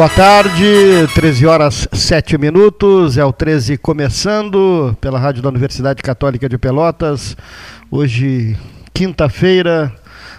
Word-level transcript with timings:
Boa 0.00 0.08
tarde, 0.08 0.64
13 1.14 1.44
horas 1.44 1.86
7 1.92 2.38
minutos, 2.38 3.18
é 3.18 3.24
o 3.26 3.34
13 3.34 3.76
começando 3.76 4.96
pela 4.98 5.18
Rádio 5.18 5.42
da 5.42 5.50
Universidade 5.50 6.02
Católica 6.02 6.48
de 6.48 6.56
Pelotas. 6.56 7.36
Hoje, 7.90 8.56
quinta-feira, 8.94 9.94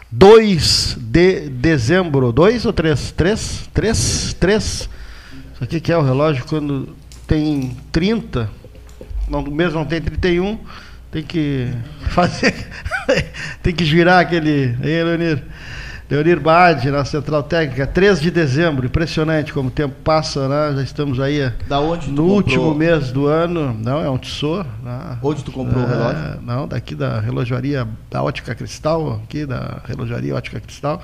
2 0.09 0.97
de 0.99 1.47
dezembro. 1.49 2.31
2 2.31 2.65
ou 2.65 2.73
3? 2.73 3.11
3? 3.11 3.69
3? 3.71 4.35
3? 4.39 4.63
Isso 5.53 5.63
aqui 5.63 5.79
que 5.79 5.91
é 5.91 5.97
o 5.97 6.01
relógio 6.01 6.43
quando 6.49 6.95
tem 7.27 7.77
30, 7.91 8.49
não, 9.29 9.41
o 9.41 9.51
mês 9.51 9.75
não 9.75 9.85
tem 9.85 10.01
31, 10.01 10.57
tem 11.11 11.21
que 11.21 11.71
fazer, 12.09 12.55
tem 13.61 13.75
que 13.75 13.85
girar 13.85 14.21
aquele. 14.21 14.75
Aí, 14.81 15.03
Leonir? 15.03 15.43
Leonir 16.11 16.41
Bade, 16.41 16.91
na 16.91 17.05
Central 17.05 17.41
Técnica, 17.41 17.87
3 17.87 18.19
de 18.19 18.29
dezembro, 18.29 18.85
impressionante 18.85 19.53
como 19.53 19.69
o 19.69 19.71
tempo 19.71 19.95
passa, 20.03 20.45
né? 20.49 20.75
Já 20.75 20.83
estamos 20.83 21.21
aí 21.21 21.49
da 21.69 21.79
onde 21.79 22.11
no 22.11 22.25
último 22.25 22.75
mês 22.75 23.13
do 23.13 23.27
ano. 23.27 23.73
Não, 23.73 24.03
é 24.03 24.09
um 24.09 24.17
tesouro. 24.17 24.67
Né? 24.83 25.17
Onde 25.23 25.41
tu 25.41 25.53
comprou 25.53 25.81
é, 25.81 25.85
o 25.85 25.87
relógio? 25.87 26.41
Não, 26.41 26.67
daqui 26.67 26.95
da 26.95 27.21
relojaria 27.21 27.87
da 28.09 28.21
Ótica 28.21 28.53
Cristal, 28.53 29.21
aqui 29.23 29.45
da 29.45 29.79
relojaria 29.85 30.35
Ótica 30.35 30.59
Cristal. 30.59 31.01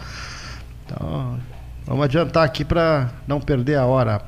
Então, 0.85 1.39
vamos 1.85 2.03
adiantar 2.03 2.43
aqui 2.43 2.65
para 2.65 3.09
não 3.25 3.39
perder 3.39 3.75
a 3.75 3.85
hora. 3.85 4.21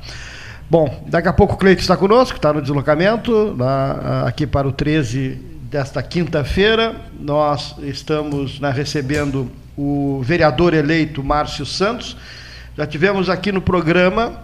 Bom, 0.70 1.06
daqui 1.10 1.28
a 1.28 1.34
pouco 1.34 1.56
o 1.56 1.58
Cleito 1.58 1.82
está 1.82 1.98
conosco, 1.98 2.38
está 2.38 2.54
no 2.54 2.62
deslocamento, 2.62 3.54
lá, 3.60 4.24
aqui 4.26 4.48
para 4.48 4.66
o 4.66 4.72
13 4.72 5.59
desta 5.70 6.02
quinta-feira. 6.02 6.96
Nós 7.20 7.76
estamos 7.80 8.60
né, 8.60 8.72
recebendo 8.72 9.52
o 9.78 10.22
vereador 10.24 10.74
eleito 10.74 11.24
Márcio 11.24 11.66
Santos. 11.66 12.18
Já 12.76 12.88
tivemos 12.88 13.30
aqui 13.30 13.52
no 13.52 13.62
programa 13.62 14.44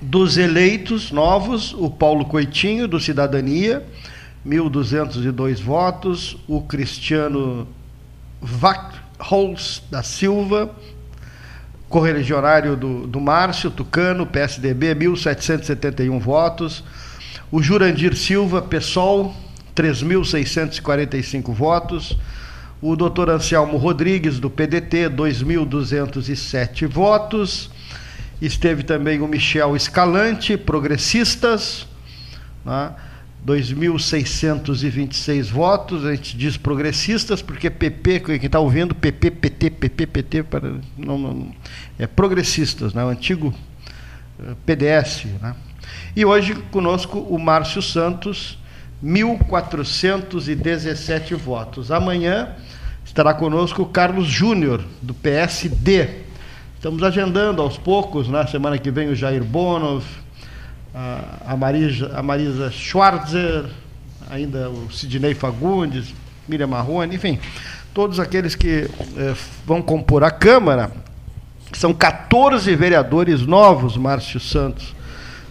dos 0.00 0.36
eleitos 0.36 1.12
novos, 1.12 1.72
o 1.74 1.88
Paulo 1.88 2.24
Coitinho, 2.24 2.88
do 2.88 2.98
Cidadania, 2.98 3.84
1.202 4.44 5.62
votos, 5.62 6.36
o 6.48 6.60
Cristiano 6.62 7.68
Vachholz 8.40 9.80
da 9.88 10.02
Silva, 10.02 10.74
correligionário 11.88 12.74
do, 12.74 13.06
do 13.06 13.20
Márcio, 13.20 13.70
Tucano, 13.70 14.26
PSDB, 14.26 14.94
1.771 14.96 16.18
votos, 16.18 16.82
o 17.50 17.62
Jurandir 17.62 18.16
Silva, 18.16 18.60
PSOL, 18.60 19.36
3.645 19.74 21.52
votos, 21.52 22.16
o 22.80 22.96
doutor 22.96 23.30
Anselmo 23.30 23.76
Rodrigues, 23.76 24.38
do 24.38 24.50
PDT, 24.50 25.10
2.207 25.10 26.86
votos. 26.86 27.70
Esteve 28.40 28.82
também 28.82 29.20
o 29.20 29.28
Michel 29.28 29.76
Escalante, 29.76 30.56
progressistas, 30.56 31.86
né? 32.64 32.92
2.626 33.46 35.50
votos. 35.50 36.06
A 36.06 36.14
gente 36.14 36.36
diz 36.36 36.56
progressistas 36.56 37.42
porque 37.42 37.68
PP, 37.68 38.20
quem 38.20 38.36
está 38.36 38.60
ouvindo, 38.60 38.94
PP, 38.94 39.32
PT, 39.32 39.70
PP, 39.70 40.06
PT, 40.06 40.44
para, 40.44 40.74
não, 40.96 41.18
não, 41.18 41.52
é 41.98 42.06
progressistas, 42.06 42.94
né? 42.94 43.04
o 43.04 43.08
antigo 43.08 43.52
eh, 44.38 44.54
PDS. 44.64 45.24
Né? 45.40 45.56
E 46.14 46.24
hoje 46.24 46.54
conosco 46.70 47.18
o 47.18 47.36
Márcio 47.38 47.82
Santos, 47.82 48.56
1.417 49.02 51.36
votos. 51.36 51.90
Amanhã 51.90 52.54
Estará 53.04 53.34
conosco 53.34 53.82
o 53.82 53.86
Carlos 53.86 54.26
Júnior, 54.26 54.82
do 55.02 55.12
PSD. 55.12 56.08
Estamos 56.76 57.02
agendando 57.02 57.60
aos 57.60 57.76
poucos, 57.76 58.28
na 58.28 58.44
né? 58.44 58.46
semana 58.46 58.78
que 58.78 58.90
vem 58.90 59.08
o 59.08 59.14
Jair 59.14 59.44
Bonov, 59.44 60.04
a 60.94 61.54
Marisa, 61.56 62.10
a 62.14 62.22
Marisa 62.22 62.70
Schwarzer, 62.70 63.66
ainda 64.30 64.70
o 64.70 64.90
Sidney 64.90 65.34
Fagundes, 65.34 66.14
Miriam 66.48 66.68
Marrone, 66.68 67.14
enfim, 67.14 67.38
todos 67.92 68.18
aqueles 68.18 68.54
que 68.54 68.88
eh, 69.16 69.34
vão 69.66 69.82
compor 69.82 70.24
a 70.24 70.30
Câmara. 70.30 70.90
São 71.74 71.92
14 71.92 72.74
vereadores 72.76 73.42
novos, 73.42 73.96
Márcio 73.96 74.40
Santos. 74.40 74.94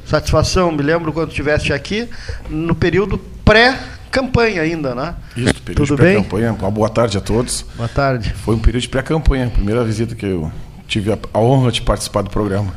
Satisfação, 0.06 0.72
me 0.72 0.82
lembro 0.82 1.14
quando 1.14 1.30
estiveste 1.30 1.72
aqui, 1.72 2.10
no 2.50 2.74
período 2.74 3.20
pré 3.44 3.78
campanha 4.12 4.62
ainda, 4.62 4.94
né? 4.94 5.16
Isso, 5.36 5.62
período 5.62 5.88
Tudo 5.88 5.96
de 5.96 6.02
pré-campanha. 6.02 6.52
Uma 6.54 6.70
boa 6.70 6.90
tarde 6.90 7.18
a 7.18 7.22
todos. 7.22 7.66
Boa 7.76 7.88
tarde. 7.88 8.34
Foi 8.34 8.56
um 8.56 8.60
período 8.60 8.82
de 8.82 8.90
pré-campanha, 8.90 9.50
primeira 9.50 9.84
visita 9.84 10.14
que 10.14 10.26
eu 10.26 10.52
tive 10.88 11.12
a, 11.12 11.18
a 11.34 11.40
honra 11.40 11.72
de 11.72 11.82
participar 11.82 12.22
do 12.22 12.30
programa. 12.30 12.74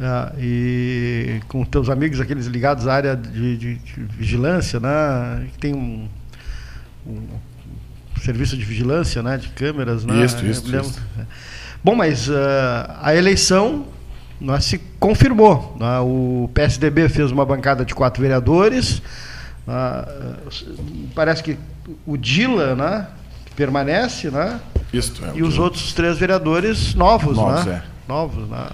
Ah, 0.00 0.32
e 0.38 1.40
com 1.48 1.64
teus 1.64 1.88
amigos, 1.88 2.20
aqueles 2.20 2.46
ligados 2.46 2.86
à 2.86 2.94
área 2.94 3.16
de, 3.16 3.56
de, 3.56 3.74
de 3.76 4.00
vigilância, 4.02 4.78
né? 4.78 5.46
Tem 5.58 5.74
um, 5.74 6.06
um, 7.06 7.22
serviço 8.20 8.56
de 8.56 8.64
vigilância, 8.64 9.22
né? 9.22 9.38
De 9.38 9.48
câmeras, 9.48 10.04
né? 10.04 10.22
Isso, 10.22 10.44
isso, 10.44 10.76
isso. 10.76 11.02
Bom, 11.82 11.94
mas 11.94 12.28
uh, 12.28 12.34
a 13.00 13.14
eleição 13.14 13.86
nós 14.38 14.64
se 14.64 14.78
confirmou. 15.00 15.76
Né? 15.80 15.98
O 16.00 16.50
PSDB 16.52 17.08
fez 17.08 17.30
uma 17.30 17.46
bancada 17.46 17.84
de 17.84 17.94
quatro 17.94 18.20
vereadores. 18.20 19.00
Ah, 19.66 20.06
parece 21.14 21.42
que 21.42 21.58
o 22.06 22.16
Dila, 22.16 22.74
né, 22.74 23.06
permanece, 23.56 24.30
né? 24.30 24.60
Isso, 24.92 25.12
é, 25.24 25.38
e 25.38 25.42
os 25.42 25.58
outros 25.58 25.92
três 25.92 26.18
vereadores 26.18 26.94
novos, 26.94 27.36
novos 27.36 27.64
né? 27.64 27.82
É. 27.82 27.96
Novos, 28.08 28.48
né? 28.48 28.66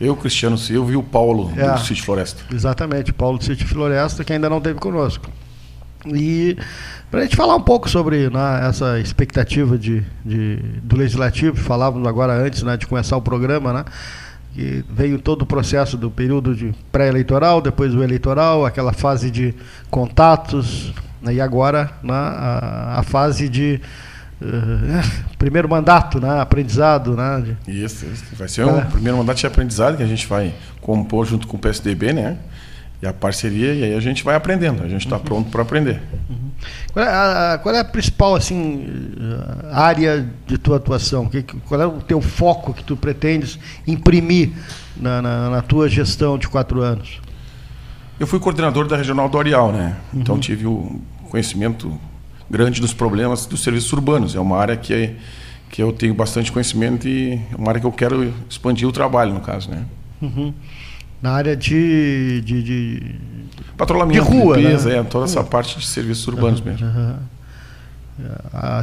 Eu, 0.00 0.16
Cristiano 0.16 0.56
Silva 0.56 0.92
e 0.92 0.96
o 0.96 1.02
Paulo 1.02 1.52
é, 1.56 1.72
do 1.72 1.80
Sítio 1.80 2.04
Floresta. 2.04 2.42
Exatamente, 2.50 3.12
Paulo 3.12 3.36
do 3.36 3.44
Sítio 3.44 3.68
Floresta, 3.68 4.24
que 4.24 4.32
ainda 4.32 4.48
não 4.48 4.56
esteve 4.56 4.78
conosco. 4.78 5.28
E 6.06 6.56
para 7.10 7.20
a 7.20 7.22
gente 7.24 7.36
falar 7.36 7.54
um 7.54 7.60
pouco 7.60 7.90
sobre 7.90 8.30
né, 8.30 8.66
essa 8.66 8.98
expectativa 8.98 9.76
de, 9.76 10.02
de, 10.24 10.56
do 10.82 10.96
Legislativo, 10.96 11.56
falávamos 11.56 12.08
agora 12.08 12.32
antes 12.32 12.62
né, 12.62 12.78
de 12.78 12.86
começar 12.86 13.16
o 13.18 13.22
programa, 13.22 13.72
né? 13.72 13.84
Que 14.54 14.84
veio 14.90 15.18
todo 15.18 15.42
o 15.42 15.46
processo 15.46 15.96
do 15.96 16.10
período 16.10 16.54
de 16.54 16.74
pré-eleitoral, 16.90 17.60
depois 17.60 17.94
o 17.94 18.02
eleitoral, 18.02 18.66
aquela 18.66 18.92
fase 18.92 19.30
de 19.30 19.54
contatos, 19.90 20.92
né, 21.22 21.34
e 21.34 21.40
agora 21.40 21.90
né, 22.02 22.12
a, 22.12 22.98
a, 22.98 23.02
fase 23.02 23.48
de 23.48 23.80
uh, 24.42 25.36
primeiro 25.38 25.68
mandato, 25.68 26.20
né, 26.20 26.40
aprendizado. 26.40 27.14
Né, 27.14 27.56
de... 27.66 27.84
Isso, 27.84 28.06
isso, 28.06 28.24
vai 28.36 28.48
ser 28.48 28.64
um 28.64 28.78
é. 28.78 28.84
primeiro 28.84 29.16
mandato 29.18 29.38
de 29.38 29.46
aprendizado 29.46 29.96
que 29.96 30.02
a 30.02 30.06
gente 30.06 30.26
vai 30.26 30.54
compor 30.80 31.26
junto 31.26 31.46
com 31.46 31.56
o 31.56 31.60
PSDB, 31.60 32.12
né? 32.12 32.38
E 33.02 33.06
a 33.06 33.14
parceria, 33.14 33.74
e 33.74 33.84
aí 33.84 33.94
a 33.94 34.00
gente 34.00 34.22
vai 34.22 34.34
aprendendo, 34.34 34.82
a 34.82 34.88
gente 34.88 35.06
está 35.06 35.16
uhum. 35.16 35.22
pronto 35.22 35.50
para 35.50 35.62
aprender. 35.62 36.02
Uhum. 36.28 36.50
Qual, 36.92 37.04
é 37.04 37.08
a, 37.08 37.58
qual, 37.62 37.74
é 37.74 37.78
a, 37.78 37.84
principal 37.84 38.34
assim, 38.34 38.86
área 39.72 40.28
de 40.46 40.58
tua 40.58 40.76
atuação? 40.76 41.30
Qual 41.66 41.80
é 41.80 41.86
o 41.86 42.00
teu 42.02 42.20
foco 42.20 42.74
que 42.74 42.84
tu 42.84 42.96
pretendes 42.96 43.58
imprimir 43.86 44.50
na, 44.94 45.22
na, 45.22 45.50
na 45.50 45.62
tua 45.62 45.88
gestão 45.88 46.36
de 46.36 46.46
quatro 46.46 46.82
anos? 46.82 47.20
Eu 48.18 48.26
fui 48.26 48.38
coordenador 48.38 48.86
da 48.86 48.98
Regional 48.98 49.30
do 49.30 49.38
Areal, 49.38 49.72
né? 49.72 49.96
Uhum. 50.12 50.20
Então 50.20 50.38
tive 50.38 50.66
o 50.66 51.00
conhecimento 51.30 51.98
grande 52.50 52.82
dos 52.82 52.92
problemas 52.92 53.46
dos 53.46 53.62
serviços 53.62 53.90
urbanos. 53.94 54.34
É 54.34 54.40
uma 54.40 54.58
área 54.58 54.76
que, 54.76 54.92
é, 54.92 55.14
que 55.70 55.82
eu 55.82 55.90
tenho 55.90 56.12
bastante 56.12 56.52
conhecimento 56.52 57.08
e 57.08 57.40
é 57.50 57.56
uma 57.56 57.70
área 57.70 57.80
que 57.80 57.86
eu 57.86 57.92
quero 57.92 58.34
expandir 58.46 58.86
o 58.86 58.92
trabalho, 58.92 59.32
no 59.32 59.40
caso, 59.40 59.70
né? 59.70 59.86
Uhum 61.20 61.20
na 61.22 61.32
área 61.32 61.56
de, 61.56 62.40
de, 62.42 62.62
de 62.62 63.14
patrulhamento, 63.76 64.22
de 64.22 64.28
rua, 64.28 64.56
limpeza, 64.56 64.88
né? 64.88 64.98
é, 64.98 65.02
toda 65.02 65.26
essa 65.26 65.44
parte 65.44 65.78
de 65.78 65.86
serviços 65.86 66.26
urbanos 66.26 66.60
uhum, 66.60 66.66
mesmo. 66.66 66.86
Uhum. 66.86 67.14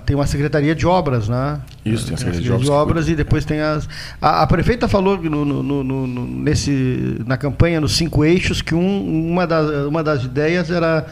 tem 0.06 0.16
uma 0.16 0.28
secretaria 0.28 0.75
de 0.75 0.86
obras, 0.86 1.28
né? 1.28 1.60
Isso, 1.84 2.06
tem 2.06 2.13
a 2.13 2.18
secretaria, 2.18 2.45
de 2.45 2.51
obras, 2.51 2.66
de 2.66 2.72
obras 2.72 3.10
e 3.10 3.16
depois 3.16 3.44
tem 3.44 3.60
as. 3.60 3.89
A, 4.22 4.44
a 4.44 4.48
prefeita 4.48 4.88
falou 4.88 5.18
no, 5.18 5.44
no, 5.44 5.84
no, 5.84 6.07
nesse, 6.07 7.19
na 7.25 7.38
campanha 7.38 7.81
nos 7.81 7.98
cinco 7.98 8.24
eixos 8.24 8.62
que 8.62 8.75
um, 8.75 9.31
uma, 9.31 9.48
das, 9.48 9.69
uma 9.86 10.04
das 10.04 10.24
ideias 10.24 10.69
era 10.69 11.07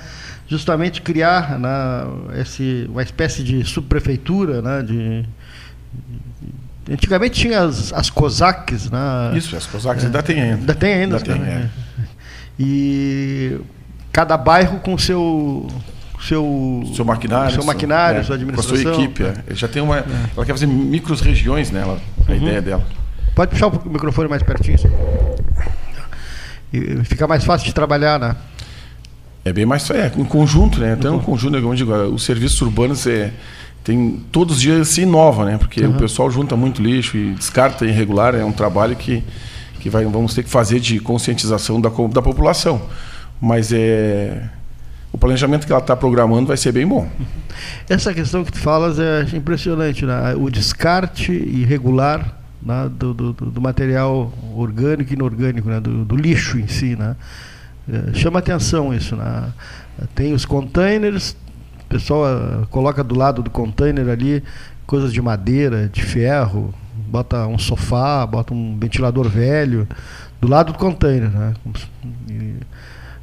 justamente 0.47 1.01
criar 1.01 1.57
né, 1.57 1.69
esse, 2.39 2.87
uma 2.87 3.01
espécie 3.01 3.43
de 3.43 3.63
subprefeitura, 3.63 4.61
né? 4.61 4.83
De, 4.83 5.25
Antigamente 6.89 7.41
tinha 7.41 7.61
as, 7.61 7.91
as 7.93 8.09
COSACs, 8.09 8.91
né? 8.91 9.33
Isso, 9.35 9.55
as 9.55 9.65
COSACs 9.65 10.03
é, 10.03 10.05
ainda 10.07 10.21
tem 10.21 10.41
ainda. 10.41 10.55
Ainda 10.55 10.75
tem 10.75 10.93
ainda. 10.93 11.17
Ainda 11.17 11.33
tem, 11.33 11.41
é. 11.41 11.69
E 12.59 13.59
cada 14.11 14.37
bairro 14.37 14.79
com 14.79 14.97
seu 14.97 15.67
seu 16.21 16.83
seu 16.95 17.03
maquinário, 17.03 17.53
seu 17.53 17.63
maquinário, 17.63 18.19
é, 18.19 18.23
sua 18.23 18.35
administração. 18.35 18.75
Com 18.75 18.89
a 18.89 18.93
sua 18.93 19.03
equipe, 19.03 19.23
é. 19.23 19.55
já 19.55 19.67
tem 19.67 19.81
uma, 19.81 19.99
é. 19.99 20.05
ela 20.35 20.45
quer 20.45 20.53
fazer 20.53 20.67
micros 20.67 21.21
regiões, 21.21 21.71
né? 21.71 21.81
Ela, 21.81 21.99
a 22.27 22.31
uhum. 22.31 22.37
ideia 22.37 22.61
dela. 22.61 22.83
Pode 23.33 23.51
puxar 23.51 23.67
o 23.67 23.89
microfone 23.89 24.29
mais 24.29 24.43
pertinho. 24.43 24.77
E 26.71 27.03
fica 27.03 27.27
mais 27.27 27.43
fácil 27.43 27.65
de 27.65 27.73
trabalhar, 27.73 28.19
né? 28.19 28.35
É 29.43 29.51
bem 29.53 29.65
mais 29.65 29.89
é, 29.91 30.11
em 30.17 30.23
conjunto, 30.23 30.79
né? 30.79 30.95
Então, 30.97 31.17
um 31.17 31.19
conjunto, 31.19 31.59
como 31.61 31.73
eu 31.73 31.75
digo, 31.75 31.93
os 31.93 32.23
serviços 32.23 32.59
urbanos 32.61 33.05
é 33.05 33.31
tem 33.85 34.19
todos 34.31 34.55
os 34.55 34.61
dias 34.61 34.89
se 34.89 35.01
inova, 35.01 35.45
né? 35.45 35.57
Porque 35.59 35.79
uhum. 35.81 35.91
o 35.91 35.97
pessoal 35.97 36.29
junta 36.31 36.55
muito 36.55 36.81
lixo 36.81 37.15
e 37.15 37.33
descarta 37.35 37.85
irregular, 37.85 38.33
é 38.33 38.43
um 38.43 38.51
trabalho 38.51 38.95
que, 38.95 39.23
que 39.79 39.89
vai, 39.89 40.03
vamos 40.05 40.33
ter 40.33 40.43
que 40.43 40.49
fazer 40.49 40.79
de 40.79 40.99
conscientização 40.99 41.79
da, 41.79 41.89
da 41.89 42.21
população. 42.21 42.81
Mas 43.39 43.71
é 43.71 44.49
o 45.15 45.17
planejamento 45.17 45.65
que 45.65 45.71
ela 45.71 45.79
está 45.79 45.95
programando 45.95 46.47
vai 46.47 46.57
ser 46.57 46.73
bem 46.73 46.85
bom. 46.85 47.07
Essa 47.87 48.13
questão 48.13 48.43
que 48.43 48.51
tu 48.51 48.59
falas 48.59 48.99
é 48.99 49.25
impressionante, 49.33 50.05
né? 50.05 50.35
O 50.35 50.49
descarte 50.49 51.31
irregular 51.31 52.37
né? 52.61 52.89
do, 52.91 53.13
do, 53.13 53.31
do, 53.31 53.61
material 53.61 54.33
orgânico 54.53 55.13
e 55.13 55.15
inorgânico, 55.15 55.69
né? 55.69 55.79
do, 55.79 56.03
do 56.03 56.17
lixo 56.17 56.59
em 56.59 56.67
si, 56.67 56.97
né? 56.97 57.15
É, 57.87 58.13
chama 58.13 58.39
atenção 58.39 58.93
isso, 58.93 59.15
né? 59.15 59.53
Tem 60.13 60.33
os 60.33 60.43
containers, 60.43 61.37
pessoal 61.97 62.25
uh, 62.25 62.67
coloca 62.67 63.03
do 63.03 63.15
lado 63.15 63.41
do 63.41 63.49
container 63.49 64.09
ali 64.09 64.43
coisas 64.85 65.13
de 65.13 65.21
madeira, 65.21 65.89
de 65.91 66.03
ferro, 66.03 66.73
bota 67.07 67.47
um 67.47 67.57
sofá, 67.57 68.25
bota 68.25 68.53
um 68.53 68.77
ventilador 68.77 69.29
velho 69.29 69.87
do 70.41 70.47
lado 70.47 70.73
do 70.73 70.77
container, 70.77 71.29
né? 71.29 71.53
E, 72.29 72.55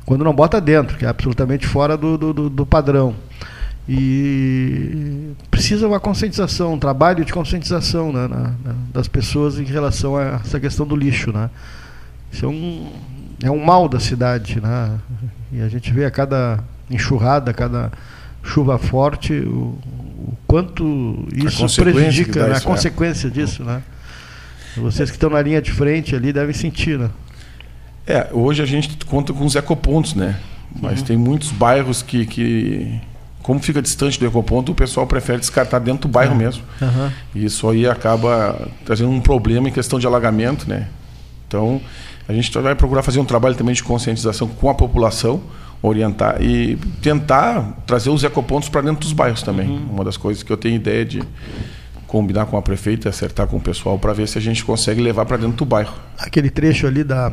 quando 0.05 0.25
não 0.25 0.35
bota 0.35 0.61
dentro, 0.61 0.97
que 0.97 1.05
é 1.05 1.09
absolutamente 1.09 1.67
fora 1.67 1.97
do, 1.97 2.17
do, 2.17 2.51
do 2.51 2.67
padrão. 2.67 3.15
E 3.89 5.33
precisa 5.51 5.87
uma 5.87 6.01
conscientização, 6.01 6.75
um 6.75 6.79
trabalho 6.79 7.25
de 7.25 7.33
conscientização 7.33 8.13
né, 8.13 8.27
na, 8.27 8.39
na, 8.65 8.75
das 8.93 9.07
pessoas 9.07 9.59
em 9.59 9.65
relação 9.65 10.17
a 10.17 10.41
essa 10.45 10.59
questão 10.59 10.87
do 10.87 10.97
lixo. 10.97 11.33
Né? 11.33 11.51
Isso 12.33 12.45
é 12.45 12.49
um, 12.49 12.93
é 13.43 13.51
um 13.51 13.65
mal 13.65 13.89
da 13.89 14.01
cidade. 14.01 14.61
Né? 14.61 14.99
E 15.53 15.61
a 15.61 15.69
gente 15.69 15.93
vê 15.93 16.05
a 16.05 16.11
cada 16.11 16.61
enxurrada, 16.91 17.51
a 17.51 17.55
cada 17.55 17.93
chuva 18.43 18.79
forte, 18.79 19.33
o, 19.33 19.79
o 19.85 20.37
quanto 20.47 21.27
isso 21.35 21.67
prejudica, 21.83 22.49
né? 22.49 22.57
a 22.57 22.61
consequência 22.61 23.31
disso. 23.31 23.63
Né? 23.63 23.83
Vocês 24.77 25.11
que 25.11 25.17
estão 25.17 25.31
na 25.31 25.41
linha 25.41 25.61
de 25.61 25.71
frente 25.71 26.15
ali 26.15 26.33
devem 26.33 26.55
sentir. 26.55 26.99
Né? 26.99 27.11
É, 28.07 28.29
hoje 28.33 28.63
a 28.63 28.67
gente 28.67 28.97
conta 29.07 29.33
com 29.33 29.45
os 29.45 29.55
ecopontos, 29.55 30.15
né? 30.15 30.39
Mas 30.81 31.01
uhum. 31.01 31.07
tem 31.07 31.17
muitos 31.17 31.51
bairros 31.51 32.03
que, 32.03 32.25
que, 32.25 33.01
como 33.43 33.61
fica 33.61 33.83
distante 33.83 34.19
do 34.19 34.27
ecoponto, 34.27 34.73
o 34.73 34.75
pessoal 34.75 35.07
prefere 35.07 35.39
descartar 35.39 35.79
dentro 35.79 36.09
do 36.09 36.09
bairro 36.09 36.33
uhum. 36.33 36.39
mesmo. 36.39 36.63
Uhum. 36.81 37.11
E 37.35 37.45
isso 37.45 37.69
aí 37.69 37.87
acaba 37.87 38.69
trazendo 38.85 39.11
um 39.11 39.21
problema 39.21 39.69
em 39.69 39.73
questão 39.73 39.99
de 39.99 40.07
alagamento, 40.07 40.69
né? 40.69 40.89
Então, 41.47 41.81
a 42.27 42.33
gente 42.33 42.51
vai 42.59 42.75
procurar 42.75 43.03
fazer 43.03 43.21
um 43.21 43.25
trabalho 43.25 43.55
também 43.55 43.75
de 43.75 43.83
conscientização 43.83 44.49
com 44.49 44.71
a 44.71 44.75
população, 44.75 45.43
orientar 45.83 46.41
e 46.41 46.77
tentar 47.03 47.83
trazer 47.87 48.11
os 48.11 48.23
ecopontos 48.23 48.69
para 48.69 48.83
dentro 48.83 49.01
dos 49.01 49.13
bairros 49.13 49.43
também. 49.43 49.69
Uhum. 49.69 49.89
Uma 49.91 50.05
das 50.05 50.17
coisas 50.17 50.43
que 50.43 50.53
eu 50.53 50.57
tenho 50.57 50.77
ideia 50.77 51.05
de 51.05 51.23
combinar 52.07 52.47
com 52.47 52.57
a 52.57 52.63
prefeita, 52.63 53.09
acertar 53.09 53.47
com 53.47 53.57
o 53.57 53.61
pessoal 53.61 53.99
para 53.99 54.13
ver 54.13 54.29
se 54.29 54.39
a 54.39 54.41
gente 54.41 54.65
consegue 54.65 55.03
levar 55.03 55.25
para 55.27 55.39
dentro 55.39 55.57
do 55.57 55.65
bairro. 55.65 55.95
Aquele 56.19 56.51
trecho 56.51 56.87
ali 56.87 57.03
da 57.03 57.33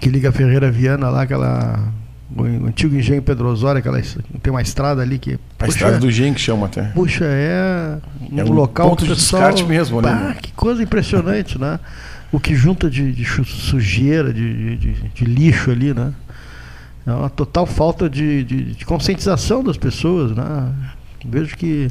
que 0.00 0.08
liga 0.08 0.32
Ferreira 0.32 0.70
Viana 0.70 1.08
lá, 1.08 1.22
aquela. 1.22 1.92
O 2.36 2.42
antigo 2.42 2.96
engenho 2.96 3.22
Pedro 3.22 3.48
Osório, 3.48 3.78
aquela, 3.78 4.00
tem 4.42 4.50
uma 4.50 4.62
estrada 4.62 5.02
ali 5.02 5.18
que. 5.18 5.34
A 5.34 5.38
puxa, 5.58 5.70
estrada 5.70 5.98
do 5.98 6.08
engenho 6.08 6.34
que 6.34 6.40
chama 6.40 6.66
até. 6.66 6.82
Puxa, 6.88 7.24
é 7.26 7.98
um, 8.30 8.40
é 8.40 8.44
um 8.44 8.52
local 8.52 8.90
ponto 8.90 9.04
de 9.04 9.10
pessoal, 9.10 9.42
descarte 9.42 9.64
mesmo, 9.64 10.02
né? 10.02 10.10
Ah, 10.10 10.34
que 10.34 10.52
coisa 10.52 10.82
impressionante, 10.82 11.58
né? 11.58 11.78
O 12.32 12.40
que 12.40 12.54
junta 12.54 12.90
de, 12.90 13.12
de 13.12 13.24
sujeira, 13.24 14.32
de, 14.32 14.76
de, 14.76 14.92
de, 14.92 15.24
lixo 15.24 15.70
ali, 15.70 15.94
né? 15.94 16.12
É 17.06 17.12
uma 17.12 17.28
total 17.28 17.66
falta 17.66 18.08
de, 18.08 18.44
de, 18.44 18.74
de 18.74 18.84
conscientização 18.84 19.62
das 19.62 19.76
pessoas, 19.76 20.32
né? 20.32 20.72
Vejo 21.24 21.56
que 21.56 21.90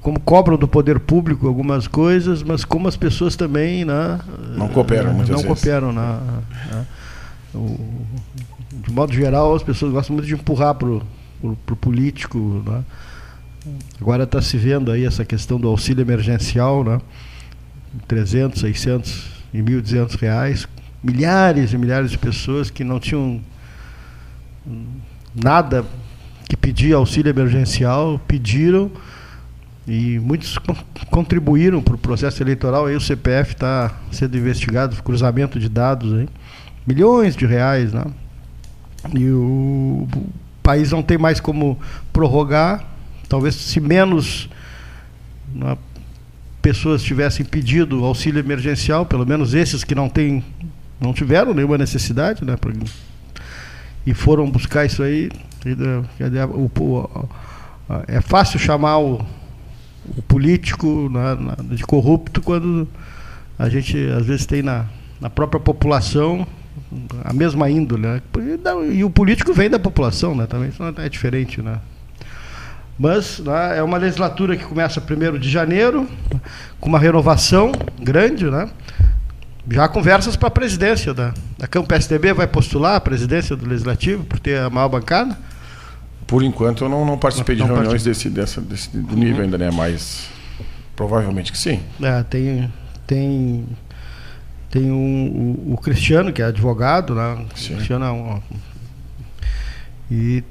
como 0.00 0.20
cobram 0.20 0.56
do 0.56 0.68
poder 0.68 1.00
público 1.00 1.48
algumas 1.48 1.88
coisas, 1.88 2.42
mas 2.42 2.64
como 2.64 2.86
as 2.86 2.96
pessoas 2.96 3.34
também 3.34 3.84
né, 3.84 4.20
não 4.56 4.68
cooperam, 4.68 5.12
não 5.12 5.24
vezes. 5.24 5.44
cooperam, 5.44 5.92
né, 5.92 6.20
né, 6.70 6.86
o, 7.54 7.76
de 8.72 8.92
modo 8.92 9.12
geral, 9.12 9.54
as 9.54 9.62
pessoas 9.62 9.92
gostam 9.92 10.14
muito 10.14 10.26
de 10.26 10.34
empurrar 10.34 10.74
para 10.74 10.88
o 10.88 11.76
político. 11.80 12.62
Né. 12.64 12.84
Agora 14.00 14.24
está 14.24 14.40
se 14.40 14.56
vendo 14.56 14.92
aí 14.92 15.04
essa 15.04 15.24
questão 15.24 15.58
do 15.58 15.66
auxílio 15.68 16.02
emergencial, 16.02 16.84
né, 16.84 17.00
300, 18.06 18.60
600 18.60 19.24
e 19.52 19.58
1.200 19.58 20.18
reais, 20.18 20.68
milhares 21.02 21.72
e 21.72 21.78
milhares 21.78 22.10
de 22.10 22.18
pessoas 22.18 22.70
que 22.70 22.84
não 22.84 23.00
tinham 23.00 23.40
nada 25.34 25.84
que 26.48 26.56
pedir 26.56 26.92
auxílio 26.94 27.30
emergencial, 27.30 28.20
pediram 28.26 28.90
e 29.86 30.18
muitos 30.18 30.58
contribuíram 31.10 31.82
para 31.82 31.94
o 31.94 31.98
processo 31.98 32.42
eleitoral. 32.42 32.86
Aí 32.86 32.96
o 32.96 33.00
CPF 33.00 33.52
está 33.52 33.94
sendo 34.10 34.36
investigado, 34.36 35.00
cruzamento 35.02 35.58
de 35.58 35.68
dados, 35.68 36.12
aí, 36.12 36.28
milhões 36.86 37.36
de 37.36 37.46
reais. 37.46 37.92
Né? 37.92 38.04
E 39.14 39.28
o, 39.30 40.08
país 40.64 40.90
não 40.90 41.02
tem 41.02 41.18
mais 41.18 41.38
como 41.38 41.78
prorrogar. 42.12 42.82
Talvez 43.28 43.54
se 43.54 43.78
menos 43.78 44.48
né, 45.54 45.76
pessoas 46.62 47.02
tivessem 47.02 47.44
pedido 47.44 48.02
auxílio 48.02 48.40
emergencial, 48.40 49.04
pelo 49.04 49.26
menos 49.26 49.52
esses 49.52 49.84
que 49.84 49.94
não 49.94 50.08
têm, 50.08 50.42
não 50.98 51.12
tiveram 51.12 51.52
nenhuma 51.52 51.76
necessidade, 51.76 52.42
né, 52.42 52.56
e 54.06 54.14
foram 54.14 54.50
buscar 54.50 54.84
isso 54.84 55.02
aí. 55.02 55.30
É 58.06 58.20
fácil 58.20 58.58
chamar 58.58 58.98
o 58.98 59.24
o 60.16 60.22
político 60.22 61.08
na, 61.10 61.56
de 61.74 61.84
corrupto 61.84 62.42
quando 62.42 62.86
a 63.58 63.68
gente 63.68 63.96
às 64.08 64.26
vezes 64.26 64.46
tem 64.46 64.62
na, 64.62 64.86
na 65.20 65.30
própria 65.30 65.60
população 65.60 66.46
a 67.24 67.32
mesma 67.32 67.70
índole. 67.70 68.02
Né? 68.02 68.22
E 68.92 69.04
o 69.04 69.10
político 69.10 69.52
vem 69.52 69.70
da 69.70 69.78
população, 69.78 70.34
né? 70.34 70.46
também 70.46 70.68
isso 70.68 70.82
é 70.82 71.08
diferente. 71.08 71.62
Né? 71.62 71.78
Mas 72.98 73.38
né, 73.38 73.78
é 73.78 73.82
uma 73.82 73.96
legislatura 73.96 74.56
que 74.56 74.64
começa 74.64 75.00
1 75.00 75.38
de 75.38 75.48
janeiro, 75.48 76.06
com 76.80 76.88
uma 76.88 76.98
renovação 76.98 77.72
grande, 78.00 78.44
né? 78.44 78.68
Já 79.70 79.88
conversas 79.88 80.36
para 80.36 80.48
a 80.48 80.50
presidência 80.50 81.14
da, 81.14 81.32
da 81.58 81.66
Campo 81.66 81.88
PSDB, 81.88 82.32
vai 82.32 82.46
postular 82.46 82.96
a 82.96 83.00
presidência 83.00 83.56
do 83.56 83.66
Legislativo 83.66 84.24
por 84.24 84.38
ter 84.38 84.58
a 84.58 84.68
maior 84.68 84.88
bancada? 84.88 85.36
Por 86.26 86.42
enquanto 86.42 86.84
eu 86.84 86.88
não, 86.88 87.04
não 87.04 87.18
participei 87.18 87.56
não, 87.56 87.66
de 87.66 87.72
reuniões 87.72 88.02
desse, 88.02 88.28
dessa, 88.28 88.60
desse 88.60 88.90
do 88.90 89.16
nível 89.16 89.36
uhum. 89.36 89.42
ainda, 89.42 89.58
né? 89.58 89.70
Mas 89.70 90.28
provavelmente 90.94 91.50
que 91.50 91.58
sim. 91.58 91.80
É, 92.02 92.22
tem 92.22 92.70
tem 93.06 93.66
tem 94.70 94.90
um, 94.90 95.56
o, 95.68 95.74
o, 95.74 95.78
Cristiano 95.78 96.32
que 96.32 96.42
é 96.42 96.46
advogado, 96.46 97.14
né? 97.14 97.46
Sim. 97.54 97.74
Cristiano 97.74 98.04
é 98.04 98.10
um, 98.10 98.42
e 100.10 100.44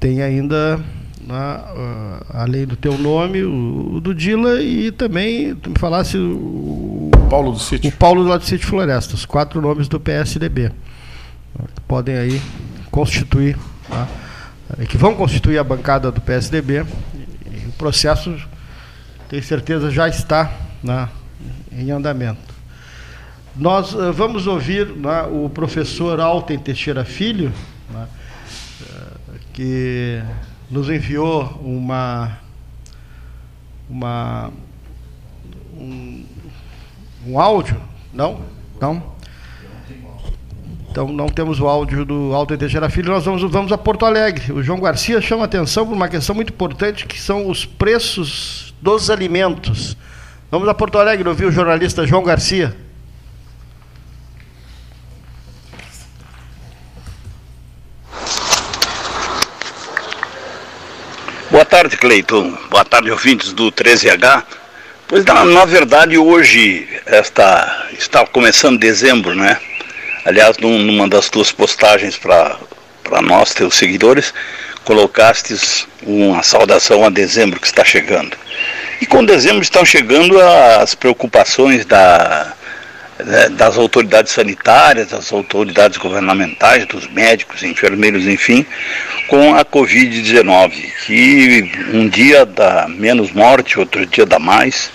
tem 0.00 0.22
ainda 0.22 0.80
né, 1.28 1.60
uh, 1.76 2.26
além 2.30 2.66
do 2.66 2.74
teu 2.74 2.96
nome, 2.96 3.42
o, 3.42 3.96
o, 3.96 4.00
do 4.00 4.14
Dila 4.14 4.62
e 4.62 4.90
também 4.90 5.54
tu 5.54 5.68
me 5.68 5.78
falasse 5.78 6.16
o, 6.16 7.10
Paulo 7.28 7.52
do 7.52 7.58
Sítio. 7.58 7.90
O 7.90 7.92
Paulo 7.92 8.24
do 8.24 8.44
Sítio 8.44 8.66
Floresta, 8.66 9.14
os 9.14 9.26
quatro 9.26 9.60
nomes 9.60 9.88
do 9.88 10.00
PSDB. 10.00 10.72
Podem 11.86 12.16
aí 12.16 12.40
constituir 12.90 13.58
tá? 13.86 14.08
Eh, 14.78 14.86
que 14.86 14.96
vão 14.96 15.14
constituir 15.14 15.58
a 15.58 15.64
bancada 15.64 16.10
do 16.10 16.20
PSDB. 16.20 16.86
E 17.50 17.66
o 17.68 17.72
processo, 17.72 18.34
tenho 19.28 19.42
certeza, 19.42 19.90
já 19.90 20.08
está 20.08 20.50
né, 20.82 21.10
em 21.70 21.90
andamento. 21.90 22.54
Nós 23.54 23.92
uh, 23.92 24.12
vamos 24.14 24.46
ouvir 24.46 24.86
né, 24.86 25.22
o 25.30 25.50
professor 25.50 26.20
Alten 26.20 26.58
Teixeira 26.58 27.04
Filho, 27.04 27.52
né, 27.90 28.06
uh, 28.80 29.34
que 29.52 30.22
nos 30.70 30.88
enviou 30.90 31.44
uma, 31.62 32.38
uma 33.88 34.50
um, 35.76 36.24
um 37.26 37.40
áudio, 37.40 37.80
não? 38.12 38.40
Não? 38.80 39.18
Então 40.90 41.08
não 41.08 41.28
temos 41.28 41.60
o 41.60 41.66
áudio 41.66 42.04
do 42.04 42.34
Alto 42.34 42.56
Teixeira 42.56 42.90
Filho, 42.90 43.12
nós 43.12 43.24
vamos, 43.24 43.42
vamos 43.42 43.72
a 43.72 43.78
Porto 43.78 44.04
Alegre. 44.04 44.52
O 44.52 44.62
João 44.62 44.80
Garcia 44.80 45.20
chama 45.20 45.44
atenção 45.44 45.86
para 45.86 45.94
uma 45.94 46.08
questão 46.08 46.34
muito 46.34 46.52
importante 46.52 47.06
que 47.06 47.20
são 47.20 47.48
os 47.48 47.64
preços 47.64 48.74
dos 48.80 49.10
alimentos. 49.10 49.96
Vamos 50.50 50.68
a 50.68 50.74
Porto 50.74 50.98
Alegre 50.98 51.28
ouvir 51.28 51.44
o 51.44 51.52
jornalista 51.52 52.06
João 52.06 52.22
Garcia. 52.22 52.74
Boa 61.58 61.66
tarde, 61.66 61.96
Cleiton. 61.96 62.56
Boa 62.70 62.84
tarde, 62.84 63.10
ouvintes 63.10 63.52
do 63.52 63.72
13H. 63.72 64.44
Pois 65.08 65.24
na, 65.24 65.44
na 65.44 65.64
verdade 65.64 66.16
hoje 66.16 66.88
esta, 67.04 67.88
está 67.98 68.24
começando 68.24 68.78
dezembro, 68.78 69.34
né? 69.34 69.58
Aliás, 70.24 70.56
num, 70.58 70.78
numa 70.78 71.08
das 71.08 71.28
tuas 71.28 71.50
postagens 71.50 72.16
para 72.16 72.56
nós, 73.22 73.54
teus 73.54 73.74
seguidores, 73.74 74.32
colocastes 74.84 75.88
uma 76.04 76.44
saudação 76.44 77.04
a 77.04 77.10
dezembro 77.10 77.58
que 77.58 77.66
está 77.66 77.84
chegando. 77.84 78.36
E 79.00 79.06
com 79.06 79.24
dezembro 79.24 79.60
estão 79.60 79.84
chegando 79.84 80.40
as 80.40 80.94
preocupações 80.94 81.84
da, 81.84 82.54
das 83.52 83.76
autoridades 83.76 84.32
sanitárias, 84.32 85.08
das 85.08 85.32
autoridades 85.32 85.98
governamentais, 85.98 86.86
dos 86.86 87.08
médicos, 87.08 87.62
enfermeiros, 87.62 88.26
enfim, 88.26 88.64
com 89.26 89.54
a 89.54 89.64
Covid-19, 89.64 90.72
que 91.04 91.70
um 91.92 92.08
dia 92.08 92.46
dá 92.46 92.86
menos 92.88 93.32
morte, 93.32 93.78
outro 93.78 94.06
dia 94.06 94.24
dá 94.24 94.38
mais. 94.38 94.90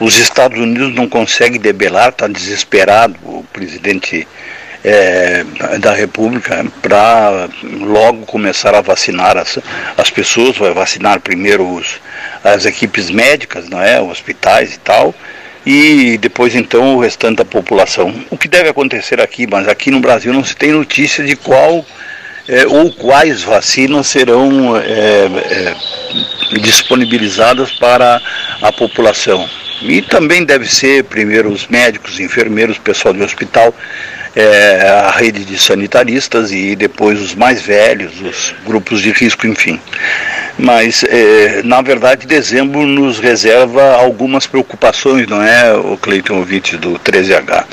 Os 0.00 0.18
Estados 0.18 0.58
Unidos 0.58 0.92
não 0.94 1.08
conseguem 1.08 1.60
debelar, 1.60 2.08
está 2.08 2.26
desesperado 2.26 3.14
o 3.22 3.44
presidente 3.52 4.26
é, 4.84 5.44
da 5.78 5.94
República 5.94 6.66
para 6.80 7.48
logo 7.62 8.26
começar 8.26 8.74
a 8.74 8.80
vacinar 8.80 9.36
as, 9.36 9.58
as 9.96 10.10
pessoas, 10.10 10.56
vai 10.56 10.72
vacinar 10.72 11.20
primeiro 11.20 11.64
os, 11.76 12.00
as 12.42 12.64
equipes 12.64 13.08
médicas, 13.08 13.68
não 13.68 13.80
é, 13.80 14.00
hospitais 14.00 14.74
e 14.74 14.78
tal, 14.80 15.14
e 15.64 16.18
depois 16.18 16.54
então 16.54 16.96
o 16.96 17.00
restante 17.00 17.36
da 17.36 17.44
população. 17.44 18.14
O 18.30 18.36
que 18.36 18.48
deve 18.48 18.68
acontecer 18.68 19.20
aqui, 19.20 19.46
mas 19.46 19.68
aqui 19.68 19.90
no 19.90 20.00
Brasil 20.00 20.32
não 20.32 20.44
se 20.44 20.56
tem 20.56 20.72
notícia 20.72 21.24
de 21.24 21.36
qual 21.36 21.84
é, 22.48 22.66
ou 22.66 22.92
quais 22.92 23.42
vacinas 23.42 24.08
serão 24.08 24.76
é, 24.76 24.82
é, 24.84 25.74
disponibilizadas 26.60 27.72
para 27.72 28.20
a 28.60 28.72
população. 28.72 29.48
E 29.80 30.02
também 30.02 30.44
deve 30.44 30.72
ser 30.72 31.04
primeiro 31.04 31.50
os 31.50 31.66
médicos, 31.66 32.20
enfermeiros, 32.20 32.78
pessoal 32.78 33.14
de 33.14 33.22
hospital, 33.22 33.74
é, 34.34 34.88
a 34.88 35.10
rede 35.10 35.44
de 35.44 35.58
sanitaristas 35.58 36.52
e 36.52 36.74
depois 36.74 37.20
os 37.20 37.34
mais 37.34 37.60
velhos, 37.62 38.20
os 38.20 38.54
grupos 38.64 39.00
de 39.00 39.10
risco, 39.12 39.46
enfim. 39.46 39.80
Mas, 40.58 41.02
é, 41.04 41.62
na 41.64 41.80
verdade, 41.80 42.26
dezembro 42.26 42.86
nos 42.86 43.18
reserva 43.18 43.94
algumas 43.94 44.46
preocupações, 44.46 45.26
não 45.26 45.42
é, 45.42 45.74
o 45.74 45.96
Cleiton 45.96 46.36
ouvinte 46.36 46.76
do 46.76 46.98
13H, 46.98 47.64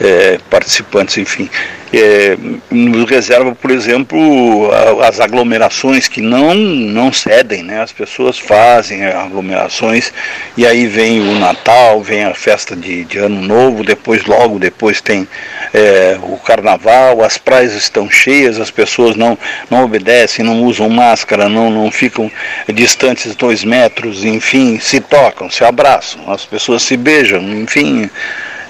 é, 0.00 0.38
participantes, 0.50 1.16
enfim 1.16 1.48
é, 1.92 2.36
nos 2.70 3.08
reserva, 3.08 3.54
por 3.54 3.70
exemplo, 3.70 4.70
as 5.02 5.20
aglomerações 5.20 6.08
que 6.08 6.20
não, 6.20 6.54
não 6.54 7.12
cedem, 7.12 7.62
né? 7.62 7.80
as 7.80 7.92
pessoas 7.92 8.38
fazem 8.38 9.06
aglomerações 9.06 10.12
e 10.56 10.66
aí 10.66 10.86
vem 10.86 11.20
o 11.20 11.38
Natal, 11.38 12.02
vem 12.02 12.24
a 12.24 12.34
festa 12.34 12.76
de, 12.76 13.04
de 13.04 13.18
Ano 13.18 13.40
Novo, 13.40 13.82
depois 13.84 14.24
logo 14.24 14.58
depois 14.58 15.00
tem 15.00 15.26
é, 15.72 16.18
o 16.22 16.36
Carnaval, 16.36 17.22
as 17.22 17.38
praias 17.38 17.74
estão 17.74 18.10
cheias, 18.10 18.60
as 18.60 18.70
pessoas 18.70 19.16
não, 19.16 19.38
não 19.70 19.84
obedecem, 19.84 20.44
não 20.44 20.62
usam 20.64 20.90
máscara, 20.90 21.48
não, 21.48 21.70
não 21.70 21.90
ficam 21.90 22.30
distantes 22.72 23.34
dois 23.34 23.64
metros, 23.64 24.24
enfim, 24.24 24.78
se 24.78 25.00
tocam, 25.00 25.50
se 25.50 25.64
abraçam, 25.64 26.30
as 26.30 26.44
pessoas 26.44 26.82
se 26.82 26.96
beijam, 26.96 27.42
enfim 27.42 28.10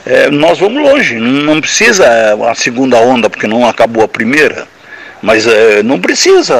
é, 0.06 0.30
nós 0.30 0.58
vamos 0.58 0.82
longe. 0.82 1.16
Não 1.16 1.60
precisa 1.60 2.06
a 2.50 2.54
segunda 2.54 2.96
onda, 2.98 3.28
porque 3.28 3.46
não 3.46 3.66
acabou 3.66 4.02
a 4.02 4.08
primeira. 4.08 4.66
Mas 5.22 5.46
é, 5.46 5.82
não 5.82 6.00
precisa 6.00 6.54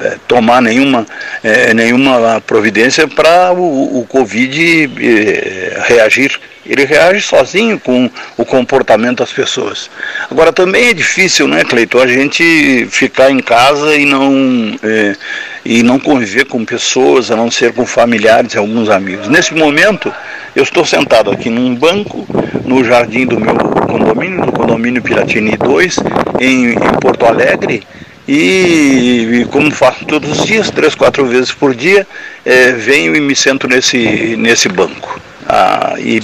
é, 0.00 0.16
tomar 0.28 0.62
nenhuma, 0.62 1.06
é, 1.42 1.74
nenhuma 1.74 2.40
providência 2.40 3.08
para 3.08 3.52
o, 3.52 4.00
o 4.00 4.06
Covid 4.06 4.90
reagir. 5.86 6.38
Ele 6.64 6.84
reage 6.84 7.20
sozinho 7.20 7.78
com 7.78 8.10
o 8.36 8.44
comportamento 8.44 9.18
das 9.18 9.32
pessoas. 9.32 9.88
Agora 10.28 10.52
também 10.52 10.88
é 10.88 10.94
difícil, 10.94 11.46
né, 11.46 11.62
Cleiton, 11.62 12.00
a 12.00 12.08
gente 12.08 12.88
ficar 12.90 13.30
em 13.30 13.38
casa 13.38 13.94
e 13.94 14.04
não, 14.04 14.76
e 15.64 15.84
não 15.84 16.00
conviver 16.00 16.46
com 16.46 16.64
pessoas, 16.64 17.30
a 17.30 17.36
não 17.36 17.52
ser 17.52 17.72
com 17.72 17.86
familiares 17.86 18.54
e 18.54 18.58
alguns 18.58 18.90
amigos. 18.90 19.28
Nesse 19.28 19.54
momento, 19.54 20.12
eu 20.56 20.64
estou 20.64 20.84
sentado 20.84 21.30
aqui 21.30 21.48
num 21.48 21.72
banco, 21.72 22.26
no 22.64 22.82
jardim 22.82 23.26
do 23.26 23.38
meu 23.38 23.75
condomínio, 23.86 24.44
no 24.44 24.52
condomínio 24.52 25.02
Piratini 25.02 25.56
2, 25.56 25.96
em, 26.40 26.72
em 26.72 26.74
Porto 27.00 27.26
Alegre, 27.26 27.82
e, 28.28 29.42
e, 29.42 29.44
como 29.50 29.70
faço 29.70 30.04
todos 30.04 30.40
os 30.40 30.44
dias, 30.44 30.70
três, 30.70 30.94
quatro 30.94 31.24
vezes 31.26 31.52
por 31.52 31.74
dia, 31.74 32.06
é, 32.44 32.72
venho 32.72 33.14
e 33.14 33.20
me 33.20 33.36
sento 33.36 33.68
nesse, 33.68 34.36
nesse 34.36 34.68
banco. 34.68 35.20
Ah, 35.48 35.94
e, 35.98 36.20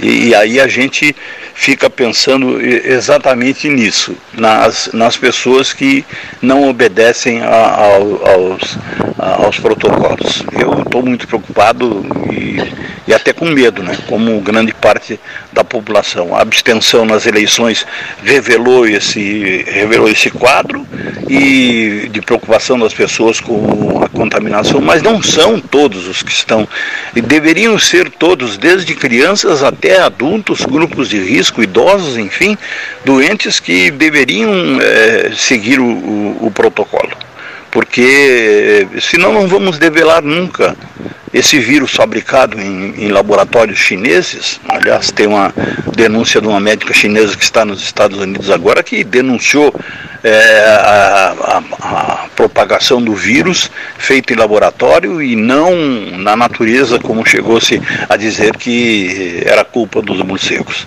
e 0.00 0.34
aí 0.34 0.60
a 0.60 0.68
gente 0.68 1.14
fica 1.54 1.88
pensando 1.90 2.60
exatamente 2.60 3.68
nisso, 3.68 4.16
nas, 4.32 4.90
nas 4.92 5.16
pessoas 5.16 5.72
que 5.72 6.04
não 6.40 6.68
obedecem 6.68 7.42
a, 7.42 7.46
a, 7.46 7.86
aos, 8.32 8.78
a, 9.18 9.44
aos 9.44 9.58
protocolos. 9.58 10.42
Eu 10.58 10.82
estou 10.82 11.02
muito 11.02 11.26
preocupado 11.26 12.04
e, 12.32 12.58
e, 13.06 13.14
até 13.14 13.32
com 13.32 13.46
medo, 13.46 13.82
né, 13.82 13.96
como 14.08 14.40
grande 14.40 14.72
parte 14.72 15.20
da 15.52 15.62
população. 15.62 16.34
A 16.34 16.40
abstenção 16.40 17.04
nas 17.04 17.26
eleições 17.26 17.86
revelou 18.24 18.86
esse, 18.86 19.64
revelou 19.68 20.08
esse 20.08 20.30
quadro 20.30 20.86
e 21.28 22.08
de 22.10 22.20
preocupação 22.20 22.78
das 22.78 22.94
pessoas 22.94 23.40
com 23.40 24.02
a 24.02 24.08
contaminação, 24.08 24.80
mas 24.80 25.02
não 25.02 25.22
são 25.22 25.60
todos 25.60 26.06
os 26.06 26.22
que 26.22 26.32
estão, 26.32 26.68
e 27.14 27.20
deveriam 27.20 27.78
ser 27.78 28.10
todos, 28.10 28.56
desde 28.56 28.94
crianças 28.94 29.62
até 29.62 30.00
adultos, 30.00 30.62
grupos 30.62 31.08
de 31.08 31.18
risco 31.18 31.41
risco, 31.42 31.62
idosos, 31.62 32.16
enfim, 32.16 32.56
doentes 33.04 33.58
que 33.58 33.90
deveriam 33.90 34.80
é, 34.80 35.32
seguir 35.34 35.80
o, 35.80 35.84
o, 35.84 36.46
o 36.46 36.50
protocolo. 36.52 37.10
Porque 37.70 38.86
senão 39.00 39.32
não 39.32 39.48
vamos 39.48 39.78
develar 39.78 40.22
nunca 40.22 40.76
esse 41.32 41.58
vírus 41.58 41.92
fabricado 41.92 42.60
em, 42.60 43.06
em, 43.06 43.08
laboratórios 43.08 43.78
chineses, 43.78 44.60
aliás, 44.68 45.10
tem 45.10 45.26
uma 45.26 45.52
denúncia 45.96 46.40
de 46.40 46.46
uma 46.46 46.60
médica 46.60 46.92
chinesa 46.92 47.34
que 47.34 47.42
está 47.42 47.64
nos 47.64 47.82
Estados 47.82 48.18
Unidos 48.18 48.50
agora 48.50 48.82
que 48.82 49.02
denunciou 49.02 49.74
é, 50.22 50.64
a, 50.66 51.34
a, 51.40 51.62
a, 51.80 52.26
propagação 52.36 53.02
do 53.02 53.14
vírus 53.14 53.70
feito 53.96 54.32
em 54.32 54.36
laboratório 54.36 55.22
e 55.22 55.34
não 55.34 55.74
na 56.18 56.36
natureza, 56.36 56.98
como 56.98 57.26
chegou-se 57.26 57.80
a 58.08 58.16
dizer 58.16 58.56
que 58.56 59.42
era 59.46 59.64
culpa 59.64 60.02
dos 60.02 60.20
morcegos. 60.22 60.86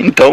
Então, 0.00 0.32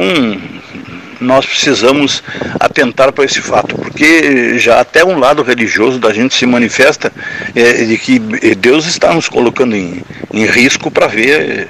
nós 1.20 1.46
precisamos 1.46 2.24
atentar 2.60 3.12
para 3.12 3.26
esse 3.26 3.42
fato, 3.42 3.76
porque 3.76 4.58
já 4.58 4.80
até 4.80 5.04
um 5.04 5.20
lado 5.20 5.44
religioso 5.44 6.00
da 6.00 6.14
gente 6.14 6.36
se 6.36 6.46
manifesta 6.46 7.12
é, 7.56 7.86
de 7.86 7.98
que 7.98 8.20
Deus 8.56 8.86
está 8.86 9.14
nos 9.14 9.28
colocando 9.28 9.76
em, 9.76 10.02
em 10.34 10.46
risco 10.46 10.90
para 10.90 11.08
ver 11.08 11.70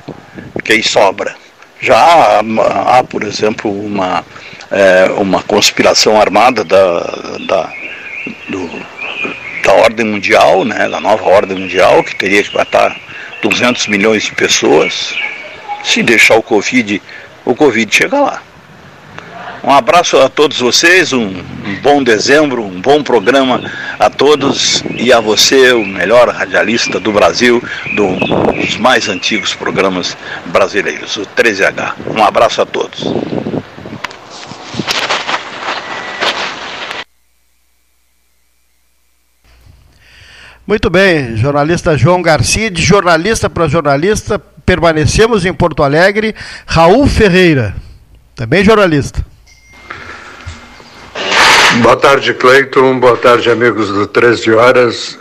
quem 0.64 0.84
sobra. 0.84 1.36
Já 1.80 1.98
há, 1.98 2.40
há 3.00 3.04
por 3.04 3.24
exemplo, 3.24 3.72
uma, 3.72 4.24
é, 4.72 5.10
uma 5.18 5.42
conspiração 5.44 6.20
armada 6.20 6.64
da, 6.64 7.00
da, 7.48 7.70
do, 8.50 8.70
da 9.64 9.74
ordem 9.74 10.06
mundial, 10.06 10.66
né, 10.66 10.90
da 10.90 11.00
nova 11.00 11.24
ordem 11.26 11.58
mundial, 11.58 12.04
que 12.04 12.16
teria 12.16 12.44
que 12.44 12.56
matar 12.56 12.96
200 13.42 13.88
milhões 13.88 14.24
de 14.24 14.34
pessoas. 14.34 15.16
Se 15.84 16.04
deixar 16.04 16.36
o 16.36 16.44
Covid 16.44 17.02
o 17.48 17.56
Covid 17.56 17.96
chega 17.96 18.20
lá. 18.20 18.42
Um 19.64 19.72
abraço 19.72 20.18
a 20.18 20.28
todos 20.28 20.60
vocês, 20.60 21.14
um, 21.14 21.34
bom 21.82 22.04
dezembro, 22.04 22.62
um 22.64 22.82
bom 22.82 23.02
programa 23.02 23.62
a 23.98 24.10
todos 24.10 24.84
e 24.96 25.12
a 25.14 25.20
você, 25.20 25.72
o 25.72 25.86
melhor 25.86 26.28
radialista 26.28 27.00
do 27.00 27.12
Brasil, 27.12 27.64
do, 27.96 28.16
dos 28.54 28.78
mais 28.78 29.08
antigos 29.08 29.54
programas 29.54 30.16
brasileiros, 30.48 31.16
o 31.16 31.22
13H. 31.22 31.94
Um 32.16 32.24
abraço 32.24 32.62
a 32.62 32.66
todos. 32.66 33.04
Muito 40.66 40.90
bem, 40.90 41.38
jornalista 41.38 41.98
João 41.98 42.22
Garcia, 42.22 42.70
de 42.70 42.82
jornalista 42.82 43.50
para 43.50 43.70
jornalista, 43.70 44.42
permanecemos 44.68 45.46
em 45.46 45.54
Porto 45.54 45.82
Alegre. 45.82 46.36
Raul 46.66 47.08
Ferreira, 47.08 47.74
também 48.36 48.66
jornalista. 48.66 49.26
Boa 51.82 51.96
tarde, 51.96 52.34
Cleiton. 52.34 53.00
Boa 53.00 53.16
tarde, 53.16 53.50
amigos 53.50 53.88
do 53.88 54.06
13 54.06 54.52
Horas. 54.52 55.18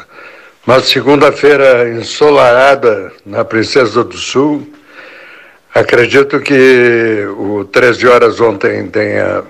Uma 0.66 0.80
segunda-feira 0.80 1.88
ensolarada 1.90 3.12
na 3.24 3.44
Princesa 3.44 4.02
do 4.02 4.16
Sul. 4.16 4.66
Acredito 5.72 6.40
que 6.40 7.24
o 7.38 7.64
13 7.66 8.08
Horas 8.08 8.40
ontem 8.40 8.88
tenha 8.88 9.44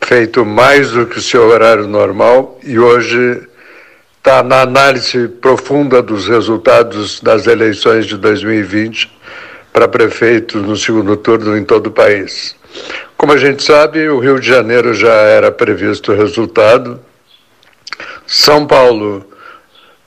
feito 0.00 0.44
mais 0.44 0.90
do 0.90 1.06
que 1.06 1.18
o 1.18 1.22
seu 1.22 1.48
horário 1.48 1.86
normal 1.86 2.58
e 2.64 2.78
hoje 2.80 3.46
está 4.24 4.42
na 4.42 4.62
análise 4.62 5.28
profunda 5.28 6.00
dos 6.00 6.26
resultados 6.26 7.20
das 7.20 7.46
eleições 7.46 8.06
de 8.06 8.16
2020 8.16 9.12
para 9.70 9.86
prefeito 9.86 10.56
no 10.60 10.78
segundo 10.78 11.14
turno 11.14 11.54
em 11.58 11.62
todo 11.62 11.88
o 11.88 11.90
país. 11.90 12.56
Como 13.18 13.32
a 13.32 13.36
gente 13.36 13.62
sabe, 13.62 14.08
o 14.08 14.18
Rio 14.18 14.40
de 14.40 14.48
Janeiro 14.48 14.94
já 14.94 15.12
era 15.12 15.52
previsto 15.52 16.10
o 16.10 16.16
resultado. 16.16 16.98
São 18.26 18.66
Paulo 18.66 19.28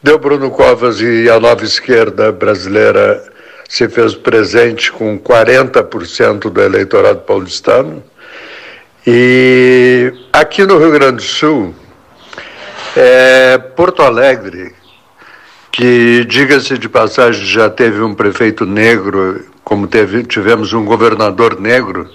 deu 0.01 0.17
Bruno 0.17 0.49
Covas 0.49 0.99
e 0.99 1.29
a 1.29 1.39
nova 1.39 1.63
esquerda 1.63 2.31
brasileira 2.31 3.23
se 3.69 3.87
fez 3.87 4.15
presente 4.15 4.91
com 4.91 5.19
40% 5.19 6.49
do 6.49 6.59
eleitorado 6.59 7.19
paulistano. 7.19 8.03
E 9.05 10.11
aqui 10.33 10.65
no 10.65 10.79
Rio 10.79 10.89
Grande 10.89 11.17
do 11.17 11.21
Sul, 11.21 11.75
é, 12.99 13.59
Porto 13.59 14.01
Alegre, 14.01 14.73
que, 15.71 16.25
diga-se 16.25 16.79
de 16.79 16.89
passagem, 16.89 17.45
já 17.45 17.69
teve 17.69 18.01
um 18.01 18.15
prefeito 18.15 18.65
negro, 18.65 19.45
como 19.63 19.85
teve, 19.85 20.23
tivemos 20.23 20.73
um 20.73 20.83
governador 20.83 21.61
negro, 21.61 22.09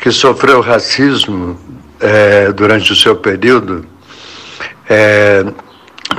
que 0.00 0.12
sofreu 0.12 0.60
racismo 0.60 1.58
é, 1.98 2.52
durante 2.52 2.92
o 2.92 2.94
seu 2.94 3.16
período, 3.16 3.84
é, 4.88 5.44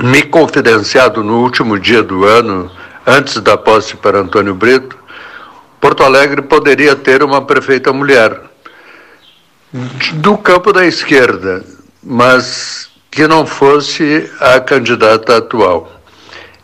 me 0.02 0.22
confidenciado 0.22 1.24
no 1.24 1.40
último 1.40 1.78
dia 1.78 2.02
do 2.02 2.26
ano, 2.26 2.70
antes 3.06 3.40
da 3.40 3.56
posse 3.56 3.96
para 3.96 4.18
Antônio 4.18 4.54
Brito, 4.54 4.98
Porto 5.80 6.02
Alegre 6.02 6.42
poderia 6.42 6.94
ter 6.94 7.22
uma 7.22 7.40
prefeita 7.40 7.90
mulher. 7.90 8.38
Do 10.14 10.36
campo 10.36 10.74
da 10.74 10.84
esquerda, 10.84 11.64
mas 12.02 12.87
que 13.10 13.26
não 13.26 13.46
fosse 13.46 14.30
a 14.40 14.60
candidata 14.60 15.38
atual. 15.38 15.92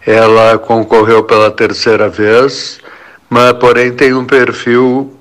Ela 0.06 0.58
concorreu 0.58 1.24
pela 1.24 1.50
terceira 1.50 2.08
vez, 2.08 2.78
mas 3.28 3.52
porém 3.54 3.92
tem 3.92 4.12
um 4.12 4.24
perfil 4.24 5.14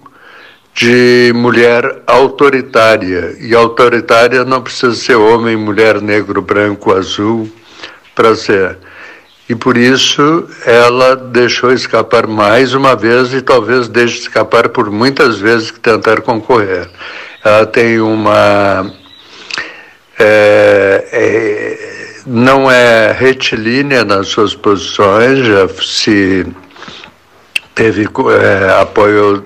de 0.73 1.31
mulher 1.35 2.01
autoritária. 2.07 3.35
E 3.39 3.53
autoritária 3.53 4.43
não 4.43 4.61
precisa 4.61 4.95
ser 4.95 5.15
homem, 5.15 5.55
mulher, 5.55 6.01
negro, 6.01 6.41
branco, 6.41 6.93
azul 6.93 7.49
para 8.15 8.35
ser. 8.35 8.77
E 9.47 9.55
por 9.55 9.77
isso 9.77 10.47
ela 10.65 11.15
deixou 11.15 11.71
escapar 11.73 12.27
mais 12.27 12.73
uma 12.73 12.95
vez 12.95 13.33
e 13.33 13.41
talvez 13.41 13.87
deixe 13.87 14.19
escapar 14.19 14.69
por 14.69 14.89
muitas 14.89 15.37
vezes 15.37 15.69
que 15.69 15.79
tentar 15.79 16.21
concorrer. 16.21 16.89
Ela 17.43 17.65
tem 17.65 17.99
uma. 17.99 18.91
É, 20.19 21.07
é, 21.11 22.19
não 22.25 22.69
é 22.69 23.11
retilínea 23.11 24.03
nas 24.03 24.27
suas 24.27 24.55
posições, 24.55 25.45
já 25.45 25.67
se 25.67 26.45
teve 27.75 28.03
é, 28.03 28.81
apoio 28.81 29.45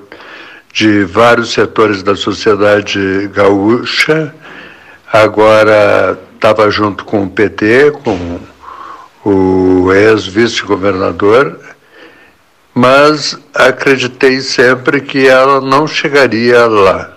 de 0.74 1.04
vários 1.06 1.54
setores 1.54 2.04
da 2.04 2.16
sociedade 2.16 3.30
gaúcha, 3.34 4.34
agora 5.12 6.20
estava 6.36 6.70
junto 6.70 7.04
com 7.04 7.24
o 7.24 7.30
PT, 7.30 7.94
com 8.04 8.40
o 9.26 9.92
ex-vice-governador, 9.92 11.60
mas 12.74 13.38
acreditei 13.56 14.40
sempre 14.40 15.02
que 15.02 15.28
ela 15.28 15.60
não 15.60 15.88
chegaria 15.88 16.68
lá. 16.68 17.17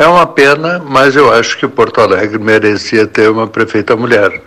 É 0.00 0.08
uma 0.08 0.26
pena, 0.26 0.82
mas 0.82 1.14
eu 1.14 1.30
acho 1.30 1.58
que 1.58 1.68
Porto 1.68 2.00
Alegre 2.00 2.38
merecia 2.38 3.06
ter 3.06 3.28
uma 3.28 3.46
prefeita 3.46 3.94
mulher. 3.94 4.42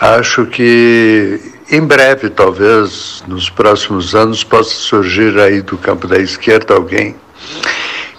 Acho 0.00 0.46
que 0.46 1.40
em 1.70 1.80
breve, 1.80 2.28
talvez, 2.28 3.22
nos 3.28 3.48
próximos 3.48 4.16
anos, 4.16 4.42
possa 4.42 4.74
surgir 4.74 5.38
aí 5.38 5.62
do 5.62 5.78
campo 5.78 6.08
da 6.08 6.18
esquerda 6.18 6.74
alguém 6.74 7.14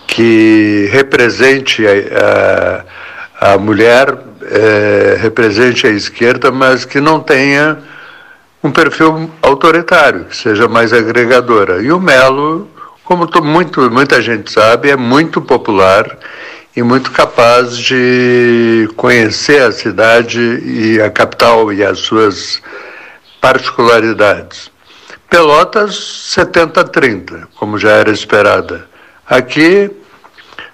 que 0.08 0.88
represente 0.94 1.84
a, 1.86 2.86
a, 3.42 3.54
a 3.54 3.58
mulher 3.58 4.18
é, 4.44 5.18
represente 5.20 5.86
a 5.86 5.90
esquerda, 5.90 6.54
mas 6.54 6.86
que 6.86 7.02
não 7.02 7.20
tenha 7.20 7.80
um 8.64 8.72
perfil 8.72 9.30
autoritário, 9.42 10.24
que 10.24 10.38
seja 10.38 10.70
mais 10.70 10.94
agregadora. 10.94 11.82
E 11.82 11.92
o 11.92 12.00
Melo, 12.00 12.70
como 13.06 13.30
muito, 13.44 13.90
muita 13.92 14.22
gente 14.22 14.52
sabe, 14.52 14.90
é 14.90 14.98
muito 14.98 15.40
popular 15.42 16.18
e 16.76 16.82
muito 16.82 17.12
capaz 17.12 17.78
de 17.78 18.90
conhecer 18.98 19.62
a 19.62 19.72
cidade 19.72 20.40
e 20.40 21.00
a 21.00 21.10
capital 21.10 21.72
e 21.72 21.84
as 21.84 22.00
suas 22.00 22.62
particularidades. 23.40 24.72
Pelotas 25.30 25.96
70-30, 26.36 27.48
como 27.56 27.78
já 27.78 27.92
era 27.92 28.12
esperada. 28.12 28.88
Aqui, 29.28 29.90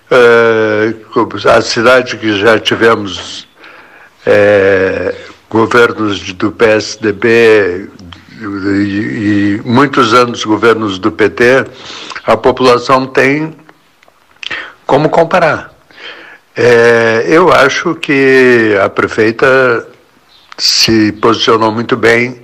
é, 0.10 0.94
a 1.50 1.62
cidade 1.62 2.18
que 2.18 2.40
já 2.40 2.58
tivemos 2.60 3.48
é, 4.26 5.14
governos 5.50 6.34
do 6.34 6.52
PSDB 6.52 7.90
e, 8.42 9.62
muitos 9.64 10.14
anos 10.14 10.44
governos 10.44 10.98
do 10.98 11.12
PT, 11.12 11.66
a 12.26 12.36
população 12.36 13.06
tem 13.06 13.56
como 14.86 15.10
comparar. 15.10 15.72
É, 16.56 17.26
eu 17.28 17.52
acho 17.52 17.96
que 17.96 18.76
a 18.84 18.90
prefeita 18.90 19.88
se 20.58 21.12
posicionou 21.14 21.72
muito 21.72 21.96
bem, 21.96 22.42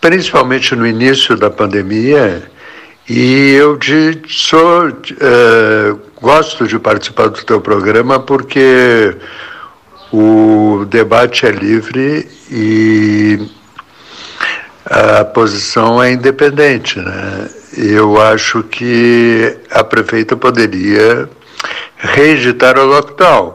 principalmente 0.00 0.74
no 0.74 0.86
início 0.86 1.36
da 1.36 1.50
pandemia, 1.50 2.50
e 3.08 3.50
eu 3.52 3.76
de, 3.76 4.22
sou, 4.28 4.88
é, 4.88 5.94
gosto 6.20 6.66
de 6.66 6.78
participar 6.78 7.28
do 7.28 7.44
teu 7.44 7.60
programa 7.60 8.20
porque 8.20 9.16
o 10.12 10.84
debate 10.88 11.46
é 11.46 11.50
livre 11.50 12.28
e 12.50 13.50
a 14.92 15.24
posição 15.24 16.02
é 16.02 16.12
independente. 16.12 16.98
Né? 16.98 17.48
Eu 17.76 18.20
acho 18.20 18.62
que 18.64 19.56
a 19.70 19.82
prefeita 19.82 20.36
poderia 20.36 21.28
reeditar 21.96 22.78
o 22.78 22.84
lockdown, 22.84 23.54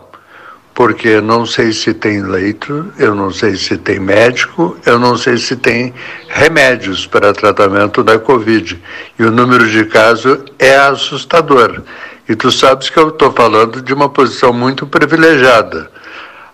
porque 0.74 1.22
não 1.22 1.46
sei 1.46 1.72
se 1.72 1.94
tem 1.94 2.24
leito, 2.24 2.92
eu 2.98 3.14
não 3.14 3.32
sei 3.32 3.56
se 3.56 3.78
tem 3.78 4.00
médico, 4.00 4.76
eu 4.84 4.98
não 4.98 5.16
sei 5.16 5.38
se 5.38 5.56
tem 5.56 5.94
remédios 6.28 7.06
para 7.06 7.34
tratamento 7.34 8.04
da 8.04 8.18
Covid. 8.18 8.82
E 9.20 9.24
o 9.24 9.30
número 9.30 9.70
de 9.70 9.86
casos 9.86 10.40
é 10.58 10.76
assustador. 10.76 11.84
E 12.28 12.36
tu 12.36 12.52
sabes 12.52 12.90
que 12.90 12.98
eu 12.98 13.10
estou 13.10 13.32
falando 13.32 13.80
de 13.80 13.94
uma 13.94 14.10
posição 14.10 14.52
muito 14.52 14.88
privilegiada 14.88 15.90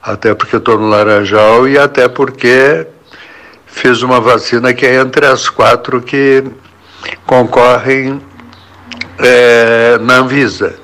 até 0.04 0.36
porque 0.36 0.58
estou 0.58 0.78
no 0.78 0.90
Laranjal 0.90 1.66
e 1.66 1.78
até 1.78 2.10
porque 2.10 2.86
fiz 3.74 4.04
uma 4.04 4.22
vacina 4.22 4.74
que 4.74 4.86
é 4.86 4.96
entre 4.96 5.26
as 5.26 5.50
quatro 5.50 6.00
que 6.00 6.44
concorrem 7.26 8.22
é, 9.18 9.98
na 10.00 10.18
Anvisa. 10.18 10.76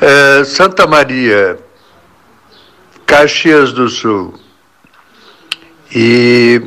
É, 0.00 0.44
Santa 0.44 0.86
Maria, 0.86 1.56
Caxias 3.06 3.72
do 3.72 3.88
Sul 3.88 4.34
e 5.94 6.60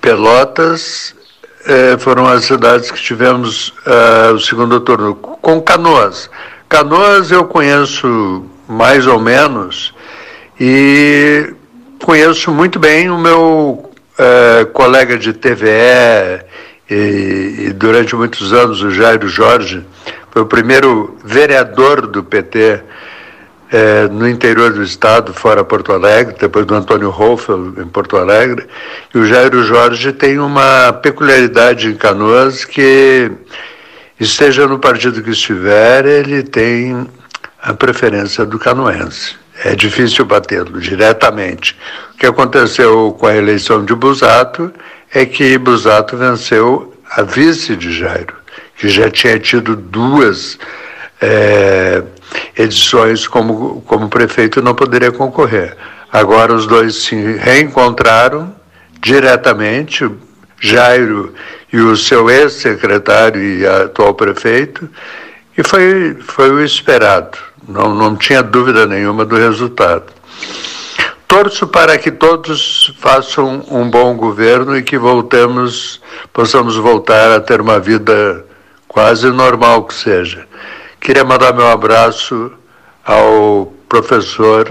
Pelotas 0.00 1.14
é, 1.66 1.96
foram 1.98 2.26
as 2.26 2.44
cidades 2.44 2.90
que 2.90 3.00
tivemos 3.00 3.72
é, 3.86 4.32
o 4.32 4.40
segundo 4.40 4.80
turno, 4.80 5.14
com 5.14 5.62
Canoas. 5.62 6.28
Canoas 6.68 7.30
eu 7.30 7.44
conheço 7.44 8.44
mais 8.68 9.06
ou 9.06 9.20
menos, 9.20 9.94
e 10.58 11.54
conheço 12.04 12.50
muito 12.52 12.78
bem 12.78 13.10
o 13.10 13.18
meu 13.18 13.90
é, 14.18 14.64
colega 14.66 15.16
de 15.18 15.32
TVE 15.32 16.44
e, 16.88 17.66
e, 17.66 17.72
durante 17.72 18.14
muitos 18.16 18.52
anos 18.52 18.82
o 18.82 18.90
Jairo 18.90 19.28
Jorge, 19.28 19.84
foi 20.30 20.42
o 20.42 20.46
primeiro 20.46 21.16
vereador 21.24 22.06
do 22.06 22.22
PT 22.22 22.80
é, 23.72 24.08
no 24.08 24.28
interior 24.28 24.72
do 24.72 24.82
estado, 24.82 25.32
fora 25.32 25.62
Porto 25.62 25.92
Alegre, 25.92 26.34
depois 26.38 26.66
do 26.66 26.74
Antônio 26.74 27.08
Hoffel 27.08 27.74
em 27.78 27.86
Porto 27.86 28.16
Alegre, 28.16 28.66
e 29.14 29.18
o 29.18 29.26
Jairo 29.26 29.62
Jorge 29.62 30.12
tem 30.12 30.38
uma 30.38 30.92
peculiaridade 30.92 31.88
em 31.88 31.94
Canoas 31.94 32.64
que, 32.64 33.30
esteja 34.18 34.66
no 34.66 34.78
partido 34.78 35.22
que 35.22 35.30
estiver, 35.30 36.04
ele 36.04 36.42
tem 36.42 37.08
a 37.62 37.72
preferência 37.72 38.44
do 38.44 38.58
canoense. 38.58 39.36
É 39.62 39.74
difícil 39.74 40.24
batê-lo 40.24 40.80
diretamente. 40.80 41.76
O 42.14 42.18
que 42.18 42.26
aconteceu 42.26 43.14
com 43.18 43.26
a 43.26 43.36
eleição 43.36 43.84
de 43.84 43.94
Busato 43.94 44.72
é 45.12 45.26
que 45.26 45.58
Busato 45.58 46.16
venceu 46.16 46.94
a 47.10 47.22
vice 47.22 47.76
de 47.76 47.92
Jairo, 47.92 48.34
que 48.76 48.88
já 48.88 49.10
tinha 49.10 49.38
tido 49.38 49.76
duas 49.76 50.58
é, 51.20 52.02
edições 52.56 53.26
como, 53.26 53.82
como 53.82 54.08
prefeito 54.08 54.60
e 54.60 54.62
não 54.62 54.74
poderia 54.74 55.12
concorrer. 55.12 55.76
Agora 56.12 56.54
os 56.54 56.66
dois 56.66 57.02
se 57.02 57.14
reencontraram 57.14 58.54
diretamente, 59.00 60.08
Jairo 60.58 61.34
e 61.72 61.78
o 61.78 61.96
seu 61.96 62.30
ex-secretário 62.30 63.42
e 63.42 63.66
atual 63.66 64.14
prefeito, 64.14 64.88
e 65.56 65.62
foi, 65.62 66.16
foi 66.20 66.50
o 66.50 66.64
esperado. 66.64 67.49
Não, 67.70 67.94
não 67.94 68.16
tinha 68.16 68.42
dúvida 68.42 68.84
nenhuma 68.84 69.24
do 69.24 69.36
resultado. 69.36 70.12
torço 71.28 71.68
para 71.68 71.96
que 71.96 72.10
todos 72.10 72.92
façam 72.98 73.64
um 73.70 73.88
bom 73.88 74.16
governo 74.16 74.76
e 74.76 74.82
que 74.82 74.98
voltemos, 74.98 76.00
possamos 76.32 76.76
voltar 76.76 77.30
a 77.30 77.40
ter 77.40 77.60
uma 77.60 77.78
vida 77.78 78.44
quase 78.88 79.30
normal 79.30 79.84
que 79.84 79.94
seja. 79.94 80.46
Queria 81.00 81.24
mandar 81.24 81.54
meu 81.54 81.68
abraço 81.68 82.52
ao 83.04 83.72
professor 83.88 84.66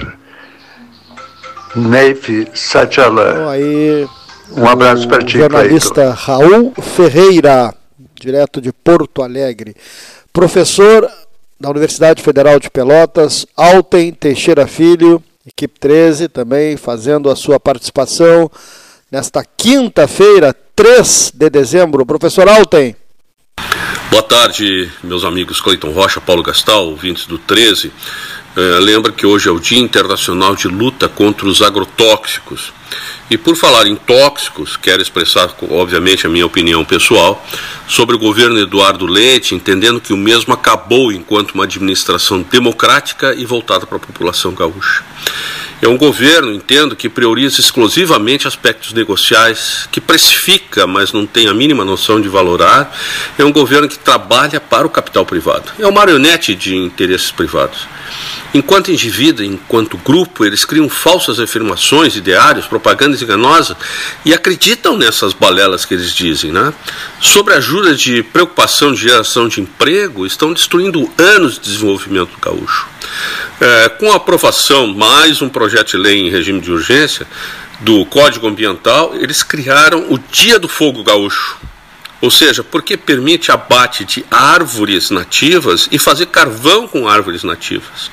Neif 1.74 2.48
Satyalan. 2.54 3.50
aí, 3.50 4.08
um 4.52 4.68
abraço 4.68 5.08
para 5.08 5.24
ti, 5.24 5.38
jornalista 5.38 6.12
Raul 6.12 6.74
Ferreira, 6.82 7.74
direto 8.20 8.60
de 8.60 8.74
Porto 8.74 9.24
Alegre. 9.24 9.74
Professor 10.34 11.10
da 11.60 11.70
Universidade 11.70 12.24
Federal 12.24 12.60
de 12.60 12.70
Pelotas, 12.70 13.46
Alten 13.56 14.14
Teixeira 14.14 14.66
Filho, 14.66 15.22
equipe 15.46 15.78
13 15.80 16.30
também 16.30 16.78
fazendo 16.78 17.30
a 17.30 17.36
sua 17.36 17.60
participação 17.60 18.50
nesta 19.12 19.44
quinta-feira, 19.44 20.56
3 20.76 21.34
de 21.36 21.50
dezembro. 21.50 22.06
Professor 22.06 22.48
Alten. 22.48 22.96
Boa 24.10 24.24
tarde, 24.24 24.90
meus 25.04 25.24
amigos 25.24 25.60
Cleiton 25.60 25.92
Rocha, 25.92 26.22
Paulo 26.22 26.42
Gastal, 26.42 26.88
ouvintes 26.88 27.28
do 27.28 27.38
13. 27.38 27.92
É, 28.56 28.80
lembra 28.80 29.12
que 29.12 29.26
hoje 29.26 29.48
é 29.48 29.52
o 29.52 29.60
Dia 29.60 29.80
Internacional 29.80 30.56
de 30.56 30.68
Luta 30.68 31.08
contra 31.08 31.48
os 31.48 31.62
Agrotóxicos. 31.62 32.74
E 33.30 33.38
por 33.38 33.56
falar 33.56 33.86
em 33.86 33.96
tóxicos, 33.96 34.76
quero 34.76 35.02
expressar, 35.02 35.54
obviamente, 35.70 36.26
a 36.26 36.30
minha 36.30 36.46
opinião 36.46 36.84
pessoal 36.84 37.46
sobre 37.88 38.16
o 38.16 38.20
governo 38.20 38.60
Eduardo 38.60 39.06
Leite, 39.06 39.54
entendendo 39.54 40.02
que 40.02 40.12
o 40.12 40.18
mesmo 40.18 40.52
acabou 40.52 41.12
enquanto 41.12 41.52
uma 41.52 41.66
administração 41.66 42.42
democrática 42.42 43.36
e 43.36 43.46
voltada 43.46 43.86
para 43.86 43.98
a 43.98 44.00
população 44.00 44.54
gaúcha. 44.54 45.04
É 45.82 45.88
um 45.88 45.98
governo, 45.98 46.52
entendo, 46.52 46.96
que 46.96 47.08
prioriza 47.08 47.62
exclusivamente 47.62 48.48
aspectos 48.48 48.92
negociais, 48.92 49.88
que 49.92 50.02
precifica, 50.02 50.86
mas 50.86 51.14
não 51.14 51.26
tem 51.26 51.48
a 51.48 51.54
mínima 51.54 51.86
noção 51.86 52.20
de 52.20 52.28
valorar. 52.28 52.94
É 53.38 53.46
um 53.46 53.52
governo 53.52 53.88
que 53.88 53.98
trabalha 53.98 54.60
para 54.60 54.86
o 54.86 54.90
capital 54.90 55.26
privado. 55.26 55.72
É 55.80 55.84
uma 55.84 55.92
marionete 55.92 56.54
de 56.54 56.76
interesses 56.76 57.32
privados. 57.32 57.88
Enquanto 58.54 58.92
indivíduo, 58.92 59.46
enquanto 59.46 59.98
grupo, 59.98 60.44
eles 60.46 60.66
criam 60.66 60.90
falsas 60.90 61.40
afirmações, 61.40 62.16
ideários, 62.16 62.66
propagandas 62.66 63.22
enganosas 63.22 63.78
e 64.26 64.34
acreditam 64.34 64.98
nessas 64.98 65.34
balelas 65.34 65.86
que 65.86 65.94
eles 65.94 66.14
dizem. 66.14 66.52
Né? 66.52 66.74
Sobre 67.22 67.54
ajuda 67.54 67.96
de 67.96 68.24
preocupação 68.24 68.94
de 68.94 69.02
geração 69.02 69.48
de 69.48 69.62
emprego, 69.62 70.26
estão 70.26 70.54
destruindo 70.54 71.10
anos 71.18 71.56
de 71.56 71.62
desenvolvimento 71.62 72.32
do 72.32 72.40
gaúcho. 72.40 72.88
É, 73.62 73.90
com 73.90 74.12
a 74.12 74.16
aprovação, 74.16 74.88
mais 74.88 75.42
um 75.42 75.50
projeto 75.50 75.92
de 75.92 75.98
lei 75.98 76.20
em 76.20 76.30
regime 76.30 76.60
de 76.60 76.72
urgência 76.72 77.28
do 77.82 78.06
Código 78.06 78.48
Ambiental, 78.48 79.16
eles 79.16 79.44
criaram 79.44 80.12
o 80.12 80.18
Dia 80.18 80.60
do 80.60 80.68
Fogo 80.68 81.04
Gaúcho. 81.04 81.58
Ou 82.22 82.30
seja, 82.30 82.64
porque 82.64 82.98
permite 82.98 83.52
abate 83.52 84.04
de 84.04 84.26
árvores 84.30 85.10
nativas 85.10 85.88
e 85.92 85.98
fazer 85.98 86.26
carvão 86.28 86.88
com 86.88 87.08
árvores 87.08 87.44
nativas. 87.44 88.12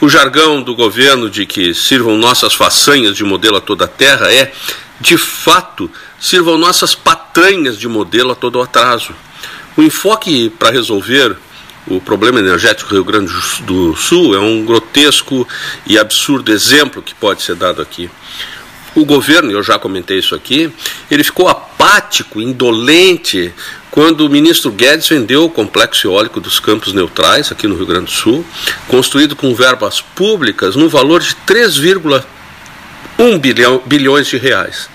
O 0.00 0.08
jargão 0.08 0.62
do 0.62 0.74
governo 0.74 1.28
de 1.28 1.46
que 1.46 1.74
sirvam 1.74 2.16
nossas 2.16 2.54
façanhas 2.54 3.16
de 3.16 3.24
modelo 3.24 3.56
a 3.56 3.60
toda 3.60 3.84
a 3.84 3.88
terra 3.88 4.32
é, 4.32 4.52
de 5.00 5.18
fato, 5.18 5.90
sirvam 6.18 6.56
nossas 6.56 6.94
patanhas 6.94 7.78
de 7.78 7.88
modelo 7.88 8.32
a 8.32 8.34
todo 8.34 8.56
o 8.56 8.62
atraso. 8.62 9.14
O 9.76 9.82
enfoque 9.82 10.50
para 10.50 10.70
resolver 10.70 11.36
o 11.86 12.00
problema 12.00 12.40
energético 12.40 12.90
do 12.90 12.94
Rio 12.96 13.04
Grande 13.04 13.32
do 13.62 13.94
Sul 13.94 14.34
é 14.34 14.38
um 14.38 14.64
grotesco 14.64 15.46
e 15.86 15.98
absurdo 15.98 16.50
exemplo 16.50 17.02
que 17.02 17.14
pode 17.14 17.42
ser 17.42 17.54
dado 17.54 17.80
aqui. 17.80 18.10
O 18.96 19.04
governo, 19.04 19.52
eu 19.52 19.62
já 19.62 19.78
comentei 19.78 20.18
isso 20.18 20.34
aqui, 20.34 20.72
ele 21.10 21.22
ficou 21.22 21.48
apático, 21.48 22.40
indolente, 22.40 23.52
quando 23.90 24.22
o 24.22 24.30
ministro 24.30 24.70
Guedes 24.70 25.06
vendeu 25.06 25.44
o 25.44 25.50
complexo 25.50 26.06
eólico 26.06 26.40
dos 26.40 26.58
Campos 26.58 26.94
Neutrais, 26.94 27.52
aqui 27.52 27.68
no 27.68 27.76
Rio 27.76 27.84
Grande 27.84 28.06
do 28.06 28.10
Sul, 28.10 28.42
construído 28.88 29.36
com 29.36 29.54
verbas 29.54 30.00
públicas, 30.00 30.76
no 30.76 30.88
valor 30.88 31.20
de 31.20 31.34
3,1 31.46 33.38
bilhão, 33.38 33.82
bilhões 33.84 34.28
de 34.28 34.38
reais. 34.38 34.88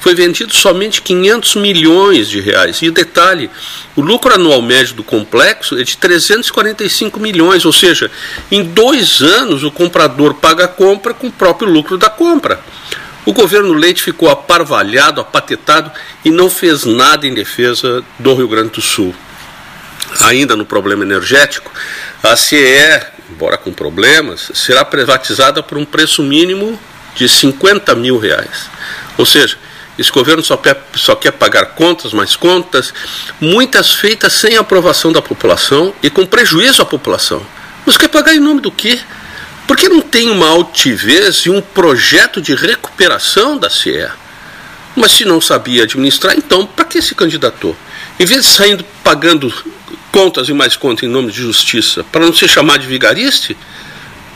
Foi 0.00 0.14
vendido 0.14 0.54
somente 0.54 1.00
500 1.00 1.56
milhões 1.56 2.28
de 2.28 2.40
reais. 2.40 2.82
E 2.82 2.90
detalhe, 2.90 3.50
o 3.96 4.02
lucro 4.02 4.34
anual 4.34 4.60
médio 4.60 4.96
do 4.96 5.02
complexo 5.02 5.78
é 5.80 5.82
de 5.82 5.96
345 5.96 7.18
milhões, 7.18 7.64
ou 7.64 7.72
seja, 7.72 8.10
em 8.52 8.62
dois 8.62 9.22
anos 9.22 9.64
o 9.64 9.70
comprador 9.70 10.34
paga 10.34 10.66
a 10.66 10.68
compra 10.68 11.14
com 11.14 11.28
o 11.28 11.32
próprio 11.32 11.70
lucro 11.70 11.96
da 11.96 12.10
compra. 12.10 12.60
O 13.26 13.32
governo 13.32 13.72
Leite 13.72 14.04
ficou 14.04 14.30
aparvalhado, 14.30 15.20
apatetado 15.20 15.90
e 16.24 16.30
não 16.30 16.48
fez 16.48 16.84
nada 16.84 17.26
em 17.26 17.34
defesa 17.34 18.04
do 18.20 18.34
Rio 18.34 18.46
Grande 18.46 18.70
do 18.70 18.80
Sul. 18.80 19.12
Ainda 20.20 20.54
no 20.54 20.64
problema 20.64 21.02
energético, 21.02 21.72
a 22.22 22.36
CE, 22.36 22.56
embora 23.28 23.58
com 23.58 23.72
problemas, 23.72 24.52
será 24.54 24.84
privatizada 24.84 25.60
por 25.60 25.76
um 25.76 25.84
preço 25.84 26.22
mínimo 26.22 26.78
de 27.16 27.28
50 27.28 27.96
mil 27.96 28.16
reais. 28.16 28.70
Ou 29.18 29.26
seja, 29.26 29.58
esse 29.98 30.12
governo 30.12 30.44
só 30.44 30.56
quer, 30.56 30.80
só 30.94 31.16
quer 31.16 31.32
pagar 31.32 31.66
contas, 31.74 32.12
mais 32.12 32.36
contas, 32.36 32.94
muitas 33.40 33.92
feitas 33.92 34.34
sem 34.34 34.56
aprovação 34.56 35.10
da 35.10 35.20
população 35.20 35.92
e 36.00 36.08
com 36.08 36.24
prejuízo 36.24 36.80
à 36.80 36.86
população. 36.86 37.44
Mas 37.84 37.98
quer 37.98 38.08
pagar 38.08 38.36
em 38.36 38.40
nome 38.40 38.60
do 38.60 38.70
quê? 38.70 39.00
Porque 39.66 39.88
não 39.88 40.00
tem 40.00 40.30
uma 40.30 40.48
altivez 40.48 41.38
e 41.46 41.50
um 41.50 41.60
projeto 41.60 42.40
de 42.40 42.54
recuperação 42.54 43.58
da 43.58 43.68
CE. 43.68 44.08
Mas 44.94 45.12
se 45.12 45.24
não 45.24 45.40
sabia 45.40 45.82
administrar, 45.82 46.36
então 46.36 46.64
para 46.64 46.84
que 46.84 47.02
se 47.02 47.14
candidatou? 47.14 47.76
Em 48.18 48.24
vez 48.24 48.42
de 48.42 48.48
saindo 48.48 48.84
pagando 49.04 49.52
contas 50.10 50.48
e 50.48 50.54
mais 50.54 50.76
contas 50.76 51.02
em 51.02 51.10
nome 51.10 51.30
de 51.30 51.38
justiça, 51.38 52.02
para 52.04 52.24
não 52.24 52.32
se 52.32 52.48
chamar 52.48 52.78
de 52.78 52.86
vigariste, 52.86 53.56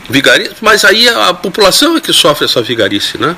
vigarista, 0.07 0.57
mas 0.61 0.85
aí 0.85 1.07
a 1.09 1.33
população 1.33 1.97
é 1.97 2.01
que 2.01 2.13
sofre 2.13 2.45
essa 2.45 2.61
vigarice, 2.61 3.17
né? 3.17 3.35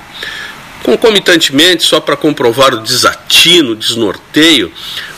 Concomitantemente, 0.84 1.84
só 1.84 2.02
para 2.02 2.18
comprovar 2.18 2.74
o 2.74 2.82
desatino, 2.82 3.72
o 3.72 3.76
desnorteio, 3.76 4.72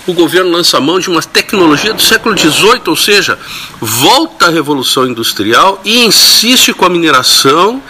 o 0.06 0.14
governo 0.14 0.52
lança 0.52 0.80
mão 0.80 1.00
de 1.00 1.10
uma 1.10 1.24
tecnologia 1.24 1.92
do 1.92 2.02
século 2.02 2.38
XVIII, 2.38 2.82
ou 2.86 2.96
seja, 2.96 3.40
volta 3.82 4.46
à 4.46 4.50
Revolução 4.50 5.08
Industrial 5.08 5.82
e 5.84 6.06
insiste 6.06 6.72
com 6.72 6.86
a 6.86 6.90
mineração 6.90 7.82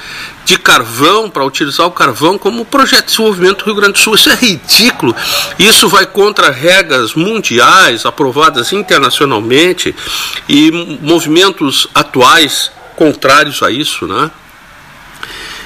de 0.46 0.58
carvão, 0.58 1.30
para 1.30 1.44
utilizar 1.44 1.88
o 1.88 1.92
carvão 1.92 2.38
como 2.38 2.64
projeto 2.64 3.06
de 3.06 3.12
desenvolvimento 3.12 3.58
do 3.60 3.66
Rio 3.66 3.76
Grande 3.76 3.94
do 3.94 4.00
Sul. 4.00 4.16
Isso 4.16 4.30
é 4.30 4.36
ridículo. 4.36 5.14
Isso 5.58 5.90
vai 5.90 6.06
contra 6.06 6.52
regras 6.52 7.16
mundiais 7.16 8.06
aprovadas 8.06 8.72
internacionalmente 8.72 9.94
e 10.48 10.72
movimentos 11.02 11.88
atuais 11.94 12.72
contrários 12.96 13.62
a 13.64 13.72
isso, 13.72 14.08
né? 14.08 14.32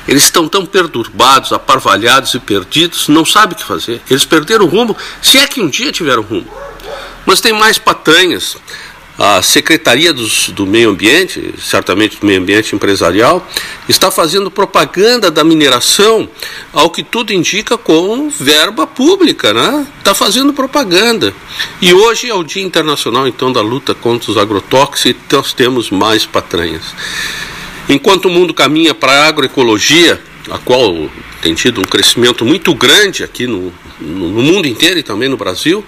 Eles 0.09 0.23
estão 0.23 0.47
tão 0.47 0.65
perturbados, 0.65 1.53
aparvalhados 1.53 2.33
e 2.33 2.39
perdidos, 2.39 3.07
não 3.07 3.23
sabem 3.23 3.55
o 3.55 3.59
que 3.59 3.63
fazer. 3.63 4.01
Eles 4.09 4.25
perderam 4.25 4.65
o 4.65 4.67
rumo, 4.67 4.97
se 5.21 5.37
é 5.37 5.45
que 5.45 5.61
um 5.61 5.69
dia 5.69 5.91
tiveram 5.91 6.23
rumo. 6.23 6.47
Mas 7.27 7.39
tem 7.39 7.53
mais 7.53 7.77
patanhas. 7.77 8.57
A 9.19 9.41
Secretaria 9.43 10.11
dos, 10.11 10.49
do 10.49 10.65
Meio 10.65 10.89
Ambiente, 10.89 11.53
certamente 11.59 12.17
do 12.19 12.25
Meio 12.25 12.41
Ambiente 12.41 12.73
Empresarial, 12.73 13.45
está 13.87 14.09
fazendo 14.09 14.49
propaganda 14.49 15.29
da 15.29 15.43
mineração, 15.43 16.27
ao 16.73 16.89
que 16.89 17.03
tudo 17.03 17.31
indica, 17.31 17.77
com 17.77 18.29
verba 18.29 18.87
pública, 18.87 19.53
né? 19.53 19.85
Está 19.99 20.15
fazendo 20.15 20.53
propaganda. 20.53 21.35
E 21.81 21.93
hoje 21.93 22.29
é 22.29 22.33
o 22.33 22.43
Dia 22.43 22.63
Internacional, 22.63 23.27
então, 23.27 23.51
da 23.51 23.61
luta 23.61 23.93
contra 23.93 24.31
os 24.31 24.37
agrotóxicos 24.37 25.05
e 25.05 25.15
nós 25.35 25.53
temos 25.53 25.91
mais 25.91 26.25
patranhas. 26.25 26.83
Enquanto 27.89 28.25
o 28.25 28.29
mundo 28.29 28.53
caminha 28.53 28.93
para 28.93 29.11
a 29.11 29.27
agroecologia, 29.27 30.21
a 30.51 30.59
qual 30.59 31.09
tem 31.41 31.55
tido 31.55 31.81
um 31.81 31.85
crescimento 31.85 32.45
muito 32.45 32.73
grande 32.75 33.23
aqui 33.23 33.47
no, 33.47 33.73
no 33.99 34.43
mundo 34.43 34.67
inteiro 34.67 34.99
e 34.99 35.03
também 35.03 35.27
no 35.27 35.35
Brasil, 35.35 35.83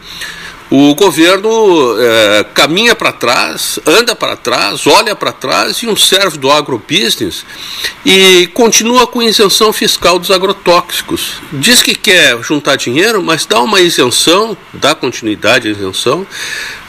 o 0.72 0.96
governo 0.96 1.98
é, 2.00 2.46
caminha 2.54 2.96
para 2.96 3.12
trás, 3.12 3.78
anda 3.86 4.16
para 4.16 4.38
trás, 4.38 4.88
olha 4.88 5.14
para 5.14 5.34
trás 5.34 5.84
e 5.84 5.88
um 5.88 5.98
serve 5.98 6.38
do 6.38 6.50
agrobusiness 6.50 7.46
e 8.06 8.48
continua 8.54 9.06
com 9.06 9.22
isenção 9.22 9.74
fiscal 9.74 10.18
dos 10.18 10.32
agrotóxicos. 10.32 11.42
Diz 11.52 11.84
que 11.84 11.94
quer 11.94 12.42
juntar 12.42 12.78
dinheiro, 12.78 13.22
mas 13.22 13.46
dá 13.46 13.60
uma 13.60 13.82
isenção, 13.82 14.56
dá 14.72 14.96
continuidade 14.96 15.68
à 15.68 15.72
isenção, 15.72 16.26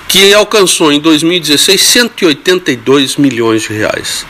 que 0.09 0.33
alcançou 0.35 0.93
em 0.93 1.01
2016 1.01 1.81
182 1.81 3.17
milhões 3.17 3.63
de 3.63 3.73
reais. 3.73 4.27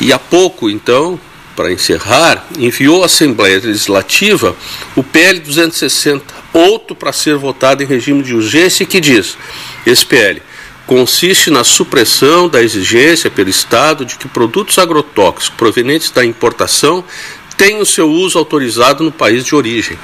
E 0.00 0.12
há 0.12 0.18
pouco, 0.18 0.68
então, 0.68 1.18
para 1.54 1.72
encerrar, 1.72 2.46
enviou 2.58 3.02
à 3.02 3.06
Assembleia 3.06 3.60
Legislativa 3.62 4.54
o 4.94 5.02
PL 5.02 5.40
260, 5.40 6.34
outro 6.52 6.94
para 6.94 7.12
ser 7.12 7.36
votado 7.36 7.82
em 7.82 7.86
regime 7.86 8.22
de 8.22 8.34
urgência, 8.34 8.84
que 8.84 9.00
diz: 9.00 9.38
esse 9.86 10.04
PL 10.04 10.42
consiste 10.86 11.50
na 11.50 11.64
supressão 11.64 12.48
da 12.48 12.62
exigência 12.62 13.28
pelo 13.28 13.50
Estado 13.50 14.04
de 14.04 14.16
que 14.16 14.28
produtos 14.28 14.78
agrotóxicos 14.78 15.48
provenientes 15.48 16.10
da 16.10 16.24
importação 16.24 17.02
o 17.80 17.86
seu 17.86 18.08
uso 18.08 18.38
autorizado 18.38 19.02
no 19.02 19.10
país 19.10 19.44
de 19.44 19.54
origem. 19.54 19.98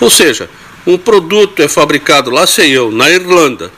Ou 0.00 0.10
seja, 0.10 0.50
um 0.86 0.98
produto 0.98 1.62
é 1.62 1.68
fabricado, 1.68 2.28
lá 2.28 2.46
sei 2.46 2.72
eu, 2.72 2.90
na 2.90 3.08
Irlanda. 3.08 3.72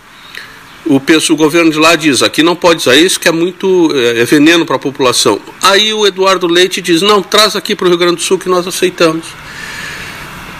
O, 0.86 0.96
o 0.96 1.36
governo 1.36 1.70
de 1.70 1.78
lá 1.78 1.96
diz, 1.96 2.22
aqui 2.22 2.42
não 2.42 2.54
pode 2.54 2.80
usar 2.80 2.96
isso, 2.96 3.18
que 3.18 3.26
é 3.26 3.32
muito 3.32 3.90
é, 3.94 4.20
é 4.20 4.24
veneno 4.24 4.66
para 4.66 4.76
a 4.76 4.78
população. 4.78 5.40
Aí 5.62 5.94
o 5.94 6.06
Eduardo 6.06 6.46
Leite 6.46 6.82
diz, 6.82 7.00
não, 7.00 7.22
traz 7.22 7.56
aqui 7.56 7.74
para 7.74 7.86
o 7.86 7.88
Rio 7.88 7.98
Grande 7.98 8.16
do 8.16 8.22
Sul 8.22 8.38
que 8.38 8.48
nós 8.48 8.66
aceitamos. 8.66 9.26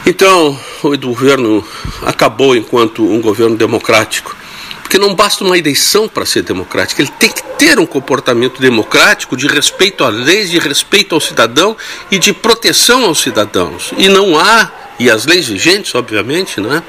Então, 0.07 0.59
o 0.83 0.97
governo 0.99 1.65
acabou 2.03 2.55
enquanto 2.57 3.03
um 3.05 3.21
governo 3.21 3.57
democrático. 3.57 4.35
Porque 4.83 4.99
não 4.99 5.15
basta 5.15 5.43
uma 5.43 5.59
eleição 5.59 6.07
para 6.07 6.25
ser 6.25 6.43
democrática, 6.43 7.03
ele 7.03 7.11
tem 7.19 7.31
que 7.31 7.43
ter 7.59 7.79
um 7.79 7.87
comportamento 7.87 8.61
democrático 8.61 9.37
de 9.37 9.47
respeito 9.47 10.05
às 10.05 10.15
leis, 10.15 10.51
de 10.51 10.59
respeito 10.59 11.15
ao 11.15 11.21
cidadão 11.21 11.77
e 12.11 12.19
de 12.19 12.33
proteção 12.33 13.05
aos 13.05 13.21
cidadãos. 13.21 13.93
E 13.97 14.09
não 14.09 14.39
há 14.39 14.71
e 14.99 15.11
as 15.11 15.27
leis 15.27 15.49
vigentes, 15.49 15.95
obviamente, 15.95 16.61
né? 16.61 16.83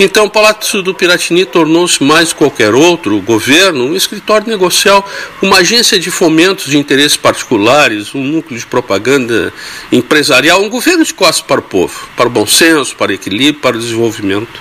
Então, 0.00 0.26
o 0.26 0.30
Palácio 0.30 0.82
do 0.82 0.94
Piratini 0.94 1.44
tornou-se 1.44 2.02
mais 2.02 2.32
qualquer 2.32 2.74
outro 2.74 3.20
governo 3.20 3.84
um 3.84 3.94
escritório 3.94 4.48
negocial, 4.48 5.08
uma 5.40 5.58
agência 5.58 5.98
de 5.98 6.10
fomentos 6.10 6.66
de 6.66 6.76
interesses 6.76 7.16
particulares, 7.16 8.14
um 8.14 8.22
núcleo 8.22 8.58
de 8.58 8.66
propaganda 8.66 9.52
empresarial, 9.92 10.62
um 10.62 10.68
governo 10.68 11.04
de 11.04 11.14
costas 11.14 11.46
para 11.46 11.60
o 11.60 11.62
povo, 11.62 12.08
para 12.16 12.26
o 12.26 12.30
bom 12.30 12.46
senso, 12.46 12.96
para 12.96 13.12
o 13.12 13.14
equilíbrio, 13.14 13.60
para 13.60 13.76
o 13.76 13.80
desenvolvimento. 13.80 14.60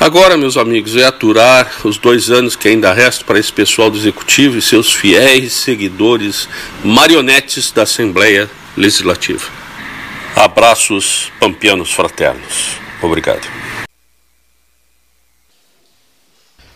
Agora, 0.00 0.36
meus 0.36 0.56
amigos, 0.56 0.96
é 0.96 1.04
aturar 1.04 1.70
os 1.84 1.96
dois 1.96 2.28
anos 2.28 2.56
que 2.56 2.66
ainda 2.66 2.92
restam 2.92 3.24
para 3.24 3.38
esse 3.38 3.52
pessoal 3.52 3.88
do 3.88 3.96
Executivo 3.96 4.58
e 4.58 4.62
seus 4.62 4.92
fiéis 4.92 5.52
seguidores 5.52 6.48
marionetes 6.82 7.70
da 7.70 7.82
Assembleia 7.82 8.50
Legislativa. 8.76 9.61
Abraços 10.36 11.30
pampianos 11.38 11.92
fraternos. 11.92 12.76
Obrigado. 13.02 13.46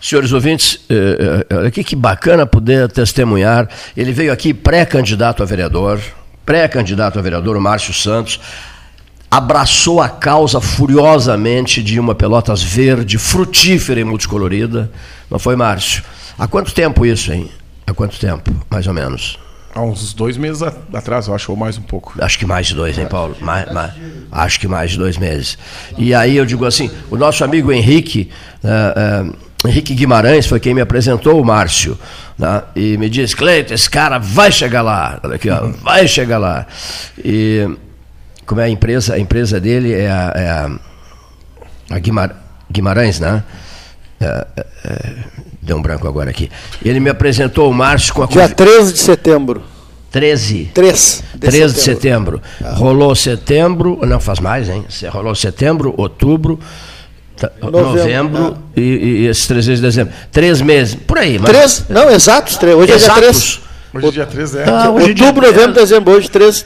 Senhores 0.01 0.33
ouvintes, 0.33 0.85
eh, 0.89 1.45
eh, 1.51 1.57
olha 1.57 1.69
aqui 1.69 1.83
que 1.83 1.97
bacana 1.97 2.47
poder 2.47 2.91
testemunhar. 2.93 3.69
Ele 3.97 4.13
veio 4.13 4.33
aqui 4.33 4.55
pré-candidato 4.55 5.43
a 5.43 5.47
vereador, 5.47 6.01
pré-candidato 6.45 7.19
a 7.19 7.23
vereador, 7.23 7.57
o 7.57 7.61
Márcio 7.61 7.93
Santos, 7.93 8.39
abraçou 9.31 10.01
a 10.01 10.09
causa 10.09 10.61
furiosamente 10.61 11.83
de 11.83 11.99
uma 11.99 12.15
Pelotas 12.15 12.63
verde, 12.63 13.19
frutífera 13.19 13.99
e 13.99 14.05
multicolorida. 14.05 14.93
Não 15.31 15.39
foi, 15.39 15.57
Márcio? 15.57 16.05
Há 16.39 16.47
quanto 16.47 16.73
tempo 16.73 17.05
isso, 17.05 17.33
hein? 17.33 17.51
Há 17.87 17.93
quanto 17.93 18.19
tempo, 18.19 18.55
mais 18.71 18.87
ou 18.87 18.95
menos? 18.95 19.39
Há 19.77 19.83
uns 19.83 20.15
dois 20.15 20.39
meses 20.39 20.63
atrás, 20.63 21.27
eu 21.27 21.35
acho, 21.35 21.53
ou 21.53 21.57
mais 21.57 21.77
um 21.77 21.83
pouco. 21.83 22.15
Acho 22.19 22.39
que 22.39 22.47
mais 22.47 22.67
de 22.67 22.75
dois, 22.75 22.97
hein, 22.97 23.05
Paulo? 23.07 23.37
Mais, 23.43 23.71
mais, 23.71 23.93
acho 24.33 24.59
que 24.59 24.67
mais 24.67 24.93
de 24.93 24.97
dois 24.97 25.19
meses. 25.19 25.59
E 25.99 26.15
aí 26.15 26.35
eu 26.35 26.47
digo 26.47 26.65
assim, 26.65 26.91
o 27.11 27.17
nosso 27.17 27.45
amigo 27.45 27.71
Henrique, 27.71 28.31
uh, 28.65 29.29
uh, 29.29 29.69
Henrique 29.69 29.95
Guimarães 29.95 30.47
foi 30.47 30.59
quem 30.61 30.73
me 30.73 30.81
apresentou 30.81 31.39
o 31.39 31.45
Márcio. 31.45 31.99
Né? 32.39 32.63
E 32.75 32.97
me 32.97 33.11
disse, 33.11 33.37
Cleiton, 33.37 33.75
esse 33.75 33.91
cara 33.91 34.17
vai 34.17 34.51
chegar 34.51 34.81
lá. 34.81 35.21
Olha 35.23 35.35
aqui, 35.35 35.51
ó, 35.51 35.69
vai 35.83 36.09
chegar 36.09 36.39
lá. 36.39 36.67
E 37.23 37.69
como 38.47 38.63
é 38.63 38.65
a 38.65 38.71
empresa? 38.71 39.13
A 39.13 39.19
empresa 39.19 39.61
dele 39.61 39.93
é 39.93 40.11
a, 40.11 40.33
é 40.35 40.49
a, 40.49 40.71
a 41.91 41.99
Guimar, 41.99 42.35
Guimarães, 42.73 43.21
né? 43.21 43.45
É, 44.19 44.47
é, 44.85 45.15
Deu 45.67 45.77
um 45.77 45.83
branco 45.83 46.07
agora 46.07 46.31
aqui. 46.31 46.49
Ele 46.85 47.01
me 47.01 47.11
apresentou 47.11 47.69
o 47.69 47.75
Márcio 47.75 48.15
com 48.15 48.23
a. 48.23 48.27
Dia 48.27 48.49
13 48.49 48.93
de 48.93 48.99
setembro. 49.01 49.63
13. 50.13 50.71
3 50.73 51.25
de 51.35 51.41
13 51.41 51.75
de 51.75 51.81
setembro. 51.81 52.41
Ah. 52.65 52.75
Rolou 52.75 53.13
setembro, 53.17 53.99
não 54.07 54.21
faz 54.21 54.39
mais, 54.39 54.69
hein? 54.69 54.85
Rolou 55.11 55.35
setembro, 55.35 55.93
outubro, 55.97 56.61
novembro, 57.61 57.83
novembro 57.83 58.57
ah. 58.57 58.71
e, 58.77 58.81
e, 58.81 59.27
esses 59.27 59.49
três 59.49 59.67
meses 59.67 59.81
de 59.81 59.87
dezembro. 59.89 60.15
Três 60.31 60.61
meses, 60.61 60.95
por 60.95 61.19
aí. 61.19 61.37
Mas... 61.37 61.51
Três? 61.51 61.85
Não, 61.89 62.09
exatos. 62.11 62.57
Três. 62.57 62.77
Hoje 62.77 62.93
exatos. 62.93 63.19
é 63.19 63.21
dia 63.21 63.33
3. 63.33 63.61
Hoje 63.93 64.07
é 64.07 64.11
dia 64.13 64.27
3, 64.27 64.55
é. 64.55 64.65
Ah, 64.71 64.91
hoje 64.91 65.07
é 65.07 65.09
outubro, 65.11 65.47
novembro, 65.49 65.73
dezembro. 65.73 66.15
Hoje 66.15 66.31
3. 66.31 66.65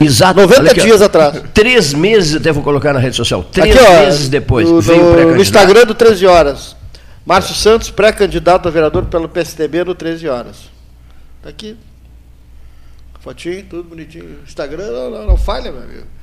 Exato. 0.00 0.40
90 0.40 0.62
aqui, 0.72 0.80
dias 0.80 1.00
ó. 1.00 1.04
atrás. 1.04 1.40
Três 1.54 1.94
meses, 1.94 2.34
até 2.34 2.50
vou 2.50 2.64
colocar 2.64 2.92
na 2.92 2.98
rede 2.98 3.14
social. 3.14 3.44
Três 3.44 3.76
aqui, 3.76 3.86
ó, 3.86 4.00
meses 4.06 4.28
depois. 4.28 4.68
No, 4.68 4.80
veio 4.80 5.36
no 5.36 5.40
Instagram 5.40 5.86
do 5.86 5.94
13 5.94 6.26
horas. 6.26 6.79
Márcio 7.24 7.54
Santos, 7.54 7.90
pré-candidato 7.90 8.66
a 8.66 8.70
vereador 8.70 9.06
pelo 9.06 9.28
PSDB 9.28 9.84
no 9.84 9.94
13 9.94 10.28
horas. 10.28 10.70
Está 11.38 11.50
aqui. 11.50 11.76
Fotinho, 13.20 13.64
tudo 13.64 13.84
bonitinho. 13.84 14.38
Instagram 14.46 14.90
não, 14.90 15.10
não, 15.10 15.26
não 15.26 15.36
falha, 15.36 15.70
meu 15.70 15.82
amigo. 15.82 16.06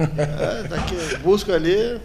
É, 0.00 0.68
tá 0.68 0.76
aqui, 0.76 1.16
busca 1.24 1.52
ali. 1.54 1.74
É. 1.76 2.00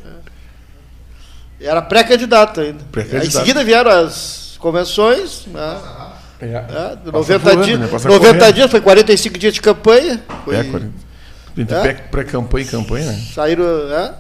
Era 1.61 1.79
pré-candidato 1.79 2.59
ainda. 2.59 2.83
Pré 2.91 3.05
Aí, 3.13 3.27
em 3.27 3.29
seguida 3.29 3.63
vieram 3.63 3.91
as 3.91 4.55
convenções. 4.59 5.45
Né? 5.45 5.81
É, 6.41 6.47
é, 6.47 7.11
90, 7.11 7.39
voando, 7.39 7.63
dias, 7.63 7.79
né? 7.79 7.87
90 8.03 8.53
dias, 8.53 8.71
foi 8.71 8.81
45 8.81 9.37
dias 9.37 9.53
de 9.53 9.61
campanha. 9.61 10.21
Foi, 10.43 10.55
é, 10.55 10.63
40. 10.63 10.91
É. 11.75 11.93
Pré-campanha 11.93 12.65
e 12.65 12.67
campanha, 12.67 13.11
né? 13.11 13.23
Saíram. 13.33 13.63
É, 13.93 14.13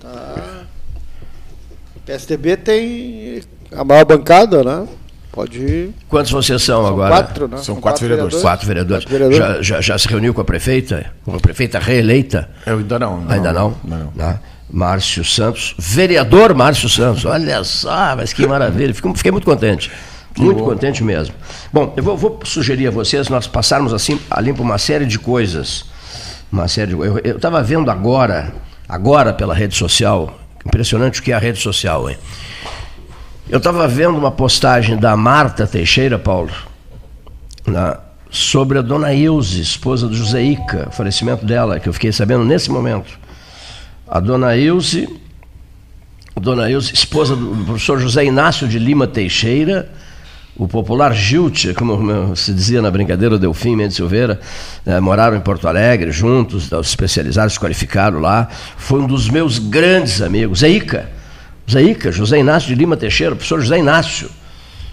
Tá. 0.00 0.62
O 1.96 2.00
PSDB 2.00 2.56
tem 2.56 3.42
a 3.72 3.84
maior 3.84 4.04
bancada, 4.04 4.62
né? 4.62 4.86
Pode 5.34 5.58
ir. 5.58 5.94
Quantos 6.08 6.30
vocês 6.30 6.62
são, 6.62 6.82
são 6.82 6.86
agora? 6.86 7.14
Quatro, 7.14 7.48
né? 7.48 7.56
São, 7.56 7.64
são 7.64 7.74
quatro, 7.74 7.82
quatro, 7.82 8.08
vereadores. 8.08 8.40
Quatro 8.40 8.66
vereadores. 8.66 9.04
Quatro 9.04 9.18
vereadores. 9.18 9.66
Já, 9.66 9.74
já, 9.76 9.80
já, 9.80 9.98
se 9.98 10.06
reuniu 10.06 10.32
com 10.32 10.40
a 10.40 10.44
prefeita? 10.44 11.06
Com 11.24 11.34
a 11.34 11.40
prefeita 11.40 11.78
reeleita? 11.78 12.48
Eu 12.64 12.78
ainda 12.78 12.98
não. 12.98 13.20
não 13.20 13.30
ainda 13.30 13.52
não? 13.52 13.76
Não. 13.82 13.98
não. 13.98 14.12
não. 14.14 14.38
Márcio 14.70 15.24
Santos, 15.24 15.74
vereador 15.78 16.54
Márcio 16.54 16.88
Santos, 16.88 17.24
olha 17.24 17.62
só, 17.62 18.16
mas 18.16 18.32
que 18.32 18.44
maravilha, 18.44 18.92
Fico, 18.92 19.14
fiquei 19.14 19.30
muito 19.30 19.44
contente, 19.44 19.88
muito 20.36 20.58
bom. 20.58 20.64
contente 20.64 21.04
mesmo. 21.04 21.32
Bom, 21.72 21.92
eu 21.96 22.02
vou, 22.02 22.16
vou, 22.16 22.40
sugerir 22.44 22.88
a 22.88 22.90
vocês 22.90 23.28
nós 23.28 23.46
passarmos 23.46 23.92
assim 23.92 24.18
a 24.28 24.40
limpo 24.40 24.62
uma 24.62 24.78
série 24.78 25.06
de 25.06 25.16
coisas 25.16 25.84
uma 26.54 26.68
série 26.68 26.94
de... 26.94 27.00
Eu 27.00 27.36
estava 27.36 27.62
vendo 27.62 27.90
agora, 27.90 28.52
agora 28.88 29.32
pela 29.32 29.54
rede 29.54 29.74
social, 29.74 30.38
impressionante 30.64 31.20
o 31.20 31.22
que 31.22 31.32
é 31.32 31.34
a 31.34 31.38
rede 31.38 31.60
social, 31.60 32.08
hein? 32.08 32.16
Eu 33.48 33.58
estava 33.58 33.86
vendo 33.86 34.16
uma 34.16 34.30
postagem 34.30 34.96
da 34.96 35.14
Marta 35.18 35.66
Teixeira, 35.66 36.18
Paulo, 36.18 36.50
na, 37.66 38.00
sobre 38.30 38.78
a 38.78 38.82
dona 38.82 39.12
Ilse, 39.12 39.60
esposa 39.60 40.08
do 40.08 40.14
José 40.14 40.42
Ica, 40.42 40.88
falecimento 40.90 41.44
dela, 41.44 41.78
que 41.78 41.86
eu 41.86 41.92
fiquei 41.92 42.10
sabendo 42.10 42.42
nesse 42.42 42.70
momento. 42.70 43.18
A 44.08 44.18
dona 44.18 44.56
Ilse, 44.56 45.06
dona 46.40 46.70
Ilse, 46.70 46.94
esposa 46.94 47.36
do 47.36 47.64
professor 47.66 48.00
José 48.00 48.24
Inácio 48.24 48.66
de 48.66 48.78
Lima 48.78 49.06
Teixeira, 49.06 49.90
o 50.56 50.66
popular 50.66 51.12
Gilte, 51.12 51.74
como 51.74 52.34
se 52.34 52.54
dizia 52.54 52.80
na 52.80 52.90
brincadeira, 52.90 53.34
o 53.34 53.38
Delfim 53.38 53.76
Mendes 53.76 53.96
Silveira, 53.96 54.40
né, 54.86 55.00
moraram 55.00 55.36
em 55.36 55.40
Porto 55.40 55.68
Alegre 55.68 56.12
juntos, 56.12 56.70
se 56.82 57.58
qualificaram 57.58 58.20
lá. 58.20 58.48
Foi 58.76 59.00
um 59.02 59.06
dos 59.06 59.28
meus 59.28 59.58
grandes 59.58 60.22
amigos, 60.22 60.60
Zé 60.60 60.70
Ica. 60.70 61.13
Zé 61.70 61.82
Ica, 61.82 62.12
José 62.12 62.38
Inácio 62.38 62.68
de 62.68 62.74
Lima 62.74 62.96
Teixeira, 62.96 63.34
professor 63.34 63.60
José 63.60 63.78
Inácio, 63.78 64.28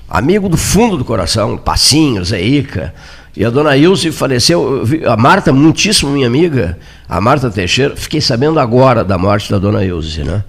amigo 0.09 0.47
do 0.47 0.57
fundo 0.57 0.97
do 0.97 1.05
coração, 1.05 1.57
Passinho, 1.57 2.23
Zé 2.23 2.41
Ica. 2.41 2.93
E 3.35 3.45
a 3.45 3.49
dona 3.49 3.77
Ilse 3.77 4.11
faleceu, 4.11 4.83
a 5.07 5.15
Marta, 5.15 5.53
muitíssimo 5.53 6.11
minha 6.11 6.27
amiga, 6.27 6.77
a 7.07 7.21
Marta 7.21 7.49
Teixeira, 7.49 7.95
fiquei 7.95 8.19
sabendo 8.19 8.59
agora 8.59 9.05
da 9.05 9.17
morte 9.17 9.49
da 9.49 9.57
dona 9.57 9.85
Ilse, 9.85 10.23
né? 10.23 10.43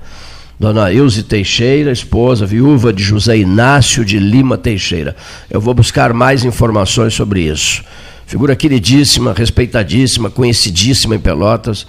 Dona 0.59 0.93
Ilse 0.93 1.23
Teixeira, 1.23 1.93
esposa, 1.93 2.45
viúva 2.45 2.93
de 2.93 3.03
José 3.03 3.37
Inácio 3.37 4.05
de 4.05 4.19
Lima 4.19 4.59
Teixeira. 4.59 5.17
Eu 5.49 5.61
vou 5.61 5.75
buscar 5.75 6.13
mais 6.13 6.45
informações 6.45 7.15
sobre 7.15 7.43
isso. 7.43 7.85
Figura 8.27 8.57
queridíssima, 8.57 9.33
respeitadíssima, 9.33 10.31
conhecidíssima 10.31 11.15
em 11.15 11.21
Pelotas. 11.21 11.87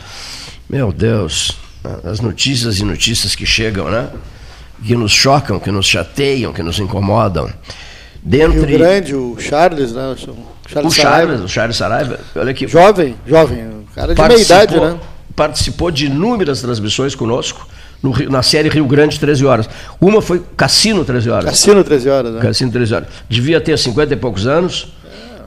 Meu 0.70 0.92
Deus, 0.92 1.58
as 2.04 2.20
notícias 2.20 2.80
e 2.80 2.86
notícias 2.86 3.36
que 3.36 3.46
chegam, 3.46 3.90
né? 3.90 4.10
Que 4.86 4.96
nos 4.96 5.12
chocam, 5.12 5.60
que 5.60 5.72
nos 5.72 5.86
chateiam, 5.86 6.54
que 6.54 6.64
nos 6.64 6.80
incomodam. 6.80 7.50
Dentre... 8.22 8.66
Rio 8.66 8.78
Grande, 8.78 9.16
o 9.16 9.36
Charles, 9.40 9.92
né? 9.92 10.08
O 10.08 10.18
Charles, 10.18 10.92
o 10.92 10.92
Charles, 10.92 11.42
o 11.42 11.48
Charles 11.48 11.76
Saraiva, 11.76 12.20
olha 12.36 12.52
aqui. 12.52 12.68
Jovem, 12.68 13.16
jovem, 13.28 13.86
cara 13.94 14.16
de 14.16 14.22
meia 14.22 14.42
idade, 14.42 14.80
né? 14.80 14.98
Participou 15.36 15.92
de 15.92 16.06
inúmeras 16.06 16.62
transmissões 16.62 17.16
conosco 17.16 17.68
no, 18.02 18.14
na 18.30 18.44
série 18.44 18.70
Rio 18.70 18.86
Grande 18.86 19.20
13 19.20 19.46
horas. 19.46 19.70
Uma 20.00 20.22
foi 20.22 20.44
Cassino 20.56 21.04
13 21.04 21.30
horas. 21.30 21.46
Cassino 21.46 21.84
13 21.84 22.10
horas, 22.10 22.34
né? 22.34 22.42
Cassino 22.42 22.72
13 22.72 22.94
horas. 22.94 23.08
Devia 23.30 23.60
ter 23.60 23.78
50 23.78 24.14
e 24.14 24.18
poucos 24.18 24.46
anos. 24.46 24.94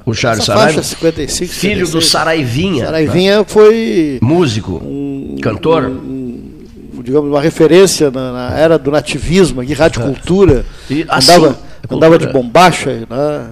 o 0.05 0.14
Charles 0.14 0.44
Saraiva. 0.44 0.72
Faixa, 0.75 0.83
55, 0.83 1.53
filho 1.53 1.87
56. 1.87 1.90
do 1.90 2.01
Saraivinha. 2.01 2.85
Saraivinha 2.87 3.44
foi. 3.46 4.18
Músico, 4.22 4.83
um, 4.83 5.37
cantor. 5.40 5.85
Um, 5.85 6.15
digamos, 7.07 7.31
uma 7.31 7.40
referência 7.40 8.11
na, 8.11 8.33
na, 8.33 8.59
era 8.59 8.77
do 8.77 8.90
nativismo, 8.90 9.61
aqui, 9.61 9.75
cultura. 10.01 10.66
E, 10.90 11.07
assim, 11.09 11.31
andava, 11.31 11.59
andava 11.88 12.19
de 12.19 12.27
bombacha, 12.27 13.07
né? 13.09 13.47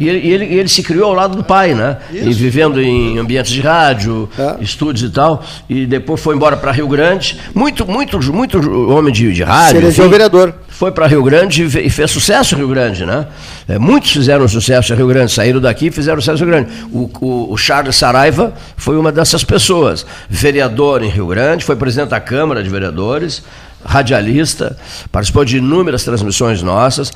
E 0.00 0.08
ele, 0.08 0.26
ele, 0.26 0.44
ele, 0.54 0.68
se 0.68 0.82
criou 0.82 1.10
ao 1.10 1.14
lado 1.14 1.36
do 1.36 1.44
pai, 1.44 1.74
né? 1.74 1.98
E 2.10 2.32
vivendo 2.32 2.80
em 2.80 3.18
ambientes 3.18 3.52
de 3.52 3.60
rádio, 3.60 4.30
é. 4.38 4.56
estúdios 4.62 5.10
e 5.10 5.12
tal. 5.12 5.44
E 5.68 5.84
depois 5.84 6.18
foi 6.22 6.34
embora 6.34 6.56
para 6.56 6.72
Rio 6.72 6.88
Grande. 6.88 7.38
Muito, 7.54 7.86
muito, 7.86 8.18
muito 8.32 8.58
homem 8.90 9.12
de, 9.12 9.30
de 9.30 9.42
rádio. 9.42 9.86
É 9.86 10.08
vereador. 10.08 10.54
Foi 10.68 10.90
para 10.90 11.06
Rio 11.06 11.22
Grande 11.22 11.64
e 11.64 11.90
fez 11.90 12.10
sucesso 12.10 12.54
em 12.54 12.58
Rio 12.58 12.68
Grande, 12.68 13.04
né? 13.04 13.26
É, 13.68 13.78
muitos 13.78 14.10
fizeram 14.10 14.48
sucesso 14.48 14.94
em 14.94 14.96
Rio 14.96 15.06
Grande, 15.06 15.30
saíram 15.30 15.60
daqui 15.60 15.88
e 15.88 15.90
fizeram 15.90 16.18
sucesso 16.18 16.42
em 16.42 16.46
Rio 16.46 16.54
Grande. 16.54 16.70
O, 16.90 17.10
o, 17.20 17.52
o 17.52 17.56
Charles 17.58 17.94
Saraiva 17.94 18.54
foi 18.78 18.96
uma 18.96 19.12
dessas 19.12 19.44
pessoas. 19.44 20.06
Vereador 20.30 21.02
em 21.02 21.10
Rio 21.10 21.26
Grande, 21.26 21.62
foi 21.62 21.76
presidente 21.76 22.08
da 22.08 22.20
Câmara 22.20 22.62
de 22.62 22.70
Vereadores, 22.70 23.42
radialista, 23.84 24.78
participou 25.12 25.44
de 25.44 25.58
inúmeras 25.58 26.04
transmissões 26.04 26.62
nossas. 26.62 27.12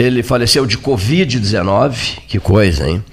Ele 0.00 0.22
faleceu 0.22 0.64
de 0.64 0.78
Covid-19, 0.78 2.20
que 2.26 2.40
coisa, 2.40 2.88
hein? 2.88 3.04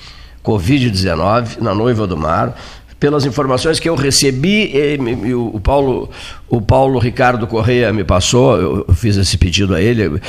Covid-19, 0.42 1.60
na 1.60 1.76
Noiva 1.76 2.08
do 2.08 2.16
Mar. 2.16 2.58
Pelas 2.98 3.26
informações 3.26 3.78
que 3.78 3.88
eu 3.88 3.94
recebi, 3.94 4.72
e, 4.74 5.34
o, 5.36 5.60
Paulo, 5.60 6.10
o 6.48 6.62
Paulo 6.62 6.98
Ricardo 6.98 7.46
Correia 7.46 7.92
me 7.92 8.04
passou, 8.06 8.86
eu 8.88 8.96
fiz 8.96 9.18
esse 9.18 9.38
pedido 9.38 9.76
a 9.76 9.82
ele. 9.82 10.20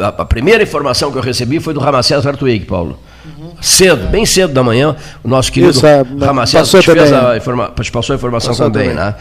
A, 0.00 0.24
primeira 0.24 0.62
informação 0.62 1.10
que 1.10 1.18
eu 1.18 1.22
recebi 1.22 1.58
foi 1.58 1.74
do 1.74 1.80
Ramacés 1.80 2.24
Hartwig, 2.24 2.64
Paulo. 2.64 2.98
Uhum. 3.26 3.50
Cedo, 3.60 4.06
bem 4.06 4.24
cedo 4.24 4.54
da 4.54 4.62
manhã, 4.62 4.96
o 5.22 5.28
nosso 5.28 5.50
querido 5.52 5.72
Isso, 5.72 5.84
é, 5.84 6.04
Ramacés 6.20 6.70
te, 6.70 6.80
fez 6.82 7.12
a 7.12 7.36
informa, 7.36 7.72
te 7.82 7.90
passou 7.90 8.14
a 8.14 8.16
informação 8.16 8.50
passou 8.52 8.70
também, 8.70 8.90
também, 8.90 9.04
né? 9.04 9.14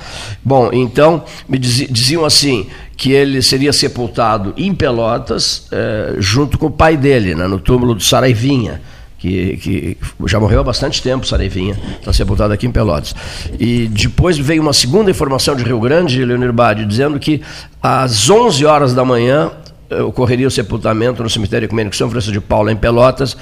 Bom, 0.44 0.70
então, 0.72 1.24
me 1.50 1.58
diziam 1.58 2.24
assim, 2.24 2.68
que 2.98 3.12
ele 3.12 3.42
seria 3.42 3.74
sepultado 3.74 4.54
em 4.58 4.74
Pelotas, 4.74 5.68
é, 5.72 6.16
junto 6.20 6.58
com 6.58 6.68
o 6.68 6.72
pai 6.72 6.96
dele, 6.96 7.36
né, 7.36 7.48
no 7.48 7.60
túmulo 7.60 7.94
do 7.94 8.02
Saraivinha, 8.02 8.82
que, 9.18 9.58
que 9.58 9.98
já 10.28 10.40
morreu 10.40 10.62
há 10.62 10.64
bastante 10.64 11.02
tempo, 11.02 11.26
Saraivinha, 11.26 11.78
está 12.00 12.14
sepultado 12.14 12.54
aqui 12.54 12.68
em 12.68 12.72
Pelotas. 12.72 13.16
E 13.60 13.88
depois 13.88 14.38
veio 14.38 14.62
uma 14.62 14.74
segunda 14.74 15.10
informação 15.12 15.56
de 15.56 15.64
Rio 15.64 15.80
Grande, 15.80 16.24
Leonir 16.24 16.54
Bade, 16.54 16.86
dizendo 16.86 17.20
que 17.20 17.42
às 17.82 18.30
11 18.30 18.66
horas 18.66 18.94
da 18.94 19.04
manhã 19.04 19.52
eh, 19.90 20.02
ocorreria 20.02 20.48
o 20.48 20.52
sepultamento 20.52 21.24
no 21.24 21.30
cemitério 21.30 21.66
ecumênico 21.66 21.96
São 21.96 22.10
Francisco 22.10 22.34
de 22.34 22.42
Paula, 22.42 22.72
em 22.72 22.78
Pelotas, 22.78 23.36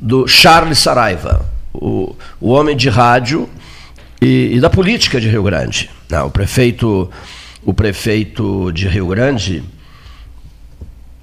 do 0.00 0.26
Charles 0.26 0.78
Saraiva, 0.78 1.44
o, 1.72 2.14
o 2.40 2.50
homem 2.50 2.76
de 2.76 2.88
rádio 2.88 3.48
e, 4.20 4.52
e 4.54 4.60
da 4.60 4.68
política 4.68 5.20
de 5.20 5.28
Rio 5.28 5.42
Grande. 5.42 5.90
Não, 6.08 6.26
o 6.26 6.30
prefeito 6.30 7.08
o 7.64 7.74
prefeito 7.74 8.72
de 8.72 8.88
Rio 8.88 9.06
Grande. 9.06 9.62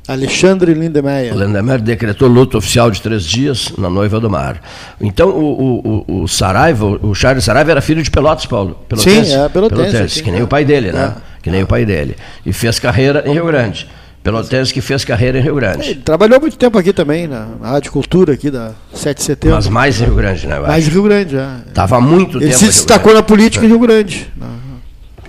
Alexandre 0.08 0.73
Lindemeyer. 0.73 1.36
Lindemeyer 1.36 1.82
decretou 1.82 2.30
luto 2.30 2.58
oficial 2.58 2.89
de 2.89 3.02
três 3.02 3.26
dias 3.26 3.73
na 3.78 3.89
noiva 3.89 4.19
do 4.19 4.30
mar. 4.30 4.62
Então, 5.02 5.30
o, 5.30 6.06
o, 6.08 6.23
o 6.23 6.28
Saraiva, 6.28 6.86
o 6.86 7.13
Charles 7.13 7.43
Saraiva 7.43 7.71
era 7.71 7.82
filho 7.82 8.02
de 8.02 8.10
Pelotas, 8.10 8.45
Paulo. 8.45 8.80
Pelotense, 8.88 9.32
sim, 9.32 9.36
é 9.36 9.50
Pelotense. 9.50 9.82
Pelotense 9.82 10.15
sim, 10.15 10.23
que 10.23 10.32
nem 10.32 10.39
é. 10.39 10.43
o 10.43 10.47
pai 10.47 10.63
dele, 10.63 10.93
né? 10.93 11.13
É. 11.17 11.41
Que 11.41 11.52
nem 11.52 11.63
o 11.63 11.67
pai 11.67 11.86
dele. 11.86 12.15
E 12.45 12.54
fez 12.54 12.80
carreira 12.80 13.23
em 13.26 13.34
Rio 13.34 13.45
Grande. 13.45 13.88
Pelotense 14.23 14.73
que 14.73 14.82
fez 14.82 15.06
carreira 15.06 15.39
em 15.39 15.41
Rio 15.41 15.56
Grande. 15.56 15.89
Ele 15.91 16.02
trabalhou 16.02 16.39
muito 16.39 16.58
tempo 16.58 16.78
aqui 16.78 16.91
também, 16.91 17.28
na, 17.28 17.47
Rádio 17.62 17.91
Cultura, 17.91 18.34
aqui 18.34 18.50
da 18.52 18.71
7 18.93 19.17
de 19.17 19.23
setembro. 19.23 19.56
Mas 19.56 19.67
mais 19.67 20.02
em 20.02 20.06
Rio 20.06 20.15
Grande, 20.15 20.47
né? 20.47 20.60
Mais 20.60 20.88
em 20.88 20.91
Rio 20.91 21.04
Grande, 21.04 21.34
já. 21.34 21.60
Estava 21.67 22.02
muito 22.02 22.38
Ele 22.38 22.45
tempo. 22.45 22.45
Ele 22.45 22.54
se 22.54 22.65
destacou 22.65 23.13
na 23.13 23.23
política 23.23 23.65
em 23.65 23.69
Rio 23.69 23.80
Grande. 23.80 24.30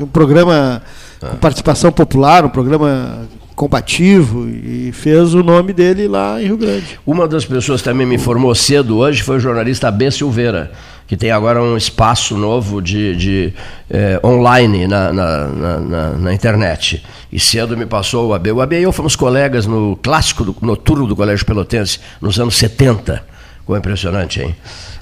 Um 0.00 0.06
programa 0.06 0.82
com 1.20 1.36
participação 1.36 1.90
popular, 1.90 2.44
um 2.44 2.48
programa 2.48 3.26
combativo 3.58 4.48
e 4.48 4.92
fez 4.92 5.34
o 5.34 5.42
nome 5.42 5.72
dele 5.72 6.06
lá 6.06 6.40
em 6.40 6.46
Rio 6.46 6.56
Grande. 6.56 7.00
Uma 7.04 7.26
das 7.26 7.44
pessoas 7.44 7.80
que 7.80 7.88
também 7.88 8.06
me 8.06 8.14
informou 8.14 8.54
cedo 8.54 8.98
hoje 8.98 9.20
foi 9.20 9.38
o 9.38 9.40
jornalista 9.40 9.90
B. 9.90 10.12
Silveira, 10.12 10.70
que 11.08 11.16
tem 11.16 11.32
agora 11.32 11.60
um 11.60 11.76
espaço 11.76 12.36
novo 12.36 12.80
de, 12.80 13.16
de 13.16 13.52
eh, 13.90 14.20
online 14.22 14.86
na, 14.86 15.12
na, 15.12 15.46
na, 15.48 16.10
na, 16.10 16.32
internet. 16.32 17.04
E 17.32 17.40
cedo 17.40 17.76
me 17.76 17.84
passou 17.84 18.28
o 18.28 18.34
AB. 18.34 18.52
O 18.52 18.60
AB 18.60 18.78
e 18.78 18.82
eu 18.84 18.92
fomos 18.92 19.16
colegas 19.16 19.66
no 19.66 19.98
clássico 20.00 20.44
do, 20.44 20.54
noturno 20.62 21.08
do 21.08 21.16
Colégio 21.16 21.44
Pelotense, 21.44 21.98
nos 22.20 22.38
anos 22.38 22.56
70. 22.56 23.24
Como 23.66 23.74
é 23.74 23.80
impressionante, 23.80 24.40
hein? 24.40 24.54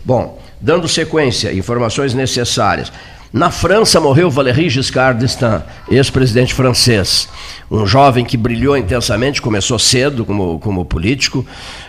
Bom, 0.02 0.40
dando 0.58 0.88
sequência, 0.88 1.52
informações 1.52 2.14
necessárias. 2.14 2.90
Na 3.36 3.50
França 3.50 4.00
morreu 4.00 4.30
Valéry 4.30 4.70
Giscard 4.70 5.20
d'Estaing, 5.20 5.62
ex-presidente 5.90 6.54
francês 6.54 7.28
um 7.70 7.84
jovem 7.84 8.24
que 8.24 8.36
brilhou 8.36 8.76
intensamente, 8.76 9.42
começou 9.42 9.78
cedo 9.78 10.24
como, 10.24 10.58
como 10.60 10.84
político, 10.84 11.44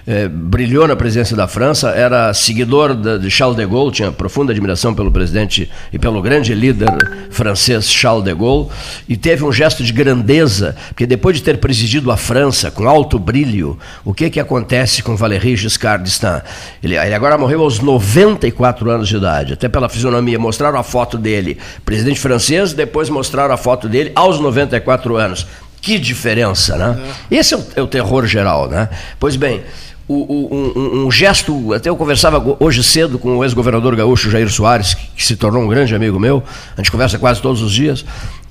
eh, 0.07 0.27
brilhou 0.27 0.87
na 0.87 0.95
presidência 0.95 1.35
da 1.35 1.47
França, 1.47 1.89
era 1.89 2.33
seguidor 2.33 2.95
de, 2.95 3.19
de, 3.19 3.29
Charles 3.29 3.55
de 3.55 3.65
Gaulle, 3.65 3.91
tinha 3.91 4.11
profunda 4.11 4.51
admiração 4.51 4.95
pelo 4.95 5.11
presidente 5.11 5.69
e 5.93 5.99
pelo 5.99 6.19
grande 6.19 6.53
líder 6.55 6.89
francês 7.29 7.91
Charles 7.91 8.23
de 8.23 8.33
Gaulle, 8.33 8.69
e 9.07 9.15
teve 9.15 9.43
um 9.43 9.51
gesto 9.51 9.83
de 9.83 9.93
grandeza, 9.93 10.75
porque 10.89 11.05
depois 11.05 11.35
de 11.35 11.43
ter 11.43 11.59
presidido 11.59 12.11
a 12.11 12.17
França 12.17 12.71
com 12.71 12.87
alto 12.87 13.19
brilho, 13.19 13.77
o 14.03 14.15
que, 14.15 14.31
que 14.31 14.39
acontece 14.39 15.03
com 15.03 15.15
Valéry 15.15 15.55
Giscard 15.55 16.03
d'Estaing? 16.03 16.41
Ele, 16.81 16.97
ele 16.97 17.13
agora 17.13 17.37
morreu 17.37 17.61
aos 17.61 17.79
94 17.79 18.89
anos 18.89 19.07
de 19.07 19.17
idade, 19.17 19.53
até 19.53 19.69
pela 19.69 19.87
fisionomia, 19.87 20.39
mostraram 20.39 20.79
a 20.79 20.83
foto 20.83 21.19
dele, 21.19 21.36
presidente 21.85 22.19
francês, 22.19 22.73
depois 22.73 23.09
mostraram 23.09 23.53
a 23.53 23.57
foto 23.57 23.87
dele 23.87 24.11
aos 24.15 24.39
94 24.39 25.15
anos 25.15 25.47
que 25.81 25.97
diferença, 25.97 26.75
né? 26.75 26.99
É. 27.31 27.35
Esse 27.37 27.53
é 27.53 27.57
o, 27.57 27.65
é 27.77 27.81
o, 27.81 27.87
terror 27.87 28.25
geral, 28.25 28.67
né? 28.67 28.89
Pois 29.19 29.35
bem, 29.35 29.63
o, 30.07 30.15
o, 30.15 30.55
um, 30.75 31.05
um, 31.05 31.11
gesto, 31.11 31.73
até 31.73 31.89
eu 31.89 31.95
conversava 31.95 32.57
hoje 32.59 32.83
cedo 32.83 33.19
com 33.19 33.37
o 33.37 33.43
ex-governador 33.43 33.95
gaúcho 33.95 34.29
Jair 34.29 34.49
Soares, 34.49 34.93
que, 34.93 35.07
que, 35.15 35.25
se 35.25 35.35
tornou 35.35 35.63
um 35.63 35.67
grande 35.67 35.93
amigo 35.95 36.19
meu, 36.19 36.43
a 36.75 36.81
gente 36.81 36.91
conversa 36.91 37.17
quase 37.19 37.41
todos 37.41 37.61
os 37.61 37.71
dias, 37.71 38.03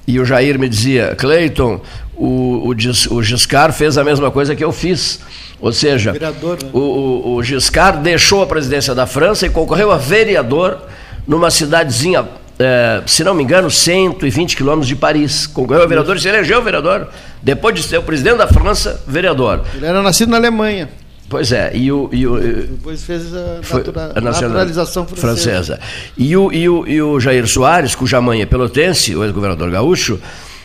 e 0.06 0.20
o 0.20 0.24
Jair 0.24 0.58
me 0.58 0.68
dizia, 0.68 1.14
Cleiton, 1.16 1.80
o, 2.14 2.70
o, 2.70 3.14
o 3.14 3.22
Giscard 3.22 3.76
fez 3.76 3.98
a 3.98 4.04
mesma 4.04 4.30
coisa 4.30 4.54
que 4.54 4.62
eu 4.62 4.72
fiz. 4.72 5.20
Ou 5.60 5.72
seja, 5.72 6.12
vereador, 6.12 6.58
né? 6.62 6.68
o, 6.72 7.34
o 7.34 7.42
Giscard 7.42 8.02
deixou 8.02 8.42
a 8.42 8.46
presidência 8.46 8.94
da 8.94 9.06
França 9.06 9.46
e 9.46 9.50
concorreu 9.50 9.90
a 9.90 9.96
vereador 9.96 10.82
numa 11.26 11.50
cidadezinha 11.50 12.26
é, 12.58 13.02
se 13.06 13.22
não 13.22 13.34
me 13.34 13.42
engano, 13.42 13.70
120 13.70 14.56
quilômetros 14.56 14.88
de 14.88 14.96
Paris. 14.96 15.46
Concorreu 15.46 15.82
a 15.82 15.86
vereador 15.86 16.16
e 16.16 16.20
se 16.20 16.28
elegeu 16.28 16.62
vereador. 16.62 17.08
Depois 17.42 17.74
de 17.74 17.82
ser 17.82 17.98
o 17.98 18.02
presidente 18.02 18.38
da 18.38 18.46
França, 18.46 19.02
vereador. 19.06 19.62
Ele 19.74 19.86
era 19.86 20.02
nascido 20.02 20.30
na 20.30 20.38
Alemanha. 20.38 20.88
Pois 21.28 21.50
é, 21.50 21.72
e 21.74 21.90
o. 21.90 22.08
E 22.12 22.26
o 22.26 22.38
Depois 22.38 23.02
fez 23.02 23.34
a, 23.34 23.60
natura, 23.60 24.12
a 24.14 24.20
naturalização 24.20 25.06
francesa. 25.06 25.76
francesa. 25.76 25.80
E, 26.16 26.36
o, 26.36 26.52
e, 26.52 26.68
o, 26.68 26.86
e 26.86 27.02
o 27.02 27.18
Jair 27.18 27.46
Soares, 27.48 27.94
cuja 27.94 28.20
mãe 28.20 28.42
é 28.42 28.46
pelotense, 28.46 29.14
o 29.14 29.24
ex-governador 29.24 29.68
gaúcho, 29.70 30.20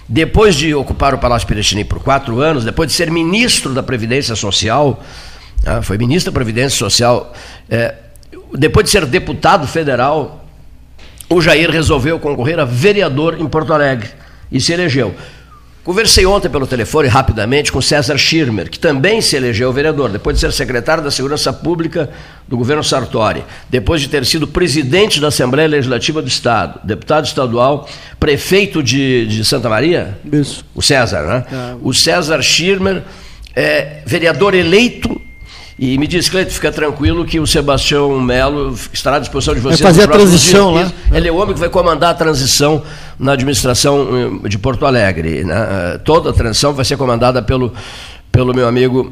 depois 0.07 0.55
de 0.55 0.73
ocupar 0.75 1.15
o 1.15 1.17
Palácio 1.17 1.47
Piratini 1.47 1.83
por 1.83 1.99
quatro 1.99 2.39
anos, 2.41 2.63
depois 2.63 2.87
de 2.89 2.93
ser 2.93 3.09
ministro 3.09 3.73
da 3.73 3.81
Previdência 3.81 4.35
Social, 4.35 5.01
ah, 5.65 5.81
foi 5.81 5.97
ministro 5.97 6.31
da 6.31 6.35
Previdência 6.35 6.77
Social, 6.77 7.33
é, 7.67 7.95
depois 8.53 8.85
de 8.85 8.91
ser 8.91 9.05
deputado 9.07 9.65
federal, 9.67 10.40
o 11.31 11.41
Jair 11.41 11.71
resolveu 11.71 12.19
concorrer 12.19 12.59
a 12.59 12.65
vereador 12.65 13.39
em 13.39 13.47
Porto 13.47 13.73
Alegre 13.73 14.09
e 14.51 14.59
se 14.59 14.73
elegeu. 14.73 15.15
Conversei 15.83 16.27
ontem 16.27 16.47
pelo 16.47 16.67
telefone 16.67 17.07
rapidamente 17.07 17.71
com 17.71 17.81
César 17.81 18.15
Schirmer, 18.15 18.69
que 18.69 18.77
também 18.77 19.19
se 19.19 19.35
elegeu 19.35 19.73
vereador, 19.73 20.11
depois 20.11 20.35
de 20.35 20.41
ser 20.41 20.51
secretário 20.51 21.03
da 21.03 21.09
Segurança 21.09 21.51
Pública 21.51 22.07
do 22.47 22.55
governo 22.55 22.83
Sartori, 22.83 23.43
depois 23.67 23.99
de 23.99 24.07
ter 24.07 24.23
sido 24.25 24.45
presidente 24.45 25.19
da 25.19 25.29
Assembleia 25.29 25.67
Legislativa 25.67 26.21
do 26.21 26.27
Estado, 26.27 26.79
deputado 26.83 27.25
estadual, 27.25 27.89
prefeito 28.19 28.83
de, 28.83 29.25
de 29.25 29.43
Santa 29.43 29.69
Maria. 29.69 30.19
Isso. 30.31 30.63
O 30.75 30.83
César, 30.83 31.23
né? 31.23 31.45
É. 31.51 31.75
O 31.81 31.93
César 31.93 32.43
Schirmer 32.43 33.01
é 33.55 34.01
vereador 34.05 34.53
eleito 34.53 35.19
e 35.81 35.97
me 35.97 36.05
diz, 36.05 36.29
Cleito, 36.29 36.53
fica 36.53 36.71
tranquilo 36.71 37.25
que 37.25 37.39
o 37.39 37.47
Sebastião 37.47 38.21
Melo 38.21 38.77
estará 38.93 39.15
à 39.15 39.19
disposição 39.19 39.55
de 39.55 39.61
você. 39.61 39.81
Vai 39.81 39.91
fazer 39.91 40.03
a 40.03 40.07
transição 40.07 40.69
lá. 40.75 40.91
Ele 41.11 41.27
é 41.27 41.31
o 41.31 41.35
homem 41.37 41.55
que 41.55 41.59
vai 41.59 41.69
comandar 41.69 42.11
a 42.11 42.13
transição 42.13 42.83
na 43.17 43.31
administração 43.31 44.39
eh, 44.45 44.47
de 44.47 44.59
Porto 44.59 44.85
Alegre. 44.85 45.43
Né? 45.43 45.99
Toda 46.05 46.29
a 46.29 46.33
transição 46.33 46.71
vai 46.71 46.85
ser 46.85 46.97
comandada 46.97 47.41
pelo, 47.41 47.73
pelo 48.31 48.53
meu 48.53 48.67
amigo 48.67 49.11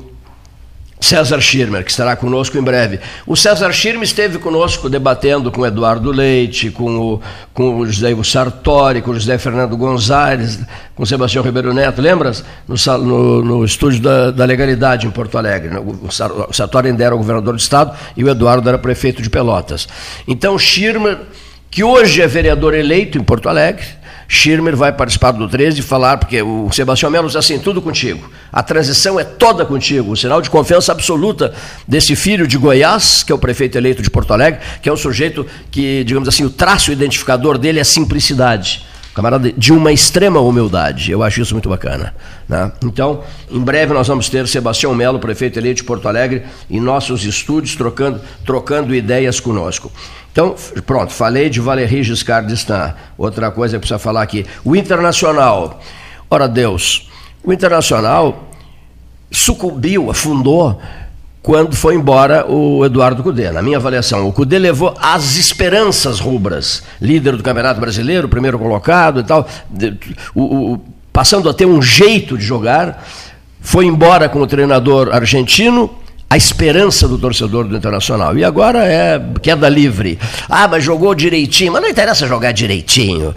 César 0.99 1.39
Schirmer, 1.39 1.83
que 1.83 1.91
estará 1.91 2.15
conosco 2.15 2.57
em 2.57 2.61
breve. 2.61 2.99
O 3.25 3.35
César 3.35 3.71
Schirmer 3.71 4.03
esteve 4.03 4.37
conosco 4.37 4.89
debatendo 4.89 5.49
com 5.49 5.61
o 5.61 5.65
Eduardo 5.65 6.11
Leite, 6.11 6.69
com 6.71 7.13
o, 7.13 7.21
com 7.53 7.79
o 7.79 7.87
José 7.87 8.11
Ivo 8.11 8.23
Sartori, 8.23 9.01
com 9.01 9.11
o 9.11 9.13
José 9.13 9.37
Fernando 9.37 9.77
Gonzalez, 9.77 10.59
com 10.93 11.03
o 11.03 11.05
Sebastião 11.05 11.41
Ribeiro 11.41 11.73
Neto, 11.73 12.01
lembras? 12.01 12.43
No, 12.67 12.75
no, 12.97 13.45
no 13.45 13.65
estúdio 13.65 14.01
da, 14.01 14.31
da, 14.31 14.43
Legalidade 14.43 15.07
em 15.07 15.11
Porto 15.11 15.37
Alegre. 15.37 15.71
O, 15.77 16.53
Sartori 16.53 16.89
ainda 16.89 17.03
era 17.05 17.15
o 17.15 17.17
governador 17.17 17.53
do 17.53 17.59
Estado 17.59 17.97
e 18.17 18.23
o 18.23 18.29
Eduardo 18.29 18.67
era 18.67 18.77
prefeito 18.77 19.21
de 19.21 19.29
Pelotas. 19.29 19.87
Então, 20.27 20.59
Schirmer, 20.59 21.17
que 21.71 21.81
hoje 21.81 22.21
é 22.21 22.27
vereador 22.27 22.73
eleito 22.73 23.17
em 23.17 23.23
Porto 23.23 23.47
Alegre, 23.47 23.85
Schirmer 24.31 24.75
vai 24.75 24.93
participar 24.93 25.31
do 25.31 25.49
13 25.49 25.79
e 25.79 25.81
falar, 25.81 26.17
porque 26.17 26.39
o 26.39 26.69
Sebastião 26.71 27.09
Melo 27.09 27.25
diz 27.25 27.35
assim, 27.35 27.57
tudo 27.57 27.81
contigo. 27.81 28.29
A 28.53 28.61
transição 28.61 29.19
é 29.19 29.23
toda 29.23 29.65
contigo. 29.65 30.11
O 30.11 30.15
sinal 30.15 30.39
de 30.39 30.51
confiança 30.51 30.91
absoluta 30.91 31.51
desse 31.87 32.15
filho 32.15 32.47
de 32.47 32.55
Goiás, 32.55 33.23
que 33.23 33.31
é 33.31 33.35
o 33.35 33.39
prefeito 33.39 33.75
eleito 33.75 34.03
de 34.03 34.09
Porto 34.09 34.31
Alegre, 34.31 34.59
que 34.83 34.87
é 34.87 34.93
um 34.93 34.97
sujeito 34.97 35.47
que, 35.71 36.03
digamos 36.03 36.29
assim, 36.29 36.45
o 36.45 36.49
traço 36.51 36.91
identificador 36.91 37.57
dele 37.57 37.79
é 37.79 37.83
simplicidade. 37.83 38.85
Camarada 39.13 39.51
de 39.51 39.73
uma 39.73 39.91
extrema 39.91 40.39
humildade. 40.39 41.11
Eu 41.11 41.23
acho 41.23 41.41
isso 41.41 41.53
muito 41.53 41.67
bacana. 41.67 42.13
Né? 42.47 42.71
Então, 42.83 43.23
em 43.49 43.59
breve 43.59 43.93
nós 43.93 44.07
vamos 44.07 44.29
ter 44.29 44.47
Sebastião 44.47 44.93
Melo, 44.93 45.19
prefeito 45.19 45.57
eleito 45.57 45.81
de 45.81 45.83
Porto 45.83 46.07
Alegre, 46.07 46.43
em 46.69 46.79
nossos 46.79 47.23
estúdios, 47.25 47.75
trocando, 47.75 48.21
trocando 48.45 48.93
ideias 48.93 49.39
conosco. 49.39 49.91
Então, 50.31 50.55
pronto, 50.85 51.11
falei 51.11 51.49
de 51.49 51.59
Valéry 51.59 52.03
Giscard 52.03 52.47
d'Estaing. 52.47 52.93
Outra 53.17 53.51
coisa 53.51 53.75
que 53.75 53.79
precisa 53.79 53.99
falar 53.99 54.21
aqui. 54.21 54.45
O 54.63 54.75
Internacional. 54.75 55.81
Ora 56.29 56.47
Deus, 56.47 57.09
o 57.43 57.51
Internacional 57.51 58.47
sucumbiu, 59.31 60.09
afundou 60.09 60.79
quando 61.41 61.75
foi 61.75 61.95
embora 61.95 62.45
o 62.49 62.85
Eduardo 62.85 63.23
Cudê. 63.23 63.51
Na 63.51 63.61
minha 63.61 63.77
avaliação, 63.77 64.27
o 64.27 64.33
Cudê 64.33 64.59
levou 64.59 64.95
as 65.01 65.37
esperanças 65.37 66.19
rubras, 66.19 66.83
líder 67.01 67.35
do 67.37 67.43
Campeonato 67.43 67.79
Brasileiro, 67.79 68.27
primeiro 68.27 68.59
colocado 68.59 69.21
e 69.21 69.23
tal, 69.23 69.47
o, 70.35 70.73
o, 70.73 70.81
passando 71.13 71.49
a 71.49 71.53
ter 71.53 71.65
um 71.65 71.81
jeito 71.81 72.37
de 72.37 72.43
jogar, 72.43 73.05
foi 73.61 73.85
embora 73.85 74.27
com 74.27 74.41
o 74.41 74.47
treinador 74.47 75.13
argentino, 75.13 75.89
a 76.29 76.37
esperança 76.37 77.07
do 77.07 77.17
torcedor 77.17 77.65
do 77.65 77.75
Internacional. 77.75 78.37
E 78.37 78.43
agora 78.43 78.85
é 78.85 79.19
queda 79.41 79.67
livre. 79.67 80.19
Ah, 80.47 80.67
mas 80.67 80.83
jogou 80.83 81.15
direitinho. 81.15 81.73
Mas 81.73 81.81
não 81.81 81.89
interessa 81.89 82.27
jogar 82.27 82.51
direitinho. 82.51 83.33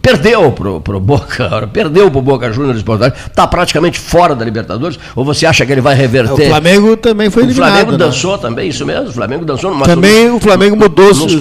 Perdeu 0.00 0.52
pro, 0.52 0.80
pro 0.80 1.00
Boca, 1.00 1.68
perdeu 1.74 2.08
pro 2.12 2.22
Boca 2.22 2.52
Juniors 2.52 2.78
de 2.78 2.84
Porto 2.84 3.04
Está 3.04 3.46
praticamente 3.48 3.98
fora 3.98 4.36
da 4.36 4.44
Libertadores. 4.44 4.98
Ou 5.16 5.24
você 5.24 5.46
acha 5.46 5.66
que 5.66 5.72
ele 5.72 5.80
vai 5.80 5.96
reverter? 5.96 6.44
O 6.44 6.48
Flamengo 6.48 6.96
também 6.96 7.28
foi 7.28 7.42
eliminado. 7.42 7.70
O 7.70 7.72
Flamengo 7.72 7.92
né? 7.92 7.98
dançou 7.98 8.38
também, 8.38 8.68
isso 8.68 8.86
mesmo. 8.86 9.08
O 9.08 9.12
Flamengo 9.12 9.44
dançou. 9.44 9.76
também 9.80 10.30
o 10.30 10.38
Flamengo 10.38 10.76
mudou. 10.76 11.08
Nos, 11.08 11.34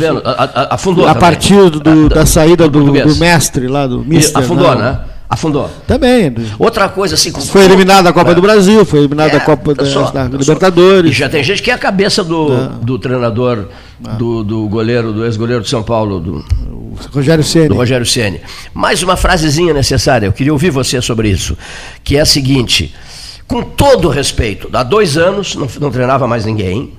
afundou. 0.69 1.07
A 1.07 1.13
partir 1.13 1.69
do, 1.69 2.09
da 2.09 2.25
saída 2.25 2.67
do, 2.67 2.91
do, 2.91 3.15
mestre 3.17 3.67
lá, 3.67 3.86
do 3.86 4.03
Mister. 4.03 4.41
Afundou, 4.41 4.69
não. 4.69 4.81
né? 4.81 4.99
Afundou. 5.34 5.67
Também. 5.88 6.31
Outra 6.59 6.88
coisa 6.88 7.15
assim. 7.15 7.31
Foi 7.31 7.65
eliminado 7.65 8.03
da 8.03 8.13
Copa 8.13 8.31
é. 8.31 8.36
do 8.36 8.41
Brasil, 8.41 8.86
foi 8.86 8.99
eliminado 8.99 9.29
é, 9.29 9.34
da 9.34 9.39
Copa 9.39 9.73
da, 9.73 9.84
só, 9.84 10.11
da 10.11 10.25
Libertadores. 10.25 11.09
E 11.09 11.13
já 11.13 11.27
tem 11.27 11.43
gente 11.43 11.59
que 11.63 11.71
é 11.71 11.73
a 11.73 11.77
cabeça 11.77 12.23
do, 12.23 12.53
é. 12.53 12.69
do 12.84 12.99
treinador, 12.99 13.65
do, 13.99 14.43
do 14.43 14.67
goleiro, 14.67 15.11
do 15.11 15.25
ex-goleiro 15.25 15.63
de 15.63 15.69
São 15.69 15.81
Paulo, 15.81 16.19
do 16.19 16.45
Rogério 17.11 17.43
Ceni. 17.43 17.69
Do 17.69 17.73
Rogério 17.73 18.05
Ceni. 18.05 18.41
Mais 18.75 19.01
uma 19.01 19.17
frasezinha 19.17 19.73
necessária, 19.73 20.27
eu 20.27 20.31
queria 20.31 20.53
ouvir 20.53 20.69
você 20.69 21.01
sobre 21.01 21.29
isso, 21.29 21.57
que 22.03 22.15
é 22.15 22.21
a 22.21 22.25
seguinte: 22.27 22.93
com 23.47 23.63
todo 23.63 24.09
respeito, 24.09 24.69
há 24.71 24.84
dois 24.84 25.17
anos 25.17 25.55
não, 25.55 25.67
não 25.81 25.89
treinava 25.89 26.27
mais 26.27 26.45
ninguém 26.45 26.93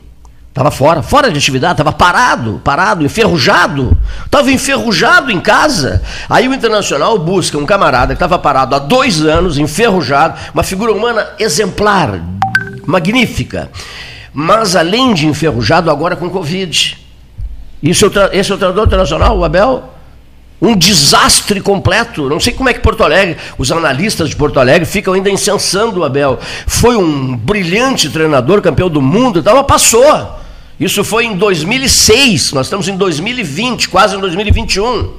Estava 0.55 0.71
fora, 0.71 1.03
fora 1.03 1.33
de 1.33 1.37
atividade, 1.37 1.73
estava 1.73 1.91
parado, 1.91 2.61
parado, 2.63 3.05
enferrujado. 3.05 3.99
Estava 4.25 4.53
enferrujado 4.53 5.33
em 5.33 5.41
casa. 5.41 6.01
Aí 6.31 6.47
o 6.47 6.55
Internacional 6.55 7.19
busca 7.19 7.59
um 7.59 7.67
camarada 7.67 8.15
que 8.15 8.19
estava 8.19 8.39
parado 8.39 8.73
há 8.77 8.79
dois 8.79 9.21
anos, 9.21 9.59
enferrujado, 9.59 10.39
uma 10.55 10.63
figura 10.63 10.93
humana 10.93 11.27
exemplar, 11.41 12.21
magnífica. 12.87 13.69
Mas 14.33 14.77
além 14.77 15.13
de 15.13 15.27
enferrujado, 15.27 15.91
agora 15.91 16.15
com 16.15 16.31
Covid. 16.31 16.99
Isso, 17.83 18.13
esse 18.31 18.53
é 18.53 18.55
o 18.55 18.57
treinador 18.57 18.87
internacional, 18.87 19.37
o 19.37 19.45
Abel? 19.45 19.93
Um 20.63 20.77
desastre 20.77 21.61
completo. 21.61 22.29
Não 22.29 22.39
sei 22.39 22.53
como 22.53 22.69
é 22.69 22.73
que 22.73 22.79
Porto 22.79 23.03
Alegre, 23.03 23.39
os 23.59 23.73
analistas 23.73 24.29
de 24.29 24.37
Porto 24.37 24.61
Alegre 24.61 24.87
ficam 24.87 25.15
ainda 25.15 25.29
incensando 25.29 25.99
o 25.99 26.05
Abel. 26.05 26.39
Foi 26.65 26.95
um 26.95 27.37
brilhante 27.37 28.09
treinador, 28.09 28.63
campeão 28.63 28.89
do 28.89 29.03
mundo, 29.03 29.41
então, 29.41 29.57
mas 29.57 29.67
passou. 29.67 30.44
Isso 30.79 31.05
foi 31.05 31.27
em 31.27 31.37
2006, 31.37 32.53
nós 32.53 32.66
estamos 32.66 32.89
em 32.89 32.97
2020, 32.97 33.89
quase 33.89 34.16
em 34.16 34.20
2021. 34.20 35.12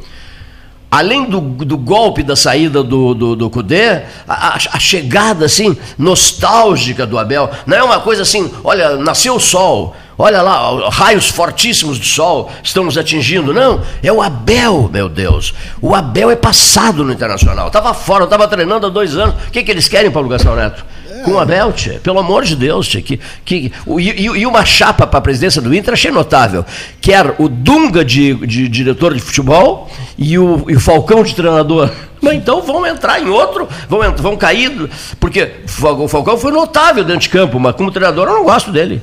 Além 0.91 1.25
do, 1.25 1.41
do 1.41 1.77
golpe 1.77 2.23
da 2.23 2.35
saída 2.35 2.83
do, 2.83 3.13
do, 3.13 3.35
do 3.35 3.49
Cudê, 3.49 4.03
a, 4.27 4.55
a, 4.55 4.79
chegada 4.79 5.45
assim, 5.45 5.75
nostálgica 5.97 7.05
do 7.05 7.17
Abel, 7.17 7.49
não 7.65 7.77
é 7.77 7.83
uma 7.83 7.99
coisa 7.99 8.21
assim, 8.21 8.49
olha, 8.63 8.95
nasceu 8.97 9.35
o 9.35 9.39
sol, 9.39 9.95
olha 10.17 10.41
lá, 10.41 10.89
raios 10.89 11.29
fortíssimos 11.29 11.99
do 11.99 12.05
sol 12.05 12.51
estão 12.63 12.83
nos 12.83 12.97
atingindo. 12.97 13.53
Não, 13.53 13.81
é 14.01 14.11
o 14.11 14.21
Abel, 14.21 14.89
meu 14.91 15.09
Deus. 15.09 15.53
O 15.81 15.95
Abel 15.95 16.31
é 16.31 16.35
passado 16.35 17.03
no 17.03 17.11
Internacional. 17.11 17.67
Estava 17.67 17.93
fora, 17.93 18.25
estava 18.25 18.47
treinando 18.47 18.87
há 18.87 18.89
dois 18.89 19.15
anos. 19.15 19.35
O 19.47 19.51
que, 19.51 19.63
que 19.63 19.71
eles 19.71 19.87
querem, 19.87 20.11
Paulo 20.11 20.29
Gastão 20.29 20.55
Neto? 20.55 20.85
com 21.25 21.39
a 21.39 21.41
Abel, 21.41 21.73
pelo 22.03 22.19
amor 22.19 22.43
de 22.43 22.55
Deus, 22.55 22.87
tia, 22.87 23.01
que, 23.01 23.19
que, 23.43 23.71
e, 23.97 24.25
e 24.25 24.45
uma 24.45 24.63
chapa 24.63 25.07
para 25.07 25.17
a 25.17 25.21
presidência 25.21 25.59
do 25.59 25.73
Inter 25.73 25.93
achei 25.93 26.11
notável. 26.11 26.63
Quer 27.01 27.35
o 27.39 27.49
Dunga 27.49 28.05
de, 28.05 28.35
de 28.45 28.69
diretor 28.69 29.11
de 29.11 29.19
futebol 29.19 29.89
e 30.17 30.37
o, 30.37 30.65
e 30.69 30.75
o 30.75 30.79
Falcão 30.79 31.23
de 31.23 31.33
treinador. 31.33 31.89
Mas 32.21 32.35
então 32.35 32.61
vão 32.61 32.85
entrar 32.85 33.21
em 33.21 33.27
outro, 33.27 33.67
vão, 33.89 33.99
vão 34.15 34.37
cair, 34.37 34.89
porque 35.19 35.51
o 35.99 36.07
Falcão 36.07 36.37
foi 36.37 36.51
notável 36.51 37.03
dentro 37.03 37.21
de 37.21 37.29
campo, 37.29 37.59
mas 37.59 37.75
como 37.75 37.91
treinador 37.91 38.27
eu 38.27 38.33
não 38.33 38.43
gosto 38.43 38.71
dele. 38.71 38.99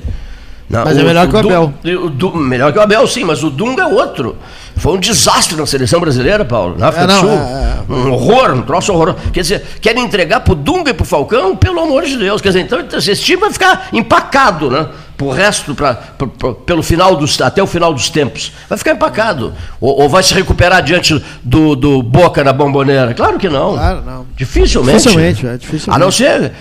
Não, 0.73 0.85
mas 0.85 0.97
é 0.97 1.01
o, 1.01 1.03
é 1.03 1.05
melhor 1.05 1.27
o 1.27 1.29
que 1.29 1.35
o 1.35 1.39
Abel. 1.39 1.73
O, 2.23 2.37
melhor 2.37 2.73
que 2.73 2.79
o 2.79 2.81
Abel, 2.81 3.07
sim, 3.07 3.23
mas 3.23 3.43
o 3.43 3.51
Dunga 3.51 3.83
é 3.83 3.85
outro. 3.85 4.35
Foi 4.75 4.93
um 4.93 4.99
desastre 4.99 5.55
na 5.55 5.67
seleção 5.67 5.99
brasileira, 5.99 6.43
Paulo. 6.43 6.75
Na 6.79 6.87
África 6.87 7.05
é, 7.05 7.15
do 7.15 7.19
Sul. 7.19 7.29
É, 7.29 7.33
é, 7.33 7.93
um 7.93 8.11
horror, 8.11 8.53
um 8.53 8.61
troço 8.63 8.91
horroroso. 8.91 9.19
Quer 9.31 9.41
dizer, 9.41 9.63
querem 9.79 10.03
entregar 10.03 10.39
pro 10.39 10.55
Dunga 10.55 10.89
e 10.89 10.93
pro 10.93 11.05
Falcão, 11.05 11.55
pelo 11.55 11.79
amor 11.79 12.03
de 12.03 12.17
Deus. 12.17 12.41
Quer 12.41 12.49
dizer, 12.49 12.61
então 12.61 12.79
esse 12.79 13.15
time 13.17 13.41
vai 13.41 13.51
ficar 13.53 13.89
empacado, 13.93 14.71
né? 14.71 14.87
Pro 15.15 15.29
resto, 15.29 15.75
pra, 15.75 15.93
pra, 15.93 16.25
pra, 16.25 16.53
pelo 16.53 16.81
final 16.81 17.15
dos, 17.15 17.39
até 17.39 17.61
o 17.61 17.67
final 17.67 17.93
dos 17.93 18.09
tempos. 18.09 18.51
Vai 18.67 18.75
ficar 18.79 18.93
empacado. 18.93 19.53
Ou, 19.79 20.01
ou, 20.01 20.09
vai 20.09 20.23
se 20.23 20.33
recuperar 20.33 20.81
diante 20.81 21.23
do, 21.43 21.75
do 21.75 22.01
Boca 22.01 22.43
na 22.43 22.51
bomboneira? 22.51 23.13
Claro 23.13 23.37
que 23.37 23.47
não. 23.47 23.73
Claro, 23.73 24.01
não. 24.03 24.25
Dificilmente. 24.35 24.97
Dificilmente, 24.97 25.45
é, 25.45 25.57
dificilmente. 25.57 25.91
A 25.91 26.03
não 26.03 26.11
ser 26.11 26.51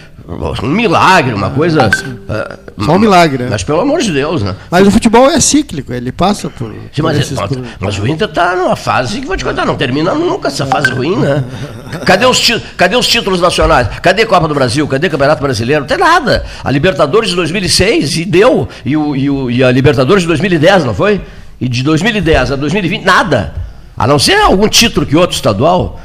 Um 0.62 0.68
milagre, 0.68 1.34
uma 1.34 1.50
coisa. 1.50 1.88
Uh, 1.88 2.84
Só 2.84 2.92
um 2.92 2.98
milagre, 2.98 3.44
né? 3.44 3.48
Mas 3.50 3.64
pelo 3.64 3.80
amor 3.80 4.00
de 4.00 4.12
Deus, 4.12 4.42
né? 4.42 4.54
Mas 4.70 4.86
o 4.86 4.90
futebol 4.90 5.28
é 5.28 5.40
cíclico, 5.40 5.92
ele 5.92 6.12
passa 6.12 6.48
por. 6.48 6.72
Sim, 6.92 7.02
mas, 7.02 7.30
mas, 7.32 7.50
mas, 7.80 7.98
o 7.98 8.06
Inter 8.06 8.28
está 8.28 8.54
numa 8.54 8.76
fase 8.76 9.20
que 9.20 9.26
vou 9.26 9.36
te 9.36 9.44
contar, 9.44 9.66
não 9.66 9.74
termina 9.74 10.14
nunca 10.14 10.48
essa 10.48 10.64
fase 10.64 10.90
ruim, 10.90 11.16
né? 11.16 11.44
Cadê 12.06 12.24
os, 12.24 12.52
cadê 12.76 12.96
os 12.96 13.06
títulos 13.06 13.40
nacionais? 13.40 13.88
Cadê 14.00 14.22
a 14.22 14.26
Copa 14.26 14.48
do 14.48 14.54
Brasil? 14.54 14.86
Cadê 14.88 15.08
o 15.08 15.10
Campeonato 15.10 15.42
Brasileiro? 15.42 15.82
Não 15.82 15.88
tem 15.88 15.98
nada. 15.98 16.44
A 16.64 16.70
Libertadores 16.70 17.30
de 17.30 17.36
2006 17.36 18.16
e 18.16 18.24
deu. 18.24 18.68
E, 18.84 18.96
o, 18.96 19.14
e, 19.16 19.28
o, 19.28 19.50
e 19.50 19.62
a 19.62 19.70
Libertadores 19.70 20.22
de 20.22 20.28
2010, 20.28 20.84
não 20.84 20.94
foi? 20.94 21.20
E 21.60 21.68
de 21.68 21.82
2010 21.82 22.52
a 22.52 22.56
2020, 22.56 23.04
nada. 23.04 23.54
A 23.96 24.06
não 24.06 24.18
ser 24.18 24.40
algum 24.40 24.68
título 24.68 25.04
que 25.04 25.16
outro 25.16 25.36
estadual. 25.36 26.00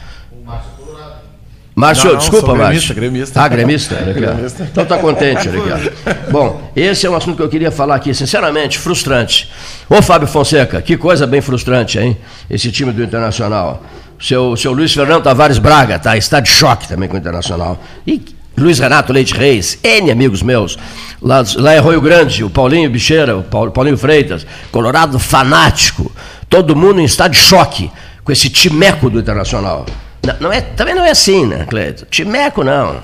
Márcio, 1.78 2.17
desculpa, 2.17 2.55
Márcio. 2.55 2.95
Gremista. 2.95 3.39
Ah, 3.39 3.47
gremista? 3.47 3.95
gremista. 4.11 4.63
Então 4.63 4.84
tá 4.84 4.97
contente, 4.97 5.47
Ricardo. 5.47 5.91
Bom, 6.32 6.71
esse 6.75 7.05
é 7.05 7.09
um 7.09 7.15
assunto 7.15 7.38
que 7.38 7.43
eu 7.43 7.47
queria 7.47 7.69
falar 7.69 7.93
aqui, 7.93 8.15
sinceramente, 8.15 8.80
frustrante. 8.80 9.47
Ô, 9.88 10.01
Fábio 10.01 10.28
Fonseca, 10.28 10.82
que 10.82 10.97
coisa 10.97 11.28
bem 11.28 11.39
frustrante, 11.39 11.99
hein? 11.99 12.17
Esse 12.49 12.71
time 12.71 12.91
do 12.91 13.03
Internacional. 13.03 13.84
Seu, 14.19 14.57
seu 14.57 14.73
Luiz 14.73 14.91
Fernando 14.91 15.21
Tavares 15.21 15.59
Braga, 15.59 15.99
tá? 15.99 16.17
Está 16.17 16.39
de 16.39 16.49
choque 16.49 16.88
também 16.88 17.07
com 17.07 17.13
o 17.13 17.19
Internacional. 17.19 17.80
E 18.07 18.25
Luiz 18.57 18.80
Renato 18.80 19.13
Leite 19.13 19.36
Reis, 19.36 19.78
N 19.84 20.09
amigos 20.09 20.41
meus. 20.41 20.80
Lá, 21.21 21.43
lá 21.57 21.78
em 21.78 21.80
Rio 21.80 22.01
Grande, 22.01 22.43
o 22.43 22.49
Paulinho 22.49 22.89
Bicheira, 22.89 23.38
o 23.38 23.43
Paulinho 23.43 23.99
Freitas, 23.99 24.47
Colorado 24.71 25.19
fanático. 25.19 26.11
Todo 26.49 26.75
mundo 26.75 26.99
em 26.99 27.05
estado 27.05 27.34
de 27.34 27.38
choque 27.38 27.91
com 28.23 28.32
esse 28.32 28.49
timeco 28.49 29.11
do 29.11 29.19
Internacional. 29.19 29.86
Não, 30.28 30.36
não 30.41 30.53
é, 30.53 30.59
também 30.59 30.93
não 30.93 31.05
é 31.05 31.11
assim, 31.11 31.45
né, 31.45 31.65
Cleiton? 31.69 32.05
Timeco 32.09 32.63
não. 32.63 33.01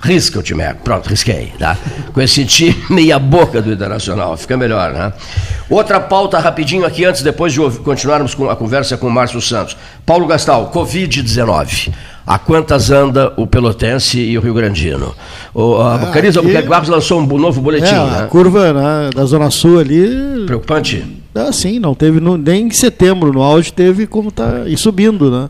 Risca 0.00 0.38
o 0.38 0.42
Timeco. 0.42 0.82
Pronto, 0.84 1.08
risquei. 1.08 1.52
Tá? 1.58 1.76
Com 2.12 2.20
esse 2.20 2.44
time 2.44 2.76
meia 2.88 3.18
boca 3.18 3.60
do 3.60 3.72
Internacional. 3.72 4.36
Fica 4.36 4.56
melhor, 4.56 4.92
né? 4.92 5.12
Outra 5.68 5.98
pauta 5.98 6.38
rapidinho 6.38 6.86
aqui, 6.86 7.04
antes, 7.04 7.22
depois 7.22 7.52
de 7.52 7.60
continuarmos 7.80 8.32
com 8.32 8.48
a 8.48 8.54
conversa 8.54 8.96
com 8.96 9.08
o 9.08 9.10
Márcio 9.10 9.40
Santos. 9.40 9.76
Paulo 10.06 10.26
Gastal, 10.26 10.70
Covid-19. 10.72 11.92
A 12.24 12.38
quantas 12.38 12.90
anda 12.90 13.32
o 13.36 13.46
Pelotense 13.46 14.20
e 14.20 14.38
o 14.38 14.40
Rio 14.40 14.54
Grandino? 14.54 15.14
O, 15.52 15.76
a 15.76 15.96
ah, 15.96 16.06
Cariza 16.12 16.38
Albuquerque 16.38 16.68
Barros 16.68 16.88
lançou 16.88 17.20
um 17.20 17.38
novo 17.38 17.60
boletim. 17.60 17.86
É, 17.86 18.04
né? 18.04 18.20
A 18.20 18.26
curva 18.26 18.72
né, 18.72 19.10
da 19.14 19.24
Zona 19.24 19.50
Sul 19.50 19.80
ali. 19.80 20.44
Preocupante? 20.46 21.04
Ah, 21.34 21.52
sim, 21.52 21.78
não 21.78 21.94
teve 21.94 22.20
no, 22.20 22.36
nem 22.36 22.66
em 22.66 22.70
setembro, 22.70 23.32
no 23.32 23.42
auge 23.42 23.72
teve 23.72 24.06
como 24.06 24.28
está 24.28 24.64
e 24.66 24.76
subindo, 24.76 25.30
né? 25.30 25.48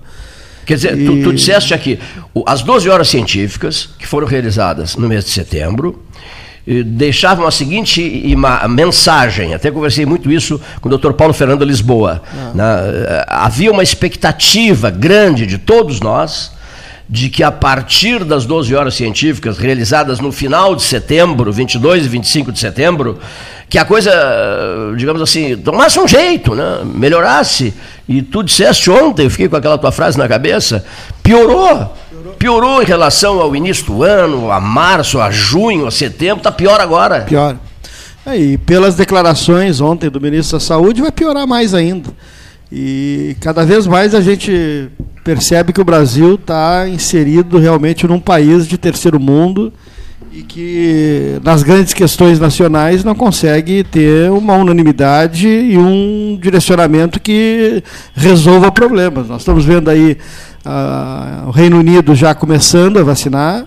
Quer 0.69 0.75
dizer, 0.75 0.99
e... 0.99 1.07
tu, 1.07 1.23
tu 1.23 1.33
disseste 1.33 1.73
aqui, 1.73 1.99
as 2.45 2.61
12 2.61 2.91
horas 2.91 3.09
científicas 3.09 3.89
que 3.99 4.07
foram 4.07 4.27
realizadas 4.27 4.97
no 4.97 5.09
mês 5.09 5.25
de 5.25 5.31
setembro, 5.31 6.05
deixavam 6.85 7.47
a 7.47 7.51
seguinte 7.51 8.37
mensagem, 8.69 9.55
até 9.55 9.71
conversei 9.71 10.05
muito 10.05 10.31
isso 10.31 10.61
com 10.83 10.91
o 10.91 10.99
Dr. 10.99 11.13
Paulo 11.13 11.33
Fernando 11.33 11.65
Lisboa. 11.65 12.21
Ah. 12.31 12.53
Né? 12.55 13.25
Havia 13.27 13.73
uma 13.73 13.83
expectativa 13.83 14.91
grande 14.91 15.47
de 15.47 15.57
todos 15.57 16.01
nós 16.01 16.53
de 17.09 17.31
que 17.31 17.43
a 17.43 17.51
partir 17.51 18.23
das 18.23 18.45
12 18.45 18.75
horas 18.75 18.93
científicas 18.93 19.57
realizadas 19.57 20.21
no 20.21 20.31
final 20.31 20.77
de 20.77 20.83
setembro, 20.83 21.51
22 21.51 22.05
e 22.05 22.09
25 22.11 22.53
de 22.53 22.59
setembro, 22.59 23.19
que 23.71 23.79
a 23.79 23.85
coisa, 23.87 24.13
digamos 24.95 25.23
assim, 25.23 25.57
tomasse 25.57 25.99
um 25.99 26.07
jeito, 26.07 26.55
né? 26.55 26.81
melhorasse. 26.85 27.73
E 28.09 28.23
tu 28.23 28.43
disseste 28.43 28.91
ontem, 28.91 29.25
eu 29.25 29.31
fiquei 29.31 29.49
com 29.49 29.57
aquela 29.57 29.77
tua 29.77 29.93
frase 29.93 30.17
na 30.17 30.27
cabeça, 30.27 30.85
piorou. 31.23 31.95
Piorou 32.39 32.83
em 32.83 32.87
relação 32.87 33.41
ao 33.41 33.55
início 33.55 33.85
do 33.87 34.03
ano, 34.03 34.51
a 34.51 34.61
março, 34.61 35.21
a 35.21 35.31
junho, 35.31 35.87
a 35.87 35.91
setembro, 35.91 36.39
está 36.39 36.51
pior 36.51 36.81
agora. 36.81 37.23
Pior. 37.23 37.57
É, 38.25 38.37
e 38.37 38.59
pelas 38.59 38.95
declarações 38.95 39.81
ontem 39.81 40.09
do 40.09 40.21
ministro 40.21 40.59
da 40.59 40.65
Saúde, 40.65 41.03
vai 41.03 41.13
piorar 41.13 41.47
mais 41.47 41.75
ainda. 41.75 42.09
E 42.71 43.37
cada 43.41 43.65
vez 43.65 43.87
mais 43.87 44.15
a 44.15 44.21
gente 44.21 44.89
percebe 45.25 45.73
que 45.73 45.81
o 45.81 45.85
Brasil 45.85 46.35
está 46.35 46.89
inserido 46.89 47.59
realmente 47.59 48.07
num 48.07 48.21
país 48.21 48.67
de 48.67 48.79
terceiro 48.79 49.19
mundo 49.19 49.73
e 50.33 50.43
que 50.43 51.41
nas 51.43 51.63
grandes 51.63 51.95
questões 51.95 52.39
nacionais 52.39 53.03
não 53.03 53.15
consegue 53.15 53.83
ter 53.85 54.31
uma 54.31 54.55
unanimidade 54.55 55.49
e 55.49 55.79
um 55.79 56.39
direcionamento 56.41 57.21
que 57.21 57.83
resolva 58.15 58.71
problemas. 58.71 59.29
Nós 59.29 59.41
estamos 59.41 59.65
vendo 59.65 59.89
aí 59.89 60.19
uh, 60.67 61.49
o 61.49 61.51
Reino 61.51 61.79
Unido 61.79 62.15
já 62.15 62.35
começando 62.35 62.99
a 62.99 63.03
vacinar, 63.03 63.67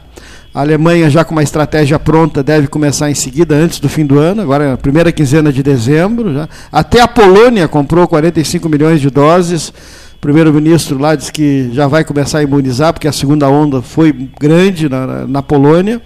a 0.53 0.59
Alemanha 0.59 1.09
já 1.09 1.23
com 1.23 1.31
uma 1.31 1.43
estratégia 1.43 1.97
pronta 1.97 2.43
deve 2.43 2.67
começar 2.67 3.09
em 3.09 3.15
seguida, 3.15 3.55
antes 3.55 3.79
do 3.79 3.87
fim 3.87 4.05
do 4.05 4.19
ano, 4.19 4.41
agora 4.41 4.71
na 4.71 4.77
primeira 4.77 5.11
quinzena 5.11 5.51
de 5.51 5.63
dezembro. 5.63 6.33
Já. 6.33 6.49
Até 6.71 6.99
a 7.01 7.07
Polônia 7.07 7.67
comprou 7.69 8.05
45 8.07 8.67
milhões 8.67 8.99
de 8.99 9.09
doses 9.09 9.73
primeiro-ministro 10.21 10.99
lá 10.99 11.15
disse 11.15 11.31
que 11.31 11.71
já 11.73 11.87
vai 11.87 12.03
começar 12.03 12.37
a 12.37 12.43
imunizar, 12.43 12.93
porque 12.93 13.07
a 13.07 13.11
segunda 13.11 13.49
onda 13.49 13.81
foi 13.81 14.13
grande 14.39 14.87
na, 14.87 15.25
na 15.25 15.41
Polônia. 15.41 15.99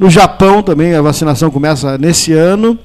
No 0.00 0.08
Japão 0.08 0.62
também 0.62 0.94
a 0.94 1.02
vacinação 1.02 1.50
começa 1.50 1.98
nesse 1.98 2.32
ano. 2.32 2.78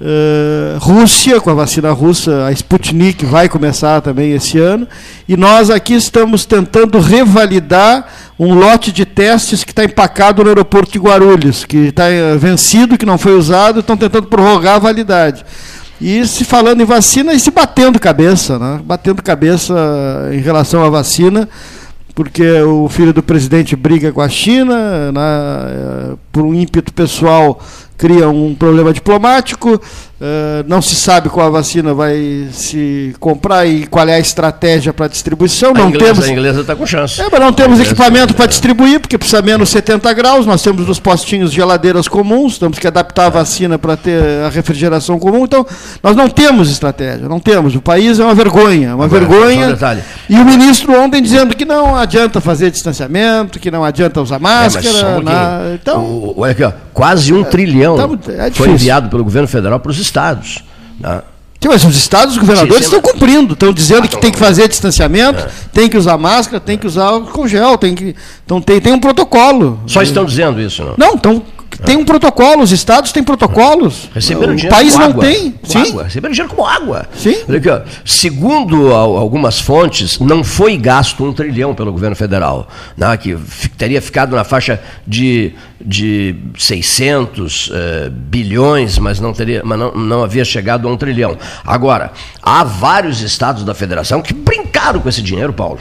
Uh, 0.00 0.78
Rússia, 0.78 1.38
com 1.38 1.50
a 1.50 1.54
vacina 1.54 1.92
russa, 1.92 2.46
a 2.46 2.52
Sputnik 2.52 3.26
vai 3.26 3.46
começar 3.46 4.00
também 4.00 4.32
esse 4.32 4.58
ano. 4.58 4.88
E 5.28 5.36
nós 5.36 5.68
aqui 5.68 5.92
estamos 5.92 6.46
tentando 6.46 6.98
revalidar 6.98 8.06
um 8.38 8.54
lote 8.54 8.90
de 8.90 9.04
testes 9.04 9.64
que 9.64 9.70
está 9.70 9.84
empacado 9.84 10.42
no 10.42 10.48
aeroporto 10.48 10.92
de 10.92 10.98
Guarulhos, 10.98 11.66
que 11.66 11.88
está 11.88 12.08
eh, 12.08 12.38
vencido, 12.38 12.96
que 12.96 13.04
não 13.04 13.18
foi 13.18 13.36
usado, 13.36 13.80
estão 13.80 13.96
tentando 13.96 14.26
prorrogar 14.26 14.76
a 14.76 14.78
validade. 14.78 15.44
E 16.00 16.26
se 16.26 16.42
falando 16.42 16.80
em 16.80 16.86
vacina 16.86 17.34
e 17.34 17.40
se 17.40 17.50
batendo 17.50 18.00
cabeça, 18.00 18.58
né? 18.58 18.80
batendo 18.82 19.22
cabeça 19.22 19.74
em 20.32 20.40
relação 20.40 20.82
à 20.82 20.88
vacina, 20.88 21.46
porque 22.16 22.62
o 22.62 22.88
filho 22.88 23.12
do 23.12 23.22
presidente 23.22 23.76
briga 23.76 24.10
com 24.10 24.22
a 24.22 24.28
China, 24.28 25.12
né? 25.12 26.16
por 26.32 26.44
um 26.44 26.54
ímpeto 26.54 26.90
pessoal 26.90 27.60
cria 27.98 28.26
um 28.26 28.54
problema 28.54 28.90
diplomático, 28.90 29.78
Uh, 30.18 30.64
não 30.66 30.80
se 30.80 30.94
sabe 30.94 31.28
qual 31.28 31.46
a 31.46 31.50
vacina 31.50 31.92
vai 31.92 32.48
se 32.50 33.14
comprar 33.20 33.66
e 33.66 33.86
qual 33.86 34.08
é 34.08 34.14
a 34.14 34.18
estratégia 34.18 34.90
para 34.90 35.08
distribuição. 35.08 35.72
A 35.72 35.74
não 35.74 35.88
inglesa, 35.90 36.06
temos, 36.06 36.24
a 36.24 36.32
inglesa 36.32 36.60
está 36.62 36.74
com 36.74 36.86
chance. 36.86 37.20
É, 37.20 37.28
mas 37.30 37.38
não 37.38 37.52
temos 37.52 37.78
equipamento 37.80 38.32
para 38.32 38.46
distribuir, 38.46 38.98
porque 38.98 39.18
precisa 39.18 39.42
menos 39.42 39.68
70 39.68 40.10
graus. 40.14 40.46
Nós 40.46 40.62
temos 40.62 40.88
nos 40.88 40.98
postinhos 40.98 41.52
geladeiras 41.52 42.08
comuns, 42.08 42.58
temos 42.58 42.78
que 42.78 42.86
adaptar 42.86 43.26
a 43.26 43.28
vacina 43.28 43.78
para 43.78 43.94
ter 43.94 44.42
a 44.46 44.48
refrigeração 44.48 45.18
comum. 45.18 45.44
Então, 45.44 45.66
nós 46.02 46.16
não 46.16 46.30
temos 46.30 46.70
estratégia, 46.70 47.28
não 47.28 47.38
temos. 47.38 47.74
O 47.74 47.82
país 47.82 48.18
é 48.18 48.24
uma 48.24 48.34
vergonha, 48.34 48.94
uma 48.94 49.04
Agora, 49.04 49.20
vergonha. 49.20 49.68
Um 49.68 50.34
e 50.34 50.38
o 50.38 50.44
ministro 50.46 50.98
ontem 50.98 51.20
dizendo 51.20 51.54
que 51.54 51.66
não 51.66 51.94
adianta 51.94 52.40
fazer 52.40 52.70
distanciamento, 52.70 53.60
que 53.60 53.70
não 53.70 53.84
adianta 53.84 54.22
usar 54.22 54.38
máscara. 54.38 54.88
É, 54.88 55.20
na... 55.20 55.60
Então, 55.74 56.32
olha 56.38 56.52
aqui, 56.52 56.64
ó, 56.64 56.72
quase 56.94 57.34
um 57.34 57.42
é, 57.42 57.44
trilhão 57.44 57.96
tá, 57.96 58.32
é 58.46 58.50
foi 58.50 58.70
enviado 58.70 59.10
pelo 59.10 59.22
governo 59.22 59.46
federal 59.46 59.78
para 59.78 59.90
os 59.90 60.05
estados. 60.06 60.64
Né? 60.98 61.22
Sim, 61.60 61.68
mas 61.68 61.84
os 61.84 61.96
estados, 61.96 62.34
os 62.34 62.40
governadores 62.40 62.84
estão 62.84 63.00
cumprindo, 63.00 63.54
estão 63.54 63.72
dizendo 63.72 64.04
ah, 64.04 64.08
que 64.08 64.18
tem 64.18 64.30
que 64.30 64.38
fazer 64.38 64.68
distanciamento, 64.68 65.40
é. 65.40 65.48
tem 65.72 65.88
que 65.88 65.96
usar 65.96 66.16
máscara, 66.16 66.60
tem 66.60 66.78
que 66.78 66.86
usar 66.86 67.06
álcool 67.06 67.48
gel, 67.48 67.76
tem 67.78 67.94
que. 67.94 68.14
Então 68.44 68.60
tem, 68.60 68.80
tem 68.80 68.92
um 68.92 69.00
protocolo. 69.00 69.80
Só 69.86 70.02
estão 70.02 70.24
dizendo 70.24 70.60
isso, 70.60 70.84
não? 70.84 70.94
Não, 70.96 71.14
estão 71.14 71.42
tem 71.84 71.96
um 71.96 72.04
protocolo, 72.04 72.62
os 72.62 72.72
estados 72.72 73.12
têm 73.12 73.22
protocolos. 73.22 74.08
Receberam 74.14 74.52
o 74.52 74.56
dinheiro 74.56 74.74
país 74.74 74.92
como 74.92 75.04
não 75.04 75.10
água. 75.10 75.24
tem. 75.24 75.50
Como 75.50 75.72
Sim. 75.72 75.90
Água. 75.90 76.04
Receberam 76.04 76.32
dinheiro 76.32 76.54
como 76.54 76.66
água. 76.66 77.06
Sim. 77.16 77.36
Segundo 78.04 78.92
algumas 78.92 79.60
fontes, 79.60 80.18
não 80.18 80.42
foi 80.42 80.76
gasto 80.76 81.24
um 81.24 81.32
trilhão 81.32 81.74
pelo 81.74 81.92
governo 81.92 82.16
federal, 82.16 82.68
né, 82.96 83.16
que 83.16 83.36
teria 83.76 84.00
ficado 84.00 84.34
na 84.34 84.44
faixa 84.44 84.80
de, 85.06 85.52
de 85.80 86.36
600 86.58 87.70
eh, 87.72 88.10
bilhões, 88.10 88.98
mas, 88.98 89.20
não, 89.20 89.32
teria, 89.32 89.62
mas 89.64 89.78
não, 89.78 89.92
não 89.92 90.24
havia 90.24 90.44
chegado 90.44 90.88
a 90.88 90.90
um 90.90 90.96
trilhão. 90.96 91.36
Agora, 91.64 92.12
há 92.42 92.64
vários 92.64 93.20
estados 93.20 93.64
da 93.64 93.74
federação 93.74 94.22
que 94.22 94.32
brincaram 94.32 95.00
com 95.00 95.08
esse 95.08 95.22
dinheiro, 95.22 95.52
Paulo 95.52 95.80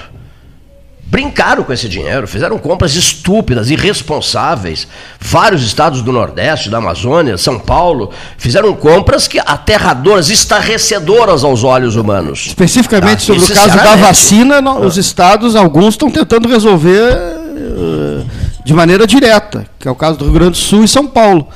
brincaram 1.05 1.63
com 1.63 1.71
esse 1.71 1.87
dinheiro, 1.87 2.27
fizeram 2.27 2.57
compras 2.57 2.95
estúpidas, 2.95 3.69
irresponsáveis. 3.69 4.87
Vários 5.19 5.63
estados 5.63 6.01
do 6.01 6.11
Nordeste, 6.11 6.69
da 6.69 6.77
Amazônia, 6.77 7.37
São 7.37 7.59
Paulo, 7.59 8.11
fizeram 8.37 8.73
compras 8.73 9.27
que 9.27 9.39
aterradoras, 9.39 10.29
estarrecedoras 10.29 11.43
aos 11.43 11.63
olhos 11.63 11.95
humanos. 11.95 12.47
Especificamente 12.47 13.19
tá? 13.27 13.33
sobre 13.33 13.43
o 13.43 13.55
caso 13.55 13.77
da 13.77 13.95
vacina, 13.95 14.79
os 14.79 14.97
estados, 14.97 15.55
alguns 15.55 15.93
estão 15.93 16.09
tentando 16.09 16.49
resolver 16.49 17.13
uh, 17.13 18.25
de 18.65 18.73
maneira 18.73 19.05
direta, 19.05 19.65
que 19.79 19.87
é 19.87 19.91
o 19.91 19.95
caso 19.95 20.17
do 20.17 20.25
Rio 20.25 20.33
Grande 20.33 20.51
do 20.51 20.57
Sul 20.57 20.83
e 20.83 20.87
São 20.87 21.05
Paulo. 21.05 21.47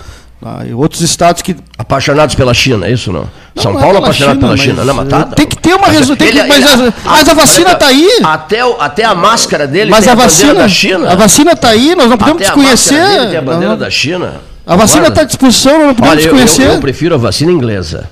Ah, 0.42 0.62
outros 0.74 1.02
estados 1.02 1.42
que. 1.42 1.56
Apaixonados 1.78 2.34
pela 2.34 2.54
China, 2.54 2.88
é 2.88 2.92
isso 2.94 3.12
não? 3.12 3.28
Não, 3.56 3.64
São 3.64 3.74
não 3.74 3.80
é 3.80 3.84
Paulo 3.84 3.98
apaixonado 3.98 4.36
China, 4.36 4.40
pela 4.42 4.52
mas, 4.52 4.62
China. 4.62 4.86
Não, 4.86 4.94
mas 4.94 5.08
tá, 5.10 5.20
eh, 5.32 5.36
tem 5.36 5.46
que 5.48 5.58
ter 5.58 5.74
uma 5.74 5.88
mas 5.88 5.98
resol- 5.98 6.16
tem 6.16 6.32
que- 6.32 6.38
ele- 6.38 6.48
mas 6.48 6.58
ele- 6.80 6.88
a- 6.88 6.94
mas 7.10 7.28
a 7.30 7.34
vacina 7.34 7.76
tá 7.76 7.88
aí. 7.88 8.08
Até, 8.24 8.66
o- 8.66 8.78
até 8.80 9.04
a 9.04 9.14
máscara 9.16 9.68
dele 9.68 9.92
Mas 9.92 10.06
tem 10.06 10.14
a 10.14 10.16
bandeira 10.16 10.32
vacina. 10.32 10.54
da 10.62 10.68
China. 10.70 11.12
A 11.12 11.16
vacina 11.16 11.52
está 11.52 11.70
aí, 11.70 11.94
nós 11.96 12.10
não 12.10 12.18
podemos 12.18 12.42
até 12.42 12.52
a 12.52 12.56
máscara 12.56 12.76
desconhecer. 12.76 13.18
dele 13.20 13.30
tem 13.32 13.38
a 13.38 13.42
bandeira 13.42 13.70
Não. 13.74 13.78
da 13.80 13.90
China. 13.90 14.34
A 14.66 14.76
vacina 14.78 15.08
está 15.08 15.22
à 15.22 15.24
disposição, 15.26 15.74
nós 15.78 15.88
não 15.88 15.96
podemos 15.96 16.18
Olha, 16.18 16.22
eu, 16.22 16.38
eu, 16.38 16.46
desconhecer. 16.46 16.76
eu 16.76 16.80
prefiro 16.82 17.16
a 17.16 17.18
vacina 17.18 17.52
inglesa. 17.52 18.10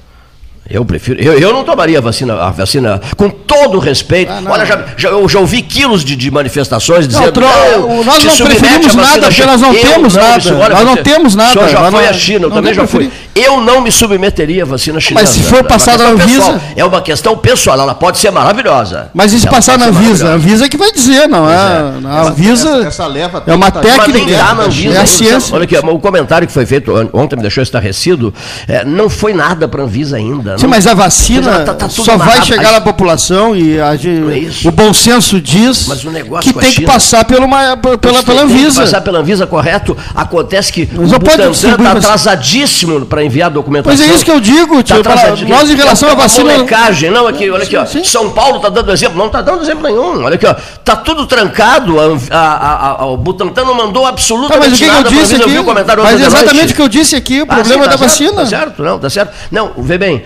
Eu 0.69 0.83
prefiro. 0.83 1.21
Eu, 1.21 1.39
eu 1.39 1.53
não 1.53 1.63
tomaria 1.63 1.97
a 1.97 2.01
vacina, 2.01 2.33
a 2.41 2.49
vacina 2.51 2.99
com 3.15 3.29
todo 3.29 3.77
o 3.77 3.79
respeito. 3.79 4.31
Ah, 4.31 4.41
não. 4.41 4.51
Olha, 4.51 4.65
já, 4.65 4.79
já- 4.97 5.09
eu 5.09 5.27
já 5.29 5.39
ouvi 5.39 5.61
quilos 5.61 6.03
de, 6.03 6.15
de 6.15 6.29
manifestações 6.29 7.07
dizendo. 7.07 7.31
tro- 7.31 7.45
"Não, 7.45 8.03
nós 8.03 8.23
não 8.23 8.45
preferimos 8.47 8.95
nada, 8.95 9.11
porque 9.19 9.31
chinesa." 9.33 9.51
nós 9.51 9.61
não 9.61 9.73
Eu 9.73 9.81
temos 9.81 10.13
me 10.15 10.21
nada. 10.21 10.55
olha, 10.57 10.75
Nós 10.75 10.85
não 10.85 10.93
você- 10.95 11.01
temos 11.03 11.35
nada. 11.35 11.49
O 11.49 11.53
senhor 11.53 11.69
já 11.69 11.79
Nós 11.79 11.91
foi 11.93 12.03
não- 12.03 12.09
à 12.09 12.13
China, 12.13 12.45
eu 12.45 12.49
não 12.49 12.55
também 12.57 12.73
já 12.73 12.85
fui. 12.87 13.09
Eu 13.33 13.61
não 13.61 13.81
me 13.81 13.91
submeteria 13.91 14.63
à 14.63 14.65
vacina 14.65 14.99
chinesa. 14.99 15.25
Mas 15.25 15.29
se 15.35 15.43
for 15.43 15.59
É 15.59 15.63
passar 15.63 15.97
na 15.97 16.09
Anvisa- 16.09 16.41
pessoal. 16.41 16.61
É 16.75 16.83
uma 16.83 17.01
questão 17.01 17.37
pessoal, 17.37 17.79
ela 17.79 17.93
pode 17.95 18.17
ser 18.17 18.31
maravilhosa. 18.31 19.09
Mas 19.13 19.31
e 19.31 19.39
se 19.39 19.47
passar 19.47 19.77
na 19.77 19.85
Anvisa? 19.87 20.27
A. 20.29 20.33
Anvisa 20.33 20.65
é 20.65 20.69
que 20.69 20.75
vai 20.77 20.91
dizer, 20.91 21.27
não 21.29 21.49
é? 21.49 21.53
é. 21.53 22.07
A 22.07 22.21
Anvisa 22.23 22.69
essa, 22.79 22.87
essa 22.87 23.07
leva 23.07 23.43
é 23.45 23.53
uma 23.53 23.71
técnica, 23.71 24.31
é 24.31 24.97
a 24.97 25.05
ciência. 25.05 25.55
Olha 25.55 25.63
aqui, 25.63 25.77
o 25.77 25.99
comentário 25.99 26.47
que 26.47 26.53
foi 26.53 26.65
feito 26.65 26.91
on- 26.93 27.09
ontem 27.13 27.35
me 27.35 27.41
deixou 27.41 27.61
estarrecido. 27.63 28.33
é, 28.67 28.83
não 28.83 29.09
foi 29.09 29.33
nada 29.33 29.67
para 29.67 29.81
a 29.81 29.85
Anvisa 29.85 30.17
ainda. 30.17 30.56
Sim, 30.57 30.63
não- 30.63 30.69
mas 30.69 30.87
a 30.87 30.93
vacina 30.93 31.51
Mas 31.51 31.65
tá- 31.65 31.73
tá 31.73 31.89
só 31.89 32.17
vai 32.17 32.41
chegar 32.41 32.71
na 32.71 32.81
população 32.81 33.55
e 33.55 33.79
a 33.79 33.93
é 33.93 34.67
o 34.67 34.71
bom 34.71 34.93
senso 34.93 35.39
diz 35.39 35.87
Mas 35.87 36.01
que 36.41 36.53
tem 36.53 36.71
que 36.71 36.81
passar 36.85 37.23
pela, 37.25 37.45
uma, 37.45 37.77
pela, 37.77 37.97
pela 37.97 38.23
Tem 38.23 38.35
que 38.35 38.39
Anvisa. 38.39 38.81
Passar 38.81 39.01
pela 39.01 39.19
Anvisa, 39.19 39.45
correto. 39.47 39.95
Acontece 40.15 40.73
que 40.73 40.89
Mas 40.91 41.11
o 41.13 41.19
Butantan 41.19 41.51
está 41.51 41.91
atrasadíssimo 41.91 43.05
para 43.05 43.23
enviar 43.23 43.49
documentação. 43.49 43.95
Pois 43.97 44.09
é 44.09 44.13
isso 44.13 44.25
que 44.25 44.31
eu 44.31 44.39
digo, 44.39 44.77
Tá 44.77 44.83
tio. 44.83 44.99
atrasadinho. 44.99 45.49
nós 45.49 45.69
em 45.69 45.75
relação 45.75 46.09
à 46.09 46.15
vacina. 46.15 46.51
molecagem. 46.51 47.11
Não, 47.11 47.27
aqui, 47.27 47.49
olha 47.49 47.63
aqui, 47.63 47.77
ó. 47.77 47.85
São 47.85 48.31
Paulo 48.31 48.57
está 48.57 48.69
dando 48.69 48.91
exemplo. 48.91 49.17
Não 49.17 49.27
está 49.27 49.41
dando 49.41 49.61
exemplo 49.61 49.83
nenhum. 49.83 50.23
Olha 50.23 50.35
aqui, 50.35 50.45
ó. 50.45 50.55
Tá 50.83 50.95
tudo 50.95 51.25
trancado. 51.25 51.95
A, 52.31 52.37
a, 52.37 52.91
a, 53.01 53.05
o 53.05 53.17
Butantan 53.17 53.63
não 53.63 53.75
mandou 53.75 54.03
Tá, 54.03 54.09
absolutamente 54.09 54.69
mas 54.69 54.73
o 54.73 54.77
que, 54.77 54.83
eu 54.85 54.93
nada 54.93 55.09
disse 55.09 55.35
aqui? 55.35 55.57
Mas 56.03 56.21
exatamente 56.21 56.73
o 56.73 56.75
que 56.75 56.81
eu 56.81 56.87
disse 56.87 57.15
aqui, 57.15 57.41
o 57.41 57.45
Ah, 57.47 57.55
problema 57.55 57.83
tá 57.85 57.91
da 57.91 57.95
vacina. 57.97 58.33
Tá 58.33 58.45
certo, 58.45 58.83
não, 58.83 58.99
tá 58.99 59.09
certo. 59.09 59.33
Não, 59.51 59.71
vê 59.77 59.97
bem. 59.97 60.23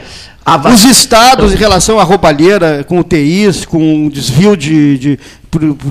Os 0.74 0.84
estados 0.86 1.54
em 1.54 1.56
relação 1.56 2.00
à 2.00 2.04
roubalheira, 2.04 2.84
com 2.84 3.00
UTIs, 3.00 3.64
com 3.66 4.10
desvio 4.10 4.58
de, 4.58 4.98
de 4.98 5.20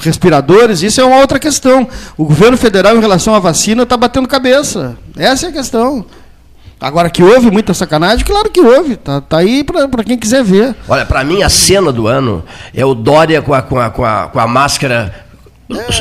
respiradores, 0.01 0.82
isso 0.82 1.01
é 1.01 1.05
uma 1.05 1.18
outra 1.18 1.38
questão. 1.38 1.86
O 2.16 2.24
governo 2.24 2.57
federal, 2.57 2.96
em 2.96 3.01
relação 3.01 3.34
à 3.34 3.38
vacina, 3.38 3.84
está 3.84 3.96
batendo 3.96 4.26
cabeça. 4.26 4.96
Essa 5.16 5.46
é 5.46 5.48
a 5.51 5.53
questão. 5.53 6.05
Agora 6.80 7.11
que 7.11 7.22
houve 7.22 7.51
muita 7.51 7.74
sacanagem, 7.74 8.24
claro 8.24 8.51
que 8.51 8.61
houve. 8.61 8.96
Tá, 8.96 9.20
tá 9.20 9.38
aí 9.38 9.62
para 9.62 10.03
quem 10.03 10.16
quiser 10.16 10.42
ver. 10.42 10.74
Olha, 10.88 11.05
para 11.05 11.22
mim 11.22 11.42
a 11.42 11.48
cena 11.48 11.92
do 11.92 12.07
ano 12.07 12.42
é 12.74 12.84
o 12.84 12.94
Dória 12.94 13.42
com 13.42 13.53
a, 13.53 13.61
com 13.61 13.78
a, 13.78 13.90
com 13.90 14.05
a, 14.05 14.28
com 14.28 14.40
a 14.40 14.46
máscara 14.46 15.26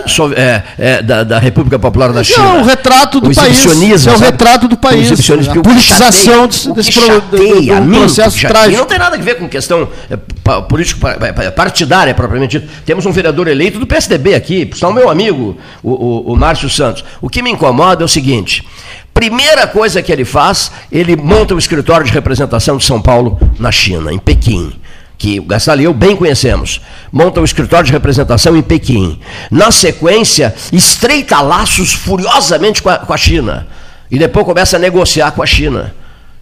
so- 0.08 0.34
é, 0.34 0.64
é, 0.78 1.02
da, 1.02 1.24
da 1.24 1.40
República 1.40 1.78
Popular 1.78 2.12
da 2.12 2.22
Esse 2.22 2.34
China. 2.34 2.58
é 2.58 2.62
o 2.62 2.64
retrato 2.64 3.20
do 3.22 3.30
O 3.30 3.36
país. 3.36 3.66
é 4.08 4.12
o 4.12 4.18
retrato 4.18 4.68
do 4.68 4.74
O 4.74 4.78
país. 4.78 5.10
A 5.12 5.54
o 5.54 5.62
politização 5.62 6.48
desse, 6.48 6.70
o 6.70 6.74
desse 6.74 6.92
pro- 6.92 7.22
do- 7.22 7.22
do- 7.22 7.38
chateia 7.38 7.78
a 7.78 7.80
do 7.80 7.86
mim, 7.86 7.98
o 7.98 8.00
processo 8.00 8.40
trágico. 8.40 8.74
E 8.74 8.78
não 8.78 8.86
tem 8.86 8.98
nada 9.00 9.16
a 9.16 9.20
ver 9.20 9.36
com 9.36 9.48
questão 9.48 9.88
é, 10.10 10.18
político 10.62 11.00
pa- 11.02 11.16
pa- 11.16 11.52
partidária, 11.52 12.14
propriamente 12.14 12.60
dito. 12.60 12.72
Temos 12.86 13.06
um 13.06 13.12
vereador 13.12 13.48
eleito 13.48 13.80
do 13.80 13.86
PSDB 13.88 14.34
aqui, 14.36 14.66
por 14.66 14.78
sinal, 14.78 14.94
meu 14.94 15.10
amigo, 15.10 15.58
o, 15.84 15.92
o, 15.92 16.34
o 16.34 16.36
Márcio 16.38 16.70
Santos. 16.70 17.04
O 17.22 17.30
que 17.30 17.42
me 17.42 17.52
incomoda 17.52 18.04
é 18.04 18.06
o 18.06 18.10
seguinte. 18.10 18.68
Primeira 19.14 19.68
coisa 19.68 20.02
que 20.02 20.12
ele 20.12 20.24
faz, 20.24 20.72
ele 20.92 21.16
monta 21.16 21.54
o 21.54 21.60
escritório 21.60 22.06
de 22.06 22.12
representação 22.12 22.78
de 22.78 22.86
São 22.86 23.02
Paulo 23.02 23.38
na 23.60 23.72
China, 23.72 24.14
em 24.14 24.20
Pequim 24.20 24.74
que 25.20 25.38
o 25.38 25.44
Gastal 25.44 25.82
e 25.82 25.84
eu 25.84 25.94
bem 25.94 26.16
conhecemos, 26.16 26.80
monta 27.12 27.42
o 27.42 27.44
escritório 27.44 27.86
de 27.86 27.92
representação 27.92 28.56
em 28.56 28.62
Pequim. 28.62 29.20
Na 29.52 29.70
sequência, 29.70 30.56
estreita 30.72 31.42
laços 31.42 31.94
furiosamente 31.94 32.82
com 32.82 32.90
a, 32.90 33.00
com 33.00 33.14
a 33.14 33.18
China. 33.18 33.68
E 34.10 34.18
depois 34.18 34.46
começa 34.46 34.78
a 34.78 34.80
negociar 34.80 35.32
com 35.32 35.44
a 35.44 35.46
China. 35.46 35.94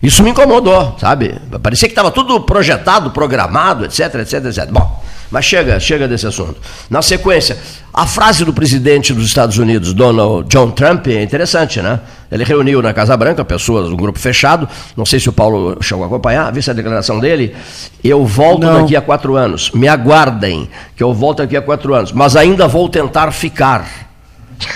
Isso 0.01 0.21
me 0.21 0.29
incomodou, 0.29 0.95
sabe? 1.01 1.35
Parecia 1.61 1.87
que 1.87 1.91
estava 1.91 2.11
tudo 2.11 2.39
projetado, 2.41 3.09
programado, 3.09 3.83
etc, 3.83 4.13
etc, 4.15 4.45
etc. 4.45 4.69
Bom, 4.69 5.03
mas 5.31 5.45
chega, 5.45 5.79
chega 5.79 6.07
desse 6.07 6.25
assunto. 6.27 6.55
Na 6.89 7.01
sequência, 7.01 7.57
a 7.93 8.05
frase 8.05 8.45
do 8.45 8.53
presidente 8.53 9.13
dos 9.13 9.25
Estados 9.25 9.57
Unidos, 9.57 9.93
Donald 9.93 10.47
John 10.49 10.71
Trump, 10.71 11.07
é 11.07 11.21
interessante, 11.21 11.81
né? 11.81 11.99
Ele 12.31 12.43
reuniu 12.43 12.81
na 12.81 12.93
Casa 12.93 13.15
Branca 13.15 13.43
pessoas, 13.45 13.89
um 13.89 13.95
grupo 13.95 14.19
fechado. 14.19 14.67
Não 14.95 15.05
sei 15.05 15.19
se 15.19 15.29
o 15.29 15.33
Paulo 15.33 15.77
chegou 15.81 16.03
a 16.03 16.07
acompanhar, 16.07 16.51
viu 16.51 16.61
a 16.67 16.73
declaração 16.73 17.19
dele? 17.19 17.55
Eu 18.03 18.25
volto 18.25 18.65
Não. 18.65 18.81
daqui 18.81 18.95
a 18.95 19.01
quatro 19.01 19.35
anos. 19.35 19.71
Me 19.71 19.87
aguardem, 19.87 20.69
que 20.95 21.03
eu 21.03 21.13
volto 21.13 21.37
daqui 21.39 21.55
a 21.55 21.61
quatro 21.61 21.93
anos. 21.93 22.11
Mas 22.11 22.35
ainda 22.35 22.67
vou 22.67 22.89
tentar 22.89 23.31
ficar. 23.31 23.87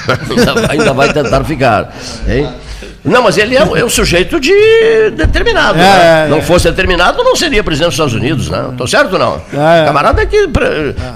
ainda, 0.08 0.66
ainda 0.72 0.94
vai 0.94 1.12
tentar 1.12 1.44
ficar. 1.44 1.94
hein? 2.28 2.50
Não, 3.04 3.24
mas 3.24 3.36
ele 3.38 3.56
é, 3.56 3.64
um- 3.64 3.76
é 3.76 3.84
um 3.84 3.90
sujeito 3.90 4.40
de 4.40 4.52
determinado. 5.16 5.78
É, 5.78 5.82
né? 5.82 6.26
é, 6.26 6.30
não 6.30 6.38
é. 6.38 6.42
fosse 6.42 6.70
determinado, 6.70 7.24
não 7.24 7.36
seria 7.36 7.64
presidente 7.64 7.88
dos 7.88 7.96
Estados 7.96 8.14
Unidos, 8.14 8.50
né? 8.50 8.74
Tô 8.78 8.86
certo 8.86 9.14
ou 9.14 9.20
não? 9.20 9.42
É, 9.52 9.82
é. 9.82 9.86
Camarada 9.86 10.22
é 10.22 10.26
que 10.28 10.48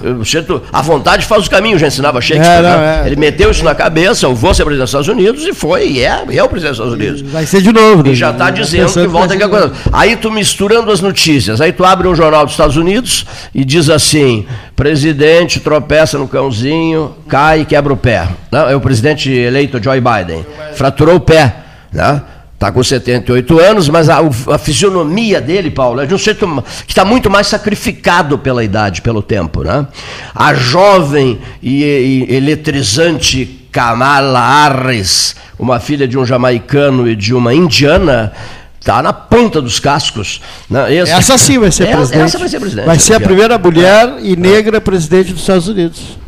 o 0.04 0.24
sujeito, 0.24 0.60
a 0.72 0.82
vontade 0.82 1.24
faz 1.24 1.42
os 1.42 1.48
caminhos, 1.48 1.80
já 1.80 1.86
ensinava 1.86 2.20
Shakespeare. 2.20 2.62
Né? 2.62 3.02
Ele 3.06 3.14
meteu 3.16 3.50
isso 3.52 3.64
na 3.64 3.74
cabeça, 3.74 4.26
eu 4.26 4.34
vou 4.34 4.52
ser 4.52 4.64
presidente 4.64 4.84
dos 4.84 4.90
Estados 4.90 5.08
Unidos, 5.08 5.44
e 5.44 5.52
foi, 5.54 5.86
e 5.88 6.00
é, 6.04 6.24
é 6.32 6.42
o 6.42 6.48
presidente 6.48 6.76
dos 6.76 6.86
Estados 6.86 6.92
Unidos. 6.94 7.20
Vai 7.32 7.46
ser 7.46 7.62
de 7.62 7.72
novo. 7.72 8.02
né? 8.02 8.10
E 8.10 8.14
já 8.16 8.30
está 8.30 8.50
dizendo 8.50 8.82
Pensando 8.86 9.02
que 9.06 9.12
volta 9.12 9.28
vai 9.28 9.38
daqui 9.38 9.50
ser 9.50 9.56
a 9.56 9.58
de 9.66 9.68
coisa. 9.70 9.84
novo. 9.84 9.96
Aí 9.96 10.16
tu 10.16 10.30
misturando 10.32 10.90
as 10.90 11.00
notícias, 11.00 11.60
aí 11.60 11.72
tu 11.72 11.84
abre 11.84 12.08
um 12.08 12.14
jornal 12.16 12.44
dos 12.44 12.54
Estados 12.54 12.76
Unidos 12.76 13.24
e 13.54 13.64
diz 13.64 13.88
assim: 13.88 14.44
presidente 14.74 15.60
tropeça 15.60 16.18
no 16.18 16.26
cãozinho, 16.26 17.14
cai 17.28 17.60
e 17.60 17.64
quebra 17.64 17.92
o 17.92 17.96
pé. 17.96 18.26
Não, 18.50 18.68
é 18.68 18.74
o 18.74 18.80
presidente 18.80 19.30
eleito 19.32 19.80
Joe 19.82 20.00
Biden. 20.00 20.44
Fraturou 20.74 21.14
o 21.16 21.20
pé. 21.20 21.54
Né? 21.96 22.20
Está 22.54 22.70
com 22.70 22.82
78 22.82 23.58
anos, 23.58 23.88
mas 23.88 24.08
a, 24.08 24.18
a 24.52 24.58
fisionomia 24.58 25.40
dele, 25.40 25.70
Paulo, 25.70 26.00
é 26.00 26.06
de 26.06 26.14
um 26.14 26.18
sujeito 26.18 26.46
que 26.86 26.92
está 26.92 27.04
muito 27.04 27.28
mais 27.30 27.46
sacrificado 27.46 28.38
pela 28.38 28.62
idade, 28.62 29.00
pelo 29.02 29.22
tempo. 29.22 29.62
Né? 29.62 29.86
A 30.34 30.52
jovem 30.54 31.38
e, 31.62 32.26
e 32.28 32.34
eletrizante 32.34 33.68
Kamala 33.72 34.40
Harris, 34.40 35.36
uma 35.58 35.80
filha 35.80 36.06
de 36.08 36.16
um 36.18 36.24
jamaicano 36.24 37.08
e 37.08 37.14
de 37.16 37.34
uma 37.34 37.52
indiana, 37.54 38.32
está 38.80 39.02
na 39.02 39.12
ponta 39.12 39.60
dos 39.60 39.78
cascos. 39.78 40.40
Né? 40.70 40.94
Esse- 40.96 41.12
Essa 41.12 41.36
sim 41.38 41.58
vai 41.58 41.70
ser 41.70 41.88
presidente. 41.94 42.22
Essa 42.24 42.38
vai 42.38 42.48
ser 42.48 42.60
presidente. 42.60 42.86
Vai 42.86 42.98
ser 42.98 43.14
a 43.14 43.20
primeira 43.20 43.58
mulher 43.58 44.16
e 44.22 44.34
negra 44.36 44.80
presidente 44.80 45.32
dos 45.32 45.40
Estados 45.42 45.68
Unidos. 45.68 46.18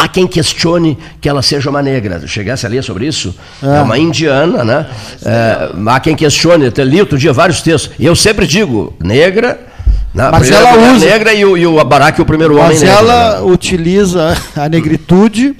Há 0.00 0.06
quem 0.06 0.28
questione 0.28 0.96
que 1.20 1.28
ela 1.28 1.42
seja 1.42 1.68
uma 1.68 1.82
negra. 1.82 2.22
Chegasse 2.24 2.64
a 2.64 2.68
ler 2.68 2.84
sobre 2.84 3.04
isso? 3.06 3.34
É, 3.60 3.78
É. 3.78 3.80
uma 3.80 3.98
indiana, 3.98 4.62
né? 4.64 4.86
É, 5.24 5.70
há 5.88 5.98
quem 5.98 6.14
questione, 6.14 6.66
até 6.68 6.84
li 6.84 7.00
outro 7.00 7.18
dia 7.18 7.32
vários 7.32 7.60
textos. 7.62 7.90
E 7.98 8.06
eu 8.06 8.14
sempre 8.14 8.46
digo, 8.46 8.94
negra. 9.00 9.58
Né? 10.14 10.28
Mas 10.30 10.42
primeira 10.42 10.68
ela 10.68 10.78
mulher 10.78 10.94
usa- 10.94 11.06
negra 11.06 11.34
e 11.34 11.44
o, 11.44 11.56
e 11.56 11.66
o 11.66 11.84
Barack, 11.84 12.20
o 12.22 12.24
primeiro 12.24 12.54
homem 12.54 12.68
Mas 12.68 12.80
negro. 12.82 12.96
ela 12.96 13.34
né? 13.40 13.40
utiliza 13.42 14.36
a 14.56 14.68
negritude 14.68 15.54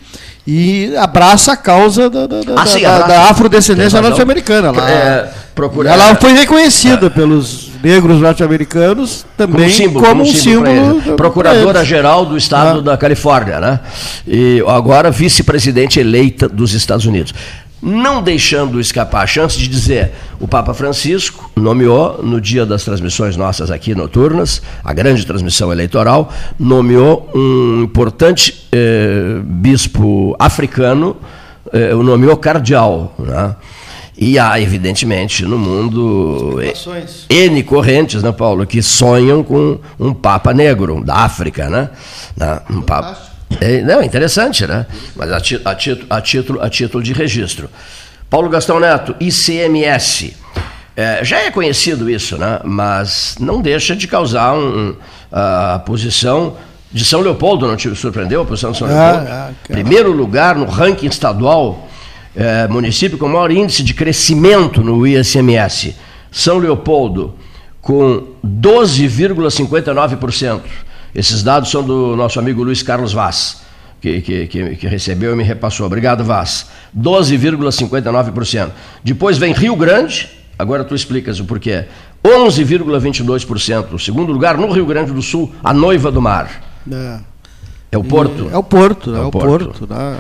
e 0.47 0.97
abraça 0.97 1.53
a 1.53 1.57
causa 1.57 2.09
da, 2.09 2.27
da, 2.27 2.41
da- 2.41 2.63
Ah, 2.63 2.65
sim, 2.67 2.81
da- 2.83 3.07
da 3.07 3.23
afrodescendência 3.31 4.01
norte-americana. 4.01 4.69
Ela, 4.69 4.91
É, 4.91 5.29
procura- 5.55 5.91
ela 5.91 6.15
foi 6.15 6.33
reconhecida 6.33 7.11
pelos 7.11 7.68
negros 7.83 8.21
norte-americanos 8.21 9.25
também 9.37 9.63
como 9.65 9.71
símbolo, 9.71 10.07
como 10.07 10.23
um 10.23 10.27
pra 10.31 10.41
símbolo. 10.41 10.69
eles. 10.69 11.03
pra 11.05 11.15
Procuradora 11.15 11.79
eles. 11.79 11.89
geral 11.89 12.27
do 12.27 12.37
estado 12.37 12.79
Ah. 12.81 12.83
da 12.83 12.97
Califórnia, 12.97 13.61
né? 13.61 13.81
E 14.27 14.63
agora 14.67 15.11
vice-presidente 15.11 16.01
eleita 16.01 16.49
dos 16.49 16.73
Estados 16.75 17.07
Unidos. 17.07 17.33
Não 17.81 18.21
deixando 18.21 18.81
escapar 18.81 19.23
a 19.23 19.27
chance 19.27 19.57
de 19.57 19.69
dizer, 19.69 20.11
o 20.41 20.49
Papa 20.49 20.75
Francisco 20.75 21.49
nomeou, 21.57 22.21
no 22.25 22.41
dia 22.41 22.67
das 22.67 22.83
transmissões 22.83 23.37
nossas 23.37 23.71
aqui 23.71 23.95
noturnas, 23.95 24.61
a 24.85 24.93
grande 24.93 25.25
transmissão 25.25 25.71
eleitoral, 25.71 26.33
nomeou 26.59 27.31
um 27.33 27.83
importante 27.85 28.67
eh, 28.73 29.39
bispo 29.45 30.35
africano, 30.41 31.17
eh, 31.73 31.95
o 31.95 32.03
nomeou 32.03 32.37
cardeal. 32.37 33.15
Né? 33.17 33.55
E 34.21 34.37
há, 34.37 34.61
evidentemente, 34.61 35.45
no 35.45 35.57
mundo 35.57 36.59
N 37.31 37.63
correntes, 37.63 38.21
né, 38.23 38.33
Paulo, 38.33 38.67
que 38.67 38.83
sonham 38.83 39.45
com 39.45 39.79
um 39.99 40.13
Papa 40.13 40.53
negro, 40.53 41.05
da 41.05 41.15
África, 41.19 41.71
né? 41.71 41.89
Um 42.69 42.81
papa. 42.83 43.17
É, 43.61 43.81
não, 43.83 44.03
interessante, 44.03 44.67
né? 44.67 44.87
Mas 45.15 45.31
a, 45.33 45.41
ti- 45.41 45.61
a 45.65 45.75
título, 45.75 46.07
a, 46.11 46.21
título, 46.21 46.61
a 46.63 46.69
título 46.69 47.03
de 47.03 47.13
registro. 47.13 47.71
Paulo 48.29 48.49
Gastão 48.49 48.79
Neto, 48.81 49.15
ICMS. 49.21 50.37
É, 50.97 51.25
já 51.25 51.39
é 51.39 51.51
conhecido 51.53 52.11
isso, 52.11 52.37
né? 52.37 52.59
mas 52.65 53.37
não 53.39 53.61
deixa 53.63 53.95
de 53.95 54.09
causar 54.09 54.53
um, 54.53 54.89
um, 54.91 54.97
a 55.31 55.79
posição 55.87 56.57
de 56.93 57.05
São 57.05 57.21
Leopoldo, 57.21 57.69
não 57.69 57.77
te 57.77 57.95
surpreendeu 57.95 58.43
a 58.43 58.45
posição 58.45 58.73
de 58.73 58.79
São 58.79 58.89
Ah, 58.89 58.91
Leopoldo? 59.13 59.29
ah. 59.31 59.51
Primeiro 59.69 60.11
lugar 60.13 60.57
no 60.57 60.67
ranking 60.67 61.07
estadual 61.07 61.88
é, 62.39 62.69
município 62.69 63.19
com 63.19 63.27
maior 63.29 63.51
índice 63.51 63.83
de 63.83 63.93
crescimento 63.93 64.81
no 64.81 65.05
ICMS. 65.05 65.97
São 66.31 66.59
Leopoldo, 66.59 67.35
com 67.81 68.23
12,59%. 68.47 70.61
Esses 71.15 71.43
dados 71.43 71.71
são 71.71 71.83
do 71.83 72.15
nosso 72.15 72.39
amigo 72.39 72.63
Luiz 72.63 72.81
Carlos 72.81 73.13
Vaz, 73.13 73.63
que, 74.01 74.21
que, 74.21 74.47
que, 74.47 74.77
que 74.77 74.87
recebeu 74.87 75.33
e 75.33 75.37
me 75.37 75.43
repassou. 75.43 75.85
Obrigado, 75.87 76.23
Vaz. 76.23 76.67
12,59%. 76.97 78.71
Depois 79.03 79.37
vem 79.37 79.53
Rio 79.53 79.75
Grande, 79.75 80.31
agora 80.57 80.85
tu 80.85 80.95
explicas 80.95 81.41
o 81.41 81.45
porquê. 81.45 81.87
11,22%. 82.23 83.95
O 83.95 83.99
segundo 83.99 84.33
lugar, 84.33 84.57
no 84.57 84.71
Rio 84.71 84.87
Grande 84.87 85.11
do 85.13 85.23
Sul, 85.23 85.53
a 85.65 85.75
Noiva 85.75 86.13
do 86.13 86.23
Mar. 86.23 86.63
É, 86.91 87.19
É 87.91 87.99
o 87.99 88.05
Porto. 88.05 88.49
é 88.53 88.57
o 88.57 88.63
Porto, 88.63 89.15
é, 89.15 89.19
É 89.19 89.23
o 89.23 89.29
o 89.29 89.31
Porto. 89.31 89.65
Porto. 89.65 89.87
né? 89.89 90.17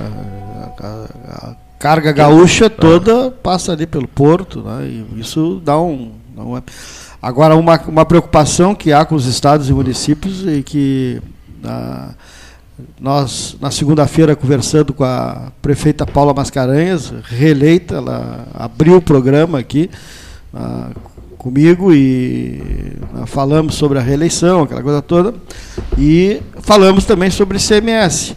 Carga 1.79 2.11
gaúcha 2.11 2.68
toda 2.68 3.31
passa 3.31 3.72
ali 3.72 3.87
pelo 3.87 4.09
Porto, 4.09 4.62
né? 4.62 4.87
E 4.87 5.20
isso 5.20 5.61
dá 5.64 5.81
um, 5.81 6.12
dá 6.35 6.43
um. 6.43 6.61
Agora, 7.22 7.55
uma, 7.57 7.81
uma 7.83 8.05
preocupação 8.05 8.74
que 8.74 8.93
há 8.93 9.05
com 9.05 9.14
os 9.14 9.26
estados 9.26 9.68
e 9.68 9.72
municípios 9.72 10.45
e 10.47 10.62
que 10.62 11.22
ah, 11.64 12.11
nós, 13.01 13.57
na 13.61 13.70
segunda-feira, 13.70 14.37
conversando 14.37 14.93
com 14.93 15.05
a 15.05 15.53
prefeita 15.62 16.07
Paula 16.07 16.35
Mascarenhas, 16.35 17.12
reeleita, 17.24 17.97
ela 17.97 18.47
abriu 18.55 18.97
o 18.97 19.03
programa 19.03 19.59
aqui 19.59 19.91
ah, 20.53 20.91
comigo 21.37 21.93
e 21.93 22.93
ah, 23.14 23.26
falamos 23.26 23.74
sobre 23.74 23.99
a 23.99 24.03
reeleição, 24.03 24.62
aquela 24.62 24.83
coisa 24.83 25.03
toda, 25.03 25.35
e 25.97 26.41
falamos 26.61 27.05
também 27.05 27.31
sobre 27.31 27.59
ICMS. 27.59 28.37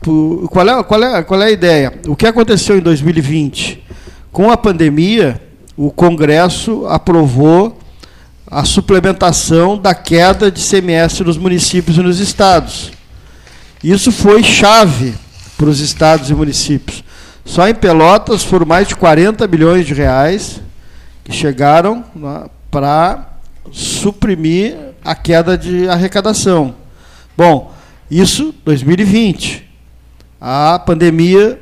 Qual 0.00 0.68
é, 0.68 0.82
qual, 0.82 1.02
é, 1.02 1.22
qual 1.22 1.42
é 1.42 1.46
a 1.46 1.50
ideia? 1.50 1.92
O 2.06 2.14
que 2.14 2.26
aconteceu 2.26 2.78
em 2.78 2.80
2020? 2.80 3.84
Com 4.30 4.50
a 4.50 4.56
pandemia, 4.56 5.40
o 5.76 5.90
Congresso 5.90 6.86
aprovou 6.86 7.78
a 8.50 8.64
suplementação 8.64 9.76
da 9.76 9.94
queda 9.94 10.50
de 10.50 10.60
ICMS 10.60 11.22
nos 11.22 11.36
municípios 11.36 11.98
e 11.98 12.02
nos 12.02 12.18
estados. 12.18 12.90
Isso 13.82 14.10
foi 14.10 14.42
chave 14.42 15.14
para 15.56 15.68
os 15.68 15.80
estados 15.80 16.30
e 16.30 16.34
municípios. 16.34 17.04
Só 17.44 17.68
em 17.68 17.74
Pelotas 17.74 18.42
foram 18.42 18.66
mais 18.66 18.88
de 18.88 18.96
40 18.96 19.46
bilhões 19.46 19.86
de 19.86 19.94
reais 19.94 20.60
que 21.24 21.32
chegaram 21.32 22.04
para 22.70 23.34
suprimir 23.70 24.76
a 25.04 25.14
queda 25.14 25.56
de 25.56 25.88
arrecadação. 25.88 26.74
Bom, 27.36 27.72
isso 28.10 28.54
2020. 28.64 29.67
A 30.40 30.78
pandemia 30.78 31.58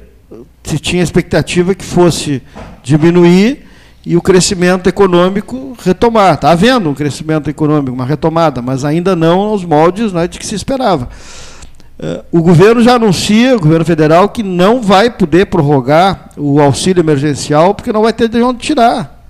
se 0.63 0.79
tinha 0.79 1.03
expectativa 1.03 1.75
que 1.75 1.85
fosse 1.85 2.43
diminuir 2.83 3.67
e 4.05 4.17
o 4.17 4.23
crescimento 4.23 4.89
econômico 4.89 5.77
retomar. 5.83 6.35
Está 6.35 6.51
havendo 6.51 6.91
um 6.91 6.95
crescimento 6.95 7.49
econômico, 7.49 7.93
uma 7.93 8.05
retomada, 8.05 8.61
mas 8.61 8.85
ainda 8.85 9.17
não 9.17 9.41
aos 9.41 9.65
moldes 9.65 10.13
né, 10.13 10.29
de 10.29 10.39
que 10.39 10.47
se 10.47 10.55
esperava. 10.55 11.09
Eh, 11.99 12.23
O 12.31 12.43
governo 12.43 12.83
já 12.83 12.95
anuncia, 12.95 13.57
o 13.57 13.61
governo 13.61 13.85
federal, 13.85 14.29
que 14.29 14.43
não 14.43 14.83
vai 14.83 15.11
poder 15.11 15.47
prorrogar 15.47 16.31
o 16.37 16.61
auxílio 16.61 17.01
emergencial 17.01 17.75
porque 17.75 17.93
não 17.93 18.03
vai 18.03 18.13
ter 18.13 18.29
de 18.29 18.41
onde 18.43 18.59
tirar. 18.59 19.25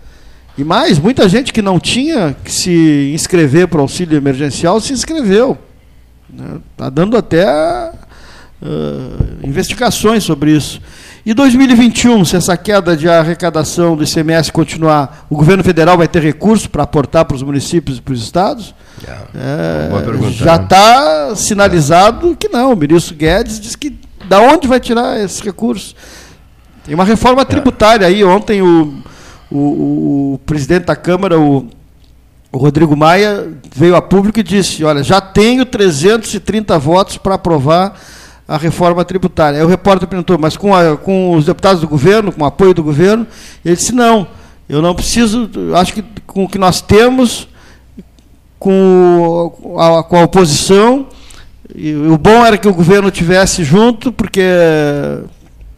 E 0.59 0.65
mais, 0.65 0.99
muita 0.99 1.29
gente 1.29 1.53
que 1.53 1.63
não 1.63 1.79
tinha 1.79 2.35
que 2.43 2.51
se 2.51 3.13
inscrever 3.15 3.69
para 3.69 3.79
o 3.79 3.83
auxílio 3.83 4.17
emergencial 4.17 4.81
se 4.81 4.93
inscreveu. 4.93 5.57
Está 6.73 6.91
dando 6.91 7.17
até 7.17 7.47
ah, 8.63 9.25
investigações 9.45 10.25
sobre 10.25 10.53
isso. 10.53 10.81
E 11.25 11.35
2021, 11.35 12.25
se 12.25 12.37
essa 12.37 12.57
queda 12.57 12.97
de 12.97 13.09
arrecadação 13.09 13.97
do 13.97 14.05
ICMS 14.05 14.53
continuar, 14.53 15.27
o 15.29 15.37
governo 15.37 15.65
federal 15.65 15.99
vai 15.99 16.07
ter 16.07 16.23
recurso 16.23 16.71
para 16.71 16.85
aportar 16.85 17.25
para 17.25 17.35
os 17.35 17.43
municípios 17.43 17.99
e 17.99 18.01
para 18.01 18.15
os 18.15 18.23
estados? 18.23 18.73
É, 19.35 19.89
já 20.33 20.57
né? 20.57 20.65
está 20.65 21.35
sinalizado 21.35 22.37
que 22.39 22.49
não. 22.49 22.73
O 22.73 22.77
ministro 22.77 23.15
Guedes 23.17 23.59
disse 23.59 23.77
que 23.77 23.99
da 24.29 24.41
onde 24.41 24.69
vai 24.69 24.79
tirar 24.79 25.19
esses 25.21 25.41
recursos? 25.41 25.95
Tem 26.85 26.95
uma 26.95 27.05
reforma 27.05 27.45
tributária 27.45 28.07
aí. 28.07 28.23
Ontem 28.23 28.63
o, 28.63 28.95
o, 29.51 29.59
o- 29.59 30.35
o 30.35 30.39
presidente 30.47 30.85
da 30.85 30.95
Câmara, 30.95 31.39
o, 31.41 31.67
o 32.53 32.59
Rodrigo 32.59 32.97
Maia, 32.97 33.49
veio 33.75 33.97
a 33.97 34.01
público 34.03 34.39
e 34.39 34.45
disse: 34.45 34.85
Olha, 34.85 35.03
já 35.03 35.21
tenho 35.21 35.67
330 35.67 36.79
votos 36.79 37.19
para 37.19 37.35
aprovar 37.35 38.01
a 38.49 38.57
reforma 38.57 39.05
tributária. 39.05 39.59
Aí 39.59 39.65
o 39.65 39.69
repórter 39.69 40.09
perguntou: 40.09 40.39
Mas 40.39 40.57
com, 40.57 40.75
a- 40.75 40.97
com 40.97 41.33
os 41.35 41.47
deputados 41.47 41.81
do 41.81 41.89
governo, 41.89 42.33
com 42.33 42.43
o 42.43 42.47
apoio 42.47 42.73
do 42.75 42.83
governo? 42.83 43.27
Ele 43.65 43.75
disse: 43.77 43.93
Não, 43.95 44.27
eu 44.69 44.81
não 44.81 44.95
preciso. 44.95 45.51
Acho 45.75 45.93
que 45.93 46.05
com 46.27 46.45
o 46.45 46.49
que 46.49 46.59
nós 46.59 46.81
temos, 46.81 47.49
com 48.59 49.77
a, 49.79 50.03
com 50.03 50.17
a 50.17 50.25
oposição. 50.25 51.07
E 51.75 51.95
o 51.95 52.17
bom 52.17 52.45
era 52.45 52.57
que 52.57 52.69
o 52.69 52.75
governo 52.75 53.11
tivesse 53.11 53.65
junto, 53.65 54.13
porque 54.13 54.41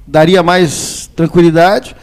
daria 0.06 0.42
mais 0.42 1.10
tranquilidade. 1.16 1.96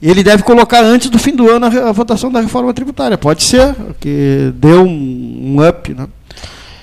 Ele 0.00 0.22
deve 0.22 0.42
colocar 0.44 0.82
antes 0.82 1.10
do 1.10 1.18
fim 1.18 1.34
do 1.34 1.48
ano 1.50 1.66
a, 1.66 1.92
votação 1.92 2.30
da 2.30 2.40
reforma 2.40 2.72
tributária. 2.72 3.18
Pode 3.18 3.42
ser, 3.42 3.74
que 3.98 4.52
deu 4.54 4.82
um, 4.84 5.56
um 5.56 5.68
up 5.68 5.92
né? 5.92 6.06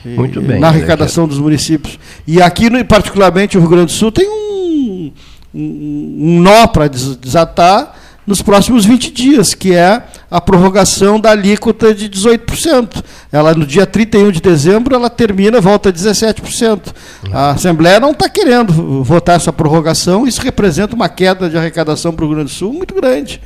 Muito 0.06 0.40
bem, 0.42 0.60
na 0.60 0.72
né, 0.72 0.78
arrecadação 0.78 1.28
dos 1.28 1.40
municípios. 1.40 1.98
E 2.28 2.42
aqui, 2.42 2.70
particularmente, 2.84 3.58
o 3.58 3.60
Rio 3.60 3.70
Grande 3.70 3.86
do 3.88 3.92
Sul 3.92 4.12
tem 4.12 4.28
um, 4.30 5.12
um, 5.54 6.40
nó 6.42 6.68
para 6.68 6.88
des- 6.88 7.16
desatar 7.16 7.96
nos 8.26 8.42
próximos 8.42 8.86
20 8.86 9.12
dias, 9.12 9.54
que 9.54 9.74
é 9.74 10.02
a 10.32 10.42
prorrogação 10.42 11.20
da 11.20 11.32
alíquota 11.32 11.94
de 11.94 12.10
18%. 12.10 13.04
Ela, 13.32 13.54
no 13.54 13.66
dia 13.66 13.86
31 13.86 14.32
de 14.32 14.42
dezembro, 14.42 14.96
ela 14.96 15.10
termina, 15.10 15.62
volta 15.62 15.90
a 15.90 15.94
17%. 15.94 16.94
A 17.32 17.52
Assembleia 17.52 18.00
não 18.00 18.12
está 18.12 18.28
querendo 18.28 19.04
votar 19.04 19.36
essa 19.36 19.54
prorrogação, 19.54 20.28
isso 20.28 20.42
representa 20.42 20.96
uma 20.96 21.08
queda 21.08 21.50
de 21.50 21.58
arrecadação 21.58 22.14
para 22.14 22.26
o 22.26 22.28
Rio 22.28 22.38
Grande 22.38 22.52
do 22.52 22.56
Sul 22.56 22.74
muito 22.74 22.96
grande. 22.96 23.40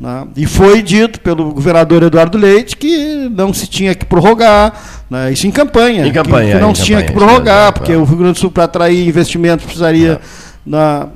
Né? 0.00 0.26
E 0.36 0.46
foi 0.46 0.82
dito 0.82 1.20
pelo 1.20 1.52
governador 1.52 2.02
Eduardo 2.02 2.38
Leite 2.38 2.76
que 2.76 3.28
não 3.30 3.52
se 3.52 3.66
tinha 3.66 3.94
que 3.94 4.04
prorrogar, 4.06 4.72
né? 5.10 5.30
isso 5.32 5.46
em 5.46 5.50
campanha. 5.50 6.02
Em 6.06 6.08
que- 6.10 6.14
campanha, 6.14 6.54
que, 6.56 6.60
não 6.60 6.70
em 6.70 6.74
se 6.74 6.84
tinha 6.84 6.98
campanha, 7.02 7.12
que 7.18 7.24
prorrogar, 7.26 7.64
isso 7.64 7.72
porque 7.74 7.94
o 7.94 8.04
Rio 8.04 8.16
Grande 8.16 8.32
do 8.32 8.38
Sul, 8.38 8.50
para 8.50 8.64
atrair 8.64 9.06
investimentos, 9.06 9.64
precisaria 9.66 10.20
na, 10.64 11.08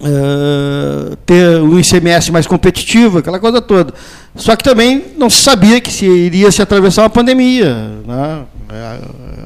eh, 0.00 1.16
ter 1.26 1.60
um 1.60 1.78
ICMS 1.78 2.30
mais 2.32 2.46
competitivo, 2.46 3.18
aquela 3.18 3.38
coisa 3.38 3.60
toda. 3.60 3.92
Só 4.34 4.54
que 4.56 4.64
também 4.64 5.04
não 5.18 5.28
se 5.28 5.42
sabia 5.42 5.80
que 5.80 5.92
se 5.92 6.06
iria 6.06 6.50
se 6.50 6.62
atravessar 6.62 7.02
uma 7.02 7.10
pandemia. 7.10 7.74
Né? 8.06 8.40
Eh, 8.72 8.98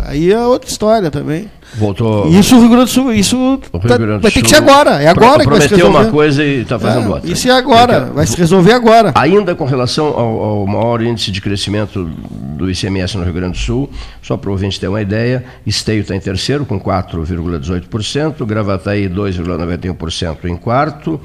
Aí 0.04 0.32
é 0.32 0.38
outra 0.40 0.68
história 0.68 1.10
também. 1.10 1.48
Voltou. 1.74 2.28
Isso 2.28 2.54
o 2.56 2.60
Rio 2.60 2.68
Grande 2.68 2.84
do 2.84 2.90
Sul, 2.90 3.12
isso 3.12 3.58
tá- 3.86 3.96
do 3.96 4.20
vai 4.20 4.30
ter 4.30 4.42
que 4.42 4.48
Sul 4.48 4.56
ser 4.58 4.62
agora. 4.62 5.02
É 5.02 5.08
agora 5.08 5.42
que 5.42 5.48
vai 5.50 5.60
se 5.60 5.68
Prometeu 5.68 5.76
resolver. 5.78 5.98
uma 5.98 6.10
coisa 6.10 6.44
e 6.44 6.60
está 6.62 6.78
fazendo 6.78 7.06
É, 7.06 7.08
outra. 7.14 7.30
isso 7.30 7.48
é 7.48 7.50
agora, 7.52 8.00
Porque- 8.00 8.14
vai 8.14 8.26
se 8.26 8.36
resolver 8.36 8.72
agora. 8.72 9.12
Ainda 9.14 9.54
com 9.54 9.64
relação 9.64 10.06
ao, 10.08 10.42
ao 10.42 10.66
maior 10.66 11.00
índice 11.02 11.30
de 11.30 11.40
crescimento 11.40 12.04
do 12.04 12.70
ICMS 12.70 13.16
no 13.16 13.24
Rio 13.24 13.32
Grande 13.32 13.52
do 13.52 13.64
Sul, 13.64 13.90
só 14.22 14.36
para 14.36 14.50
o 14.50 14.52
ouvinte 14.52 14.78
ter 14.78 14.88
uma 14.88 15.00
ideia, 15.00 15.44
Esteio 15.66 16.02
está 16.02 16.14
em 16.14 16.20
terceiro 16.20 16.64
com 16.66 16.78
4,18%, 16.78 18.44
Gravataí 18.44 19.08
2,91% 19.08 20.44
em 20.48 20.56
quarto, 20.56 21.20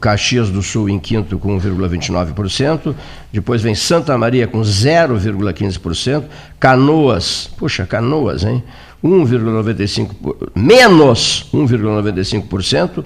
Caxias 0.00 0.50
do 0.50 0.62
Sul 0.62 0.88
em 0.88 0.98
quinto 0.98 1.38
com 1.38 1.58
1,29%, 1.58 2.94
depois 3.32 3.62
vem 3.62 3.74
Santa 3.74 4.16
Maria 4.18 4.46
com 4.46 4.60
0,15%, 4.60 6.24
Canoas, 6.58 7.50
puxa, 7.56 7.86
Canoas, 7.86 8.44
hein? 8.44 8.62
1,95%, 9.02 10.08
por- 10.20 10.50
menos 10.56 11.46
1,95%, 11.54 13.04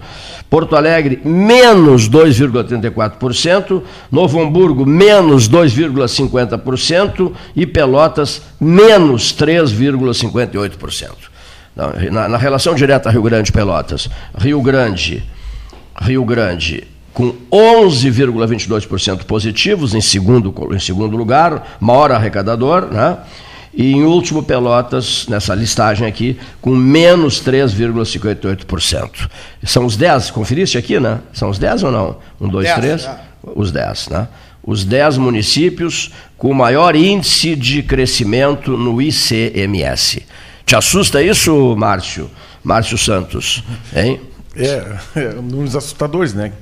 Porto 0.49 0.75
Alegre, 0.75 1.21
menos 1.23 2.09
2,34%, 2.09 3.83
Novo 4.11 4.41
Hamburgo, 4.41 4.87
menos 4.87 5.49
2,50% 5.51 7.33
e 7.55 7.67
Pelotas, 7.67 8.41
menos 8.59 9.35
3,58%. 9.35 11.11
Na, 12.11 12.29
na, 12.29 12.37
relação 12.37 12.75
direta 12.75 13.11
Rio 13.11 13.23
Grande-Pelotas, 13.23 14.09
Rio 14.37 14.61
Grande, 14.63 15.23
Rio 16.03 16.25
Grande 16.25 16.85
com 17.13 17.35
11,22% 17.51 19.25
positivos 19.25 19.95
em 19.95 20.01
segundo, 20.01 20.55
em 20.75 20.79
segundo 20.79 21.17
lugar, 21.17 21.77
maior 21.79 22.11
arrecadador, 22.11 22.89
né? 22.91 23.19
E 23.75 23.93
em 23.93 24.03
último, 24.03 24.43
Pelotas, 24.43 25.27
nessa 25.29 25.55
listagem 25.55 26.07
aqui, 26.07 26.39
com 26.61 26.71
menos 26.71 27.43
3,58%. 27.43 29.29
São 29.65 29.87
os 29.87 29.97
10, 29.97 30.31
conferiste 30.31 30.77
aqui, 30.77 31.01
né? 31.01 31.21
São 31.33 31.49
os 31.49 31.59
10 31.59 31.85
ou 31.85 31.91
não? 31.91 32.17
Um, 32.41 32.49
dois, 32.49 32.67
Dez, 32.67 32.79
três? 32.79 33.05
é. 33.07 33.19
Os 33.55 33.73
10, 33.73 34.09
né? 34.11 34.29
Os 34.63 34.85
10 34.85 35.17
municípios 35.17 36.13
com 36.37 36.53
maior 36.53 36.95
índice 36.95 37.57
de 37.57 37.83
crescimento 37.83 38.77
no 38.77 39.01
ICMS. 39.01 40.23
Te 40.67 40.77
assusta 40.77 41.23
isso, 41.23 41.75
Márcio? 41.77 42.31
Márcio 42.63 42.97
Santos, 42.97 43.65
hein? 43.95 44.21
É, 44.57 44.99
é 45.17 45.77
assustadores, 45.77 46.35
né? 46.35 46.53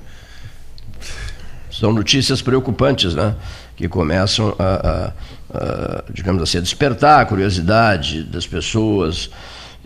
São 1.71 1.93
notícias 1.93 2.43
preocupantes, 2.43 3.15
né? 3.15 3.35
Que 3.77 3.89
começam 3.89 4.55
a, 4.59 5.13
a, 5.53 5.59
a 5.59 6.05
digamos 6.13 6.43
assim, 6.43 6.59
a 6.59 6.61
despertar 6.61 7.21
a 7.21 7.25
curiosidade 7.25 8.23
das 8.23 8.47
pessoas 8.47 9.31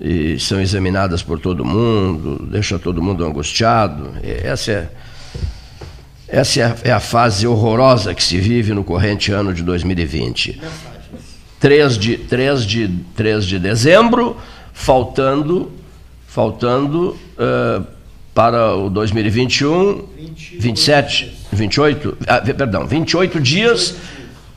e 0.00 0.38
são 0.40 0.60
examinadas 0.60 1.22
por 1.22 1.38
todo 1.38 1.64
mundo, 1.64 2.46
deixa 2.50 2.78
todo 2.78 3.02
mundo 3.02 3.24
angustiado. 3.24 4.12
Essa 4.22 4.72
é, 4.72 4.88
essa 6.26 6.60
é 6.60 6.64
a, 6.64 6.76
é 6.84 6.92
a 6.92 7.00
fase 7.00 7.46
horrorosa 7.46 8.14
que 8.14 8.22
se 8.22 8.38
vive 8.38 8.74
no 8.74 8.82
corrente 8.82 9.30
ano 9.30 9.54
de 9.54 9.62
2020. 9.62 10.60
3 11.60 11.98
de, 11.98 12.16
3 12.18 12.66
de, 12.66 12.88
3 13.16 13.46
de 13.46 13.58
dezembro, 13.58 14.36
faltando, 14.72 15.72
faltando 16.26 17.16
uh, 17.38 17.93
para 18.34 18.74
o 18.74 18.90
2021, 18.90 20.04
27, 20.58 21.32
28, 21.52 22.18
ah, 22.26 22.40
perdão, 22.40 22.86
28 22.86 23.40
dias 23.40 23.94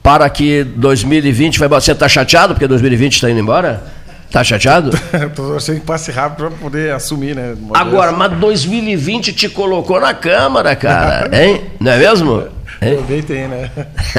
para 0.01 0.30
que 0.30 0.63
2020 0.63 1.59
vai. 1.59 1.67
Você 1.67 1.91
está 1.91 2.09
chateado 2.09 2.53
porque 2.53 2.67
2020 2.67 3.13
está 3.13 3.30
indo 3.30 3.39
embora? 3.39 3.84
Tá 4.32 4.43
chateado? 4.43 4.91
Torcendo 5.36 5.80
que 5.80 5.86
passe 5.86 6.11
rápido 6.11 6.47
para 6.47 6.57
poder 6.57 6.91
assumir, 6.91 7.36
né? 7.36 7.55
Agora, 7.73 8.11
mas 8.11 8.32
2020 8.39 9.34
te 9.34 9.47
colocou 9.47 9.99
na 9.99 10.13
Câmara, 10.13 10.75
cara, 10.75 11.30
hein? 11.38 11.61
Não 11.80 11.91
é 11.91 11.97
mesmo? 11.97 12.43
Aproveitei, 12.82 13.47
né? 13.47 13.71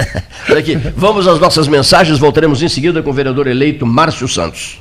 aqui, 0.56 0.76
vamos 0.96 1.28
às 1.28 1.38
nossas 1.38 1.68
mensagens, 1.68 2.18
voltaremos 2.18 2.62
em 2.62 2.68
seguida 2.68 3.02
com 3.02 3.10
o 3.10 3.12
vereador 3.12 3.46
eleito 3.46 3.86
Márcio 3.86 4.26
Santos. 4.26 4.80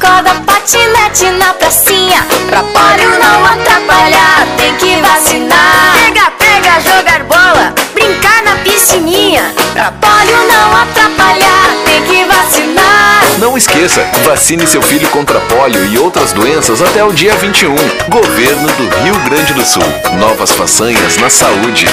pula 0.00 0.22
corda, 0.22 0.34
patinete 0.46 1.30
na 1.32 1.52
pracinha. 1.54 2.26
Pra 2.48 2.62
polio 2.62 3.10
não 3.18 3.44
atrapalhar, 3.44 4.46
tem 4.56 4.74
que 4.76 4.96
vacinar. 5.00 5.92
Pega, 5.94 6.30
pega, 6.32 6.80
jogar 6.80 7.22
bola, 7.24 7.74
brincar 7.94 8.42
na 8.42 8.56
piscininha. 8.56 9.52
Pra 9.72 9.92
polio 9.92 10.48
não 10.48 10.76
atrapalhar, 10.76 11.70
tem 11.84 12.02
que 12.02 12.24
vacinar. 12.24 13.38
Não 13.38 13.56
esqueça, 13.56 14.04
vacine 14.24 14.66
seu 14.66 14.82
filho 14.82 15.08
contra 15.08 15.40
polio 15.40 15.84
e 15.86 15.98
outras 15.98 16.32
doenças 16.32 16.82
até 16.82 17.04
o 17.04 17.12
dia 17.12 17.34
21. 17.36 17.74
Governo 18.08 18.68
do 18.68 19.02
Rio 19.02 19.14
Grande 19.24 19.52
do 19.54 19.64
Sul. 19.64 19.82
Novas 20.18 20.50
façanhas 20.50 21.16
na 21.18 21.30
saúde. 21.30 21.86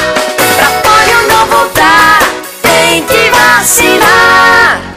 Pra 0.55 0.67
polio 0.81 1.27
não 1.27 1.45
voltar, 1.45 2.19
tem 2.61 3.03
que 3.03 3.29
vacinar. 3.29 4.96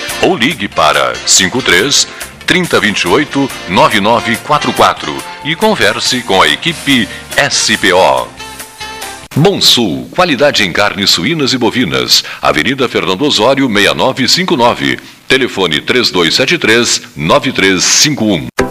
ou 0.21 0.35
ligue 0.35 0.67
para 0.67 1.15
53 1.25 2.07
3028 2.45 3.49
9944 3.69 5.15
e 5.45 5.55
converse 5.55 6.21
com 6.21 6.41
a 6.41 6.47
equipe 6.47 7.07
SPO. 7.49 8.27
Bom 9.35 9.61
Sul, 9.61 10.09
qualidade 10.11 10.63
em 10.63 10.73
carnes 10.73 11.11
suínas 11.11 11.53
e 11.53 11.57
bovinas. 11.57 12.23
Avenida 12.41 12.89
Fernando 12.89 13.21
Osório, 13.21 13.67
6959. 13.67 14.99
Telefone 15.27 15.79
3273 15.79 17.01
9351. 17.15 18.70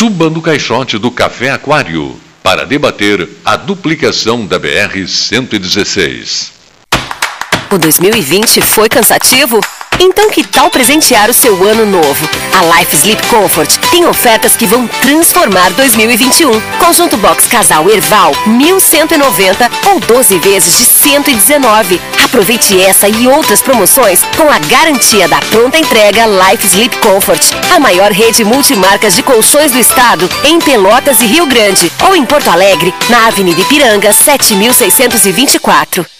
Suba 0.00 0.30
no 0.30 0.40
caixote 0.40 0.96
do 0.96 1.10
Café 1.10 1.50
Aquário 1.50 2.18
para 2.42 2.64
debater 2.64 3.28
a 3.44 3.54
duplicação 3.54 4.46
da 4.46 4.58
BR-116. 4.58 6.52
O 7.70 7.76
2020 7.76 8.62
foi 8.62 8.88
cansativo? 8.88 9.60
Então 10.00 10.30
que 10.30 10.42
tal 10.42 10.70
presentear 10.70 11.28
o 11.28 11.34
seu 11.34 11.62
ano 11.68 11.84
novo? 11.84 12.26
A 12.54 12.78
Life 12.78 12.96
Sleep 12.96 13.26
Comfort 13.26 13.76
tem 13.90 14.06
ofertas 14.06 14.56
que 14.56 14.64
vão 14.64 14.86
transformar 14.86 15.68
2021. 15.72 16.50
Conjunto 16.78 17.18
Box 17.18 17.46
Casal 17.46 17.90
Erval, 17.90 18.32
1190 18.46 19.70
ou 19.90 20.00
12 20.00 20.38
vezes 20.38 20.78
de 20.78 20.86
119. 21.00 22.00
Aproveite 22.24 22.80
essa 22.80 23.08
e 23.08 23.26
outras 23.26 23.62
promoções 23.62 24.22
com 24.36 24.50
a 24.50 24.58
garantia 24.58 25.26
da 25.26 25.38
pronta 25.50 25.78
entrega 25.78 26.26
Life 26.26 26.66
Sleep 26.66 26.98
Comfort, 26.98 27.42
a 27.74 27.80
maior 27.80 28.12
rede 28.12 28.44
multimarcas 28.44 29.16
de 29.16 29.22
colchões 29.22 29.72
do 29.72 29.78
estado 29.78 30.28
em 30.44 30.60
Pelotas 30.60 31.20
e 31.20 31.26
Rio 31.26 31.46
Grande 31.46 31.90
ou 32.06 32.14
em 32.14 32.24
Porto 32.24 32.50
Alegre, 32.50 32.94
na 33.08 33.26
Avenida 33.26 33.60
Ipiranga, 33.60 34.12
7624. 34.12 36.19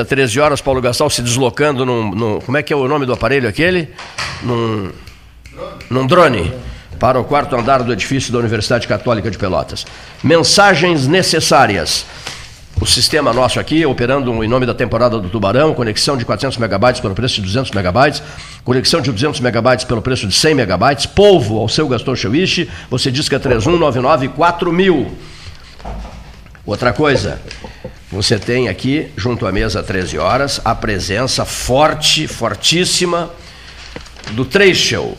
Mesa, 0.00 0.04
13 0.04 0.40
horas, 0.40 0.60
Paulo 0.60 0.80
Gastal 0.80 1.10
se 1.10 1.20
deslocando 1.22 1.84
num, 1.84 2.10
num- 2.10 2.40
Como 2.40 2.56
é 2.56 2.62
que 2.62 2.72
é 2.72 2.76
o 2.76 2.88
nome 2.88 3.04
do 3.06 3.12
aparelho 3.12 3.48
aquele? 3.48 3.88
Num. 4.42 4.90
Num 5.90 6.06
drone. 6.06 6.52
Para 6.98 7.18
o 7.18 7.24
quarto 7.24 7.54
andar 7.56 7.82
do 7.82 7.92
edifício 7.92 8.32
da 8.32 8.38
Universidade 8.38 8.86
Católica 8.86 9.30
de 9.30 9.38
Pelotas. 9.38 9.86
Mensagens 10.22 11.06
necessárias. 11.06 12.04
O 12.80 12.86
sistema 12.86 13.30
nosso 13.32 13.60
aqui, 13.60 13.84
operando 13.84 14.42
em 14.42 14.48
nome 14.48 14.64
da 14.64 14.72
temporada 14.74 15.18
do 15.18 15.28
Tubarão, 15.28 15.74
conexão 15.74 16.16
de 16.16 16.24
400 16.24 16.56
megabytes 16.56 17.00
pelo 17.00 17.14
preço 17.14 17.34
de 17.36 17.42
200 17.42 17.72
megabytes, 17.72 18.22
conexão 18.64 19.02
de 19.02 19.12
200 19.12 19.40
megabytes 19.40 19.84
pelo 19.84 20.00
preço 20.00 20.26
de 20.26 20.34
100 20.34 20.54
megabytes, 20.54 21.04
polvo 21.04 21.58
ao 21.58 21.68
seu 21.68 21.86
Gaston 21.88 22.16
Chewish, 22.16 22.68
você 22.88 23.10
diz 23.10 23.28
que 23.28 23.34
é 23.34 23.38
3199 23.38 24.28
4000. 24.28 25.14
Outra 26.64 26.92
coisa, 26.94 27.38
você 28.10 28.38
tem 28.38 28.68
aqui, 28.68 29.08
junto 29.16 29.46
à 29.46 29.52
mesa, 29.52 29.84
13 29.84 30.18
horas, 30.18 30.60
a 30.64 30.74
presença 30.74 31.44
forte, 31.44 32.26
fortíssima 32.26 33.30
do 34.32 34.44
Treichel, 34.44 35.16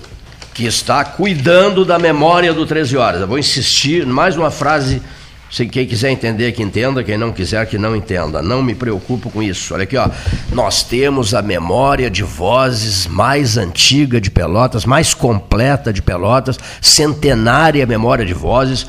que 0.54 0.66
está 0.66 1.06
cuidando 1.06 1.86
da 1.86 1.98
memória 1.98 2.54
do 2.54 2.66
13 2.66 2.98
horas. 2.98 3.22
Eu 3.22 3.28
vou 3.28 3.40
insistir, 3.40 4.06
mais 4.06 4.36
uma 4.36 4.52
frase, 4.52 5.02
se 5.50 5.66
quem 5.68 5.88
quiser 5.88 6.12
entender 6.12 6.52
que 6.52 6.62
entenda, 6.62 7.02
quem 7.02 7.18
não 7.18 7.32
quiser 7.32 7.66
que 7.66 7.78
não 7.78 7.96
entenda. 7.96 8.42
Não 8.42 8.62
me 8.62 8.76
preocupo 8.76 9.30
com 9.30 9.42
isso. 9.42 9.74
Olha 9.74 9.84
aqui, 9.84 9.96
ó. 9.96 10.10
Nós 10.52 10.84
temos 10.84 11.34
a 11.34 11.42
memória 11.42 12.10
de 12.10 12.24
vozes 12.24 13.08
mais 13.08 13.58
antiga 13.58 14.20
de 14.20 14.30
Pelotas, 14.30 14.84
mais 14.84 15.14
completa 15.14 15.94
de 15.94 16.02
Pelotas, 16.02 16.58
centenária 16.82 17.86
memória 17.86 18.26
de 18.26 18.34
vozes, 18.34 18.86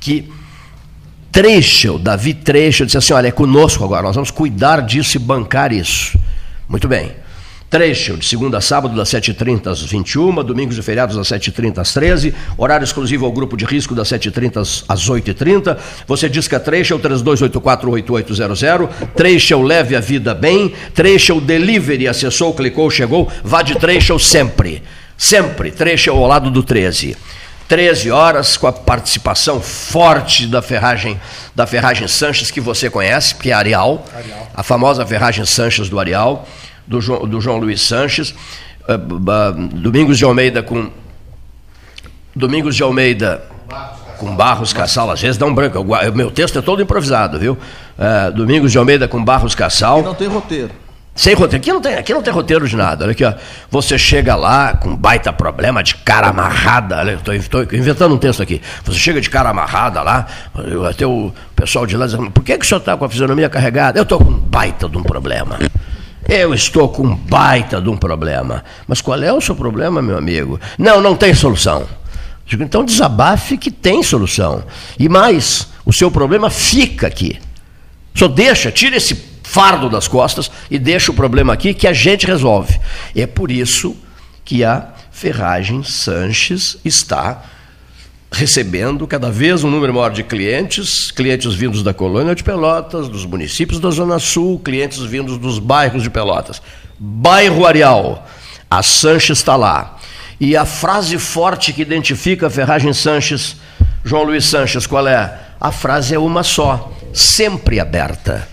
que 0.00 0.32
Trechel, 1.32 1.98
Davi 1.98 2.34
Trechel, 2.34 2.86
disse 2.86 2.98
assim: 2.98 3.12
olha, 3.12 3.28
é 3.28 3.30
conosco 3.32 3.84
agora, 3.84 4.02
nós 4.02 4.14
vamos 4.14 4.30
cuidar 4.30 4.82
disso 4.82 5.16
e 5.16 5.20
bancar 5.20 5.72
isso. 5.72 6.18
Muito 6.68 6.88
bem. 6.88 7.12
Trechel, 7.68 8.16
de 8.16 8.26
segunda 8.26 8.58
a 8.58 8.60
sábado, 8.60 8.96
das 8.96 9.08
7h30 9.10 9.68
às 9.68 9.80
21 9.80 10.42
domingos 10.42 10.76
e 10.76 10.82
feriados 10.82 11.14
das 11.14 11.28
7h30 11.28 11.78
às 11.78 11.94
13 11.94 12.34
horário 12.58 12.82
exclusivo 12.82 13.24
ao 13.26 13.30
grupo 13.30 13.56
de 13.56 13.64
risco 13.64 13.94
das 13.94 14.08
7h30 14.08 14.56
às- 14.60 14.84
às 14.88 15.08
8h30. 15.08 15.78
Você 16.04 16.28
diz 16.28 16.48
que 16.48 16.56
é 16.56 16.58
Trechel, 16.58 16.98
3284-8800. 16.98 18.88
Trechel, 19.14 19.62
leve 19.62 19.94
a 19.94 20.00
vida 20.00 20.34
bem. 20.34 20.72
Trechel, 20.92 21.40
delivery, 21.40 22.08
acessou, 22.08 22.52
clicou, 22.54 22.90
chegou. 22.90 23.30
Vá 23.44 23.62
de 23.62 23.76
Trechel 23.78 24.18
sempre. 24.18 24.82
Sempre. 25.16 25.70
Trechel 25.70 26.16
ao 26.16 26.26
lado 26.26 26.50
do 26.50 26.64
13. 26.64 27.16
13 27.70 28.10
horas, 28.10 28.56
com 28.56 28.66
a 28.66 28.72
participação 28.72 29.60
forte 29.60 30.44
da 30.44 30.60
ferragem 30.60 31.20
da 31.54 31.68
ferragem 31.68 32.08
Sanches, 32.08 32.50
que 32.50 32.60
você 32.60 32.90
conhece, 32.90 33.36
que 33.36 33.48
é 33.48 33.52
a 33.52 33.58
Arial, 33.58 34.04
a 34.52 34.64
famosa 34.64 35.06
ferragem 35.06 35.46
Sanches 35.46 35.88
do 35.88 36.00
Arial, 36.00 36.48
do 36.84 37.00
João, 37.00 37.28
do 37.28 37.40
João 37.40 37.58
Luiz 37.58 37.80
Sanches. 37.80 38.34
Ah, 38.88 38.94
ah, 38.94 39.52
Domingos 39.72 40.18
de 40.18 40.24
Almeida 40.24 40.64
com. 40.64 40.90
Domingos 42.34 42.74
de 42.74 42.82
Almeida 42.82 43.40
com 44.18 44.34
Barros 44.34 44.72
Cassal, 44.72 45.08
às 45.08 45.20
vezes 45.20 45.38
dá 45.38 45.46
um 45.46 45.54
branco. 45.54 45.78
Eu 45.78 46.12
Meu 46.12 46.32
texto 46.32 46.58
é 46.58 46.62
todo 46.62 46.82
improvisado, 46.82 47.38
viu? 47.38 47.56
Ah, 47.96 48.30
Domingos 48.30 48.72
de 48.72 48.78
Almeida 48.78 49.06
com 49.06 49.24
Barros 49.24 49.54
Cassal. 49.54 50.02
Não 50.02 50.14
tem 50.14 50.26
roteiro. 50.26 50.72
Sem 51.14 51.34
roteiro. 51.34 51.56
Aqui 51.56 51.72
não, 51.72 51.80
tem, 51.80 51.94
aqui 51.94 52.14
não 52.14 52.22
tem 52.22 52.32
roteiro 52.32 52.68
de 52.68 52.76
nada. 52.76 53.04
Olha 53.04 53.12
aqui, 53.12 53.24
ó. 53.24 53.34
Você 53.70 53.98
chega 53.98 54.36
lá 54.36 54.74
com 54.74 54.96
baita 54.96 55.32
problema 55.32 55.82
de 55.82 55.96
cara 55.96 56.28
amarrada. 56.28 56.98
Olha, 56.98 57.18
tô 57.18 57.32
inventando 57.62 58.14
um 58.14 58.18
texto 58.18 58.42
aqui. 58.42 58.62
Você 58.84 58.98
chega 58.98 59.20
de 59.20 59.28
cara 59.28 59.50
amarrada 59.50 60.02
lá, 60.02 60.26
até 60.88 61.06
o 61.06 61.32
pessoal 61.54 61.86
de 61.86 61.96
lá 61.96 62.06
diz, 62.06 62.16
por 62.32 62.42
que, 62.42 62.56
que 62.56 62.64
o 62.64 62.68
senhor 62.68 62.78
está 62.78 62.96
com 62.96 63.04
a 63.04 63.08
fisionomia 63.08 63.48
carregada? 63.48 63.98
Eu 63.98 64.04
estou 64.04 64.18
com 64.18 64.32
baita 64.32 64.88
de 64.88 64.96
um 64.96 65.02
problema. 65.02 65.58
Eu 66.28 66.54
estou 66.54 66.88
com 66.88 67.14
baita 67.14 67.80
de 67.80 67.88
um 67.88 67.96
problema. 67.96 68.64
Mas 68.86 69.00
qual 69.00 69.20
é 69.22 69.32
o 69.32 69.40
seu 69.40 69.56
problema, 69.56 70.00
meu 70.00 70.16
amigo? 70.16 70.60
Não, 70.78 71.00
não 71.00 71.16
tem 71.16 71.34
solução. 71.34 71.86
Digo, 72.46 72.62
então 72.62 72.84
desabafe 72.84 73.56
que 73.56 73.70
tem 73.70 74.02
solução. 74.02 74.64
E 74.98 75.08
mais, 75.08 75.68
o 75.84 75.92
seu 75.92 76.10
problema 76.10 76.50
fica 76.50 77.06
aqui. 77.06 77.38
Só 78.14 78.26
deixa, 78.26 78.70
tira 78.70 78.96
esse 78.96 79.29
fardo 79.50 79.90
das 79.90 80.06
costas 80.06 80.48
e 80.70 80.78
deixa 80.78 81.10
o 81.10 81.14
problema 81.14 81.52
aqui 81.52 81.74
que 81.74 81.88
a 81.88 81.92
gente 81.92 82.24
resolve. 82.24 82.78
É 83.16 83.26
por 83.26 83.50
isso 83.50 83.96
que 84.44 84.62
a 84.62 84.90
Ferragem 85.10 85.82
Sanches 85.82 86.78
está 86.84 87.42
recebendo 88.30 89.08
cada 89.08 89.28
vez 89.28 89.64
um 89.64 89.70
número 89.70 89.92
maior 89.92 90.12
de 90.12 90.22
clientes, 90.22 91.10
clientes 91.10 91.52
vindos 91.52 91.82
da 91.82 91.92
colônia 91.92 92.32
de 92.32 92.44
Pelotas, 92.44 93.08
dos 93.08 93.26
municípios 93.26 93.80
da 93.80 93.90
Zona 93.90 94.20
Sul, 94.20 94.60
clientes 94.60 95.00
vindos 95.00 95.36
dos 95.36 95.58
bairros 95.58 96.04
de 96.04 96.10
Pelotas. 96.10 96.62
Bairro 96.96 97.66
Areal, 97.66 98.24
A 98.70 98.84
Sanches 98.84 99.38
está 99.38 99.56
lá. 99.56 99.98
E 100.38 100.56
a 100.56 100.64
frase 100.64 101.18
forte 101.18 101.72
que 101.72 101.82
identifica 101.82 102.46
a 102.46 102.50
Ferragem 102.50 102.92
Sanches, 102.92 103.56
João 104.04 104.22
Luiz 104.22 104.44
Sanches, 104.44 104.86
qual 104.86 105.08
é? 105.08 105.38
A 105.60 105.72
frase 105.72 106.14
é 106.14 106.18
uma 106.20 106.44
só, 106.44 106.92
sempre 107.12 107.80
aberta. 107.80 108.48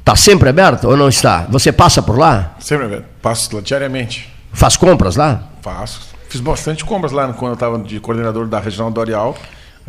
Está 0.00 0.16
sempre 0.16 0.48
aberta 0.48 0.88
ou 0.88 0.96
não 0.96 1.08
está? 1.08 1.46
Você 1.50 1.70
passa 1.70 2.02
por 2.02 2.18
lá? 2.18 2.56
Sempre 2.58 2.86
aberto. 2.86 3.04
Passo 3.22 3.54
lá 3.54 3.62
diariamente. 3.62 4.28
Faz 4.52 4.76
compras 4.76 5.14
lá? 5.14 5.42
Faço. 5.62 6.10
Fiz 6.28 6.40
bastante 6.40 6.84
compras 6.84 7.12
lá 7.12 7.32
quando 7.32 7.50
eu 7.50 7.54
estava 7.54 7.78
de 7.78 8.00
coordenador 8.00 8.46
da 8.46 8.58
Regional 8.58 8.90
Dorial. 8.90 9.36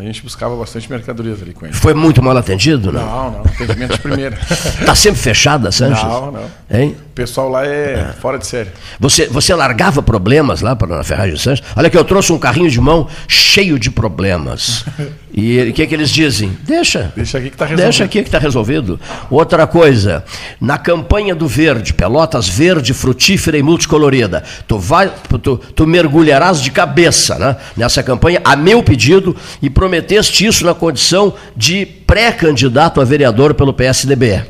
A 0.02 0.04
gente 0.04 0.24
buscava 0.24 0.56
bastante 0.56 0.90
mercadorias 0.90 1.44
ali 1.44 1.54
com 1.54 1.64
ele. 1.64 1.76
Foi 1.76 1.94
muito 1.94 2.24
mal 2.24 2.36
atendido, 2.36 2.92
não? 2.92 3.06
Não, 3.06 3.32
não. 3.32 3.42
Atendimento 3.42 3.94
de 3.94 4.00
primeira. 4.00 4.36
Está 4.80 4.96
sempre 4.98 5.22
fechada, 5.22 5.72
Sanches? 5.72 6.04
Não, 6.04 6.32
não. 6.32 6.44
Hein? 6.72 6.98
O 7.12 7.14
pessoal 7.14 7.50
lá 7.50 7.68
é 7.68 8.12
fora 8.20 8.40
de 8.40 8.48
série. 8.48 8.72
Você, 9.00 9.28
você 9.28 9.54
largava 9.54 10.02
problemas 10.02 10.62
lá 10.62 10.76
para 10.76 11.02
a 11.02 11.04
Ferragem 11.04 11.38
Sanches? 11.38 11.64
Olha 11.76 11.88
que 11.88 11.96
eu 11.96 12.04
trouxe 12.04 12.34
um 12.34 12.40
carrinho 12.40 12.72
de 12.72 12.82
mão 12.82 13.08
cheio 13.28 13.78
de 13.78 13.92
problemas. 13.92 14.86
E 15.34 15.70
o 15.70 15.74
que, 15.74 15.88
que 15.88 15.96
eles 15.96 16.10
dizem? 16.10 16.58
Deixa. 16.64 17.12
Deixa 17.16 17.38
aqui 17.38 17.50
que 17.50 17.56
está 17.56 17.66
resolvido. 17.66 17.84
Deixa 17.86 18.04
aqui 18.04 18.22
que 18.22 18.28
está 18.28 18.38
resolvido. 18.38 19.00
Outra 19.30 19.66
coisa, 19.66 20.26
na 20.60 20.78
campanha 20.78 21.34
do 21.34 21.48
verde, 21.48 21.94
Pelotas 21.94 22.50
verde, 22.50 22.94
frutífera 22.94 23.58
e 23.58 23.64
multicolorida, 23.64 24.44
tu, 24.68 24.78
vai, 24.78 25.12
tu, 25.42 25.58
tu 25.58 25.88
mergulharás 25.88 26.62
de 26.62 26.70
cabeça 26.70 27.40
né, 27.40 27.56
nessa 27.78 28.04
campanha, 28.04 28.42
a 28.44 28.56
meu 28.56 28.84
pedido, 28.84 29.36
e 29.62 29.70
prometeste 29.92 30.46
isso 30.46 30.64
na 30.64 30.74
condição 30.74 31.34
de 31.54 31.86
pré-candidato 31.86 33.02
a 33.02 33.04
vereador 33.04 33.54
pelo 33.54 33.74
PSDB. 33.74 34.42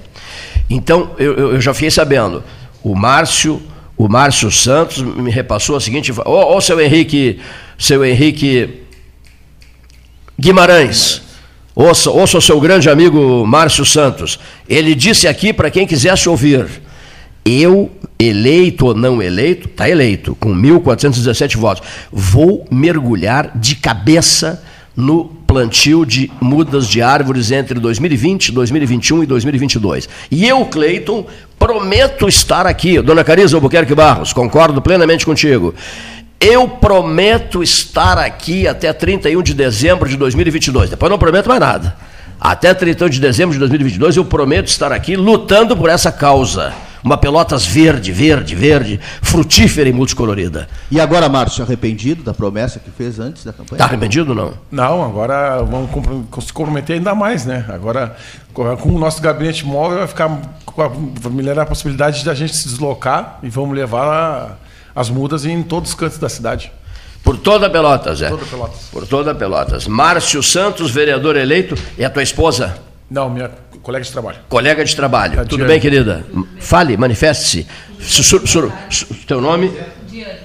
Então, 0.69 1.15
eu, 1.17 1.53
eu 1.53 1.61
já 1.61 1.73
fiquei 1.73 1.89
sabendo, 1.89 2.43
o 2.83 2.95
Márcio, 2.95 3.59
o 3.97 4.07
Márcio 4.07 4.51
Santos 4.51 5.01
me 5.01 5.31
repassou 5.31 5.75
a 5.75 5.81
seguinte, 5.81 6.11
ô, 6.11 6.55
ô 6.55 6.61
seu 6.61 6.79
Henrique, 6.79 7.39
seu 7.75 8.05
Henrique 8.05 8.83
Guimarães, 10.39 11.23
ouça, 11.73 12.11
ouça 12.11 12.37
o 12.37 12.41
seu 12.41 12.59
grande 12.61 12.87
amigo 12.87 13.43
Márcio 13.45 13.83
Santos. 13.83 14.39
Ele 14.69 14.93
disse 14.93 15.27
aqui 15.27 15.51
para 15.51 15.71
quem 15.71 15.87
quisesse 15.87 16.29
ouvir: 16.29 16.67
eu, 17.43 17.89
eleito 18.19 18.85
ou 18.85 18.93
não 18.93 19.21
eleito, 19.21 19.67
está 19.67 19.89
eleito, 19.89 20.35
com 20.35 20.53
1.417 20.53 21.57
votos, 21.57 21.87
vou 22.11 22.65
mergulhar 22.69 23.57
de 23.57 23.75
cabeça 23.75 24.61
no 25.01 25.25
plantio 25.25 26.05
de 26.05 26.31
mudas 26.39 26.87
de 26.87 27.01
árvores 27.01 27.51
entre 27.51 27.79
2020, 27.79 28.51
2021 28.51 29.23
e 29.23 29.25
2022. 29.25 30.07
E 30.29 30.47
eu, 30.47 30.63
Cleiton, 30.65 31.25
prometo 31.57 32.27
estar 32.27 32.67
aqui. 32.67 33.01
Dona 33.01 33.23
Carisa 33.23 33.57
Albuquerque 33.57 33.95
Barros, 33.95 34.31
concordo 34.31 34.81
plenamente 34.81 35.25
contigo. 35.25 35.73
Eu 36.39 36.67
prometo 36.67 37.61
estar 37.61 38.17
aqui 38.17 38.67
até 38.67 38.93
31 38.93 39.41
de 39.41 39.53
dezembro 39.53 40.07
de 40.07 40.15
2022. 40.17 40.91
Depois 40.91 41.09
não 41.09 41.19
prometo 41.19 41.49
mais 41.49 41.59
nada. 41.59 41.95
Até 42.39 42.73
31 42.73 43.09
de 43.09 43.19
dezembro 43.19 43.53
de 43.53 43.59
2022 43.59 44.17
eu 44.17 44.25
prometo 44.25 44.67
estar 44.67 44.91
aqui 44.91 45.15
lutando 45.15 45.75
por 45.75 45.89
essa 45.89 46.11
causa. 46.11 46.73
Uma 47.03 47.17
Pelotas 47.17 47.65
verde, 47.65 48.11
verde, 48.11 48.55
verde, 48.55 48.99
frutífera 49.21 49.89
e 49.89 49.93
multicolorida. 49.93 50.67
E 50.89 50.99
agora, 50.99 51.27
Márcio, 51.27 51.63
arrependido 51.63 52.23
da 52.23 52.33
promessa 52.33 52.79
que 52.79 52.91
fez 52.91 53.19
antes 53.19 53.43
da 53.43 53.51
campanha? 53.51 53.77
Está 53.77 53.85
arrependido 53.85 54.29
ou 54.29 54.35
não? 54.35 54.53
Não, 54.71 55.03
agora 55.03 55.61
vamos 55.63 55.89
se 56.45 56.53
comprometer 56.53 56.97
ainda 56.97 57.15
mais, 57.15 57.45
né? 57.45 57.65
Agora, 57.69 58.15
com 58.53 58.89
o 58.89 58.99
nosso 58.99 59.21
gabinete 59.21 59.65
móvel, 59.65 59.99
vai 59.99 60.07
ficar 60.07 60.41
vai 60.75 61.31
melhorar 61.31 61.63
a 61.63 61.65
possibilidade 61.65 62.23
de 62.23 62.29
a 62.29 62.33
gente 62.33 62.55
se 62.55 62.67
deslocar 62.67 63.39
e 63.43 63.49
vamos 63.49 63.75
levar 63.75 64.59
as 64.95 65.09
mudas 65.09 65.45
em 65.45 65.61
todos 65.63 65.91
os 65.91 65.95
cantos 65.95 66.17
da 66.17 66.29
cidade. 66.29 66.71
Por 67.23 67.37
toda 67.37 67.69
Pelotas, 67.69 68.21
é? 68.21 68.29
Toda 68.29 68.45
Pelotas. 68.45 68.79
Por 68.91 69.07
toda 69.07 69.35
Pelotas. 69.35 69.87
Márcio 69.87 70.41
Santos, 70.41 70.91
vereador 70.91 71.35
eleito, 71.35 71.75
e 71.97 72.03
a 72.03 72.09
tua 72.09 72.23
esposa? 72.23 72.75
Não, 73.12 73.30
minha 73.30 73.51
colega 73.84 74.05
de 74.05 74.09
trabalho. 74.09 74.38
Colega 74.47 74.86
de 74.86 74.95
trabalho. 74.95 75.36
Tá, 75.36 75.43
Tudo 75.43 75.66
bem, 75.66 75.82
querida? 75.82 76.26
Fale, 76.62 76.95
manifeste-se. 76.95 77.68
Teu 79.28 79.41
nome? 79.41 79.70
Diane. 80.07 80.39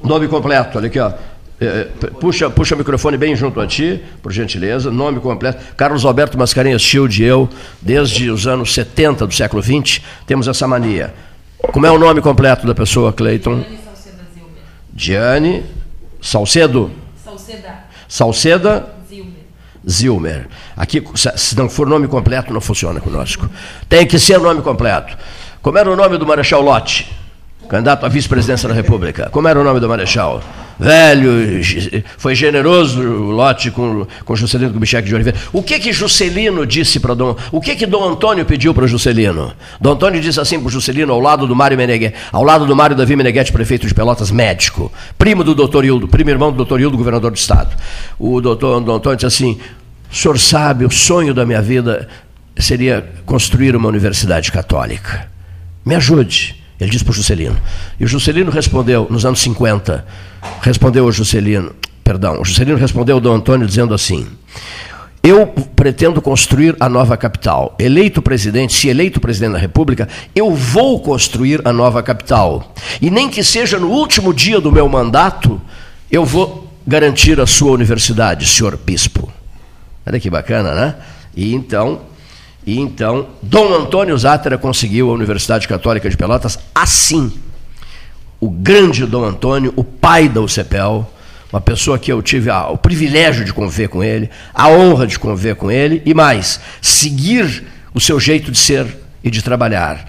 Nome 0.00 0.28
completo, 0.28 0.78
olha 0.78 0.86
aqui, 0.86 1.00
ó. 1.00 1.12
É, 1.60 1.88
puxa, 2.20 2.48
puxa 2.48 2.76
o 2.76 2.78
microfone 2.78 3.16
bem 3.16 3.34
junto 3.34 3.60
a 3.60 3.66
ti, 3.66 4.00
por 4.22 4.30
gentileza. 4.32 4.92
Nome 4.92 5.18
completo. 5.18 5.74
Carlos 5.76 6.04
Alberto 6.04 6.38
Mascarenhas 6.38 6.82
Shield 6.82 7.20
e 7.20 7.26
eu, 7.26 7.48
desde 7.80 8.30
os 8.30 8.46
anos 8.46 8.72
70 8.74 9.26
do 9.26 9.34
século 9.34 9.60
XX, 9.60 10.00
temos 10.24 10.46
essa 10.46 10.68
mania. 10.68 11.12
Como 11.72 11.84
é 11.84 11.90
o 11.90 11.98
nome 11.98 12.20
completo 12.20 12.64
da 12.64 12.76
pessoa, 12.76 13.12
Cleiton? 13.12 13.64
Diane 14.92 15.64
Salcedo. 16.20 16.92
Salceda. 17.24 17.74
Salceda. 18.08 18.91
Zilmer. 19.88 20.48
Aqui, 20.76 21.02
se 21.14 21.56
não 21.56 21.68
for 21.68 21.86
nome 21.86 22.08
completo, 22.08 22.52
não 22.52 22.60
funciona 22.60 23.00
conosco. 23.00 23.48
Tem 23.88 24.06
que 24.06 24.18
ser 24.18 24.38
nome 24.38 24.62
completo. 24.62 25.16
Como 25.60 25.78
era 25.78 25.90
o 25.90 25.96
nome 25.96 26.18
do 26.18 26.26
Marechal 26.26 26.60
Lott? 26.60 27.21
Candidato 27.72 28.04
à 28.04 28.08
vice-presidência 28.10 28.68
da 28.68 28.74
República. 28.74 29.30
Como 29.30 29.48
era 29.48 29.58
o 29.58 29.64
nome 29.64 29.80
do 29.80 29.88
Marechal? 29.88 30.42
Velho, 30.78 31.64
foi 32.18 32.34
generoso 32.34 33.00
o 33.00 33.30
lote 33.30 33.70
com, 33.70 34.06
com 34.26 34.36
Juscelino 34.36 34.74
Kubitschek 34.74 35.08
de 35.08 35.14
Oliveira. 35.14 35.38
O 35.54 35.62
que 35.62 35.78
que 35.78 35.90
Juscelino 35.90 36.66
disse 36.66 37.00
para 37.00 37.14
Dom... 37.14 37.34
O 37.50 37.62
que 37.62 37.74
que 37.74 37.86
Dom 37.86 38.10
Antônio 38.10 38.44
pediu 38.44 38.74
para 38.74 38.86
Juscelino? 38.86 39.54
Dom 39.80 39.92
Antônio 39.92 40.20
disse 40.20 40.38
assim 40.38 40.60
para 40.60 40.70
Juscelino, 40.70 41.14
ao 41.14 41.20
lado 41.20 41.46
do 41.46 41.56
Mário 41.56 41.78
Meneghetti, 41.78 42.14
ao 42.30 42.44
lado 42.44 42.66
do 42.66 42.76
Mário 42.76 42.94
Davi 42.94 43.16
Meneghetti, 43.16 43.50
prefeito 43.50 43.86
de 43.86 43.94
Pelotas, 43.94 44.30
médico, 44.30 44.92
primo 45.16 45.42
do 45.42 45.54
doutor 45.54 45.82
Hildo, 45.82 46.06
primo 46.06 46.28
irmão 46.28 46.50
do 46.50 46.58
doutor 46.58 46.78
Hildo, 46.78 46.98
governador 46.98 47.30
do 47.30 47.38
Estado. 47.38 47.74
O 48.18 48.38
doutor 48.42 48.82
Dom 48.82 48.96
Antônio 48.96 49.16
disse 49.16 49.26
assim, 49.26 49.58
o 50.10 50.14
senhor 50.14 50.38
sabe, 50.38 50.84
o 50.84 50.90
sonho 50.90 51.32
da 51.32 51.46
minha 51.46 51.62
vida 51.62 52.06
seria 52.54 53.02
construir 53.24 53.74
uma 53.74 53.88
universidade 53.88 54.52
católica. 54.52 55.26
Me 55.86 55.94
ajude. 55.94 56.61
Ele 56.82 56.90
disse 56.90 57.04
para 57.04 57.12
o 57.12 57.14
Juscelino. 57.14 57.56
E 57.98 58.04
o 58.04 58.08
Juscelino 58.08 58.50
respondeu, 58.50 59.06
nos 59.08 59.24
anos 59.24 59.40
50, 59.40 60.04
respondeu 60.60 61.04
ao 61.04 61.12
Juscelino, 61.12 61.72
perdão, 62.02 62.40
o 62.40 62.44
Juscelino 62.44 62.76
respondeu 62.76 63.16
ao 63.16 63.20
Dom 63.20 63.34
Antônio 63.34 63.66
dizendo 63.66 63.94
assim: 63.94 64.26
Eu 65.22 65.46
pretendo 65.46 66.20
construir 66.20 66.76
a 66.80 66.88
nova 66.88 67.16
capital. 67.16 67.76
Eleito 67.78 68.20
presidente, 68.20 68.74
se 68.74 68.88
eleito 68.88 69.20
presidente 69.20 69.52
da 69.52 69.58
República, 69.58 70.08
eu 70.34 70.52
vou 70.54 71.00
construir 71.00 71.60
a 71.64 71.72
nova 71.72 72.02
capital. 72.02 72.74
E 73.00 73.10
nem 73.10 73.28
que 73.28 73.44
seja 73.44 73.78
no 73.78 73.88
último 73.88 74.34
dia 74.34 74.60
do 74.60 74.72
meu 74.72 74.88
mandato, 74.88 75.60
eu 76.10 76.24
vou 76.24 76.68
garantir 76.86 77.40
a 77.40 77.46
sua 77.46 77.70
universidade, 77.70 78.46
senhor 78.46 78.76
bispo. 78.76 79.32
Olha 80.04 80.18
que 80.18 80.28
bacana, 80.28 80.74
né? 80.74 80.96
E 81.34 81.54
então, 81.54 82.00
e 82.66 82.78
então, 82.78 83.28
Dom 83.42 83.74
Antônio 83.74 84.16
Zátera 84.16 84.56
conseguiu 84.56 85.10
a 85.10 85.14
Universidade 85.14 85.66
Católica 85.66 86.08
de 86.08 86.16
Pelotas 86.16 86.58
assim. 86.74 87.32
O 88.40 88.48
grande 88.48 89.04
Dom 89.04 89.24
Antônio, 89.24 89.72
o 89.76 89.82
pai 89.82 90.28
da 90.28 90.40
UCPEL, 90.40 91.08
uma 91.52 91.60
pessoa 91.60 91.98
que 91.98 92.10
eu 92.10 92.22
tive 92.22 92.50
o 92.50 92.76
privilégio 92.76 93.44
de 93.44 93.52
conviver 93.52 93.88
com 93.88 94.02
ele, 94.02 94.30
a 94.54 94.68
honra 94.68 95.06
de 95.06 95.18
conviver 95.18 95.54
com 95.54 95.70
ele, 95.70 96.02
e 96.04 96.14
mais, 96.14 96.60
seguir 96.80 97.64
o 97.92 98.00
seu 98.00 98.18
jeito 98.18 98.50
de 98.50 98.58
ser 98.58 98.86
e 99.22 99.30
de 99.30 99.42
trabalhar. 99.42 100.08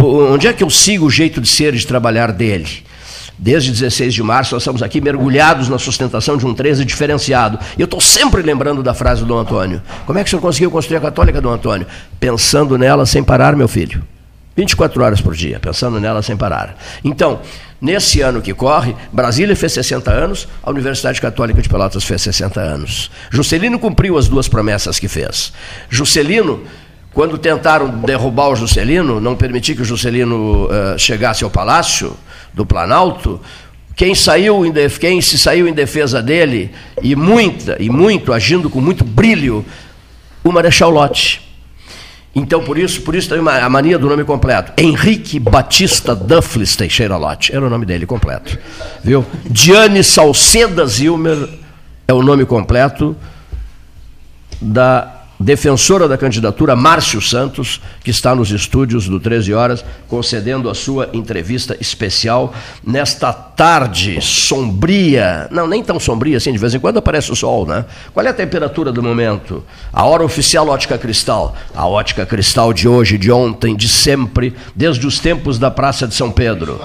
Onde 0.00 0.46
é 0.46 0.52
que 0.52 0.64
eu 0.64 0.70
sigo 0.70 1.06
o 1.06 1.10
jeito 1.10 1.40
de 1.40 1.48
ser 1.48 1.74
e 1.74 1.78
de 1.78 1.86
trabalhar 1.86 2.32
dele? 2.32 2.84
Desde 3.38 3.70
16 3.70 4.12
de 4.12 4.22
março, 4.22 4.54
nós 4.54 4.62
estamos 4.62 4.82
aqui 4.82 5.00
mergulhados 5.00 5.68
na 5.68 5.78
sustentação 5.78 6.36
de 6.36 6.44
um 6.44 6.52
13 6.52 6.84
diferenciado. 6.84 7.58
E 7.76 7.80
eu 7.80 7.84
estou 7.84 8.00
sempre 8.00 8.42
lembrando 8.42 8.82
da 8.82 8.92
frase 8.92 9.24
do 9.24 9.38
Antônio. 9.38 9.80
Como 10.04 10.18
é 10.18 10.24
que 10.24 10.28
o 10.28 10.30
senhor 10.30 10.42
conseguiu 10.42 10.70
construir 10.70 10.96
a 10.96 11.00
católica, 11.00 11.40
Dom 11.40 11.50
Antônio? 11.50 11.86
Pensando 12.18 12.76
nela 12.76 13.06
sem 13.06 13.22
parar, 13.22 13.54
meu 13.54 13.68
filho. 13.68 14.02
24 14.56 15.04
horas 15.04 15.20
por 15.20 15.36
dia, 15.36 15.60
pensando 15.60 16.00
nela 16.00 16.20
sem 16.20 16.36
parar. 16.36 16.76
Então, 17.04 17.38
nesse 17.80 18.20
ano 18.22 18.42
que 18.42 18.52
corre, 18.52 18.96
Brasília 19.12 19.54
fez 19.54 19.70
60 19.72 20.10
anos, 20.10 20.48
a 20.60 20.70
Universidade 20.70 21.20
Católica 21.20 21.62
de 21.62 21.68
Pelotas 21.68 22.02
fez 22.02 22.22
60 22.22 22.60
anos. 22.60 23.08
Juscelino 23.30 23.78
cumpriu 23.78 24.18
as 24.18 24.26
duas 24.26 24.48
promessas 24.48 24.98
que 24.98 25.06
fez. 25.06 25.52
Juscelino 25.88 26.64
quando 27.12 27.38
tentaram 27.38 27.88
derrubar 27.88 28.48
o 28.48 28.56
Juscelino, 28.56 29.20
não 29.20 29.34
permitir 29.34 29.74
que 29.74 29.82
o 29.82 29.84
Juscelino 29.84 30.66
uh, 30.66 30.98
chegasse 30.98 31.42
ao 31.42 31.50
palácio, 31.50 32.16
do 32.58 32.66
Planalto, 32.66 33.40
quem 33.94 34.14
saiu 34.14 34.66
em 34.66 34.72
def... 34.72 34.98
quem 34.98 35.20
se 35.20 35.38
saiu 35.38 35.68
em 35.68 35.72
defesa 35.72 36.20
dele 36.20 36.72
e 37.00 37.14
muita 37.14 37.76
e 37.80 37.88
muito 37.88 38.32
agindo 38.32 38.68
com 38.68 38.80
muito 38.80 39.04
brilho, 39.04 39.64
o 40.42 40.50
Marechal 40.50 40.90
Lott. 40.90 41.40
Então 42.34 42.62
por 42.62 42.76
isso, 42.76 43.00
por 43.02 43.14
isso 43.14 43.28
tem 43.28 43.38
a 43.38 43.68
mania 43.68 43.98
do 43.98 44.08
nome 44.08 44.24
completo. 44.24 44.72
Henrique 44.76 45.38
Batista 45.38 46.14
Duffles 46.14 46.76
Teixeira 46.76 47.16
Lott, 47.16 47.54
era 47.54 47.64
o 47.64 47.70
nome 47.70 47.86
dele 47.86 48.06
completo. 48.06 48.58
Viu? 49.02 49.24
Diane 49.46 50.02
Salceda 50.02 50.84
Zilmer 50.84 51.48
é 52.06 52.12
o 52.12 52.22
nome 52.22 52.44
completo 52.44 53.16
da 54.60 55.17
defensora 55.38 56.08
da 56.08 56.18
candidatura 56.18 56.74
Márcio 56.74 57.20
Santos, 57.20 57.80
que 58.02 58.10
está 58.10 58.34
nos 58.34 58.50
estúdios 58.50 59.08
do 59.08 59.20
13 59.20 59.54
Horas, 59.54 59.84
concedendo 60.08 60.68
a 60.68 60.74
sua 60.74 61.08
entrevista 61.12 61.76
especial 61.80 62.52
nesta 62.84 63.32
tarde 63.32 64.20
sombria. 64.20 65.46
Não, 65.50 65.66
nem 65.66 65.82
tão 65.82 66.00
sombria 66.00 66.36
assim, 66.36 66.52
de 66.52 66.58
vez 66.58 66.74
em 66.74 66.80
quando 66.80 66.98
aparece 66.98 67.30
o 67.30 67.36
sol, 67.36 67.66
né? 67.66 67.84
Qual 68.12 68.24
é 68.26 68.30
a 68.30 68.34
temperatura 68.34 68.90
do 68.90 69.02
momento? 69.02 69.64
A 69.92 70.04
hora 70.04 70.24
oficial 70.24 70.68
ótica 70.68 70.98
cristal. 70.98 71.54
A 71.74 71.86
ótica 71.86 72.26
cristal 72.26 72.72
de 72.72 72.88
hoje, 72.88 73.16
de 73.16 73.30
ontem, 73.30 73.76
de 73.76 73.88
sempre, 73.88 74.54
desde 74.74 75.06
os 75.06 75.18
tempos 75.18 75.58
da 75.58 75.70
Praça 75.70 76.06
de 76.06 76.14
São 76.14 76.32
Pedro. 76.32 76.80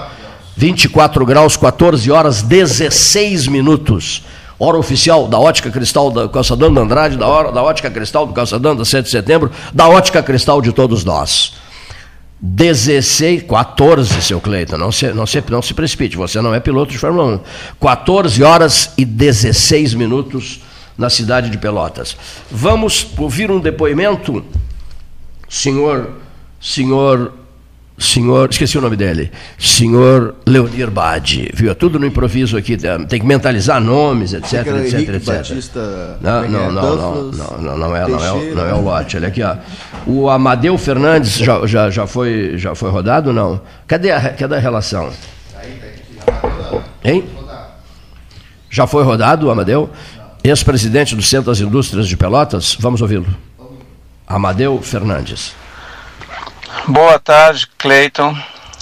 24 0.56 1.26
graus, 1.26 1.56
14 1.56 2.10
horas, 2.12 2.42
16 2.42 3.48
minutos 3.48 4.22
hora 4.64 4.78
oficial 4.78 5.28
da 5.28 5.38
Ótica 5.38 5.70
Cristal 5.70 6.10
da 6.10 6.28
Calçadão 6.28 6.72
da 6.72 6.80
Andrade, 6.80 7.16
da, 7.16 7.26
hora, 7.26 7.52
da 7.52 7.62
Ótica 7.62 7.90
Cristal 7.90 8.26
do 8.26 8.32
Calçadão 8.32 8.74
da 8.74 8.84
7 8.84 9.04
de 9.04 9.10
setembro, 9.10 9.50
da 9.72 9.88
Ótica 9.88 10.22
Cristal 10.22 10.60
de 10.60 10.72
todos 10.72 11.04
nós. 11.04 11.54
16, 12.40 13.44
14, 13.44 14.20
seu 14.20 14.40
Cleiton, 14.40 14.76
não 14.76 14.92
se, 14.92 15.12
não, 15.12 15.26
se, 15.26 15.42
não 15.48 15.62
se 15.62 15.72
precipite, 15.72 16.16
você 16.16 16.42
não 16.42 16.54
é 16.54 16.60
piloto 16.60 16.92
de 16.92 16.98
Fórmula 16.98 17.36
1. 17.36 17.40
14 17.80 18.42
horas 18.42 18.90
e 18.98 19.04
16 19.04 19.94
minutos 19.94 20.60
na 20.96 21.08
cidade 21.08 21.48
de 21.48 21.56
Pelotas. 21.56 22.16
Vamos 22.50 23.06
ouvir 23.16 23.50
um 23.50 23.58
depoimento, 23.58 24.44
senhor, 25.48 26.10
senhor 26.60 27.32
senhor, 27.98 28.48
esqueci 28.50 28.76
o 28.76 28.80
nome 28.80 28.96
dele, 28.96 29.30
senhor 29.58 30.34
Leonir 30.46 30.90
Badi, 30.90 31.50
viu? 31.54 31.70
É 31.70 31.74
tudo 31.74 31.98
no 31.98 32.06
improviso 32.06 32.56
aqui, 32.56 32.76
tem 33.08 33.20
que 33.20 33.26
mentalizar 33.26 33.80
nomes, 33.80 34.32
etc, 34.32 34.66
etc, 34.66 35.08
etc. 35.10 35.24
Batista, 35.24 36.18
não, 36.20 36.48
não, 36.48 36.72
não, 36.72 36.96
não, 36.96 37.22
não, 37.32 37.58
não, 37.60 37.78
não 37.78 37.96
é, 37.96 38.08
não 38.08 38.24
é, 38.24 38.32
o- 38.32 38.54
não 38.54 38.66
é 38.66 38.74
o 38.74 38.80
lote. 38.80 39.16
Olha 39.16 39.28
aqui, 39.28 39.42
ó. 39.42 39.56
O 40.06 40.28
Amadeu 40.28 40.76
Fernandes 40.76 41.36
já, 41.38 41.64
já, 41.66 41.88
já 41.90 42.06
foi 42.06 42.54
já 42.58 42.74
foi 42.74 42.90
rodado 42.90 43.32
não? 43.32 43.60
Cadê 43.86 44.10
a 44.10 44.30
cadê 44.30 44.56
a 44.56 44.58
relação? 44.58 45.10
Hein? 47.04 47.24
Já 48.70 48.86
foi 48.86 49.04
rodado 49.04 49.46
o 49.46 49.50
Amadeu? 49.50 49.88
Ex-presidente 50.42 51.14
do 51.14 51.22
Centro 51.22 51.46
das 51.50 51.60
Indústrias 51.60 52.08
de 52.08 52.16
Pelotas? 52.16 52.76
Vamos 52.80 53.00
ouvi-lo. 53.00 53.26
Amadeu 54.26 54.80
Fernandes. 54.82 55.54
Boa 56.86 57.18
tarde, 57.18 57.66
Cleiton. 57.78 58.36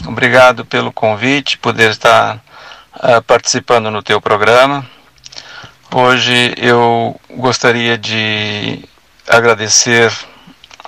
Obrigado 0.09 0.65
pelo 0.65 0.91
convite, 0.91 1.57
poder 1.57 1.91
estar 1.91 2.43
ah, 2.95 3.23
participando 3.23 3.93
no 3.93 4.03
teu 4.03 4.21
programa. 4.21 4.85
Hoje 5.95 6.53
eu 6.57 7.15
gostaria 7.31 7.97
de 7.97 8.83
agradecer 9.29 10.13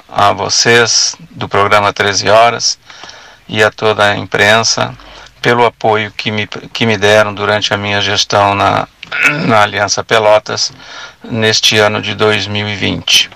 a 0.09 0.33
vocês 0.33 1.15
do 1.31 1.49
programa 1.49 1.93
13 1.93 2.29
Horas 2.29 2.81
e 3.49 3.63
a 3.63 3.71
toda 3.71 4.11
a 4.11 4.17
imprensa 4.17 4.93
pelo 5.41 5.65
apoio 5.65 6.11
que 6.11 6.33
me, 6.33 6.49
que 6.49 6.85
me 6.85 6.97
deram 6.97 7.33
durante 7.33 7.73
a 7.73 7.77
minha 7.77 8.01
gestão 8.01 8.57
na, 8.57 8.89
na 9.47 9.63
Aliança 9.63 10.03
Pelotas 10.03 10.73
neste 11.23 11.79
ano 11.79 12.03
de 12.03 12.17
2020. 12.17 13.31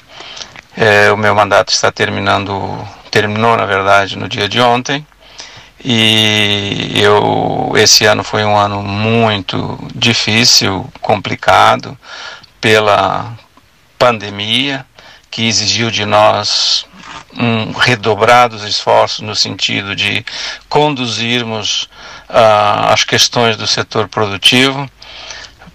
É, 0.80 1.10
o 1.10 1.16
meu 1.16 1.34
mandato 1.34 1.72
está 1.72 1.90
terminando, 1.90 2.86
terminou 3.10 3.56
na 3.56 3.66
verdade 3.66 4.16
no 4.16 4.28
dia 4.28 4.48
de 4.48 4.60
ontem. 4.60 5.04
E 5.84 6.92
eu 6.94 7.72
esse 7.74 8.06
ano 8.06 8.22
foi 8.22 8.44
um 8.44 8.56
ano 8.56 8.80
muito 8.80 9.76
difícil, 9.92 10.88
complicado 11.00 11.98
pela 12.60 13.36
pandemia 13.98 14.86
que 15.28 15.48
exigiu 15.48 15.90
de 15.90 16.06
nós 16.06 16.86
um 17.36 17.72
redobrados 17.72 18.62
esforços 18.62 19.18
no 19.18 19.34
sentido 19.34 19.96
de 19.96 20.24
conduzirmos 20.68 21.88
ah, 22.28 22.92
as 22.92 23.02
questões 23.02 23.56
do 23.56 23.66
setor 23.66 24.06
produtivo, 24.06 24.88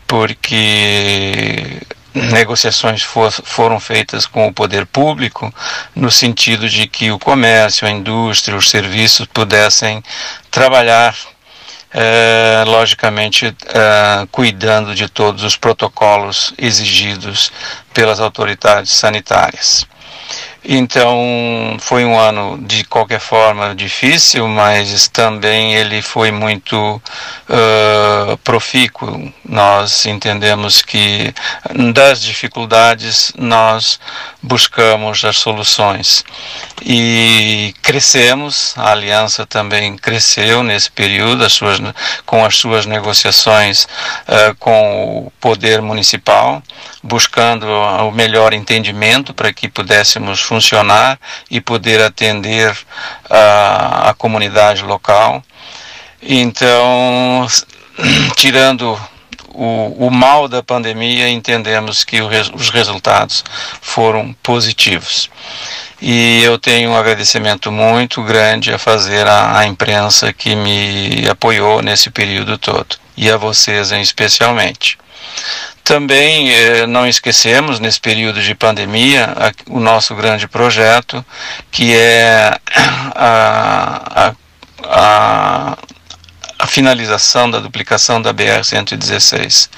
porque 0.08 1.82
negociações 2.14 3.02
for, 3.02 3.32
foram 3.32 3.80
feitas 3.80 4.26
com 4.26 4.48
o 4.48 4.54
poder 4.54 4.86
público 4.86 5.54
no 5.96 6.12
sentido 6.12 6.70
de 6.70 6.88
que 6.88 7.12
o 7.12 7.20
comércio, 7.20 7.88
a 7.88 7.92
indústria, 7.92 8.58
os 8.58 8.70
serviços 8.70 9.26
pudessem 9.26 10.04
trabalhar 10.52 11.16
eh, 11.94 12.64
logicamente 12.66 13.56
eh, 13.68 14.28
cuidando 14.32 14.96
de 14.96 15.08
todos 15.08 15.44
os 15.44 15.56
protocolos 15.56 16.54
exigidos 16.58 17.52
pelas 17.94 18.20
autoridades 18.20 18.92
sanitárias. 18.92 19.86
Então 20.66 21.76
foi 21.80 22.06
um 22.06 22.18
ano 22.18 22.58
de 22.62 22.86
qualquer 22.86 23.20
forma 23.20 23.76
difícil, 23.76 24.48
mas 24.48 25.10
também 25.10 25.76
ele 25.76 26.02
foi 26.02 26.32
muito 26.32 27.02
uh, 27.50 28.38
profícuo. 28.38 29.32
Nós 29.44 30.06
entendemos 30.06 30.82
que 30.82 31.34
das 31.94 32.22
dificuldades 32.22 33.34
nós 33.38 34.00
buscamos 34.42 35.26
as 35.26 35.38
soluções 35.38 36.24
e 36.82 37.74
crescemos. 37.82 38.74
A 38.78 38.92
aliança 38.92 39.46
também 39.46 39.98
cresceu 39.98 40.64
nesse 40.64 40.90
período, 40.90 41.44
as 41.44 41.54
suas, 41.54 41.80
com 42.26 42.46
as 42.46 42.56
suas 42.56 42.86
negociações 42.86 43.84
uh, 43.84 44.56
com 44.60 45.26
o 45.26 45.32
poder 45.42 45.82
municipal, 45.82 46.64
buscando 47.02 47.68
o 47.68 48.12
melhor 48.12 48.54
entendimento 48.54 49.34
para 49.34 49.52
que 49.52 49.68
pudéssemos 49.68 50.40
funcionar 50.54 51.20
e 51.50 51.60
poder 51.60 52.00
atender 52.00 52.78
a, 53.28 54.10
a 54.10 54.14
comunidade 54.14 54.84
local. 54.84 55.44
Então, 56.22 57.48
tirando 58.38 59.00
o, 59.50 60.08
o, 60.08 60.12
mal 60.12 60.48
da 60.48 60.62
pandemia, 60.62 61.28
entendemos 61.28 62.04
que 62.04 62.22
os 62.22 62.70
resultados 62.70 63.44
foram 63.82 64.32
positivos. 64.44 65.28
E 66.00 66.44
eu 66.44 66.60
tenho 66.60 66.92
um 66.92 66.96
agradecimento 66.96 67.72
muito 67.72 68.22
grande 68.22 68.72
a 68.72 68.78
fazer 68.78 69.26
à, 69.26 69.58
à 69.58 69.66
imprensa 69.66 70.32
que 70.32 70.56
me 70.56 71.28
apoiou 71.28 71.82
nesse 71.82 72.12
período 72.12 72.60
todo, 72.60 72.96
e 73.18 73.32
a 73.32 73.38
vocês 73.38 73.92
em 73.92 74.02
especialmente. 74.02 75.00
Também 75.84 76.52
eh, 76.52 76.88
não 76.88 77.06
esquecemos, 77.06 77.80
nesse 77.80 78.00
período 78.00 78.42
de 78.42 78.56
pandemia, 78.56 79.26
a, 79.36 79.52
o 79.70 79.80
nosso 79.80 80.16
grande 80.16 80.48
projeto, 80.48 81.26
que 81.70 81.94
é 81.94 82.58
a, 83.16 84.34
a, 84.86 85.78
a 86.60 86.68
finalização 86.68 87.52
da 87.52 87.60
duplicação 87.60 88.22
da 88.22 88.34
BR-116. 88.34 89.70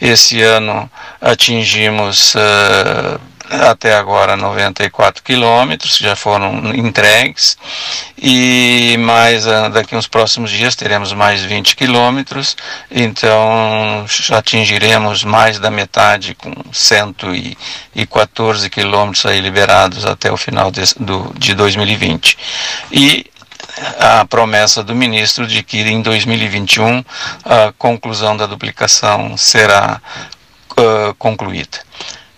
Esse 0.00 0.42
ano 0.42 0.90
atingimos. 1.20 2.34
Uh, 2.34 3.33
até 3.50 3.94
agora 3.94 4.36
94 4.36 5.22
quilômetros 5.22 5.96
já 5.98 6.16
foram 6.16 6.74
entregues. 6.74 7.58
E 8.16 8.96
mais 9.00 9.44
daqui 9.72 9.94
uns 9.94 10.06
próximos 10.06 10.50
dias 10.50 10.74
teremos 10.74 11.12
mais 11.12 11.42
20 11.42 11.76
quilômetros. 11.76 12.56
Então 12.90 14.06
atingiremos 14.32 15.24
mais 15.24 15.58
da 15.58 15.70
metade 15.70 16.34
com 16.34 16.52
114 16.72 18.70
quilômetros 18.70 19.26
aí 19.26 19.40
liberados 19.40 20.04
até 20.06 20.32
o 20.32 20.36
final 20.36 20.70
de, 20.70 20.82
do, 20.98 21.32
de 21.36 21.54
2020 21.54 22.38
e 22.90 23.26
a 23.98 24.24
promessa 24.24 24.82
do 24.84 24.94
ministro 24.94 25.46
de 25.46 25.62
que 25.62 25.80
em 25.80 26.00
2021 26.00 27.04
a 27.44 27.72
conclusão 27.76 28.36
da 28.36 28.46
duplicação 28.46 29.36
será 29.36 30.00
uh, 30.78 31.14
concluída 31.14 31.78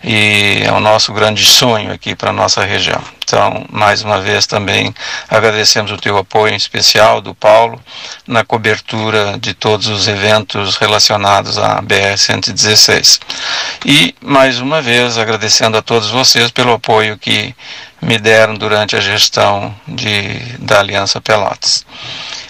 e 0.09 0.63
é 0.63 0.71
o 0.71 0.79
nosso 0.79 1.11
grande 1.11 1.43
sonho 1.43 1.91
aqui 1.91 2.15
para 2.15 2.29
a 2.29 2.33
nossa 2.33 2.63
região. 2.63 3.01
Então, 3.25 3.65
mais 3.69 4.01
uma 4.03 4.21
vez 4.21 4.47
também 4.47 4.95
agradecemos 5.27 5.91
o 5.91 5.97
teu 5.97 6.17
apoio 6.17 6.53
em 6.53 6.55
especial 6.55 7.19
do 7.19 7.35
Paulo 7.35 7.77
na 8.25 8.45
cobertura 8.45 9.37
de 9.37 9.53
todos 9.53 9.87
os 9.87 10.07
eventos 10.07 10.77
relacionados 10.77 11.57
à 11.57 11.81
BR-116. 11.81 13.19
E, 13.85 14.15
mais 14.21 14.61
uma 14.61 14.81
vez, 14.81 15.17
agradecendo 15.17 15.77
a 15.77 15.81
todos 15.81 16.09
vocês 16.09 16.51
pelo 16.51 16.71
apoio 16.71 17.17
que 17.17 17.53
me 18.01 18.17
deram 18.17 18.55
durante 18.55 18.95
a 18.95 19.01
gestão 19.01 19.75
de, 19.85 20.39
da 20.59 20.79
Aliança 20.79 21.19
Pelotas. 21.19 21.85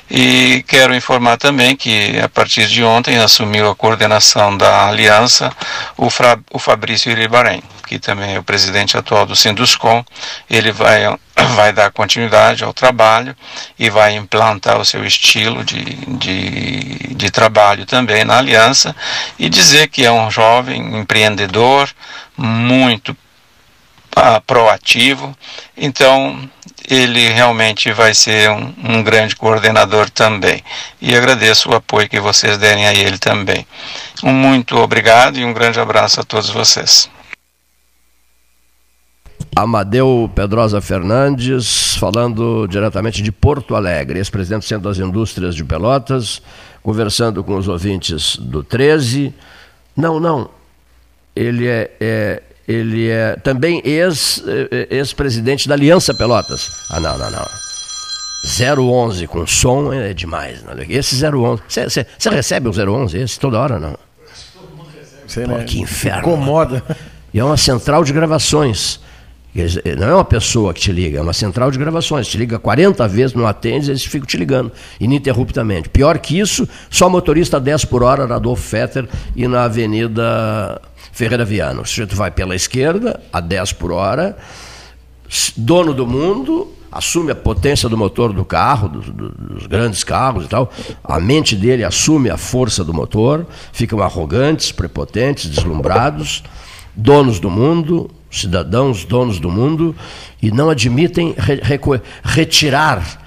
E 0.09 0.63
quero 0.67 0.95
informar 0.95 1.37
também 1.37 1.75
que 1.75 2.17
a 2.19 2.29
partir 2.29 2.67
de 2.67 2.83
ontem 2.83 3.17
assumiu 3.17 3.69
a 3.69 3.75
coordenação 3.75 4.57
da 4.57 4.87
aliança 4.87 5.51
o, 5.97 6.09
Fra, 6.09 6.39
o 6.51 6.57
Fabrício 6.57 7.11
Iribarém, 7.11 7.61
que 7.85 7.99
também 7.99 8.35
é 8.35 8.39
o 8.39 8.43
presidente 8.43 8.95
atual 8.95 9.25
do 9.25 9.35
Sinduscom. 9.35 10.05
Ele 10.49 10.71
vai, 10.71 11.01
vai 11.55 11.73
dar 11.73 11.91
continuidade 11.91 12.63
ao 12.63 12.73
trabalho 12.73 13.35
e 13.77 13.89
vai 13.89 14.15
implantar 14.15 14.79
o 14.79 14.85
seu 14.85 15.05
estilo 15.05 15.65
de, 15.65 15.83
de, 15.83 17.13
de 17.13 17.29
trabalho 17.29 17.85
também 17.85 18.23
na 18.23 18.37
aliança 18.37 18.95
e 19.37 19.49
dizer 19.49 19.89
que 19.89 20.05
é 20.05 20.11
um 20.11 20.31
jovem 20.31 20.97
empreendedor 20.97 21.89
muito 22.37 23.15
ah, 24.15 24.39
proativo. 24.39 25.35
Então, 25.75 26.49
ele 26.87 27.27
realmente 27.29 27.91
vai 27.91 28.13
ser 28.13 28.49
um, 28.49 28.73
um, 28.83 29.03
grande 29.03 29.35
coordenador 29.35 30.09
também. 30.09 30.63
E 31.01 31.13
agradeço 31.13 31.69
o 31.69 31.75
apoio 31.75 32.07
que 32.07 32.19
vocês 32.19 32.57
derem 32.57 32.87
a 32.87 32.93
ele 32.93 33.17
também. 33.17 33.67
Um 34.23 34.31
muito 34.31 34.77
obrigado 34.77 35.37
e 35.37 35.43
um 35.43 35.53
grande 35.53 35.79
abraço 35.79 36.21
a 36.21 36.23
todos 36.23 36.49
vocês. 36.49 37.09
Amadeu 39.53 40.31
Pedrosa 40.33 40.79
Fernandes, 40.79 41.97
falando 41.97 42.67
diretamente 42.67 43.21
de 43.21 43.31
Porto 43.31 43.75
Alegre, 43.75 44.19
ex-presidente 44.19 44.61
do 44.61 44.67
Centro 44.67 44.89
das 44.89 44.99
Indústrias 44.99 45.55
de 45.55 45.65
Pelotas, 45.65 46.41
conversando 46.81 47.43
com 47.43 47.57
os 47.57 47.67
ouvintes 47.67 48.37
do 48.37 48.63
13. 48.63 49.33
Não, 49.95 50.19
não. 50.19 50.49
Ele 51.35 51.67
é, 51.67 51.91
é 51.99 52.43
ele 52.67 53.09
é 53.09 53.35
também 53.37 53.81
ex, 53.85 54.43
é, 54.45 54.87
é, 54.91 54.95
ex-presidente 54.97 55.67
da 55.67 55.75
Aliança 55.75 56.13
Pelotas. 56.13 56.69
Ah, 56.89 56.99
não, 56.99 57.17
não, 57.17 57.31
não. 57.31 57.45
011 58.45 59.27
com 59.27 59.47
som 59.47 59.93
é 59.93 60.13
demais. 60.13 60.63
Não. 60.63 60.73
Esse 60.89 61.15
011. 61.25 61.63
Você 61.67 62.29
recebe 62.29 62.67
o 62.67 62.71
011 62.71 63.17
esse 63.17 63.39
toda 63.39 63.59
hora, 63.59 63.79
não? 63.79 63.97
Sei, 65.27 65.45
Pô, 65.45 65.57
né? 65.57 65.63
Que 65.63 65.79
inferno. 65.79 66.19
Incomoda. 66.19 66.83
E 67.33 67.39
é 67.39 67.43
uma 67.43 67.57
central 67.57 68.03
de 68.03 68.13
gravações. 68.13 68.99
Não 69.97 70.07
é 70.07 70.13
uma 70.13 70.25
pessoa 70.25 70.73
que 70.73 70.79
te 70.79 70.91
liga, 70.91 71.17
é 71.17 71.21
uma 71.21 71.33
central 71.33 71.71
de 71.71 71.79
gravações. 71.79 72.27
Te 72.27 72.37
liga 72.37 72.59
40 72.59 73.07
vezes, 73.07 73.33
não 73.33 73.47
atende, 73.47 73.89
eles 73.89 74.05
ficam 74.05 74.27
te 74.27 74.37
ligando, 74.37 74.71
ininterruptamente. 74.99 75.89
Pior 75.89 76.19
que 76.19 76.39
isso, 76.39 76.67
só 76.89 77.09
motorista 77.09 77.59
10 77.59 77.85
por 77.85 78.03
hora 78.03 78.27
na 78.27 78.35
Adolfo 78.35 78.61
Fetter 78.61 79.07
e 79.35 79.47
na 79.47 79.63
Avenida 79.63 80.79
Ferreira 81.17 81.43
Viana. 81.43 81.81
O 81.81 81.85
sujeito 81.85 82.15
vai 82.15 82.29
pela 82.29 82.55
esquerda, 82.55 83.19
a 83.33 83.39
10 83.39 83.73
por 83.73 83.91
hora, 83.91 84.37
dono 85.57 85.91
do 85.91 86.05
mundo, 86.05 86.71
assume 86.91 87.31
a 87.31 87.35
potência 87.35 87.89
do 87.89 87.97
motor 87.97 88.31
do 88.31 88.45
carro, 88.45 88.87
dos, 88.87 89.09
dos, 89.09 89.65
grandes 89.65 90.03
carros 90.03 90.45
e 90.45 90.47
tal. 90.47 90.71
A 91.03 91.19
mente 91.19 91.55
dele 91.55 91.83
assume 91.83 92.29
a 92.29 92.37
força 92.37 92.83
do 92.83 92.93
motor, 92.93 93.47
ficam 93.73 93.99
arrogantes, 93.99 94.71
prepotentes, 94.71 95.49
deslumbrados, 95.49 96.43
donos 96.95 97.39
do 97.39 97.49
mundo, 97.49 98.11
cidadãos 98.29 99.03
donos 99.03 99.39
do 99.39 99.49
mundo, 99.49 99.95
e 100.39 100.51
não 100.51 100.69
admitem 100.69 101.33
re, 101.35 101.55
re, 101.63 101.79
retirar 102.23 103.25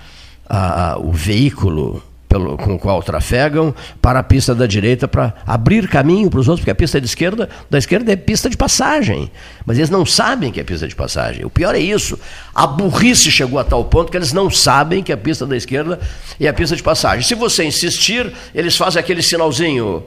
a, 0.48 0.92
a, 0.92 0.96
o 0.96 1.10
veículo 1.10 2.00
pelo, 2.30 2.56
com 2.56 2.76
o 2.76 2.78
qual 2.78 3.02
trafegam 3.02 3.74
para 4.00 4.20
a 4.20 4.22
pista 4.22 4.54
da 4.54 4.64
direita 4.64 5.08
para 5.08 5.34
abrir 5.44 5.88
caminho 5.88 6.30
para 6.30 6.38
os 6.38 6.46
outros, 6.46 6.60
porque 6.60 6.70
a 6.70 6.74
pista 6.76 7.00
de 7.00 7.06
esquerda, 7.08 7.48
da 7.68 7.76
esquerda 7.76 8.12
é 8.12 8.16
pista 8.16 8.48
de 8.48 8.56
passagem. 8.56 9.32
Mas 9.66 9.78
eles 9.78 9.90
não 9.90 10.06
sabem 10.06 10.52
que 10.52 10.60
é 10.60 10.62
pista 10.62 10.86
de 10.86 10.94
passagem. 10.94 11.44
O 11.44 11.50
pior 11.50 11.74
é 11.74 11.80
isso. 11.80 12.16
A 12.54 12.68
burrice 12.68 13.32
chegou 13.32 13.58
a 13.58 13.64
tal 13.64 13.84
ponto 13.84 14.12
que 14.12 14.16
eles 14.16 14.32
não 14.32 14.48
sabem 14.48 15.02
que 15.02 15.12
a 15.12 15.16
pista 15.16 15.44
da 15.44 15.56
esquerda 15.56 15.98
é 16.38 16.46
a 16.46 16.54
pista 16.54 16.76
de 16.76 16.84
passagem. 16.84 17.24
Se 17.24 17.34
você 17.34 17.64
insistir, 17.64 18.32
eles 18.54 18.76
fazem 18.76 19.00
aquele 19.00 19.22
sinalzinho. 19.22 20.04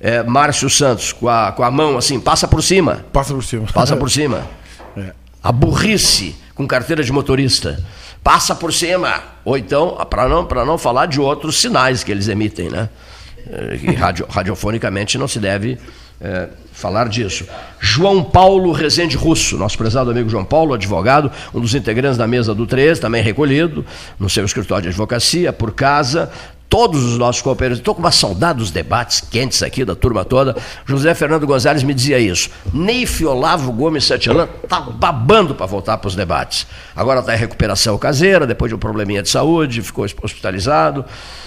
É, 0.00 0.22
Márcio 0.22 0.70
Santos, 0.70 1.12
com 1.12 1.28
a, 1.28 1.50
com 1.50 1.64
a 1.64 1.70
mão 1.70 1.96
assim, 1.96 2.20
passa 2.20 2.46
por 2.46 2.62
cima. 2.62 3.04
Passa 3.12 3.34
por 3.34 3.42
cima. 3.42 3.66
Passa 3.74 3.96
por 3.96 4.10
cima. 4.10 4.46
É. 4.96 5.12
A 5.42 5.50
burrice 5.50 6.36
com 6.54 6.68
carteira 6.68 7.02
de 7.02 7.10
motorista 7.10 7.82
passa 8.24 8.54
por 8.54 8.72
cima. 8.72 9.22
Ou 9.44 9.56
então, 9.58 9.96
para 10.08 10.26
não, 10.26 10.48
não 10.64 10.78
falar 10.78 11.06
de 11.06 11.20
outros 11.20 11.60
sinais 11.60 12.02
que 12.02 12.10
eles 12.10 12.26
emitem, 12.26 12.70
né? 12.70 12.88
Que 13.78 13.92
radio, 13.92 14.26
radiofonicamente 14.28 15.18
não 15.18 15.28
se 15.28 15.38
deve 15.38 15.78
é, 16.18 16.48
falar 16.72 17.08
disso. 17.08 17.46
João 17.78 18.24
Paulo 18.24 18.72
Rezende 18.72 19.16
Russo, 19.16 19.58
nosso 19.58 19.76
prezado 19.76 20.10
amigo 20.10 20.30
João 20.30 20.44
Paulo, 20.44 20.72
advogado, 20.72 21.30
um 21.52 21.60
dos 21.60 21.74
integrantes 21.74 22.16
da 22.16 22.26
mesa 22.26 22.54
do 22.54 22.66
13, 22.66 23.02
também 23.02 23.22
recolhido 23.22 23.84
no 24.18 24.30
seu 24.30 24.46
escritório 24.46 24.84
de 24.84 24.88
advocacia, 24.88 25.52
por 25.52 25.72
casa, 25.72 26.32
todos 26.74 27.04
os 27.04 27.16
nossos 27.16 27.40
companheiros. 27.40 27.78
Estou 27.78 27.94
com 27.94 28.00
uma 28.00 28.10
saudade 28.10 28.58
dos 28.58 28.72
debates 28.72 29.20
quentes 29.20 29.62
aqui 29.62 29.84
da 29.84 29.94
turma 29.94 30.24
toda. 30.24 30.56
José 30.84 31.14
Fernando 31.14 31.46
Gonzalez 31.46 31.84
me 31.84 31.94
dizia 31.94 32.18
isso. 32.18 32.50
Neif 32.72 33.24
Olavo 33.24 33.70
Gomes 33.70 34.04
Satilan 34.04 34.48
está 34.60 34.80
babando 34.80 35.54
para 35.54 35.66
voltar 35.66 35.98
para 35.98 36.08
os 36.08 36.16
debates. 36.16 36.66
Agora 36.96 37.20
está 37.20 37.32
em 37.32 37.38
recuperação 37.38 37.96
caseira, 37.96 38.44
depois 38.44 38.70
de 38.70 38.74
um 38.74 38.78
probleminha 38.78 39.22
de 39.22 39.28
saúde, 39.28 39.82
ficou 39.82 40.04
hospitalizado 40.20 41.04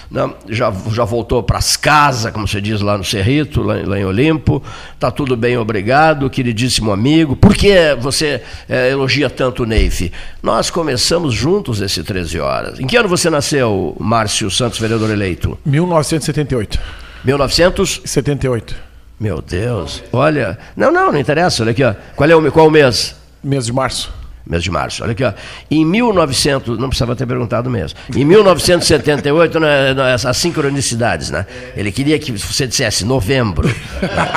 né? 0.10 0.30
já, 0.49 0.74
já 0.91 1.04
voltou 1.04 1.44
para 1.44 1.58
as 1.58 1.76
casas, 1.76 2.32
como 2.32 2.48
se 2.48 2.60
diz 2.62 2.82
lá 2.82 2.98
no 2.98 3.04
Cerrito, 3.04 3.62
lá, 3.62 3.76
lá 3.86 3.99
em 3.99 4.06
Olimpo. 4.06 4.64
Está 4.94 5.12
tudo 5.12 5.36
bem, 5.36 5.58
obrigado, 5.58 6.30
queridíssimo 6.30 6.91
amigo. 6.91 7.36
Por 7.36 7.56
que 7.56 7.95
você 7.99 8.41
é, 8.68 8.90
elogia 8.90 9.30
tanto 9.30 9.64
o 9.64 9.66
Neif? 9.66 10.12
Nós 10.41 10.70
começamos 10.70 11.34
juntos 11.34 11.82
esse 11.82 12.04
13 12.04 12.40
horas. 12.40 12.80
Em 12.80 12.88
que 12.88 12.95
ano 12.95 13.10
você 13.10 13.30
nasceu, 13.30 13.95
Márcio 13.99 14.49
Santos, 14.49 14.80
vereador 14.80 15.12
eleito? 15.18 15.57
1978. 15.65 16.80
1978. 17.23 18.76
Meu 19.19 19.41
Deus. 19.41 20.03
Olha. 20.14 20.57
Não, 20.76 20.91
não, 20.91 21.11
não 21.11 21.19
interessa. 21.19 21.64
Olha 21.64 21.72
aqui, 21.72 21.84
ó. 21.84 21.94
Qual 22.15 22.30
é 22.30 22.35
o, 22.35 22.52
qual 22.52 22.68
o 22.68 22.72
mês? 22.72 23.15
Mês 23.44 23.65
de 23.65 23.73
março 23.73 24.14
mês 24.49 24.64
de 24.64 24.72
março. 24.72 25.03
Olha 25.03 25.11
aqui, 25.11 25.24
ó. 25.24 25.34
Em 25.69 25.86
1900, 25.86 26.78
não 26.78 26.90
precisava 26.90 27.15
ter 27.15 27.26
perguntado 27.26 27.69
mesmo. 27.69 27.98
Em 28.15 28.24
1978, 28.24 29.60
né, 29.60 29.95
as 30.26 30.38
sincronicidades, 30.38 31.30
né? 31.30 31.45
Ele 31.76 31.91
queria 31.91 32.18
que 32.19 32.32
você 32.32 32.68
dissesse 32.68 33.06
novembro. 33.06 33.69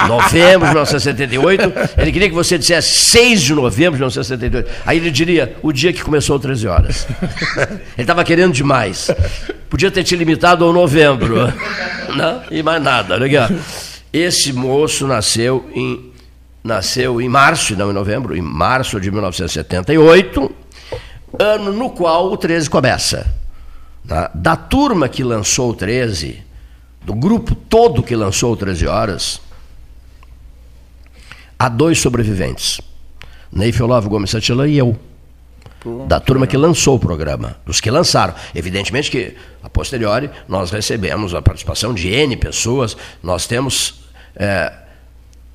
Novembro 0.08 0.66
de 0.66 0.74
1978. 0.74 1.72
Ele 1.98 2.12
queria 2.12 2.28
que 2.28 2.34
você 2.34 2.58
dissesse 2.58 2.88
6 3.10 3.42
de 3.42 3.54
novembro 3.54 3.92
de 3.92 4.02
1978. 4.02 4.70
Aí 4.84 4.98
ele 4.98 5.10
diria 5.10 5.56
o 5.62 5.72
dia 5.72 5.92
que 5.92 6.02
começou 6.02 6.38
13 6.38 6.66
horas. 6.66 7.06
Ele 7.96 8.02
estava 8.02 8.24
querendo 8.24 8.52
demais. 8.52 9.10
Podia 9.68 9.90
ter 9.90 10.02
te 10.02 10.16
limitado 10.16 10.64
ao 10.64 10.72
novembro. 10.72 11.52
Não? 12.16 12.42
E 12.50 12.62
mais 12.62 12.82
nada. 12.82 13.14
Olha 13.14 13.26
aqui, 13.26 13.36
ó. 13.36 13.48
Esse 14.12 14.52
moço 14.52 15.06
nasceu 15.06 15.70
em 15.74 16.09
nasceu 16.62 17.20
em 17.20 17.28
março, 17.28 17.76
não 17.76 17.90
em 17.90 17.94
novembro, 17.94 18.36
em 18.36 18.42
março 18.42 19.00
de 19.00 19.10
1978, 19.10 20.50
ano 21.38 21.72
no 21.72 21.90
qual 21.90 22.32
o 22.32 22.36
13 22.36 22.68
começa. 22.68 23.26
Tá? 24.06 24.30
Da 24.34 24.56
turma 24.56 25.08
que 25.08 25.22
lançou 25.22 25.70
o 25.70 25.74
13, 25.74 26.42
do 27.02 27.14
grupo 27.14 27.54
todo 27.54 28.02
que 28.02 28.14
lançou 28.14 28.52
o 28.52 28.56
13 28.56 28.86
Horas, 28.86 29.40
há 31.58 31.68
dois 31.68 32.00
sobreviventes. 32.00 32.80
Neif 33.52 33.82
Olavo 33.82 34.08
Gomes 34.08 34.30
Satila 34.30 34.68
e 34.68 34.78
eu. 34.78 34.96
da 36.06 36.20
turma 36.20 36.46
que 36.46 36.58
lançou 36.58 36.96
o 36.96 36.98
programa, 36.98 37.56
dos 37.64 37.80
que 37.80 37.90
lançaram. 37.90 38.34
Evidentemente 38.54 39.10
que, 39.10 39.34
a 39.62 39.68
posteriori, 39.68 40.30
nós 40.46 40.70
recebemos 40.70 41.34
a 41.34 41.40
participação 41.40 41.94
de 41.94 42.08
N 42.08 42.36
pessoas, 42.36 42.96
nós 43.22 43.46
temos 43.46 44.02
é, 44.36 44.72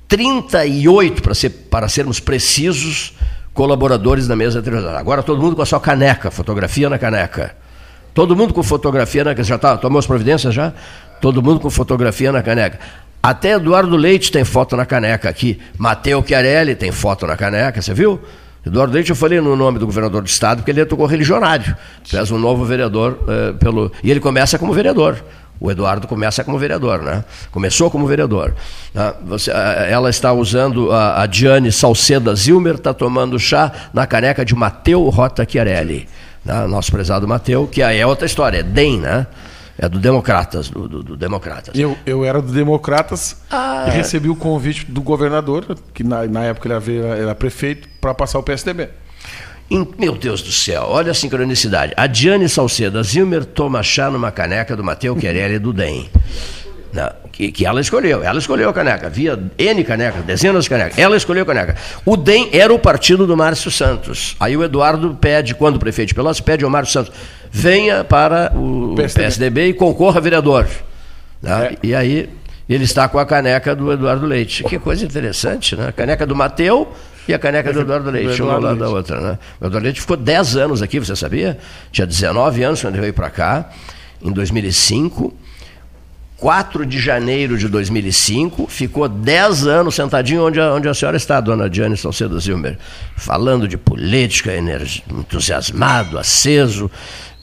38, 0.08 1.22
para, 1.22 1.34
ser, 1.34 1.50
para 1.50 1.88
sermos 1.88 2.20
precisos, 2.20 3.12
colaboradores 3.52 4.28
da 4.28 4.36
mesa 4.36 4.62
televisão. 4.62 4.96
Agora 4.96 5.22
todo 5.22 5.40
mundo 5.40 5.56
com 5.56 5.62
a 5.62 5.66
sua 5.66 5.80
caneca, 5.80 6.30
fotografia 6.30 6.88
na 6.88 6.98
caneca. 6.98 7.56
Todo 8.14 8.36
mundo 8.36 8.54
com 8.54 8.62
fotografia 8.62 9.24
na 9.24 9.30
caneca. 9.30 9.44
Já 9.44 9.58
tá, 9.58 9.76
tomou 9.76 9.98
as 9.98 10.06
providências 10.06 10.54
já? 10.54 10.72
Todo 11.20 11.42
mundo 11.42 11.60
com 11.60 11.70
fotografia 11.70 12.30
na 12.30 12.42
caneca. 12.42 12.78
Até 13.22 13.54
Eduardo 13.54 13.96
Leite 13.96 14.30
tem 14.30 14.44
foto 14.44 14.76
na 14.76 14.86
caneca 14.86 15.28
aqui. 15.28 15.58
Mateu 15.76 16.24
Chiarelli 16.26 16.74
tem 16.76 16.92
foto 16.92 17.26
na 17.26 17.36
caneca, 17.36 17.82
você 17.82 17.92
viu? 17.92 18.20
Eduardo 18.64 18.94
Leite, 18.94 19.10
eu 19.10 19.16
falei 19.16 19.40
no 19.40 19.56
nome 19.56 19.78
do 19.78 19.86
governador 19.86 20.22
do 20.22 20.28
estado, 20.28 20.58
porque 20.58 20.70
ele 20.70 20.84
tocou 20.86 21.06
religionário. 21.06 21.76
Fez 22.04 22.30
um 22.30 22.38
novo 22.38 22.64
vereador 22.64 23.18
eh, 23.28 23.52
pelo. 23.58 23.92
E 24.02 24.10
ele 24.10 24.20
começa 24.20 24.58
como 24.58 24.72
vereador. 24.72 25.22
O 25.58 25.70
Eduardo 25.70 26.06
começa 26.06 26.44
como 26.44 26.58
vereador, 26.58 27.02
né? 27.02 27.24
Começou 27.50 27.90
como 27.90 28.06
vereador. 28.06 28.54
Né? 28.92 29.14
Você, 29.24 29.50
ela 29.50 30.10
está 30.10 30.32
usando 30.32 30.92
a, 30.92 31.22
a 31.22 31.26
Diane 31.26 31.72
Salceda 31.72 32.34
Zilmer, 32.34 32.74
está 32.74 32.92
tomando 32.92 33.38
chá 33.38 33.72
na 33.92 34.06
caneca 34.06 34.44
de 34.44 34.54
Mateu 34.54 35.08
Rota 35.08 35.46
Chiarelli. 35.48 36.08
Né? 36.44 36.66
Nosso 36.66 36.92
prezado 36.92 37.26
Mateu, 37.26 37.66
que 37.66 37.82
aí 37.82 37.98
é 37.98 38.06
outra 38.06 38.26
história, 38.26 38.58
é 38.58 38.62
DEM, 38.62 39.00
né? 39.00 39.26
É 39.78 39.88
do 39.90 39.98
Democratas, 39.98 40.70
do, 40.70 40.88
do, 40.88 41.02
do 41.02 41.16
Democratas. 41.18 41.78
Eu, 41.78 41.98
eu 42.06 42.24
era 42.24 42.40
do 42.40 42.50
Democratas 42.50 43.36
ah, 43.50 43.84
e 43.88 43.90
recebi 43.90 44.30
o 44.30 44.34
convite 44.34 44.90
do 44.90 45.02
governador, 45.02 45.76
que 45.92 46.02
na, 46.02 46.26
na 46.26 46.44
época 46.44 46.66
ele 46.66 46.98
era, 46.98 47.16
era 47.18 47.34
prefeito, 47.34 47.86
para 48.00 48.14
passar 48.14 48.38
o 48.38 48.42
PSDB. 48.42 48.88
Meu 49.98 50.14
Deus 50.14 50.42
do 50.42 50.52
céu, 50.52 50.84
olha 50.88 51.10
a 51.10 51.14
sincronicidade. 51.14 51.92
A 51.96 52.06
Diane 52.06 52.48
Salcedo, 52.48 52.98
a 52.98 53.02
Zilmer 53.02 53.44
toma 53.44 53.82
chá 53.82 54.08
numa 54.08 54.30
caneca 54.30 54.76
do 54.76 54.84
Mateu 54.84 55.16
Querelli 55.16 55.58
do 55.58 55.72
DEM. 55.72 56.08
Não, 56.92 57.10
que, 57.32 57.50
que, 57.50 57.66
ela 57.66 57.80
escolheu, 57.80 58.22
ela 58.22 58.38
escolheu 58.38 58.70
a 58.70 58.72
caneca, 58.72 59.08
havia 59.08 59.38
N 59.58 59.84
canecas, 59.84 60.24
dezenas 60.24 60.64
de 60.64 60.70
canecas, 60.70 60.96
ela 60.96 61.16
escolheu 61.16 61.42
a 61.42 61.46
caneca. 61.46 61.74
O 62.04 62.16
DEM 62.16 62.48
era 62.52 62.72
o 62.72 62.78
partido 62.78 63.26
do 63.26 63.36
Márcio 63.36 63.70
Santos. 63.70 64.36
Aí 64.38 64.56
o 64.56 64.62
Eduardo 64.62 65.14
pede, 65.20 65.54
quando 65.54 65.76
o 65.76 65.78
prefeito 65.80 66.08
de 66.08 66.14
Pelotas, 66.14 66.40
pede 66.40 66.64
ao 66.64 66.70
Márcio 66.70 66.92
Santos, 66.92 67.12
venha 67.50 68.04
para 68.04 68.52
o 68.54 68.94
PSDB, 68.94 69.24
PSDB 69.24 69.66
e 69.68 69.74
concorra 69.74 70.18
a 70.18 70.22
vereador. 70.22 70.66
Né? 71.42 71.72
É. 71.72 71.76
E 71.82 71.94
aí 71.94 72.30
ele 72.68 72.84
está 72.84 73.08
com 73.08 73.18
a 73.18 73.26
caneca 73.26 73.74
do 73.74 73.92
Eduardo 73.92 74.24
Leite. 74.24 74.64
Que 74.64 74.78
coisa 74.78 75.04
interessante, 75.04 75.76
né? 75.76 75.88
A 75.88 75.92
caneca 75.92 76.24
do 76.24 76.34
Mateu 76.34 76.92
E 77.28 77.34
a 77.34 77.38
caneca 77.38 77.72
do 77.72 77.80
Eduardo 77.80 78.10
Leite, 78.10 78.40
uma 78.42 78.58
lado 78.58 78.78
da 78.78 78.88
outra, 78.88 79.20
né? 79.20 79.38
O 79.60 79.66
Eduardo 79.66 79.84
Leite 79.84 80.00
ficou 80.00 80.16
10 80.16 80.56
anos 80.56 80.82
aqui, 80.82 80.98
você 80.98 81.16
sabia? 81.16 81.58
Tinha 81.90 82.06
19 82.06 82.62
anos 82.62 82.80
quando 82.80 82.94
ele 82.94 83.02
veio 83.02 83.14
para 83.14 83.30
cá, 83.30 83.70
em 84.22 84.32
2005. 84.32 85.34
4 86.36 86.84
de 86.84 87.00
janeiro 87.00 87.56
de 87.56 87.66
2005, 87.66 88.66
ficou 88.68 89.08
10 89.08 89.66
anos 89.66 89.94
sentadinho 89.94 90.46
onde 90.46 90.60
a, 90.60 90.74
onde 90.74 90.86
a 90.86 90.92
senhora 90.92 91.16
está, 91.16 91.40
dona 91.40 91.68
Diane 91.68 91.96
Salcedo 91.96 92.38
Zilmer, 92.38 92.78
falando 93.16 93.66
de 93.66 93.78
política, 93.78 94.52
entusiasmado, 95.10 96.18
aceso, 96.18 96.90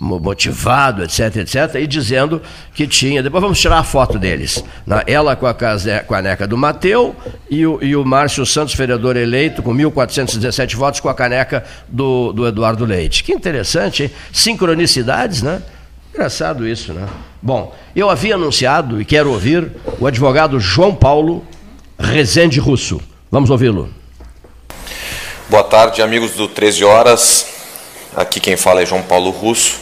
motivado, 0.03 1.03
etc, 1.03 1.37
etc, 1.37 1.75
e 1.75 1.87
dizendo 1.87 2.41
que 2.73 2.85
tinha. 2.85 3.23
Depois 3.23 3.41
vamos 3.41 3.59
tirar 3.59 3.79
a 3.79 3.83
foto 3.83 4.19
deles. 4.19 4.63
Ela 5.07 5.35
com 5.35 5.47
a, 5.47 5.53
caneca 5.53 6.45
do 6.47 6.57
Mateu 6.57 7.15
e 7.49 7.65
o, 7.65 7.79
e 7.81 7.95
o 7.95 8.03
Márcio 8.03 8.45
Santos, 8.45 8.75
vereador 8.75 9.15
eleito, 9.15 9.63
com 9.63 9.73
1.417 9.73 10.75
votos, 10.75 10.99
com 10.99 11.09
a 11.09 11.13
caneca 11.13 11.63
do, 11.87 12.33
do 12.33 12.47
Eduardo 12.47 12.85
Leite. 12.85 13.23
Que 13.23 13.33
interessante, 13.33 14.03
hein? 14.03 14.11
Sincronicidades, 14.31 15.41
né? 15.41 15.61
Engraçado 16.13 16.67
isso, 16.67 16.93
né? 16.93 17.07
Bom, 17.41 17.75
eu 17.95 18.09
havia 18.09 18.35
anunciado 18.35 19.01
e 19.01 19.05
quero 19.05 19.31
ouvir 19.31 19.71
o 19.99 20.05
advogado 20.05 20.59
João 20.59 20.93
Paulo 20.93 21.43
Rezende 21.97 22.59
Russo. 22.59 23.01
Vamos 23.31 23.49
ouvi-lo. 23.49 23.89
Boa 25.49 25.63
tarde, 25.63 26.01
amigos 26.01 26.31
do 26.31 26.47
13 26.47 26.83
Horas. 26.83 27.47
Aqui 28.15 28.39
quem 28.39 28.55
fala 28.55 28.81
é 28.81 28.85
João 28.85 29.01
Paulo 29.01 29.31
Russo. 29.31 29.79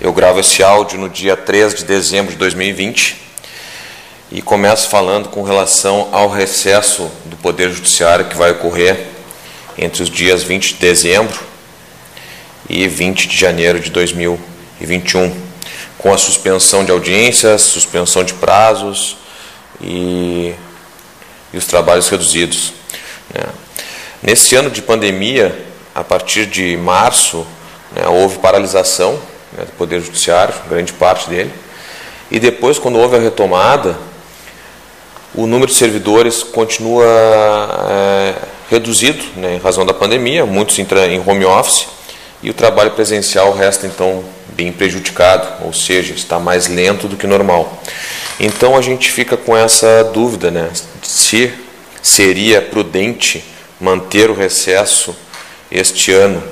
Eu 0.00 0.14
gravo 0.14 0.40
esse 0.40 0.62
áudio 0.62 0.98
no 0.98 1.10
dia 1.10 1.36
3 1.36 1.74
de 1.74 1.84
dezembro 1.84 2.32
de 2.32 2.38
2020 2.38 3.20
e 4.32 4.40
começo 4.40 4.88
falando 4.88 5.28
com 5.28 5.42
relação 5.42 6.08
ao 6.10 6.30
recesso 6.30 7.10
do 7.26 7.36
Poder 7.36 7.70
Judiciário 7.70 8.24
que 8.24 8.34
vai 8.34 8.52
ocorrer 8.52 9.08
entre 9.76 10.02
os 10.02 10.08
dias 10.08 10.42
20 10.42 10.72
de 10.72 10.80
dezembro 10.80 11.38
e 12.66 12.88
20 12.88 13.28
de 13.28 13.36
janeiro 13.36 13.78
de 13.78 13.90
2021 13.90 15.36
com 15.98 16.14
a 16.14 16.16
suspensão 16.16 16.82
de 16.82 16.90
audiências, 16.90 17.60
suspensão 17.60 18.24
de 18.24 18.32
prazos 18.32 19.18
e, 19.82 20.54
e 21.52 21.58
os 21.58 21.66
trabalhos 21.66 22.08
reduzidos. 22.08 22.72
Né. 23.34 23.44
Nesse 24.22 24.56
ano 24.56 24.70
de 24.70 24.80
pandemia, 24.80 25.54
a 25.94 26.02
partir 26.02 26.46
de 26.46 26.74
março, 26.78 27.46
né, 27.94 28.08
houve 28.08 28.38
paralisação 28.38 29.20
né, 29.52 29.64
do 29.64 29.72
Poder 29.72 30.00
Judiciário, 30.00 30.54
grande 30.68 30.92
parte 30.92 31.28
dele, 31.28 31.52
e 32.30 32.38
depois, 32.38 32.78
quando 32.78 32.98
houve 32.98 33.16
a 33.16 33.18
retomada, 33.18 33.96
o 35.34 35.46
número 35.46 35.70
de 35.70 35.76
servidores 35.76 36.42
continua 36.42 37.04
é, 37.88 38.34
reduzido 38.70 39.22
né, 39.36 39.56
em 39.56 39.58
razão 39.58 39.84
da 39.84 39.94
pandemia, 39.94 40.46
muitos 40.46 40.78
em 40.78 40.86
home 41.24 41.44
office, 41.44 41.86
e 42.42 42.50
o 42.50 42.54
trabalho 42.54 42.92
presencial 42.92 43.52
resta 43.52 43.86
então 43.86 44.24
bem 44.54 44.72
prejudicado, 44.72 45.64
ou 45.64 45.72
seja, 45.72 46.14
está 46.14 46.38
mais 46.38 46.68
lento 46.68 47.06
do 47.06 47.16
que 47.16 47.26
normal. 47.26 47.80
Então 48.38 48.76
a 48.76 48.80
gente 48.80 49.10
fica 49.10 49.36
com 49.36 49.56
essa 49.56 50.04
dúvida, 50.04 50.50
né? 50.50 50.70
Se 51.02 51.52
seria 52.02 52.62
prudente 52.62 53.44
manter 53.78 54.30
o 54.30 54.34
recesso 54.34 55.14
este 55.70 56.12
ano, 56.12 56.42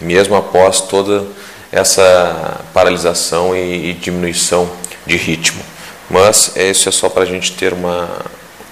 mesmo 0.00 0.34
após 0.34 0.80
toda 0.80 1.24
essa 1.70 2.60
paralisação 2.72 3.54
e, 3.56 3.90
e 3.90 3.92
diminuição 3.94 4.70
de 5.06 5.16
ritmo. 5.16 5.62
Mas 6.08 6.56
isso 6.56 6.88
é 6.88 6.92
só 6.92 7.08
para 7.08 7.22
a 7.22 7.26
gente 7.26 7.52
ter 7.52 7.72
uma, 7.72 8.08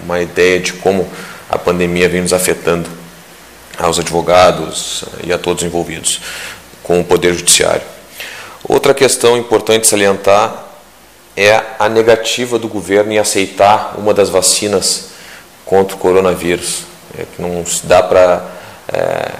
uma 0.02 0.20
ideia 0.20 0.60
de 0.60 0.72
como 0.74 1.08
a 1.48 1.58
pandemia 1.58 2.08
vem 2.08 2.22
nos 2.22 2.32
afetando 2.32 2.88
aos 3.78 3.98
advogados 3.98 5.04
e 5.24 5.32
a 5.32 5.38
todos 5.38 5.64
envolvidos 5.64 6.20
com 6.82 7.00
o 7.00 7.04
Poder 7.04 7.34
Judiciário. 7.34 7.82
Outra 8.66 8.94
questão 8.94 9.36
importante 9.36 9.86
salientar 9.86 10.64
é 11.36 11.60
a 11.78 11.88
negativa 11.88 12.58
do 12.58 12.68
governo 12.68 13.12
em 13.12 13.18
aceitar 13.18 13.94
uma 13.98 14.14
das 14.14 14.28
vacinas 14.28 15.08
contra 15.64 15.96
o 15.96 15.98
coronavírus. 15.98 16.82
É 17.18 17.24
não 17.38 17.64
dá 17.84 18.02
para 18.02 18.44
é, 18.92 19.32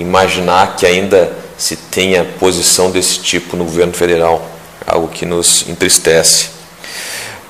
imaginar 0.00 0.76
que 0.76 0.86
ainda 0.86 1.32
se 1.56 1.76
tenha 1.76 2.24
posição 2.38 2.90
desse 2.90 3.18
tipo 3.20 3.56
no 3.56 3.64
governo 3.64 3.92
federal, 3.92 4.48
algo 4.86 5.08
que 5.08 5.26
nos 5.26 5.68
entristece. 5.68 6.50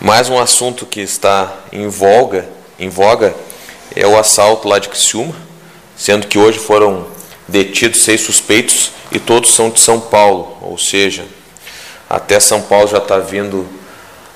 Mais 0.00 0.28
um 0.28 0.38
assunto 0.38 0.86
que 0.86 1.00
está 1.00 1.52
em 1.72 1.88
voga, 1.88 2.48
em 2.78 2.88
voga 2.88 3.34
é 3.94 4.06
o 4.06 4.18
assalto 4.18 4.68
lá 4.68 4.78
de 4.78 4.88
Criciúma, 4.88 5.34
sendo 5.96 6.26
que 6.26 6.38
hoje 6.38 6.58
foram 6.58 7.06
detidos 7.46 8.02
seis 8.02 8.20
suspeitos 8.20 8.92
e 9.10 9.18
todos 9.18 9.54
são 9.54 9.70
de 9.70 9.80
São 9.80 10.00
Paulo, 10.00 10.56
ou 10.62 10.78
seja, 10.78 11.24
até 12.08 12.38
São 12.40 12.62
Paulo 12.62 12.86
já 12.88 12.98
está 12.98 13.18
vindo 13.18 13.66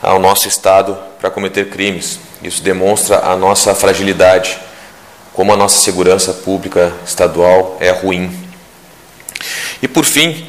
ao 0.02 0.18
nosso 0.18 0.48
estado 0.48 0.98
para 1.20 1.30
cometer 1.30 1.70
crimes. 1.70 2.18
Isso 2.42 2.62
demonstra 2.62 3.20
a 3.20 3.36
nossa 3.36 3.74
fragilidade, 3.74 4.58
como 5.32 5.52
a 5.52 5.56
nossa 5.56 5.78
segurança 5.78 6.32
pública 6.32 6.92
estadual 7.06 7.76
é 7.80 7.90
ruim. 7.90 8.30
E 9.82 9.88
por 9.88 10.04
fim, 10.04 10.46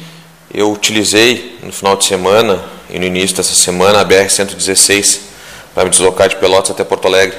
eu 0.52 0.70
utilizei 0.70 1.58
no 1.62 1.72
final 1.72 1.96
de 1.96 2.04
semana 2.04 2.62
e 2.90 2.98
no 2.98 3.04
início 3.04 3.36
dessa 3.36 3.54
semana 3.54 4.00
a 4.00 4.04
BR-116 4.04 5.20
para 5.74 5.84
me 5.84 5.90
deslocar 5.90 6.28
de 6.28 6.36
Pelotas 6.36 6.70
até 6.70 6.84
Porto 6.84 7.08
Alegre. 7.08 7.36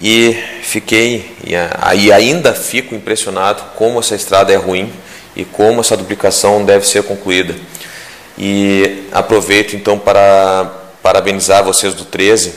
E 0.00 0.36
fiquei, 0.62 1.36
e 1.44 2.12
ainda 2.12 2.52
fico 2.52 2.94
impressionado 2.94 3.62
como 3.76 4.00
essa 4.00 4.14
estrada 4.14 4.52
é 4.52 4.56
ruim 4.56 4.92
e 5.36 5.44
como 5.44 5.80
essa 5.80 5.96
duplicação 5.96 6.64
deve 6.64 6.86
ser 6.86 7.04
concluída. 7.04 7.54
E 8.36 9.04
aproveito 9.12 9.76
então 9.76 9.98
para 9.98 10.70
parabenizar 11.02 11.62
vocês 11.62 11.94
do 11.94 12.04
13 12.04 12.54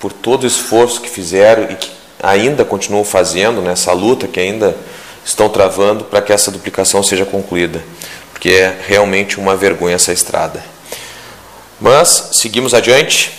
por 0.00 0.12
todo 0.12 0.44
o 0.44 0.46
esforço 0.46 1.00
que 1.00 1.10
fizeram 1.10 1.64
e 1.64 1.76
que 1.76 1.97
ainda 2.22 2.64
continuam 2.64 3.04
fazendo 3.04 3.60
nessa 3.60 3.92
luta 3.92 4.26
que 4.26 4.40
ainda 4.40 4.76
estão 5.24 5.48
travando 5.48 6.04
para 6.04 6.22
que 6.22 6.32
essa 6.32 6.50
duplicação 6.50 7.02
seja 7.02 7.24
concluída, 7.24 7.82
porque 8.32 8.50
é 8.50 8.78
realmente 8.86 9.38
uma 9.38 9.56
vergonha 9.56 9.96
essa 9.96 10.12
estrada. 10.12 10.62
Mas 11.80 12.30
seguimos 12.32 12.74
adiante. 12.74 13.32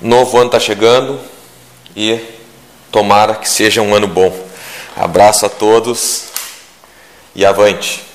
Novo 0.00 0.36
ano 0.36 0.46
está 0.46 0.60
chegando 0.60 1.18
e 1.96 2.20
tomara 2.92 3.34
que 3.34 3.48
seja 3.48 3.82
um 3.82 3.94
ano 3.94 4.06
bom. 4.06 4.32
Abraço 4.96 5.46
a 5.46 5.48
todos 5.48 6.24
e 7.34 7.44
avante. 7.44 8.07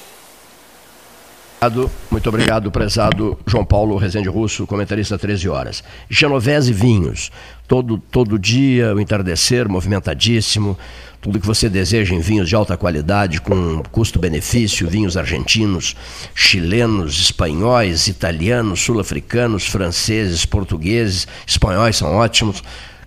Muito 2.12 2.28
obrigado, 2.28 2.70
prezado 2.70 3.40
João 3.48 3.64
Paulo 3.64 3.96
Rezende 3.96 4.28
Russo, 4.28 4.68
comentarista 4.68 5.18
13 5.18 5.48
horas. 5.48 5.82
Genovese 6.10 6.74
Vinhos, 6.74 7.32
todo, 7.66 7.98
todo 7.98 8.38
dia, 8.38 8.94
o 8.94 9.00
entardecer 9.00 9.70
movimentadíssimo, 9.70 10.78
tudo 11.22 11.40
que 11.40 11.48
você 11.48 11.70
deseja 11.70 12.14
em 12.14 12.20
vinhos 12.20 12.50
de 12.50 12.56
alta 12.56 12.76
qualidade, 12.76 13.40
com 13.40 13.82
custo-benefício, 13.94 14.90
vinhos 14.90 15.16
argentinos, 15.16 15.96
chilenos, 16.36 17.18
espanhóis, 17.18 18.10
italianos, 18.10 18.82
sul-africanos, 18.82 19.66
franceses, 19.66 20.46
portugueses, 20.46 21.26
espanhóis 21.48 21.96
são 21.96 22.14
ótimos 22.14 22.62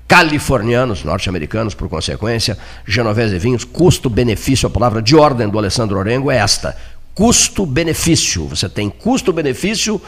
californianos, 0.08 1.04
norte-americanos, 1.04 1.74
por 1.74 1.88
consequência, 1.90 2.56
Genovese 2.86 3.38
Vinhos, 3.38 3.64
custo-benefício, 3.64 4.66
a 4.66 4.70
palavra 4.70 5.02
de 5.02 5.14
ordem 5.14 5.48
do 5.48 5.58
Alessandro 5.58 5.98
Orengo 5.98 6.30
é 6.30 6.38
esta: 6.38 6.74
custo-benefício. 7.16 8.46
Você 8.46 8.68
tem 8.68 8.88
custo-benefício 8.90 10.00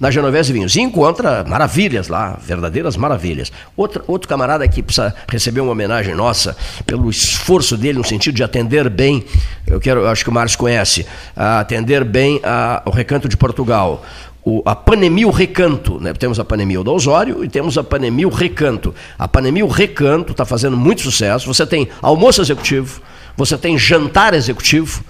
na 0.00 0.10
Genovese 0.10 0.52
Vinhos. 0.52 0.74
E 0.74 0.80
encontra 0.80 1.44
maravilhas 1.44 2.08
lá, 2.08 2.38
verdadeiras 2.42 2.96
maravilhas. 2.96 3.52
Outro, 3.76 4.02
outro 4.08 4.28
camarada 4.28 4.66
que 4.66 4.82
precisa 4.82 5.14
receber 5.28 5.60
uma 5.60 5.72
homenagem 5.72 6.14
nossa 6.14 6.56
pelo 6.84 7.08
esforço 7.10 7.76
dele 7.76 7.98
no 7.98 8.04
sentido 8.04 8.34
de 8.34 8.42
atender 8.42 8.88
bem, 8.88 9.24
eu 9.66 9.78
quero, 9.78 10.08
acho 10.08 10.24
que 10.24 10.30
o 10.30 10.32
Márcio 10.32 10.58
conhece, 10.58 11.06
atender 11.36 12.02
bem 12.02 12.40
a, 12.42 12.82
o 12.86 12.90
Recanto 12.90 13.28
de 13.28 13.36
Portugal 13.36 14.04
o, 14.46 14.62
a 14.66 14.76
Panemil 14.76 15.30
Recanto, 15.30 15.98
né? 15.98 16.12
temos 16.12 16.38
a 16.38 16.44
Panemil 16.44 16.84
do 16.84 16.92
Osório 16.92 17.42
e 17.42 17.48
temos 17.48 17.78
a 17.78 17.82
Panemil 17.82 18.28
Recanto. 18.28 18.94
A 19.18 19.26
Panemil 19.26 19.66
Recanto 19.66 20.32
está 20.32 20.44
fazendo 20.44 20.76
muito 20.76 21.00
sucesso. 21.00 21.46
Você 21.46 21.66
tem 21.66 21.88
almoço 22.02 22.42
executivo, 22.42 23.00
você 23.36 23.56
tem 23.56 23.78
jantar 23.78 24.34
executivo 24.34 25.02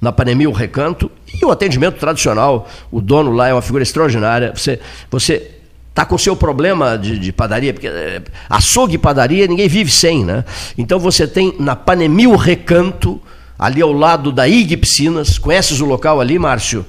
na 0.00 0.10
Panemil 0.10 0.50
Recanto 0.52 1.10
e 1.32 1.44
o 1.44 1.50
atendimento 1.50 1.98
tradicional. 1.98 2.68
O 2.90 3.00
dono 3.00 3.32
lá 3.32 3.48
é 3.48 3.52
uma 3.52 3.62
figura 3.62 3.82
extraordinária. 3.82 4.52
Você, 4.54 4.80
você 5.10 5.50
está 5.90 6.04
com 6.04 6.14
o 6.14 6.18
seu 6.18 6.34
problema 6.34 6.96
de, 6.96 7.18
de, 7.18 7.32
padaria, 7.32 7.74
porque 7.74 7.88
é, 7.88 8.22
açougue 8.48 8.94
e 8.94 8.98
padaria 8.98 9.46
ninguém 9.46 9.68
vive 9.68 9.90
sem, 9.90 10.24
né? 10.24 10.44
Então 10.78 10.98
você 10.98 11.26
tem 11.26 11.54
na 11.58 11.76
Panemil 11.76 12.34
Recanto, 12.36 13.20
ali 13.58 13.82
ao 13.82 13.92
lado 13.92 14.32
da 14.32 14.48
IG 14.48 14.76
Piscinas, 14.78 15.38
conheces 15.38 15.80
o 15.80 15.84
local 15.84 16.20
ali, 16.20 16.38
Márcio? 16.38 16.86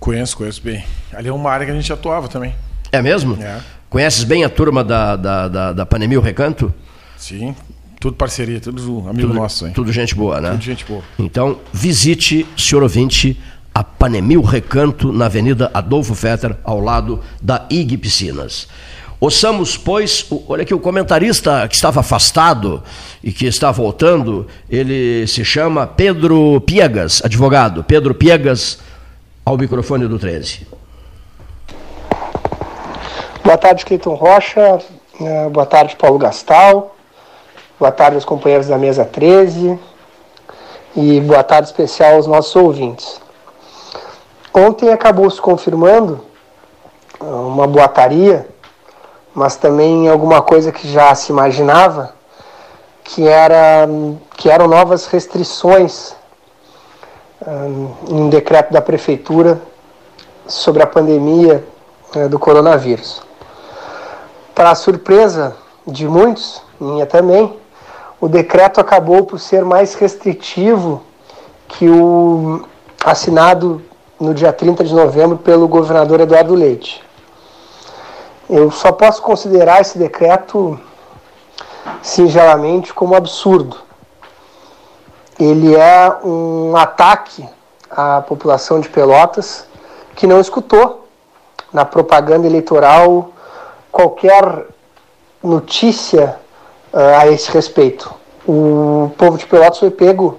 Conheço, 0.00 0.36
conheço 0.36 0.62
bem. 0.62 0.84
Ali 1.12 1.28
é 1.28 1.32
uma 1.32 1.50
área 1.50 1.66
que 1.66 1.72
a 1.72 1.74
gente 1.74 1.92
atuava 1.92 2.28
também. 2.28 2.54
É 2.90 3.02
mesmo? 3.02 3.36
É. 3.42 3.58
Conheces 3.90 4.24
bem 4.24 4.44
a 4.44 4.48
turma 4.48 4.84
da, 4.84 5.16
da, 5.16 5.48
da, 5.48 5.72
da 5.72 5.86
Panemil 5.86 6.20
Recanto? 6.20 6.72
Sim. 7.16 7.54
Tudo 8.00 8.16
parceria, 8.16 8.60
tudo 8.60 9.04
amigo 9.08 9.28
tudo, 9.28 9.34
nosso, 9.34 9.66
hein? 9.66 9.72
Tudo 9.72 9.92
gente 9.92 10.14
boa, 10.14 10.40
né? 10.40 10.50
Tudo 10.50 10.62
gente 10.62 10.84
boa. 10.84 11.02
Então, 11.18 11.58
visite, 11.72 12.46
senhor 12.56 12.82
ouvinte, 12.82 13.40
a 13.74 13.82
Panemil 13.82 14.40
Recanto, 14.42 15.12
na 15.12 15.26
Avenida 15.26 15.68
Adolfo 15.74 16.14
Fetter, 16.14 16.56
ao 16.62 16.80
lado 16.80 17.20
da 17.42 17.66
IG 17.68 17.96
Piscinas. 17.96 18.68
Ouçamos, 19.20 19.76
pois, 19.76 20.24
o, 20.30 20.44
olha 20.48 20.62
aqui, 20.62 20.72
o 20.72 20.78
comentarista 20.78 21.66
que 21.66 21.74
estava 21.74 21.98
afastado 21.98 22.84
e 23.22 23.32
que 23.32 23.46
está 23.46 23.72
voltando, 23.72 24.46
ele 24.70 25.26
se 25.26 25.44
chama 25.44 25.84
Pedro 25.84 26.60
Piegas, 26.60 27.20
advogado. 27.24 27.82
Pedro 27.82 28.14
Piegas, 28.14 28.78
ao 29.44 29.58
microfone 29.58 30.06
do 30.06 30.20
13. 30.20 30.68
Boa 33.42 33.58
tarde, 33.58 33.84
Cleiton 33.84 34.14
Rocha. 34.14 34.78
Uh, 35.18 35.50
boa 35.50 35.66
tarde, 35.66 35.96
Paulo 35.96 36.16
Gastal. 36.16 36.94
Boa 37.78 37.92
tarde 37.92 38.16
aos 38.16 38.24
companheiros 38.24 38.66
da 38.66 38.76
mesa 38.76 39.04
13 39.04 39.78
e 40.96 41.20
boa 41.20 41.44
tarde 41.44 41.68
especial 41.68 42.16
aos 42.16 42.26
nossos 42.26 42.56
ouvintes. 42.56 43.20
Ontem 44.52 44.90
acabou 44.90 45.30
se 45.30 45.40
confirmando 45.40 46.20
uma 47.20 47.68
boataria, 47.68 48.48
mas 49.32 49.54
também 49.54 50.08
alguma 50.08 50.42
coisa 50.42 50.72
que 50.72 50.90
já 50.90 51.14
se 51.14 51.30
imaginava, 51.30 52.14
que, 53.04 53.28
era, 53.28 53.88
que 54.36 54.50
eram 54.50 54.66
novas 54.66 55.06
restrições 55.06 56.16
um, 57.46 57.94
em 58.08 58.22
um 58.22 58.28
decreto 58.28 58.72
da 58.72 58.82
prefeitura 58.82 59.56
sobre 60.48 60.82
a 60.82 60.86
pandemia 60.86 61.64
uh, 62.16 62.28
do 62.28 62.40
coronavírus. 62.40 63.22
Para 64.52 64.74
surpresa 64.74 65.56
de 65.86 66.08
muitos, 66.08 66.60
minha 66.80 67.06
também, 67.06 67.56
o 68.20 68.28
decreto 68.28 68.80
acabou 68.80 69.24
por 69.24 69.38
ser 69.38 69.64
mais 69.64 69.94
restritivo 69.94 71.02
que 71.68 71.88
o 71.88 72.64
assinado 73.04 73.82
no 74.18 74.34
dia 74.34 74.52
30 74.52 74.82
de 74.82 74.94
novembro 74.94 75.38
pelo 75.38 75.68
governador 75.68 76.20
Eduardo 76.20 76.54
Leite. 76.54 77.02
Eu 78.50 78.70
só 78.70 78.90
posso 78.90 79.22
considerar 79.22 79.80
esse 79.80 79.98
decreto 79.98 80.78
singelamente 82.02 82.92
como 82.92 83.14
absurdo. 83.14 83.76
Ele 85.38 85.76
é 85.76 86.16
um 86.24 86.76
ataque 86.76 87.48
à 87.90 88.20
população 88.22 88.80
de 88.80 88.88
Pelotas 88.88 89.66
que 90.16 90.26
não 90.26 90.40
escutou 90.40 91.06
na 91.72 91.84
propaganda 91.84 92.46
eleitoral 92.46 93.30
qualquer 93.92 94.66
notícia 95.42 96.38
uh, 96.92 97.20
a 97.20 97.26
esse 97.28 97.50
respeito. 97.50 98.12
O 98.46 99.10
povo 99.18 99.36
de 99.36 99.46
Pelotas 99.46 99.78
foi 99.78 99.90
pego, 99.90 100.38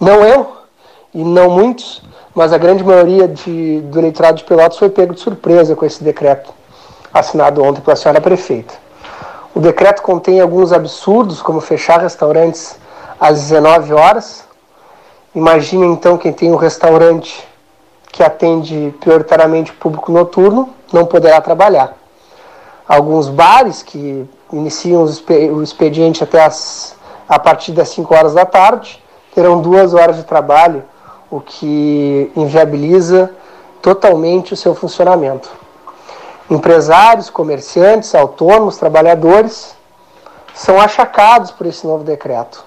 não 0.00 0.24
eu 0.24 0.56
e 1.14 1.22
não 1.22 1.50
muitos, 1.50 2.02
mas 2.34 2.52
a 2.52 2.58
grande 2.58 2.84
maioria 2.84 3.28
de, 3.28 3.80
do 3.82 3.98
eleitorado 3.98 4.38
de 4.38 4.44
Pelotas 4.44 4.78
foi 4.78 4.88
pego 4.88 5.14
de 5.14 5.20
surpresa 5.20 5.76
com 5.76 5.84
esse 5.84 6.02
decreto 6.02 6.52
assinado 7.12 7.62
ontem 7.62 7.80
pela 7.80 7.96
senhora 7.96 8.20
prefeita. 8.20 8.74
O 9.54 9.60
decreto 9.60 10.02
contém 10.02 10.40
alguns 10.40 10.72
absurdos, 10.72 11.42
como 11.42 11.60
fechar 11.60 12.00
restaurantes 12.00 12.76
às 13.18 13.40
19 13.42 13.92
horas. 13.92 14.44
Imagine 15.34 15.86
então 15.86 16.16
quem 16.16 16.32
tem 16.32 16.52
um 16.52 16.56
restaurante 16.56 17.46
que 18.12 18.22
atende 18.22 18.94
prioritariamente 19.00 19.72
público 19.72 20.12
noturno 20.12 20.68
não 20.92 21.06
poderá 21.06 21.40
trabalhar. 21.40 21.94
Alguns 22.86 23.28
bares 23.28 23.82
que 23.82 24.28
iniciam 24.52 25.04
o 25.52 25.62
expediente 25.62 26.24
até 26.24 26.44
as, 26.44 26.96
a 27.28 27.38
partir 27.38 27.72
das 27.72 27.88
5 27.90 28.14
horas 28.14 28.34
da 28.34 28.44
tarde, 28.44 29.02
terão 29.34 29.60
duas 29.60 29.94
horas 29.94 30.16
de 30.16 30.24
trabalho, 30.24 30.82
o 31.30 31.40
que 31.40 32.32
inviabiliza 32.34 33.30
totalmente 33.82 34.54
o 34.54 34.56
seu 34.56 34.74
funcionamento. 34.74 35.50
Empresários, 36.50 37.28
comerciantes, 37.28 38.14
autônomos, 38.14 38.78
trabalhadores 38.78 39.76
são 40.54 40.80
achacados 40.80 41.50
por 41.50 41.66
esse 41.66 41.86
novo 41.86 42.02
decreto, 42.02 42.64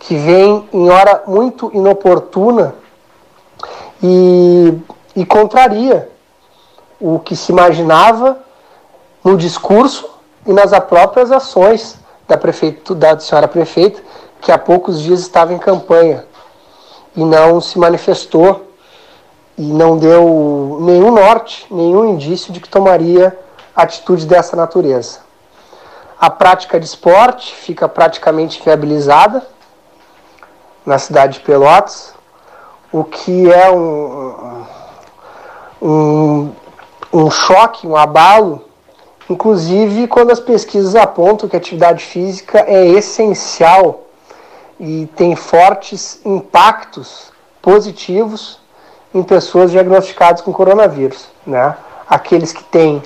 que 0.00 0.16
vem 0.16 0.68
em 0.72 0.90
hora 0.90 1.22
muito 1.26 1.70
inoportuna 1.72 2.74
e, 4.02 4.76
e 5.14 5.24
contraria 5.24 6.10
o 7.00 7.18
que 7.20 7.36
se 7.36 7.52
imaginava 7.52 8.38
no 9.24 9.36
discurso 9.36 10.17
e 10.48 10.52
nas 10.54 10.70
próprias 10.86 11.30
ações 11.30 11.98
da, 12.26 12.38
prefeito, 12.38 12.94
da 12.94 13.20
senhora 13.20 13.46
prefeita, 13.46 14.02
que 14.40 14.50
há 14.50 14.56
poucos 14.56 15.02
dias 15.02 15.20
estava 15.20 15.52
em 15.52 15.58
campanha 15.58 16.24
e 17.14 17.22
não 17.22 17.60
se 17.60 17.78
manifestou 17.78 18.72
e 19.58 19.62
não 19.62 19.98
deu 19.98 20.78
nenhum 20.80 21.10
norte, 21.10 21.66
nenhum 21.70 22.08
indício 22.08 22.50
de 22.50 22.60
que 22.60 22.68
tomaria 22.68 23.38
atitude 23.76 24.24
dessa 24.24 24.56
natureza. 24.56 25.20
A 26.18 26.30
prática 26.30 26.80
de 26.80 26.86
esporte 26.86 27.54
fica 27.54 27.86
praticamente 27.86 28.62
viabilizada 28.64 29.46
na 30.86 30.98
cidade 30.98 31.34
de 31.34 31.40
Pelotas, 31.40 32.14
o 32.90 33.04
que 33.04 33.52
é 33.52 33.70
um, 33.70 34.64
um, 35.82 36.52
um 37.12 37.30
choque, 37.30 37.86
um 37.86 37.94
abalo 37.94 38.67
Inclusive, 39.28 40.06
quando 40.06 40.30
as 40.30 40.40
pesquisas 40.40 40.94
apontam 40.94 41.48
que 41.48 41.56
a 41.56 41.58
atividade 41.58 42.04
física 42.04 42.64
é 42.66 42.86
essencial 42.86 44.04
e 44.80 45.06
tem 45.16 45.36
fortes 45.36 46.20
impactos 46.24 47.30
positivos 47.60 48.58
em 49.14 49.22
pessoas 49.22 49.70
diagnosticadas 49.70 50.40
com 50.40 50.52
coronavírus. 50.52 51.28
Né? 51.46 51.76
Aqueles 52.08 52.52
que 52.52 52.64
têm 52.64 53.02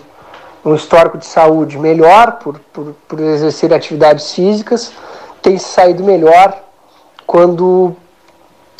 um 0.65 0.75
histórico 0.75 1.19
de 1.19 1.27
saúde 1.27 1.77
melhor 1.79 2.39
por, 2.39 2.59
por, 2.73 2.95
por 3.09 3.21
exercer 3.21 3.75
atividades 3.75 4.33
físicas 4.33 4.93
têm 5.41 5.59
saído 5.59 6.05
melhor 6.05 6.57
quando, 7.27 7.97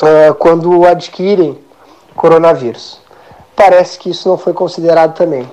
uh, 0.01 0.33
quando 0.39 0.85
adquirem 0.85 1.59
coronavírus. 2.15 3.01
Parece 3.53 3.99
que 3.99 4.09
isso 4.09 4.29
não 4.29 4.37
foi 4.37 4.53
considerado 4.53 5.15
também. 5.15 5.49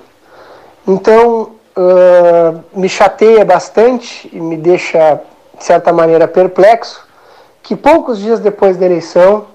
Então, 0.87 1.51
uh, 1.75 2.63
me 2.73 2.89
chateia 2.89 3.43
bastante 3.45 4.29
e 4.31 4.39
me 4.39 4.57
deixa, 4.57 5.21
de 5.57 5.63
certa 5.63 5.91
maneira, 5.91 6.27
perplexo 6.27 7.05
que 7.63 7.75
poucos 7.75 8.19
dias 8.19 8.39
depois 8.39 8.77
da 8.77 8.85
eleição 8.85 9.45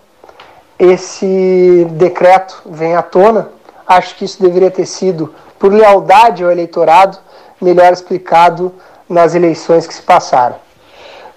esse 0.79 1.87
decreto 1.93 2.63
vem 2.67 2.95
à 2.95 3.03
tona. 3.03 3.49
Acho 3.87 4.15
que 4.17 4.25
isso 4.25 4.43
deveria 4.43 4.71
ter 4.71 4.87
sido, 4.87 5.35
por 5.59 5.73
lealdade 5.73 6.45
ao 6.45 6.51
eleitorado, 6.51 7.19
melhor 7.61 7.93
explicado 7.93 8.73
nas 9.09 9.35
eleições 9.35 9.87
que 9.87 9.95
se 9.95 10.03
passaram. 10.03 10.57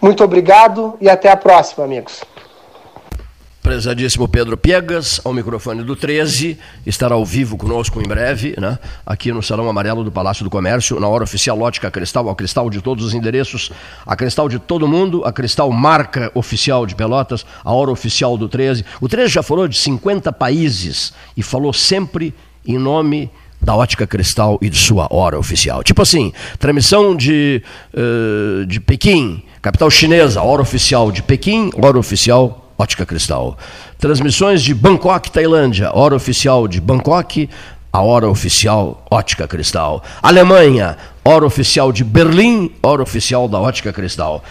Muito 0.02 0.24
obrigado 0.24 0.96
e 1.00 1.10
até 1.10 1.30
a 1.30 1.38
próxima, 1.38 1.84
amigos. 1.86 2.24
Prezadíssimo 3.70 4.28
Pedro 4.28 4.58
Piegas, 4.58 5.22
ao 5.24 5.32
microfone 5.32 5.84
do 5.84 5.96
13, 5.96 6.58
estará 6.88 7.14
ao 7.14 7.24
vivo 7.24 7.56
conosco 7.56 8.02
em 8.02 8.08
breve, 8.08 8.56
né? 8.58 8.80
aqui 9.06 9.32
no 9.32 9.44
Salão 9.44 9.70
Amarelo 9.70 10.04
do 10.04 10.12
Palácio 10.12 10.44
do 10.44 10.50
Comércio, 10.50 11.00
na 11.00 11.08
hora 11.08 11.24
oficial 11.24 11.62
Ótica 11.62 11.92
Cristal, 11.92 12.28
a 12.32 12.36
Cristal 12.36 12.68
de 12.68 12.82
todos 12.82 13.06
os 13.06 13.14
endereços, 13.14 13.72
a 14.08 14.16
Cristal 14.16 14.50
de 14.50 14.58
todo 14.58 14.88
mundo, 14.88 15.24
a 15.24 15.32
Cristal 15.32 15.72
marca 15.72 16.32
oficial 16.34 16.88
de 16.88 16.96
Pelotas, 16.96 17.46
a 17.64 17.72
hora 17.72 17.92
oficial 17.92 18.40
do 18.40 18.50
13. 18.50 18.84
O 19.00 19.08
13 19.08 19.32
já 19.32 19.44
falou 19.44 19.68
de 19.68 19.78
50 19.78 20.34
países 20.34 21.14
e 21.38 21.44
falou 21.44 21.72
sempre 21.72 22.34
em 22.66 22.80
nome 22.80 23.30
da 23.62 23.76
Ótica 23.76 24.08
Cristal 24.08 24.58
e 24.64 24.68
de 24.68 24.80
sua 24.80 25.08
hora 25.12 25.38
oficial. 25.38 25.84
Tipo 25.84 26.02
assim, 26.02 26.34
transmissão 26.58 27.16
de, 27.16 27.62
uh, 27.94 28.66
de 28.66 28.80
Pequim, 28.80 29.44
capital 29.62 29.92
chinesa, 29.92 30.42
hora 30.42 30.64
oficial 30.64 31.12
de 31.12 31.22
Pequim, 31.22 31.70
hora 31.80 32.00
oficial 32.00 32.59
Ótica 32.80 33.06
Cristal. 33.06 33.58
Transmissões 33.98 34.64
de 34.64 34.74
Bangkok, 34.74 35.30
Tailândia, 35.30 35.92
hora 35.94 36.16
oficial 36.16 36.66
de 36.66 36.80
Bangkok, 36.80 37.50
a 37.92 38.02
hora 38.02 38.30
oficial 38.30 39.06
Ótica 39.12 39.46
Cristal. 39.46 40.02
Alemanha, 40.24 40.96
hora 41.26 41.46
oficial 41.46 41.92
de 41.92 42.06
Berlim, 42.06 42.72
hora 42.82 43.04
oficial 43.04 43.50
da 43.50 43.60
Ótica 43.60 43.92
Cristal. 43.92 44.42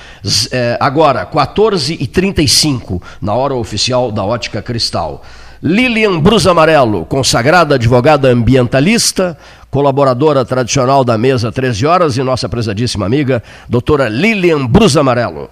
É, 0.52 0.76
agora, 0.78 1.24
14h35, 1.24 3.00
na 3.18 3.32
hora 3.32 3.55
oficial 3.55 4.12
da 4.12 4.22
Ótica 4.22 4.60
Cristal. 4.60 5.22
Lilian 5.62 6.20
Brus 6.20 6.46
Amarelo, 6.46 7.06
consagrada 7.06 7.76
advogada 7.76 8.28
ambientalista, 8.28 9.38
colaboradora 9.70 10.44
tradicional 10.44 11.02
da 11.02 11.16
mesa 11.16 11.50
13 11.50 11.86
horas 11.86 12.16
e 12.18 12.22
nossa 12.22 12.46
prezadíssima 12.46 13.06
amiga, 13.06 13.42
doutora 13.66 14.06
Lilian 14.06 14.66
Brus 14.66 14.98
Amarelo. 14.98 15.48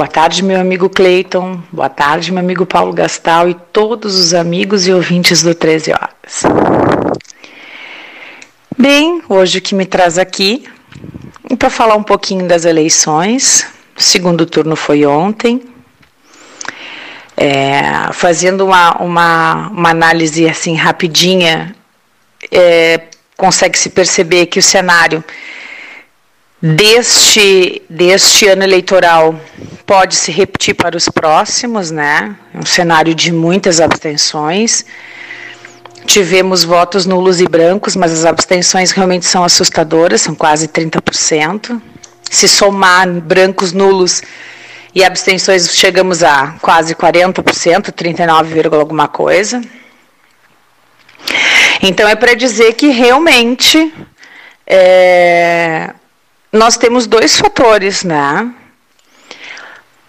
Boa 0.00 0.08
tarde, 0.08 0.42
meu 0.42 0.58
amigo 0.58 0.88
Cleiton. 0.88 1.60
Boa 1.70 1.90
tarde, 1.90 2.32
meu 2.32 2.40
amigo 2.40 2.64
Paulo 2.64 2.90
Gastal 2.90 3.50
e 3.50 3.54
todos 3.70 4.18
os 4.18 4.32
amigos 4.32 4.88
e 4.88 4.92
ouvintes 4.94 5.42
do 5.42 5.54
13 5.54 5.92
Horas. 5.92 6.42
Bem, 8.78 9.20
hoje 9.28 9.58
o 9.58 9.60
que 9.60 9.74
me 9.74 9.84
traz 9.84 10.16
aqui 10.16 10.64
E 11.50 11.54
para 11.54 11.68
falar 11.68 11.96
um 11.96 12.02
pouquinho 12.02 12.48
das 12.48 12.64
eleições, 12.64 13.66
o 13.94 14.02
segundo 14.02 14.46
turno 14.46 14.74
foi 14.74 15.04
ontem. 15.04 15.60
É, 17.36 18.10
fazendo 18.14 18.64
uma, 18.64 18.96
uma, 19.02 19.68
uma, 19.68 19.90
análise 19.90 20.48
assim 20.48 20.76
rapidinha, 20.76 21.76
é, 22.50 23.02
consegue-se 23.36 23.90
perceber 23.90 24.46
que 24.46 24.58
o 24.58 24.62
cenário 24.62 25.22
deste, 26.60 27.82
deste 27.88 28.46
ano 28.46 28.62
eleitoral 28.62 29.34
pode 29.86 30.14
se 30.14 30.30
repetir 30.30 30.74
para 30.74 30.96
os 30.96 31.08
próximos, 31.08 31.90
né? 31.90 32.36
Um 32.54 32.64
cenário 32.64 33.14
de 33.14 33.32
muitas 33.32 33.80
abstenções. 33.80 34.84
Tivemos 36.06 36.64
votos 36.64 37.06
nulos 37.06 37.40
e 37.40 37.48
brancos, 37.48 37.96
mas 37.96 38.12
as 38.12 38.24
abstenções 38.24 38.90
realmente 38.90 39.26
são 39.26 39.44
assustadoras, 39.44 40.22
são 40.22 40.34
quase 40.34 40.68
30%. 40.68 41.80
Se 42.30 42.48
somar 42.48 43.08
brancos, 43.08 43.72
nulos 43.72 44.22
e 44.94 45.04
abstenções, 45.04 45.74
chegamos 45.74 46.22
a 46.22 46.54
quase 46.60 46.94
40%, 46.94 47.92
39, 47.92 48.76
alguma 48.76 49.08
coisa. 49.08 49.60
Então 51.82 52.08
é 52.08 52.14
para 52.14 52.34
dizer 52.34 52.74
que 52.74 52.88
realmente 52.88 53.92
é, 54.66 55.94
nós 56.52 56.76
temos 56.76 57.06
dois 57.06 57.38
fatores, 57.38 58.04
né? 58.04 58.50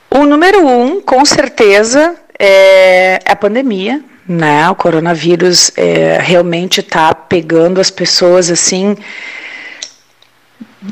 O 0.10 0.26
número 0.26 0.66
um, 0.66 1.02
com 1.02 1.24
certeza, 1.24 2.16
é 2.38 3.20
a 3.26 3.36
pandemia, 3.36 4.04
né? 4.28 4.70
O 4.70 4.76
coronavírus 4.76 5.72
é, 5.78 6.18
realmente 6.20 6.80
está 6.80 7.14
pegando 7.14 7.80
as 7.80 7.92
pessoas 7.92 8.50
assim 8.50 8.98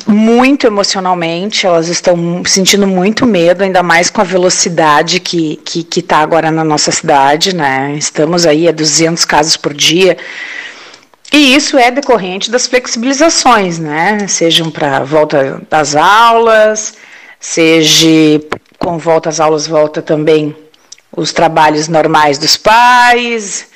muito 0.06 0.68
emocionalmente, 0.68 1.66
elas 1.66 1.88
estão 1.88 2.44
sentindo 2.46 2.86
muito 2.86 3.26
medo, 3.26 3.64
ainda 3.64 3.82
mais 3.82 4.12
com 4.12 4.22
a 4.22 4.24
velocidade 4.24 5.20
que 5.20 5.56
que 5.66 5.84
que 5.84 6.00
está 6.00 6.18
agora 6.18 6.52
na 6.52 6.64
nossa 6.64 6.92
cidade, 6.92 7.56
né? 7.56 7.96
Estamos 7.98 8.46
aí 8.46 8.68
a 8.68 8.72
200 8.72 9.26
casos 9.26 9.58
por 9.58 9.74
dia. 9.74 10.16
E 11.32 11.56
isso 11.56 11.78
é 11.78 11.92
decorrente 11.92 12.50
das 12.50 12.66
flexibilizações, 12.66 13.78
né? 13.78 14.28
Sejam 14.28 14.72
para 14.72 15.04
volta 15.04 15.62
das 15.70 15.96
aulas, 15.96 16.96
seja 17.40 18.42
com 18.80 18.98
volta 18.98 19.30
às 19.30 19.40
aulas, 19.40 19.68
volta 19.68 20.02
também 20.02 20.56
os 21.16 21.32
trabalhos 21.32 21.88
normais 21.88 22.38
dos 22.38 22.58
pais, 22.58 23.68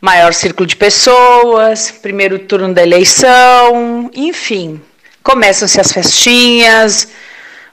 maior 0.00 0.32
círculo 0.32 0.66
de 0.66 0.76
pessoas, 0.76 1.90
primeiro 1.90 2.38
turno 2.38 2.72
da 2.72 2.82
eleição, 2.82 4.10
enfim, 4.14 4.80
começam-se 5.22 5.80
as 5.80 5.92
festinhas, 5.92 7.08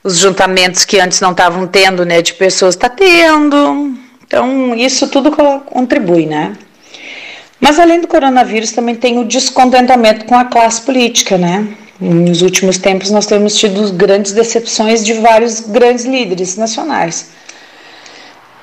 os 0.03 0.17
juntamentos 0.17 0.85
que 0.85 0.99
antes 0.99 1.21
não 1.21 1.31
estavam 1.31 1.65
tendo, 1.65 2.05
né, 2.05 2.21
de 2.21 2.33
pessoas 2.33 2.75
está 2.75 2.89
tendo. 2.89 3.93
Então, 4.25 4.75
isso 4.75 5.07
tudo 5.07 5.31
contribui, 5.31 6.25
né? 6.25 6.55
Mas 7.59 7.77
além 7.77 7.99
do 7.99 8.07
coronavírus, 8.07 8.71
também 8.71 8.95
tem 8.95 9.19
o 9.19 9.25
descontentamento 9.25 10.25
com 10.25 10.35
a 10.35 10.45
classe 10.45 10.81
política, 10.81 11.37
né? 11.37 11.67
Nos 11.99 12.41
últimos 12.41 12.77
tempos, 12.77 13.11
nós 13.11 13.25
temos 13.25 13.55
tido 13.57 13.91
grandes 13.93 14.31
decepções 14.31 15.03
de 15.03 15.13
vários 15.13 15.59
grandes 15.59 16.05
líderes 16.05 16.55
nacionais. 16.55 17.31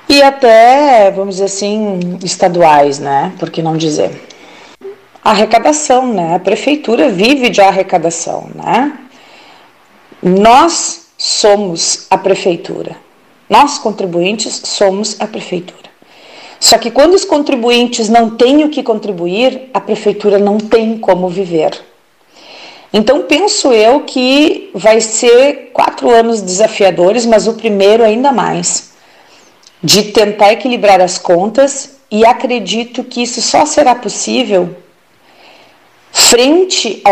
E 0.09 0.21
até, 0.23 1.11
vamos 1.11 1.35
dizer 1.35 1.45
assim, 1.45 2.17
estaduais, 2.23 2.97
né? 2.97 3.33
Por 3.37 3.51
que 3.51 3.61
não 3.61 3.77
dizer? 3.77 4.09
Arrecadação, 5.23 6.13
né? 6.13 6.35
A 6.35 6.39
prefeitura 6.39 7.09
vive 7.09 7.49
de 7.49 7.61
arrecadação, 7.61 8.49
né? 8.55 8.97
Nós 10.23 11.07
somos 11.17 12.07
a 12.09 12.17
prefeitura. 12.17 12.95
Nós, 13.49 13.77
contribuintes, 13.77 14.61
somos 14.63 15.15
a 15.19 15.27
prefeitura. 15.27 15.86
Só 16.59 16.77
que 16.77 16.91
quando 16.91 17.13
os 17.13 17.23
contribuintes 17.23 18.09
não 18.09 18.31
têm 18.31 18.63
o 18.63 18.69
que 18.69 18.81
contribuir, 18.81 19.69
a 19.73 19.79
prefeitura 19.79 20.39
não 20.39 20.57
tem 20.57 20.97
como 20.97 21.29
viver. 21.29 21.79
Então 22.91 23.23
penso 23.23 23.71
eu 23.71 24.01
que 24.01 24.71
vai 24.73 25.01
ser 25.01 25.71
quatro 25.73 26.09
anos 26.09 26.41
desafiadores, 26.41 27.25
mas 27.25 27.47
o 27.47 27.53
primeiro 27.53 28.03
ainda 28.03 28.31
mais, 28.31 28.91
de 29.83 30.03
tentar 30.03 30.53
equilibrar 30.53 31.01
as 31.01 31.17
contas 31.17 31.97
e 32.09 32.25
acredito 32.25 33.03
que 33.03 33.21
isso 33.21 33.41
só 33.41 33.65
será 33.65 33.93
possível 33.93 34.75
frente 36.11 37.03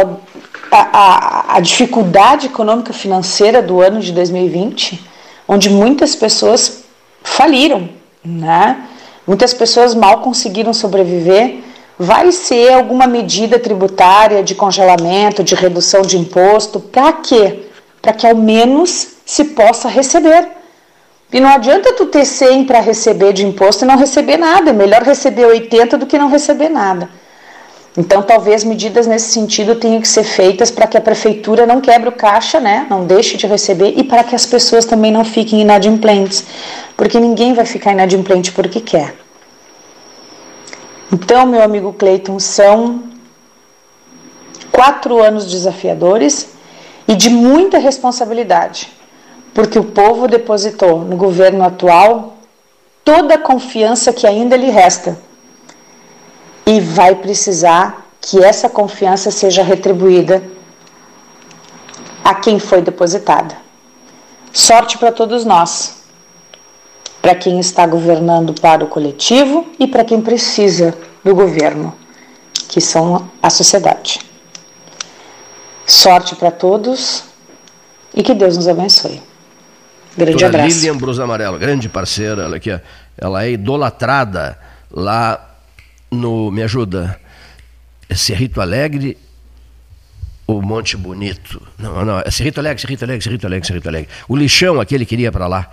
à 0.72 1.60
dificuldade 1.60 2.48
econômica 2.48 2.92
financeira 2.92 3.62
do 3.62 3.82
ano 3.82 4.00
de 4.00 4.12
2020, 4.12 5.00
onde 5.48 5.70
muitas 5.70 6.16
pessoas 6.16 6.84
faliram, 7.22 7.90
né? 8.24 8.88
Muitas 9.26 9.54
pessoas 9.54 9.96
mal 9.96 10.20
conseguiram 10.20 10.74
sobreviver, 10.74 11.64
vai 11.98 12.32
ser 12.32 12.74
alguma 12.74 13.08
medida 13.08 13.58
tributária 13.58 14.44
de 14.44 14.54
congelamento, 14.54 15.44
de 15.44 15.56
redução 15.56 16.02
de 16.02 16.18
imposto, 16.18 16.80
para 16.80 17.14
quê? 17.14 17.64
Para 18.02 18.14
que 18.14 18.28
ao 18.28 18.36
menos 18.36 19.16
se 19.26 19.46
possa 19.46 19.88
receber. 19.88 20.48
E 21.32 21.40
não 21.40 21.50
adianta 21.50 21.94
tu 21.94 22.06
ter 22.06 22.26
100 22.26 22.66
para 22.66 22.80
receber 22.80 23.34
de 23.34 23.46
imposto 23.46 23.84
e 23.84 23.88
não 23.88 23.98
receber 23.98 24.38
nada, 24.38 24.70
é 24.70 24.74
melhor 24.74 25.02
receber 25.02 25.46
80 25.46 25.98
do 25.98 26.06
que 26.06 26.18
não 26.18 26.30
receber 26.30 26.70
nada. 26.70 27.10
Então, 27.98 28.22
talvez 28.22 28.66
medidas 28.66 29.08
nesse 29.08 29.32
sentido 29.32 29.76
tenham 29.76 30.02
que 30.02 30.08
ser 30.08 30.26
feitas 30.26 30.70
para 30.70 30.86
que 30.86 30.98
a 30.98 31.02
prefeitura 31.02 31.66
não 31.66 31.80
quebre 31.80 32.10
o 32.10 32.12
caixa, 32.12 32.60
né? 32.60 32.86
não 32.90 33.06
deixe 33.06 33.38
de 33.38 33.48
receber, 33.48 33.94
e 33.96 34.04
para 34.04 34.24
que 34.24 34.36
as 34.36 34.46
pessoas 34.46 34.84
também 34.84 35.12
não 35.12 35.24
fiquem 35.24 35.62
inadimplentes, 35.62 36.44
porque 36.98 37.20
ninguém 37.20 37.54
vai 37.54 37.66
ficar 37.66 37.94
inadimplente 37.94 38.52
porque 38.52 38.82
quer. 38.82 39.16
Então, 41.12 41.46
meu 41.46 41.64
amigo 41.64 41.94
Cleiton, 41.94 42.38
são 42.38 43.04
quatro 44.74 45.24
anos 45.24 45.50
desafiadores 45.50 46.50
e 47.08 47.16
de 47.16 47.30
muita 47.30 47.78
responsabilidade, 47.78 48.92
porque 49.54 49.80
o 49.80 49.86
povo 49.86 50.28
depositou 50.28 51.00
no 51.00 51.16
governo 51.16 51.64
atual 51.64 52.36
toda 53.06 53.36
a 53.36 53.38
confiança 53.38 54.12
que 54.12 54.28
ainda 54.28 54.58
lhe 54.58 54.70
resta 54.70 55.18
e 56.66 56.80
vai 56.80 57.16
precisar 57.16 58.08
que 58.20 58.44
essa 58.44 58.68
confiança 58.68 59.30
seja 59.30 59.62
retribuída 59.62 60.44
a 62.24 62.34
quem 62.34 62.60
foi 62.60 62.82
depositada. 62.82 63.56
Sorte 64.52 64.98
para 64.98 65.12
todos 65.12 65.46
nós, 65.46 66.04
para 67.22 67.36
quem 67.36 67.60
está 67.60 67.86
governando 67.86 68.54
para 68.54 68.84
o 68.84 68.88
coletivo 68.88 69.68
e 69.80 69.86
para 69.86 70.04
quem 70.04 70.22
precisa 70.22 70.98
do 71.24 71.36
governo, 71.36 71.94
que 72.68 72.82
são 72.82 73.30
a 73.44 73.50
sociedade. 73.50 74.20
Sorte 75.86 76.36
para 76.36 76.50
todos 76.50 77.26
e 78.14 78.24
que 78.24 78.34
Deus 78.34 78.58
nos 78.58 78.68
abençoe. 78.68 79.22
Grande 80.18 80.32
Doutora 80.32 80.64
abraço. 80.64 80.78
Lilian 80.78 80.98
Brus 80.98 81.20
Amarelo, 81.20 81.60
grande 81.60 81.90
parceira, 81.90 82.44
ela 82.44 82.56
aqui, 82.56 82.80
ela 83.18 83.44
é 83.44 83.52
idolatrada 83.52 84.58
lá 84.90 85.55
no. 86.12 86.52
Me 86.52 86.64
ajuda. 86.64 87.20
É 88.08 88.16
Cerrito 88.16 88.62
Alegre 88.62 89.18
ou 90.48 90.62
Monte 90.62 90.96
Bonito? 90.96 91.62
Não, 91.78 92.06
não, 92.06 92.20
é 92.20 92.30
Cerrito 92.30 92.60
Alegre, 92.60 92.82
Cerrito 92.82 93.04
Alegre, 93.04 93.24
Cerrito 93.24 93.48
Alegre, 93.48 93.68
Cerrito 93.68 93.90
Alegre. 93.90 94.10
O 94.28 94.36
lixão, 94.36 94.80
aquele 94.80 95.06
que 95.06 95.16
iria 95.16 95.32
para 95.32 95.48
lá 95.48 95.70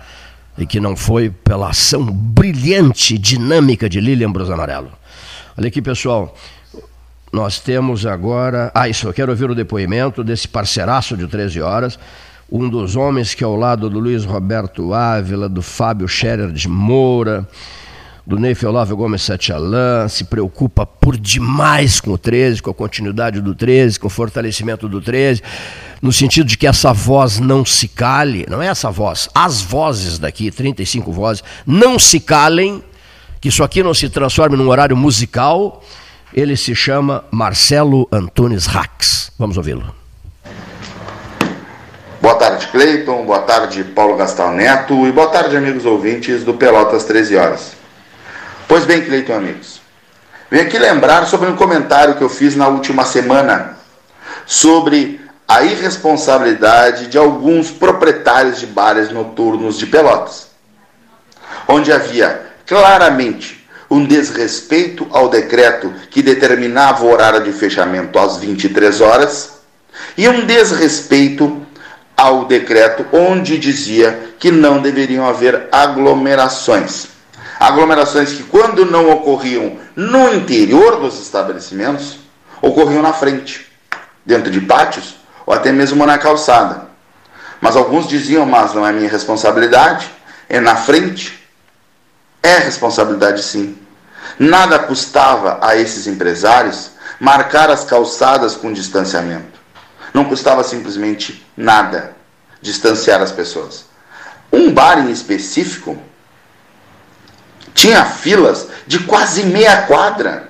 e 0.57 0.65
que 0.65 0.79
não 0.79 0.95
foi 0.95 1.29
pela 1.29 1.69
ação 1.69 2.05
brilhante, 2.05 3.17
dinâmica 3.17 3.89
de 3.89 3.99
Lilian 3.99 4.31
Bros 4.31 4.49
Amarelo. 4.49 4.91
Olha 5.57 5.67
aqui, 5.67 5.81
pessoal. 5.81 6.35
Nós 7.31 7.59
temos 7.59 8.05
agora. 8.05 8.71
Ah, 8.75 8.87
isso, 8.87 9.07
eu 9.07 9.13
quero 9.13 9.31
ouvir 9.31 9.49
o 9.49 9.55
depoimento 9.55 10.23
desse 10.23 10.47
parceiraço 10.47 11.17
de 11.17 11.27
13 11.27 11.61
horas. 11.61 11.99
Um 12.51 12.69
dos 12.69 12.95
homens 12.95 13.33
que, 13.33 13.43
ao 13.43 13.55
lado 13.55 13.89
do 13.89 13.99
Luiz 13.99 14.23
Roberto 14.25 14.93
Ávila, 14.93 15.49
do 15.49 15.61
Fábio 15.61 16.07
Scherer 16.07 16.51
de 16.51 16.67
Moura, 16.67 17.47
do 18.25 18.39
Neif 18.39 18.65
Olavo 18.65 18.95
Gomes 18.95 19.21
Satialan, 19.21 20.07
se 20.07 20.23
preocupa 20.23 20.85
por 20.85 21.17
demais 21.17 21.99
com 21.99 22.11
o 22.11 22.17
13, 22.17 22.61
com 22.61 22.71
a 22.71 22.73
continuidade 22.73 23.41
do 23.41 23.53
13, 23.53 23.99
com 23.99 24.07
o 24.07 24.09
fortalecimento 24.09 24.87
do 24.87 25.01
13, 25.01 25.41
no 26.01 26.11
sentido 26.11 26.47
de 26.47 26.57
que 26.57 26.65
essa 26.65 26.93
voz 26.93 27.39
não 27.39 27.65
se 27.65 27.87
cale, 27.87 28.45
não 28.49 28.61
é 28.61 28.67
essa 28.67 28.89
voz, 28.89 29.29
as 29.35 29.61
vozes 29.61 30.17
daqui, 30.17 30.49
35 30.49 31.11
vozes, 31.11 31.43
não 31.67 31.99
se 31.99 32.19
calem, 32.19 32.81
que 33.41 33.49
isso 33.49 33.61
aqui 33.61 33.83
não 33.83 33.93
se 33.93 34.07
transforme 34.07 34.55
num 34.55 34.69
horário 34.69 34.95
musical. 34.95 35.83
Ele 36.33 36.55
se 36.55 36.73
chama 36.73 37.25
Marcelo 37.29 38.07
Antunes 38.09 38.65
Rax. 38.65 39.33
Vamos 39.37 39.57
ouvi-lo. 39.57 39.93
Boa 42.21 42.35
tarde, 42.35 42.67
Cleiton. 42.67 43.25
Boa 43.25 43.41
tarde, 43.41 43.83
Paulo 43.83 44.15
Gastal 44.15 44.53
Neto. 44.53 45.05
E 45.05 45.11
boa 45.11 45.27
tarde, 45.27 45.57
amigos 45.57 45.85
ouvintes 45.85 46.45
do 46.45 46.53
Pelotas 46.53 47.03
13 47.03 47.35
Horas. 47.35 47.82
Pois 48.67 48.85
bem, 48.85 49.03
Cleiton, 49.03 49.33
amigos. 49.33 49.81
Venho 50.49 50.67
aqui 50.67 50.77
lembrar 50.77 51.25
sobre 51.25 51.49
um 51.49 51.55
comentário 51.55 52.15
que 52.15 52.23
eu 52.23 52.29
fiz 52.29 52.55
na 52.55 52.67
última 52.67 53.03
semana 53.03 53.77
sobre 54.45 55.19
a 55.47 55.63
irresponsabilidade 55.63 57.07
de 57.07 57.17
alguns 57.17 57.71
proprietários 57.71 58.59
de 58.59 58.65
bares 58.65 59.11
noturnos 59.11 59.77
de 59.77 59.85
Pelotas, 59.85 60.47
onde 61.67 61.91
havia 61.91 62.41
claramente 62.65 63.67
um 63.89 64.05
desrespeito 64.05 65.07
ao 65.11 65.29
decreto 65.29 65.93
que 66.09 66.21
determinava 66.21 67.05
o 67.05 67.11
horário 67.11 67.43
de 67.43 67.51
fechamento 67.51 68.17
às 68.17 68.37
23 68.37 69.01
horas 69.01 69.53
e 70.17 70.27
um 70.27 70.45
desrespeito 70.45 71.65
ao 72.15 72.45
decreto 72.45 73.05
onde 73.11 73.57
dizia 73.57 74.33
que 74.39 74.49
não 74.51 74.81
deveriam 74.81 75.27
haver 75.27 75.67
aglomerações. 75.71 77.07
Aglomerações 77.59 78.33
que, 78.33 78.43
quando 78.43 78.85
não 78.85 79.09
ocorriam 79.11 79.77
no 79.95 80.33
interior 80.33 80.99
dos 80.99 81.19
estabelecimentos, 81.21 82.19
ocorriam 82.61 83.01
na 83.01 83.13
frente, 83.13 83.71
dentro 84.25 84.49
de 84.49 84.61
pátios 84.61 85.15
ou 85.45 85.53
até 85.53 85.71
mesmo 85.71 86.05
na 86.05 86.17
calçada. 86.17 86.87
Mas 87.59 87.75
alguns 87.75 88.07
diziam, 88.07 88.45
mas 88.45 88.73
não 88.73 88.85
é 88.85 88.91
minha 88.91 89.09
responsabilidade, 89.09 90.09
é 90.49 90.59
na 90.59 90.75
frente. 90.75 91.41
É 92.41 92.57
responsabilidade 92.57 93.41
sim. 93.41 93.77
Nada 94.37 94.79
custava 94.79 95.59
a 95.61 95.77
esses 95.77 96.07
empresários 96.07 96.91
marcar 97.19 97.69
as 97.69 97.85
calçadas 97.85 98.55
com 98.55 98.73
distanciamento. 98.73 99.59
Não 100.13 100.25
custava 100.25 100.63
simplesmente 100.63 101.45
nada 101.55 102.15
distanciar 102.61 103.21
as 103.21 103.31
pessoas. 103.31 103.85
Um 104.51 104.73
bar 104.73 104.99
em 104.99 105.11
específico 105.11 105.97
tinha 107.73 108.05
filas 108.05 108.67
de 108.85 108.99
quase 108.99 109.43
meia 109.43 109.83
quadra. 109.83 110.49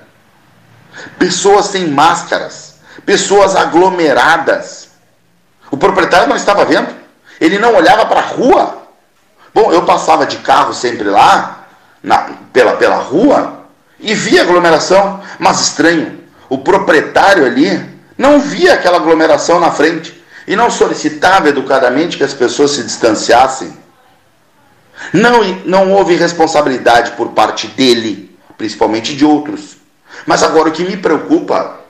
Pessoas 1.18 1.66
sem 1.66 1.88
máscaras, 1.88 2.76
pessoas 3.04 3.56
aglomeradas. 3.56 4.88
O 5.70 5.76
proprietário 5.76 6.28
não 6.28 6.36
estava 6.36 6.64
vendo, 6.64 6.94
ele 7.40 7.58
não 7.58 7.74
olhava 7.74 8.06
para 8.06 8.20
a 8.20 8.26
rua. 8.26 8.82
Bom, 9.52 9.72
eu 9.72 9.84
passava 9.84 10.26
de 10.26 10.38
carro 10.38 10.72
sempre 10.72 11.08
lá, 11.08 11.66
na, 12.02 12.30
pela, 12.52 12.76
pela 12.76 12.96
rua, 12.96 13.64
e 13.98 14.14
via 14.14 14.42
aglomeração, 14.42 15.20
mas 15.38 15.60
estranho, 15.60 16.20
o 16.48 16.58
proprietário 16.58 17.44
ali 17.44 17.94
não 18.18 18.40
via 18.40 18.74
aquela 18.74 18.98
aglomeração 18.98 19.58
na 19.58 19.70
frente 19.70 20.22
e 20.46 20.54
não 20.54 20.70
solicitava 20.70 21.48
educadamente 21.48 22.16
que 22.16 22.24
as 22.24 22.34
pessoas 22.34 22.72
se 22.72 22.82
distanciassem. 22.82 23.83
Não, 25.12 25.42
não 25.64 25.92
houve 25.92 26.14
responsabilidade 26.14 27.12
por 27.12 27.28
parte 27.30 27.66
dele, 27.68 28.36
principalmente 28.56 29.14
de 29.14 29.24
outros. 29.24 29.76
Mas 30.26 30.42
agora 30.42 30.68
o 30.68 30.72
que 30.72 30.84
me 30.84 30.96
preocupa 30.96 31.80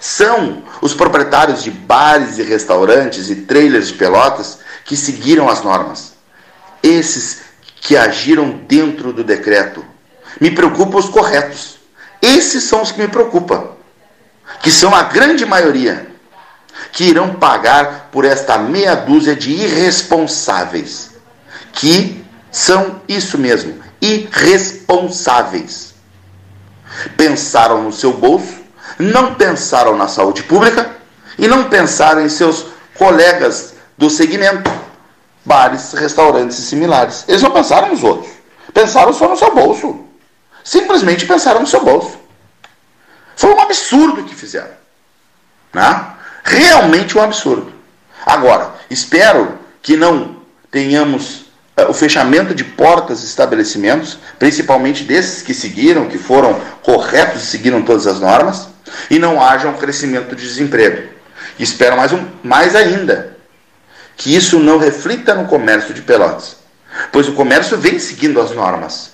são 0.00 0.62
os 0.80 0.94
proprietários 0.94 1.62
de 1.62 1.70
bares 1.70 2.38
e 2.38 2.42
restaurantes 2.42 3.30
e 3.30 3.36
trailers 3.36 3.88
de 3.88 3.94
pelotas 3.94 4.58
que 4.84 4.96
seguiram 4.96 5.48
as 5.48 5.62
normas. 5.62 6.14
Esses 6.82 7.40
que 7.80 7.96
agiram 7.96 8.50
dentro 8.66 9.12
do 9.12 9.22
decreto. 9.22 9.84
Me 10.40 10.50
preocupam 10.50 10.98
os 10.98 11.08
corretos. 11.08 11.78
Esses 12.20 12.64
são 12.64 12.82
os 12.82 12.90
que 12.90 13.00
me 13.00 13.08
preocupam 13.08 13.74
que 14.60 14.70
são 14.70 14.94
a 14.94 15.02
grande 15.02 15.44
maioria, 15.44 16.06
que 16.92 17.04
irão 17.04 17.34
pagar 17.34 18.08
por 18.10 18.24
esta 18.24 18.58
meia 18.58 18.94
dúzia 18.94 19.34
de 19.36 19.52
irresponsáveis, 19.52 21.10
que 21.72 22.23
são 22.54 23.02
isso 23.08 23.36
mesmo, 23.36 23.82
irresponsáveis. 24.00 25.92
Pensaram 27.16 27.82
no 27.82 27.92
seu 27.92 28.12
bolso, 28.12 28.54
não 28.96 29.34
pensaram 29.34 29.96
na 29.96 30.06
saúde 30.06 30.44
pública 30.44 30.88
e 31.36 31.48
não 31.48 31.68
pensaram 31.68 32.24
em 32.24 32.28
seus 32.28 32.66
colegas 32.96 33.74
do 33.98 34.08
segmento, 34.08 34.70
bares, 35.44 35.94
restaurantes 35.94 36.56
e 36.60 36.62
similares. 36.62 37.24
Eles 37.26 37.42
não 37.42 37.50
pensaram 37.50 37.88
nos 37.88 38.04
outros, 38.04 38.30
pensaram 38.72 39.12
só 39.12 39.28
no 39.28 39.36
seu 39.36 39.52
bolso. 39.52 40.04
Simplesmente 40.62 41.26
pensaram 41.26 41.60
no 41.60 41.66
seu 41.66 41.82
bolso. 41.82 42.16
Foi 43.34 43.52
um 43.52 43.60
absurdo 43.60 44.22
que 44.22 44.34
fizeram. 44.34 44.70
Né? 45.72 46.06
Realmente 46.44 47.18
um 47.18 47.20
absurdo. 47.20 47.72
Agora, 48.24 48.76
espero 48.88 49.58
que 49.82 49.96
não 49.96 50.36
tenhamos 50.70 51.43
o 51.88 51.92
fechamento 51.92 52.54
de 52.54 52.62
portas 52.62 53.20
de 53.20 53.26
estabelecimentos, 53.26 54.18
principalmente 54.38 55.02
desses 55.02 55.42
que 55.42 55.52
seguiram, 55.52 56.06
que 56.06 56.18
foram 56.18 56.60
corretos 56.82 57.42
e 57.42 57.46
seguiram 57.46 57.82
todas 57.82 58.06
as 58.06 58.20
normas, 58.20 58.68
e 59.10 59.18
não 59.18 59.42
haja 59.42 59.68
um 59.68 59.74
crescimento 59.74 60.36
de 60.36 60.46
desemprego. 60.46 61.08
E 61.58 61.62
espero 61.62 61.96
mais, 61.96 62.12
um, 62.12 62.24
mais 62.42 62.76
ainda 62.76 63.36
que 64.16 64.34
isso 64.34 64.60
não 64.60 64.78
reflita 64.78 65.34
no 65.34 65.46
comércio 65.46 65.92
de 65.92 66.02
Pelotas, 66.02 66.56
pois 67.10 67.28
o 67.28 67.32
comércio 67.32 67.76
vem 67.76 67.98
seguindo 67.98 68.40
as 68.40 68.52
normas. 68.52 69.12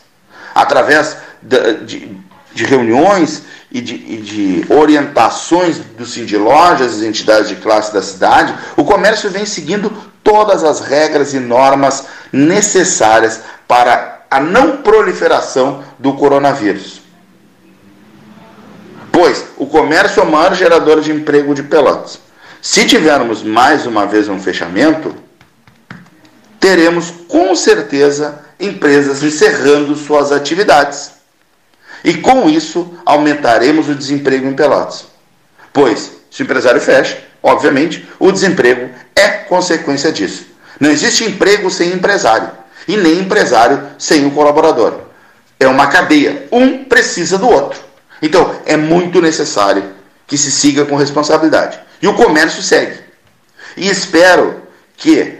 Através 0.55 1.17
de, 1.41 1.75
de, 1.85 2.17
de 2.53 2.65
reuniões 2.65 3.43
e 3.71 3.81
de, 3.81 3.95
e 3.95 4.17
de 4.19 4.67
orientações 4.69 5.79
do 5.79 6.05
Cindy 6.05 6.37
Lojas, 6.37 6.97
as 6.97 7.03
entidades 7.03 7.49
de 7.49 7.57
classe 7.57 7.93
da 7.95 8.03
cidade, 8.03 8.55
o 8.77 8.85
comércio 8.85 9.31
vem 9.31 9.47
seguindo 9.47 9.91
todas 10.23 10.65
as 10.65 10.81
regras 10.81 11.33
e 11.33 11.41
normas 11.41 12.05
necessárias 12.33 13.41
para 13.67 14.21
a 14.31 14.41
não 14.41 14.79
proliferação 14.79 15.83
do 15.99 16.15
coronavírus. 16.15 17.01
Pois 19.11 19.45
o 19.57 19.67
comércio 19.67 20.21
é 20.21 20.23
o 20.25 20.31
maior 20.31 20.55
gerador 20.55 21.01
de 21.01 21.11
emprego 21.11 21.55
de 21.55 21.65
Pelotas. 21.65 22.21
Se 22.63 22.87
tivermos 22.87 23.43
mais 23.43 23.87
uma 23.87 24.07
vez 24.07 24.29
um 24.29 24.39
fechamento, 24.39 25.15
teremos 26.61 27.11
com 27.27 27.55
certeza 27.57 28.45
empresas 28.59 29.23
encerrando 29.23 29.97
suas 29.97 30.31
atividades. 30.31 31.13
E 32.05 32.15
com 32.15 32.49
isso 32.49 32.95
aumentaremos 33.05 33.89
o 33.89 33.95
desemprego 33.95 34.47
em 34.47 34.55
Pelotas. 34.55 35.07
Pois, 35.73 36.13
se 36.31 36.43
o 36.43 36.45
empresário 36.45 36.81
fecha, 36.81 37.19
obviamente, 37.43 38.09
o 38.19 38.31
desemprego 38.31 38.91
é 39.17 39.29
consequência 39.29 40.13
disso. 40.13 40.50
Não 40.81 40.91
existe 40.91 41.25
emprego 41.25 41.71
sem 41.71 41.93
empresário 41.93 42.51
e 42.89 42.97
nem 42.97 43.21
empresário 43.21 43.83
sem 43.99 44.27
o 44.27 44.31
colaborador. 44.31 45.03
É 45.59 45.69
uma 45.69 45.89
cadeia. 45.89 46.49
Um 46.51 46.85
precisa 46.85 47.37
do 47.37 47.47
outro. 47.47 47.79
Então, 48.23 48.55
é 48.65 48.79
muito 48.79 49.21
necessário 49.21 49.85
que 50.27 50.39
se 50.39 50.51
siga 50.51 50.87
com 50.87 50.97
responsabilidade. 50.97 51.79
E 52.01 52.09
o 52.09 52.15
comércio 52.15 52.63
segue. 52.63 52.99
E 53.77 53.89
espero 53.89 54.63
que 54.97 55.39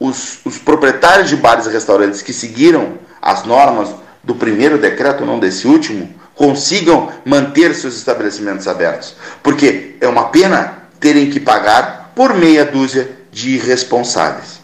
os, 0.00 0.38
os 0.44 0.58
proprietários 0.58 1.28
de 1.28 1.36
bares 1.36 1.66
e 1.66 1.70
restaurantes 1.70 2.22
que 2.22 2.32
seguiram 2.32 2.98
as 3.20 3.44
normas 3.44 3.90
do 4.22 4.34
primeiro 4.34 4.78
decreto, 4.78 5.26
não 5.26 5.38
desse 5.38 5.66
último, 5.66 6.14
consigam 6.34 7.12
manter 7.24 7.74
seus 7.74 7.96
estabelecimentos 7.96 8.66
abertos. 8.66 9.14
Porque 9.42 9.96
é 10.00 10.08
uma 10.08 10.28
pena 10.28 10.78
terem 11.00 11.30
que 11.30 11.40
pagar 11.40 12.12
por 12.14 12.34
meia 12.34 12.64
dúzia 12.64 13.10
de 13.30 13.56
irresponsáveis. 13.56 14.57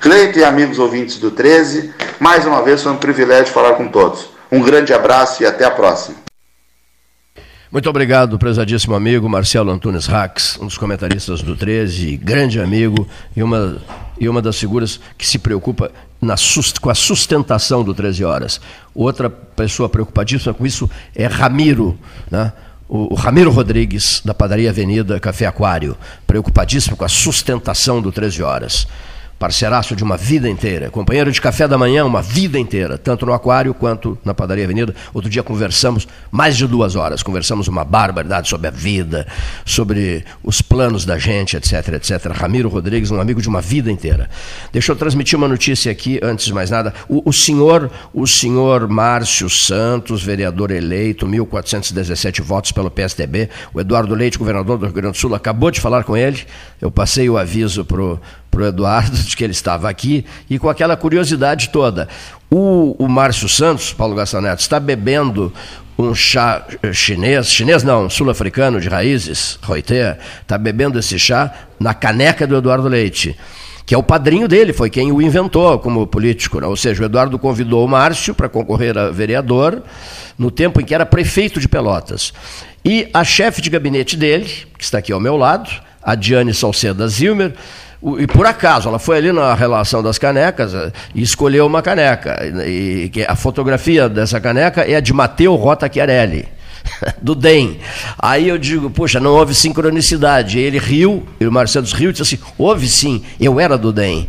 Cleito 0.00 0.38
e 0.38 0.44
amigos 0.44 0.78
ouvintes 0.78 1.18
do 1.18 1.30
13, 1.30 1.92
mais 2.18 2.46
uma 2.46 2.62
vez 2.62 2.82
foi 2.82 2.90
um 2.90 2.96
privilégio 2.96 3.52
falar 3.52 3.74
com 3.74 3.86
todos. 3.86 4.30
Um 4.50 4.62
grande 4.62 4.94
abraço 4.94 5.42
e 5.42 5.46
até 5.46 5.66
a 5.66 5.70
próxima. 5.70 6.16
Muito 7.70 7.88
obrigado, 7.88 8.38
prezadíssimo 8.38 8.94
amigo 8.94 9.28
Marcelo 9.28 9.70
Antunes 9.70 10.06
Rax, 10.06 10.58
um 10.58 10.64
dos 10.64 10.78
comentaristas 10.78 11.42
do 11.42 11.54
13, 11.54 12.16
grande 12.16 12.58
amigo 12.58 13.06
e 13.36 13.42
uma, 13.42 13.76
e 14.18 14.26
uma 14.26 14.40
das 14.40 14.58
figuras 14.58 14.98
que 15.18 15.26
se 15.26 15.38
preocupa 15.38 15.92
na, 16.18 16.34
com 16.80 16.88
a 16.88 16.94
sustentação 16.94 17.84
do 17.84 17.92
13 17.92 18.24
Horas. 18.24 18.58
Outra 18.94 19.28
pessoa 19.28 19.86
preocupadíssima 19.86 20.54
com 20.54 20.64
isso 20.64 20.90
é 21.14 21.26
Ramiro, 21.26 21.98
né? 22.30 22.54
o, 22.88 23.14
Ramiro 23.14 23.50
Rodrigues, 23.50 24.22
da 24.24 24.32
Padaria 24.32 24.70
Avenida 24.70 25.20
Café 25.20 25.44
Aquário, 25.44 25.94
preocupadíssimo 26.26 26.96
com 26.96 27.04
a 27.04 27.08
sustentação 27.08 28.00
do 28.00 28.10
13 28.10 28.42
Horas 28.42 28.86
parceiraço 29.40 29.96
de 29.96 30.04
uma 30.04 30.18
vida 30.18 30.50
inteira, 30.50 30.90
companheiro 30.90 31.32
de 31.32 31.40
café 31.40 31.66
da 31.66 31.78
manhã 31.78 32.04
uma 32.04 32.20
vida 32.20 32.58
inteira, 32.58 32.98
tanto 32.98 33.24
no 33.24 33.32
Aquário 33.32 33.72
quanto 33.72 34.18
na 34.22 34.34
Padaria 34.34 34.64
Avenida. 34.64 34.94
Outro 35.14 35.30
dia 35.30 35.42
conversamos 35.42 36.06
mais 36.30 36.58
de 36.58 36.66
duas 36.66 36.94
horas, 36.94 37.22
conversamos 37.22 37.66
uma 37.66 37.82
barbaridade 37.82 38.50
sobre 38.50 38.68
a 38.68 38.70
vida, 38.70 39.26
sobre 39.64 40.26
os 40.44 40.60
planos 40.60 41.06
da 41.06 41.16
gente, 41.16 41.56
etc, 41.56 41.72
etc. 41.94 42.26
Ramiro 42.34 42.68
Rodrigues, 42.68 43.10
um 43.10 43.18
amigo 43.18 43.40
de 43.40 43.48
uma 43.48 43.62
vida 43.62 43.90
inteira. 43.90 44.28
Deixa 44.74 44.92
eu 44.92 44.96
transmitir 44.96 45.38
uma 45.38 45.48
notícia 45.48 45.90
aqui, 45.90 46.20
antes 46.22 46.44
de 46.44 46.52
mais 46.52 46.68
nada. 46.68 46.92
O, 47.08 47.30
o 47.30 47.32
senhor, 47.32 47.90
o 48.12 48.26
senhor 48.26 48.86
Márcio 48.88 49.48
Santos, 49.48 50.22
vereador 50.22 50.70
eleito, 50.70 51.26
1.417 51.26 52.42
votos 52.42 52.72
pelo 52.72 52.90
PSDB, 52.90 53.48
o 53.72 53.80
Eduardo 53.80 54.14
Leite, 54.14 54.36
governador 54.36 54.76
do 54.76 54.84
Rio 54.84 54.94
Grande 54.94 55.12
do 55.12 55.18
Sul, 55.18 55.34
acabou 55.34 55.70
de 55.70 55.80
falar 55.80 56.04
com 56.04 56.14
ele. 56.14 56.44
Eu 56.78 56.90
passei 56.90 57.30
o 57.30 57.38
aviso 57.38 57.86
para 57.86 58.18
para 58.50 58.62
o 58.62 58.66
Eduardo 58.66 59.16
de 59.16 59.36
que 59.36 59.44
ele 59.44 59.52
estava 59.52 59.88
aqui 59.88 60.24
e 60.48 60.58
com 60.58 60.68
aquela 60.68 60.96
curiosidade 60.96 61.68
toda. 61.70 62.08
O, 62.50 62.96
o 62.98 63.08
Márcio 63.08 63.48
Santos, 63.48 63.92
Paulo 63.92 64.14
Gastaneto, 64.14 64.60
está 64.60 64.80
bebendo 64.80 65.52
um 65.96 66.14
chá 66.14 66.64
chinês, 66.92 67.50
chinês 67.50 67.82
não, 67.82 68.08
sul-africano 68.08 68.80
de 68.80 68.88
raízes, 68.88 69.58
Reuter, 69.62 70.18
está 70.40 70.56
bebendo 70.56 70.98
esse 70.98 71.18
chá 71.18 71.52
na 71.78 71.92
caneca 71.92 72.46
do 72.46 72.56
Eduardo 72.56 72.88
Leite, 72.88 73.36
que 73.84 73.94
é 73.94 73.98
o 73.98 74.02
padrinho 74.02 74.48
dele, 74.48 74.72
foi 74.72 74.88
quem 74.88 75.12
o 75.12 75.20
inventou 75.20 75.78
como 75.78 76.06
político. 76.06 76.60
Né? 76.60 76.66
Ou 76.66 76.76
seja, 76.76 77.02
o 77.02 77.04
Eduardo 77.04 77.38
convidou 77.38 77.84
o 77.84 77.88
Márcio 77.88 78.34
para 78.34 78.48
concorrer 78.48 78.96
a 78.96 79.10
vereador 79.10 79.82
no 80.38 80.50
tempo 80.50 80.80
em 80.80 80.84
que 80.84 80.94
era 80.94 81.04
prefeito 81.04 81.60
de 81.60 81.68
Pelotas. 81.68 82.32
E 82.84 83.08
a 83.12 83.24
chefe 83.24 83.60
de 83.60 83.68
gabinete 83.68 84.16
dele, 84.16 84.48
que 84.78 84.84
está 84.84 84.98
aqui 84.98 85.12
ao 85.12 85.20
meu 85.20 85.36
lado, 85.36 85.70
a 86.02 86.14
Diane 86.14 86.54
Salceda 86.54 87.06
Zilmer, 87.08 87.52
e 88.18 88.26
por 88.26 88.46
acaso, 88.46 88.88
ela 88.88 88.98
foi 88.98 89.18
ali 89.18 89.30
na 89.30 89.54
relação 89.54 90.02
das 90.02 90.18
canecas 90.18 90.72
eh, 90.72 90.90
e 91.14 91.22
escolheu 91.22 91.66
uma 91.66 91.82
caneca. 91.82 92.38
E, 92.66 93.10
a 93.28 93.36
fotografia 93.36 94.08
dessa 94.08 94.40
caneca 94.40 94.82
é 94.82 94.96
a 94.96 95.00
de 95.00 95.12
Mateu 95.12 95.54
Rota 95.54 95.90
Chiarelli, 95.92 96.48
do 97.20 97.34
DEM. 97.34 97.78
Aí 98.18 98.48
eu 98.48 98.56
digo, 98.56 98.88
poxa, 98.88 99.20
não 99.20 99.32
houve 99.32 99.54
sincronicidade. 99.54 100.58
Ele 100.58 100.78
riu, 100.78 101.26
e 101.38 101.46
o 101.46 101.52
Marcelo 101.52 101.86
riu 101.92 102.08
e 102.08 102.12
disse 102.12 102.22
assim: 102.22 102.42
houve 102.56 102.88
sim, 102.88 103.22
eu 103.38 103.60
era 103.60 103.76
do 103.76 103.92
DEM. 103.92 104.28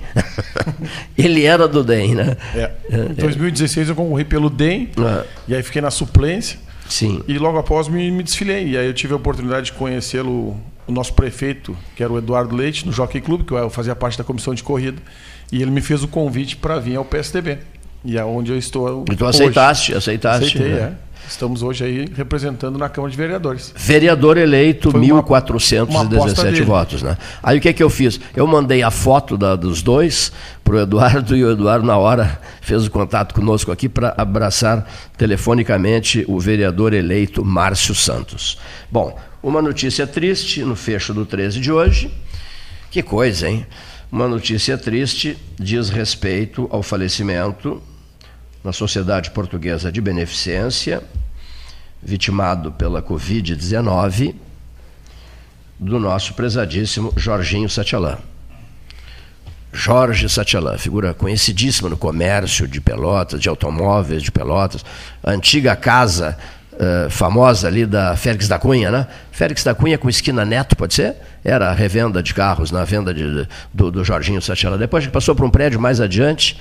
Ele 1.17 1.45
era 1.45 1.65
do 1.65 1.81
DEM, 1.81 2.15
né? 2.15 2.35
É. 2.53 2.71
Em 2.89 3.13
2016 3.13 3.87
eu 3.89 3.95
concorri 3.95 4.25
pelo 4.25 4.49
DEM, 4.49 4.89
é. 4.97 5.25
e 5.47 5.55
aí 5.55 5.63
fiquei 5.63 5.81
na 5.81 5.91
suplência. 5.91 6.59
Sim. 6.89 7.23
E 7.25 7.37
logo 7.37 7.57
após 7.57 7.87
me, 7.87 8.11
me 8.11 8.21
desfilei. 8.21 8.71
E 8.71 8.77
aí 8.77 8.85
eu 8.85 8.93
tive 8.93 9.13
a 9.13 9.15
oportunidade 9.15 9.67
de 9.67 9.71
conhecê-lo 9.71 10.59
o 10.87 10.91
nosso 10.91 11.13
prefeito, 11.13 11.77
que 11.95 12.03
era 12.03 12.11
o 12.11 12.17
Eduardo 12.17 12.55
Leite, 12.55 12.85
no 12.85 12.91
Jockey 12.91 13.21
Clube, 13.21 13.43
que 13.43 13.53
eu 13.53 13.69
fazia 13.69 13.95
parte 13.95 14.17
da 14.17 14.23
comissão 14.23 14.53
de 14.53 14.63
corrida, 14.63 15.01
e 15.51 15.61
ele 15.61 15.71
me 15.71 15.81
fez 15.81 16.03
o 16.03 16.07
convite 16.07 16.55
para 16.55 16.79
vir 16.79 16.95
ao 16.95 17.05
PSDB. 17.05 17.59
E 18.03 18.17
é 18.17 18.25
onde 18.25 18.51
eu 18.51 18.57
estou. 18.57 19.05
E 19.11 19.15
tu 19.15 19.25
aceitaste, 19.25 19.93
aceitaste. 19.93 20.57
Aceitei, 20.57 20.73
né? 20.73 20.97
é. 21.07 21.11
Estamos 21.27 21.63
hoje 21.63 21.85
aí 21.85 22.09
representando 22.15 22.77
na 22.77 22.89
Câmara 22.89 23.11
de 23.11 23.17
Vereadores. 23.17 23.73
Vereador 23.75 24.37
eleito, 24.37 24.91
1.417 24.91 26.63
votos. 26.63 27.01
Né? 27.01 27.17
Aí 27.41 27.57
o 27.57 27.61
que, 27.61 27.69
é 27.69 27.73
que 27.73 27.81
eu 27.81 27.89
fiz? 27.89 28.19
Eu 28.35 28.45
mandei 28.47 28.83
a 28.83 28.91
foto 28.91 29.37
da, 29.37 29.55
dos 29.55 29.81
dois 29.81 30.31
para 30.63 30.75
o 30.75 30.79
Eduardo 30.79 31.35
e 31.37 31.43
o 31.43 31.51
Eduardo, 31.51 31.85
na 31.85 31.97
hora, 31.97 32.39
fez 32.59 32.85
o 32.85 32.91
contato 32.91 33.33
conosco 33.33 33.71
aqui 33.71 33.87
para 33.87 34.13
abraçar 34.17 34.85
telefonicamente 35.17 36.25
o 36.27 36.39
vereador 36.39 36.93
eleito 36.93 37.45
Márcio 37.45 37.95
Santos. 37.95 38.57
Bom, 38.91 39.17
uma 39.43 39.61
notícia 39.61 40.05
triste 40.05 40.63
no 40.63 40.75
fecho 40.75 41.13
do 41.13 41.25
13 41.25 41.59
de 41.59 41.71
hoje. 41.71 42.11
Que 42.91 43.01
coisa, 43.01 43.49
hein? 43.49 43.65
Uma 44.11 44.27
notícia 44.27 44.77
triste 44.77 45.37
diz 45.57 45.89
respeito 45.89 46.67
ao 46.69 46.83
falecimento 46.83 47.81
na 48.63 48.71
Sociedade 48.71 49.31
Portuguesa 49.31 49.91
de 49.91 49.99
Beneficência, 49.99 51.01
vitimado 52.01 52.71
pela 52.71 53.01
Covid-19, 53.01 54.35
do 55.79 55.99
nosso 55.99 56.35
prezadíssimo 56.35 57.11
Jorginho 57.15 57.69
Satialã. 57.69 58.19
Jorge 59.73 60.27
Satialã, 60.27 60.77
figura 60.77 61.13
conhecidíssima 61.13 61.89
no 61.89 61.97
comércio 61.97 62.67
de 62.67 62.81
Pelotas, 62.81 63.39
de 63.39 63.47
automóveis 63.49 64.21
de 64.21 64.31
Pelotas, 64.31 64.83
antiga 65.23 65.75
casa 65.75 66.37
uh, 66.73 67.09
famosa 67.09 67.67
ali 67.67 67.85
da 67.85 68.15
Félix 68.15 68.47
da 68.47 68.59
Cunha, 68.59 68.91
né? 68.91 69.07
Félix 69.31 69.63
da 69.63 69.73
Cunha 69.73 69.97
com 69.97 70.09
esquina 70.09 70.45
Neto, 70.45 70.75
pode 70.75 70.93
ser? 70.93 71.15
Era 71.43 71.69
a 71.69 71.73
revenda 71.73 72.21
de 72.21 72.33
carros 72.33 72.71
na 72.71 72.83
venda 72.83 73.13
de, 73.13 73.47
do, 73.73 73.91
do 73.91 74.03
Jorginho 74.03 74.41
Satiela. 74.41 74.77
Depois 74.77 75.05
que 75.05 75.11
passou 75.11 75.35
para 75.35 75.45
um 75.45 75.49
prédio 75.49 75.79
mais 75.79 75.99
adiante 75.99 76.57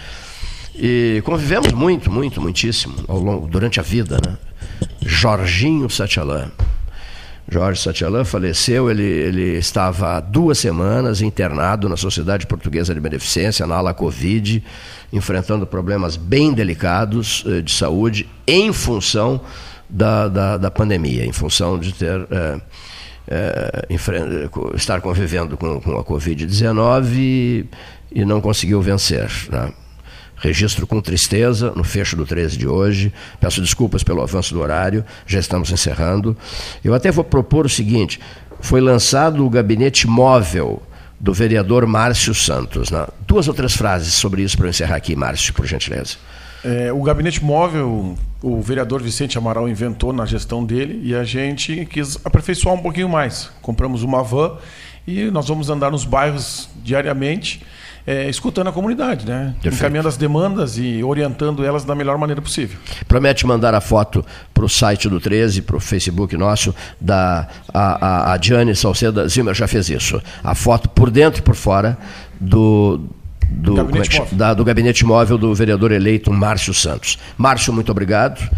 e 0.75 1.23
convivemos 1.25 1.73
muito, 1.73 2.11
muito, 2.11 2.41
muitíssimo 2.41 2.95
ao 3.09 3.19
longo, 3.19 3.47
durante 3.47 3.79
a 3.81 3.83
vida, 3.83 4.19
né? 4.25 4.37
Jorginho 5.03 5.89
Satialã. 5.91 6.51
Jorge 7.53 7.83
Satialã 7.83 8.25
faleceu, 8.25 8.89
ele, 8.89 9.03
ele 9.03 9.59
estava 9.59 10.17
há 10.17 10.21
duas 10.21 10.57
semanas 10.57 11.21
internado 11.21 11.89
na 11.89 11.97
Sociedade 11.97 12.47
Portuguesa 12.47 12.95
de 12.95 13.01
Beneficência, 13.01 13.67
na 13.67 13.75
ala 13.75 13.93
Covid, 13.93 14.63
enfrentando 15.13 15.67
problemas 15.67 16.17
bem 16.17 16.53
delicados 16.53 17.45
eh, 17.49 17.61
de 17.61 17.73
saúde, 17.73 18.29
em 18.47 18.73
função 18.73 19.41
da, 19.91 20.29
da, 20.29 20.57
da 20.57 20.71
pandemia, 20.71 21.25
em 21.25 21.33
função 21.33 21.79
de 21.79 21.93
ter. 21.93 22.27
É, 22.31 22.61
é, 23.29 23.87
estar 24.75 25.01
convivendo 25.01 25.57
com, 25.57 25.81
com 25.81 25.97
a 25.97 26.05
Covid-19 26.05 27.15
e, 27.15 27.67
e, 28.13 28.25
não 28.25 28.41
conseguiu 28.41 28.83
vencer. 28.83 29.31
Né? 29.49 29.73
Registro 30.37 30.87
com 30.87 31.01
tristeza 31.01 31.73
no 31.77 31.85
fecho 31.85 32.17
do 32.17 32.27
13 32.27 32.57
de 32.57 32.67
hoje. 32.67 33.13
Peço 33.39 33.61
desculpas 33.61 34.03
pelo 34.03 34.21
avanço 34.21 34.53
do 34.53 34.61
horário, 34.61 35.05
já 35.27 35.39
estamos 35.39 35.71
encerrando. 35.71 36.37
Eu 36.83 36.93
até 36.93 37.13
vou 37.13 37.23
propor 37.23 37.67
o 37.67 37.69
seguinte: 37.69 38.19
foi 38.61 38.81
lançado 38.81 39.47
o 39.47 39.51
gabinete 39.51 40.09
móvel 40.09 40.83
do 41.21 41.35
vereador 41.35 41.87
Márcio 41.87 42.35
Santos. 42.35 42.91
Né? 42.91 43.07
Duas 43.27 43.47
ou 43.47 43.55
três 43.55 43.75
frases 43.77 44.15
sobre 44.15 44.43
isso 44.43 44.57
para 44.57 44.67
eu 44.67 44.71
encerrar 44.71 44.97
aqui, 44.97 45.15
Márcio, 45.15 45.53
por 45.53 45.67
gentileza. 45.67 46.17
É, 46.65 46.93
o 46.93 47.03
gabinete 47.03 47.43
móvel, 47.43 48.17
o 48.43 48.61
vereador 48.61 49.03
Vicente 49.03 49.39
Amaral 49.39 49.69
inventou 49.69 50.13
na 50.13 50.27
gestão 50.27 50.65
dele 50.65 51.01
e 51.03 51.15
a 51.15 51.25
gente 51.25 51.87
quis 51.87 52.19
aperfeiçoar 52.25 52.75
um 52.75 52.83
pouquinho 52.83 53.09
mais. 53.09 53.51
Compramos 53.63 54.03
uma 54.03 54.23
van 54.23 54.59
e 55.07 55.31
nós 55.31 55.49
vamos 55.49 55.71
andar 55.71 55.91
nos 55.91 56.05
bairros 56.05 56.69
diariamente, 56.85 57.63
é, 58.07 58.29
escutando 58.29 58.69
a 58.69 58.73
comunidade, 58.73 59.27
né? 59.27 59.55
encaminhando 59.65 60.09
as 60.09 60.17
demandas 60.17 60.77
e 60.79 61.03
orientando 61.03 61.65
elas 61.65 61.85
da 61.85 61.95
melhor 61.95 62.19
maneira 62.19 62.41
possível. 62.41 62.79
Promete 63.09 63.47
mandar 63.47 63.75
a 63.75 63.81
foto 63.81 64.25
para 64.53 64.65
o 64.65 64.69
site 64.69 65.09
do 65.09 65.21
13, 65.21 65.63
para 65.63 65.77
o 65.77 65.81
Facebook 65.81 66.37
nosso, 66.37 66.75
da 67.01 67.49
a, 67.73 68.07
a, 68.07 68.33
a 68.33 68.37
Diane 68.37 68.75
Salceda 68.75 69.27
Zimmer 69.29 69.55
já 69.55 69.67
fez 69.67 69.89
isso. 69.89 70.21
A 70.43 70.55
foto 70.55 70.89
por 70.89 71.11
dentro 71.11 71.41
e 71.41 71.43
por 71.43 71.55
fora 71.55 71.97
do 72.39 73.01
do 73.51 73.75
gabinete, 73.75 74.21
é 74.21 74.27
da, 74.33 74.55
do 74.55 74.65
gabinete 74.65 75.05
móvel 75.05 75.37
do 75.37 75.55
vereador 75.55 75.93
eleito 75.93 76.33
Márcio 76.33 76.73
Santos. 76.73 77.19
Márcio, 77.37 77.73
muito 77.73 77.91
obrigado. 77.91 78.49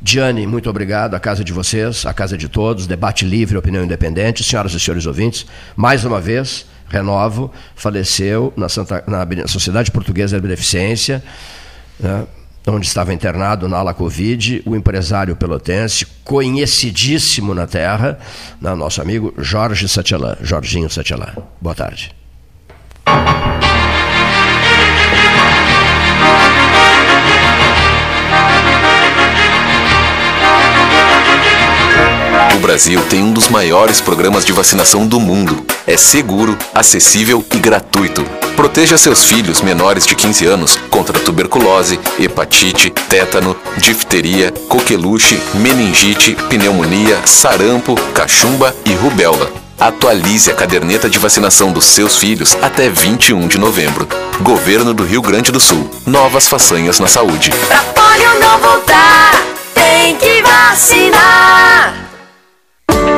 Diane, 0.00 0.46
muito 0.46 0.68
obrigado. 0.68 1.14
A 1.14 1.20
casa 1.20 1.44
de 1.44 1.52
vocês, 1.52 2.04
a 2.04 2.12
casa 2.12 2.36
de 2.36 2.48
todos, 2.48 2.86
debate 2.86 3.24
livre, 3.24 3.56
opinião 3.56 3.84
independente. 3.84 4.42
Senhoras 4.42 4.74
e 4.74 4.80
senhores 4.80 5.06
ouvintes, 5.06 5.46
mais 5.76 6.04
uma 6.04 6.20
vez, 6.20 6.66
renovo, 6.88 7.52
faleceu 7.76 8.52
na, 8.56 8.68
Santa, 8.68 9.04
na 9.06 9.46
Sociedade 9.46 9.90
Portuguesa 9.92 10.36
de 10.36 10.42
Beneficência, 10.42 11.22
né, 12.00 12.26
onde 12.66 12.86
estava 12.86 13.14
internado 13.14 13.68
na 13.68 13.78
ala 13.78 13.94
Covid, 13.94 14.62
o 14.66 14.74
empresário 14.74 15.36
pelotense, 15.36 16.06
conhecidíssimo 16.24 17.54
na 17.54 17.66
terra, 17.66 18.18
né, 18.60 18.74
nosso 18.74 19.00
amigo 19.00 19.32
Jorge 19.38 19.88
Satialã, 19.88 20.36
Jorginho 20.42 20.90
Satialã. 20.90 21.28
Boa 21.60 21.74
tarde. 21.74 22.21
Brasil 32.62 33.02
tem 33.10 33.24
um 33.24 33.32
dos 33.32 33.48
maiores 33.48 34.00
programas 34.00 34.44
de 34.44 34.52
vacinação 34.52 35.04
do 35.04 35.18
mundo. 35.18 35.66
É 35.84 35.96
seguro, 35.96 36.56
acessível 36.72 37.44
e 37.52 37.58
gratuito. 37.58 38.24
Proteja 38.54 38.96
seus 38.96 39.24
filhos 39.24 39.60
menores 39.60 40.06
de 40.06 40.14
15 40.14 40.46
anos 40.46 40.78
contra 40.88 41.18
tuberculose, 41.18 41.98
hepatite, 42.20 42.88
tétano, 43.08 43.56
difteria, 43.78 44.52
coqueluche, 44.68 45.40
meningite, 45.54 46.36
pneumonia, 46.48 47.20
sarampo, 47.26 47.96
cachumba 48.14 48.72
e 48.84 48.94
rubéola. 48.94 49.50
Atualize 49.80 50.48
a 50.48 50.54
caderneta 50.54 51.10
de 51.10 51.18
vacinação 51.18 51.72
dos 51.72 51.86
seus 51.86 52.16
filhos 52.16 52.56
até 52.62 52.88
21 52.88 53.48
de 53.48 53.58
novembro. 53.58 54.08
Governo 54.40 54.94
do 54.94 55.02
Rio 55.02 55.20
Grande 55.20 55.50
do 55.50 55.58
Sul. 55.58 55.90
Novas 56.06 56.46
façanhas 56.46 57.00
na 57.00 57.08
saúde. 57.08 57.50
Pra 57.66 57.82
polio 57.82 58.38
não 58.38 58.58
voltar, 58.60 59.32
tem 59.74 60.16
que 60.16 60.40
vacinar. 60.42 62.11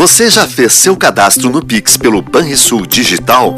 Você 0.00 0.30
já 0.30 0.46
fez 0.46 0.72
seu 0.72 0.96
cadastro 0.96 1.50
no 1.50 1.62
Pix 1.62 1.96
pelo 1.96 2.22
Banrisul 2.22 2.86
Digital? 2.86 3.54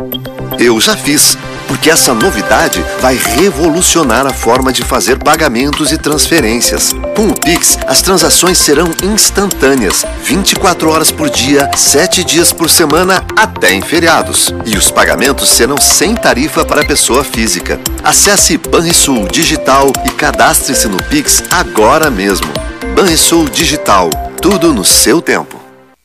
Eu 0.59 0.81
já 0.81 0.97
fiz, 0.97 1.39
porque 1.69 1.89
essa 1.89 2.13
novidade 2.13 2.85
vai 3.01 3.15
revolucionar 3.15 4.27
a 4.27 4.33
forma 4.33 4.73
de 4.73 4.83
fazer 4.83 5.19
pagamentos 5.19 5.93
e 5.93 5.99
transferências. 5.99 6.93
Com 7.15 7.29
o 7.29 7.39
Pix, 7.39 7.79
as 7.87 8.03
transações 8.03 8.59
serão 8.59 8.89
instantâneas, 9.05 10.05
24 10.25 10.91
horas 10.91 11.13
por 11.13 11.31
dia, 11.31 11.71
7 11.77 12.25
dias 12.25 12.53
por 12.53 12.69
semana, 12.69 13.25
até 13.37 13.73
em 13.73 13.81
feriados. 13.81 14.53
E 14.67 14.77
os 14.77 14.91
pagamentos 14.91 15.49
serão 15.49 15.77
sem 15.77 16.15
tarifa 16.15 16.65
para 16.65 16.85
pessoa 16.85 17.23
física. 17.23 17.81
Acesse 18.03 18.59
Banrisul 18.59 19.29
Digital 19.29 19.93
e 20.05 20.11
cadastre-se 20.11 20.89
no 20.89 21.01
Pix 21.05 21.45
agora 21.51 22.11
mesmo. 22.11 22.49
Banrisul 22.97 23.49
Digital, 23.49 24.11
tudo 24.41 24.75
no 24.75 24.85
seu 24.85 25.23
tempo. 25.23 25.62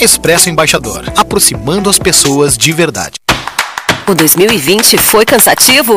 Expresso 0.00 0.48
Embaixador, 0.48 1.12
aproximando 1.16 1.90
as 1.90 1.98
pessoas 1.98 2.56
de 2.56 2.70
verdade. 2.70 3.16
O 4.06 4.14
2020 4.14 4.96
foi 4.96 5.24
cansativo? 5.24 5.96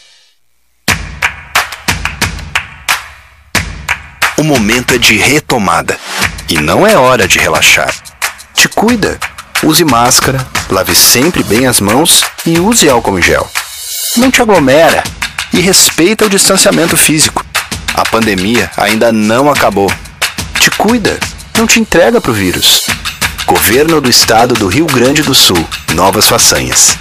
O 4.41 4.43
momento 4.43 4.95
é 4.95 4.97
de 4.97 5.17
retomada. 5.17 5.99
E 6.49 6.57
não 6.57 6.87
é 6.87 6.97
hora 6.97 7.27
de 7.27 7.37
relaxar. 7.37 7.93
Te 8.55 8.67
cuida. 8.67 9.19
Use 9.61 9.85
máscara, 9.85 10.43
lave 10.67 10.95
sempre 10.95 11.43
bem 11.43 11.67
as 11.67 11.79
mãos 11.79 12.23
e 12.43 12.59
use 12.59 12.89
álcool 12.89 13.19
em 13.19 13.21
gel. 13.21 13.47
Não 14.17 14.31
te 14.31 14.41
aglomera 14.41 15.03
e 15.53 15.59
respeita 15.59 16.25
o 16.25 16.29
distanciamento 16.29 16.97
físico. 16.97 17.45
A 17.93 18.03
pandemia 18.03 18.71
ainda 18.75 19.11
não 19.11 19.47
acabou. 19.47 19.93
Te 20.59 20.71
cuida, 20.71 21.19
não 21.55 21.67
te 21.67 21.79
entrega 21.79 22.19
pro 22.19 22.33
vírus. 22.33 22.87
Governo 23.45 24.01
do 24.01 24.09
Estado 24.09 24.55
do 24.55 24.67
Rio 24.67 24.87
Grande 24.87 25.21
do 25.21 25.35
Sul. 25.35 25.63
Novas 25.93 26.27
façanhas. 26.27 26.97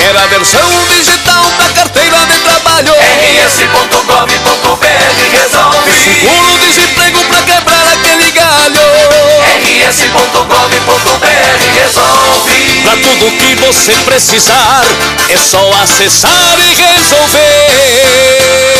Quer 0.00 0.16
a 0.16 0.26
versão 0.28 0.66
digital 0.88 1.44
da 1.58 1.68
carteira 1.74 2.16
de 2.24 2.38
trabalho? 2.38 2.94
rs.gov.br 3.44 4.30
resolve. 5.30 5.92
Seguro 5.92 6.58
desemprego 6.58 7.22
pra 7.26 7.42
quebrar 7.42 7.79
rs.gov.br 9.90 10.50
resolve. 11.82 12.82
Pra 12.82 12.92
tudo 12.92 13.30
que 13.38 13.54
você 13.56 13.92
precisar, 14.04 14.84
é 15.28 15.36
só 15.36 15.72
acessar 15.82 16.58
e 16.60 16.74
resolver. 16.74 18.10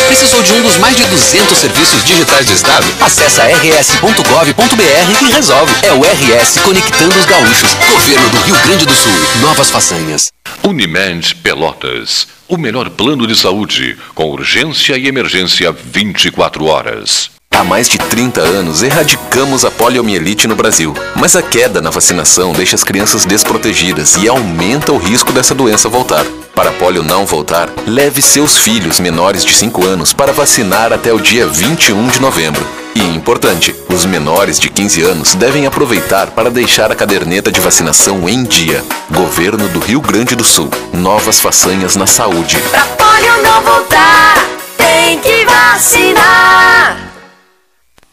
Precisou 0.07 0.43
de 0.43 0.53
um 0.53 0.61
dos 0.61 0.77
mais 0.77 0.95
de 0.95 1.05
200 1.05 1.57
serviços 1.57 2.03
digitais 2.03 2.45
do 2.45 2.53
Estado? 2.53 2.85
Acesse 3.01 3.41
rs.gov.br 3.41 5.25
e 5.25 5.31
resolve. 5.31 5.73
É 5.83 5.91
o 5.91 6.01
RS 6.01 6.59
Conectando 6.63 7.17
os 7.17 7.25
Gaúchos. 7.25 7.73
Governo 7.89 8.29
do 8.29 8.41
Rio 8.41 8.55
Grande 8.65 8.85
do 8.85 8.93
Sul. 8.93 9.11
Novas 9.41 9.69
façanhas. 9.69 10.31
Unimed 10.63 11.35
Pelotas. 11.35 12.27
O 12.47 12.57
melhor 12.57 12.89
plano 12.89 13.25
de 13.25 13.35
saúde, 13.35 13.97
com 14.13 14.29
urgência 14.29 14.97
e 14.97 15.07
emergência 15.07 15.71
24 15.71 16.65
horas. 16.65 17.30
Há 17.61 17.63
mais 17.63 17.87
de 17.87 17.99
30 17.99 18.41
anos 18.41 18.81
erradicamos 18.81 19.63
a 19.63 19.69
poliomielite 19.69 20.47
no 20.47 20.55
Brasil, 20.55 20.95
mas 21.15 21.35
a 21.35 21.43
queda 21.43 21.79
na 21.79 21.91
vacinação 21.91 22.53
deixa 22.53 22.75
as 22.75 22.83
crianças 22.83 23.23
desprotegidas 23.23 24.15
e 24.15 24.27
aumenta 24.27 24.91
o 24.91 24.97
risco 24.97 25.31
dessa 25.31 25.53
doença 25.53 25.87
voltar. 25.87 26.25
Para 26.55 26.71
a 26.71 26.73
polio 26.73 27.03
não 27.03 27.23
voltar, 27.23 27.69
leve 27.85 28.19
seus 28.19 28.57
filhos 28.57 28.99
menores 28.99 29.45
de 29.45 29.53
5 29.53 29.85
anos 29.85 30.11
para 30.11 30.33
vacinar 30.33 30.91
até 30.91 31.13
o 31.13 31.19
dia 31.19 31.45
21 31.45 32.07
de 32.07 32.19
novembro. 32.19 32.65
E 32.95 33.01
importante, 33.15 33.75
os 33.89 34.05
menores 34.05 34.59
de 34.59 34.67
15 34.67 35.03
anos 35.03 35.35
devem 35.35 35.67
aproveitar 35.67 36.31
para 36.31 36.49
deixar 36.49 36.91
a 36.91 36.95
caderneta 36.95 37.51
de 37.51 37.61
vacinação 37.61 38.27
em 38.27 38.43
dia. 38.43 38.83
Governo 39.11 39.67
do 39.69 39.79
Rio 39.79 40.01
Grande 40.01 40.35
do 40.35 40.43
Sul. 40.43 40.69
Novas 40.91 41.39
façanhas 41.39 41.95
na 41.95 42.07
saúde. 42.07 42.57
Pra 42.71 42.85
polio 42.85 43.43
não 43.43 43.61
voltar, 43.61 44.47
tem 44.77 45.19
que 45.19 45.45
vacinar. 45.45 47.10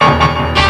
Thank 0.00 0.58
you. 0.58 0.67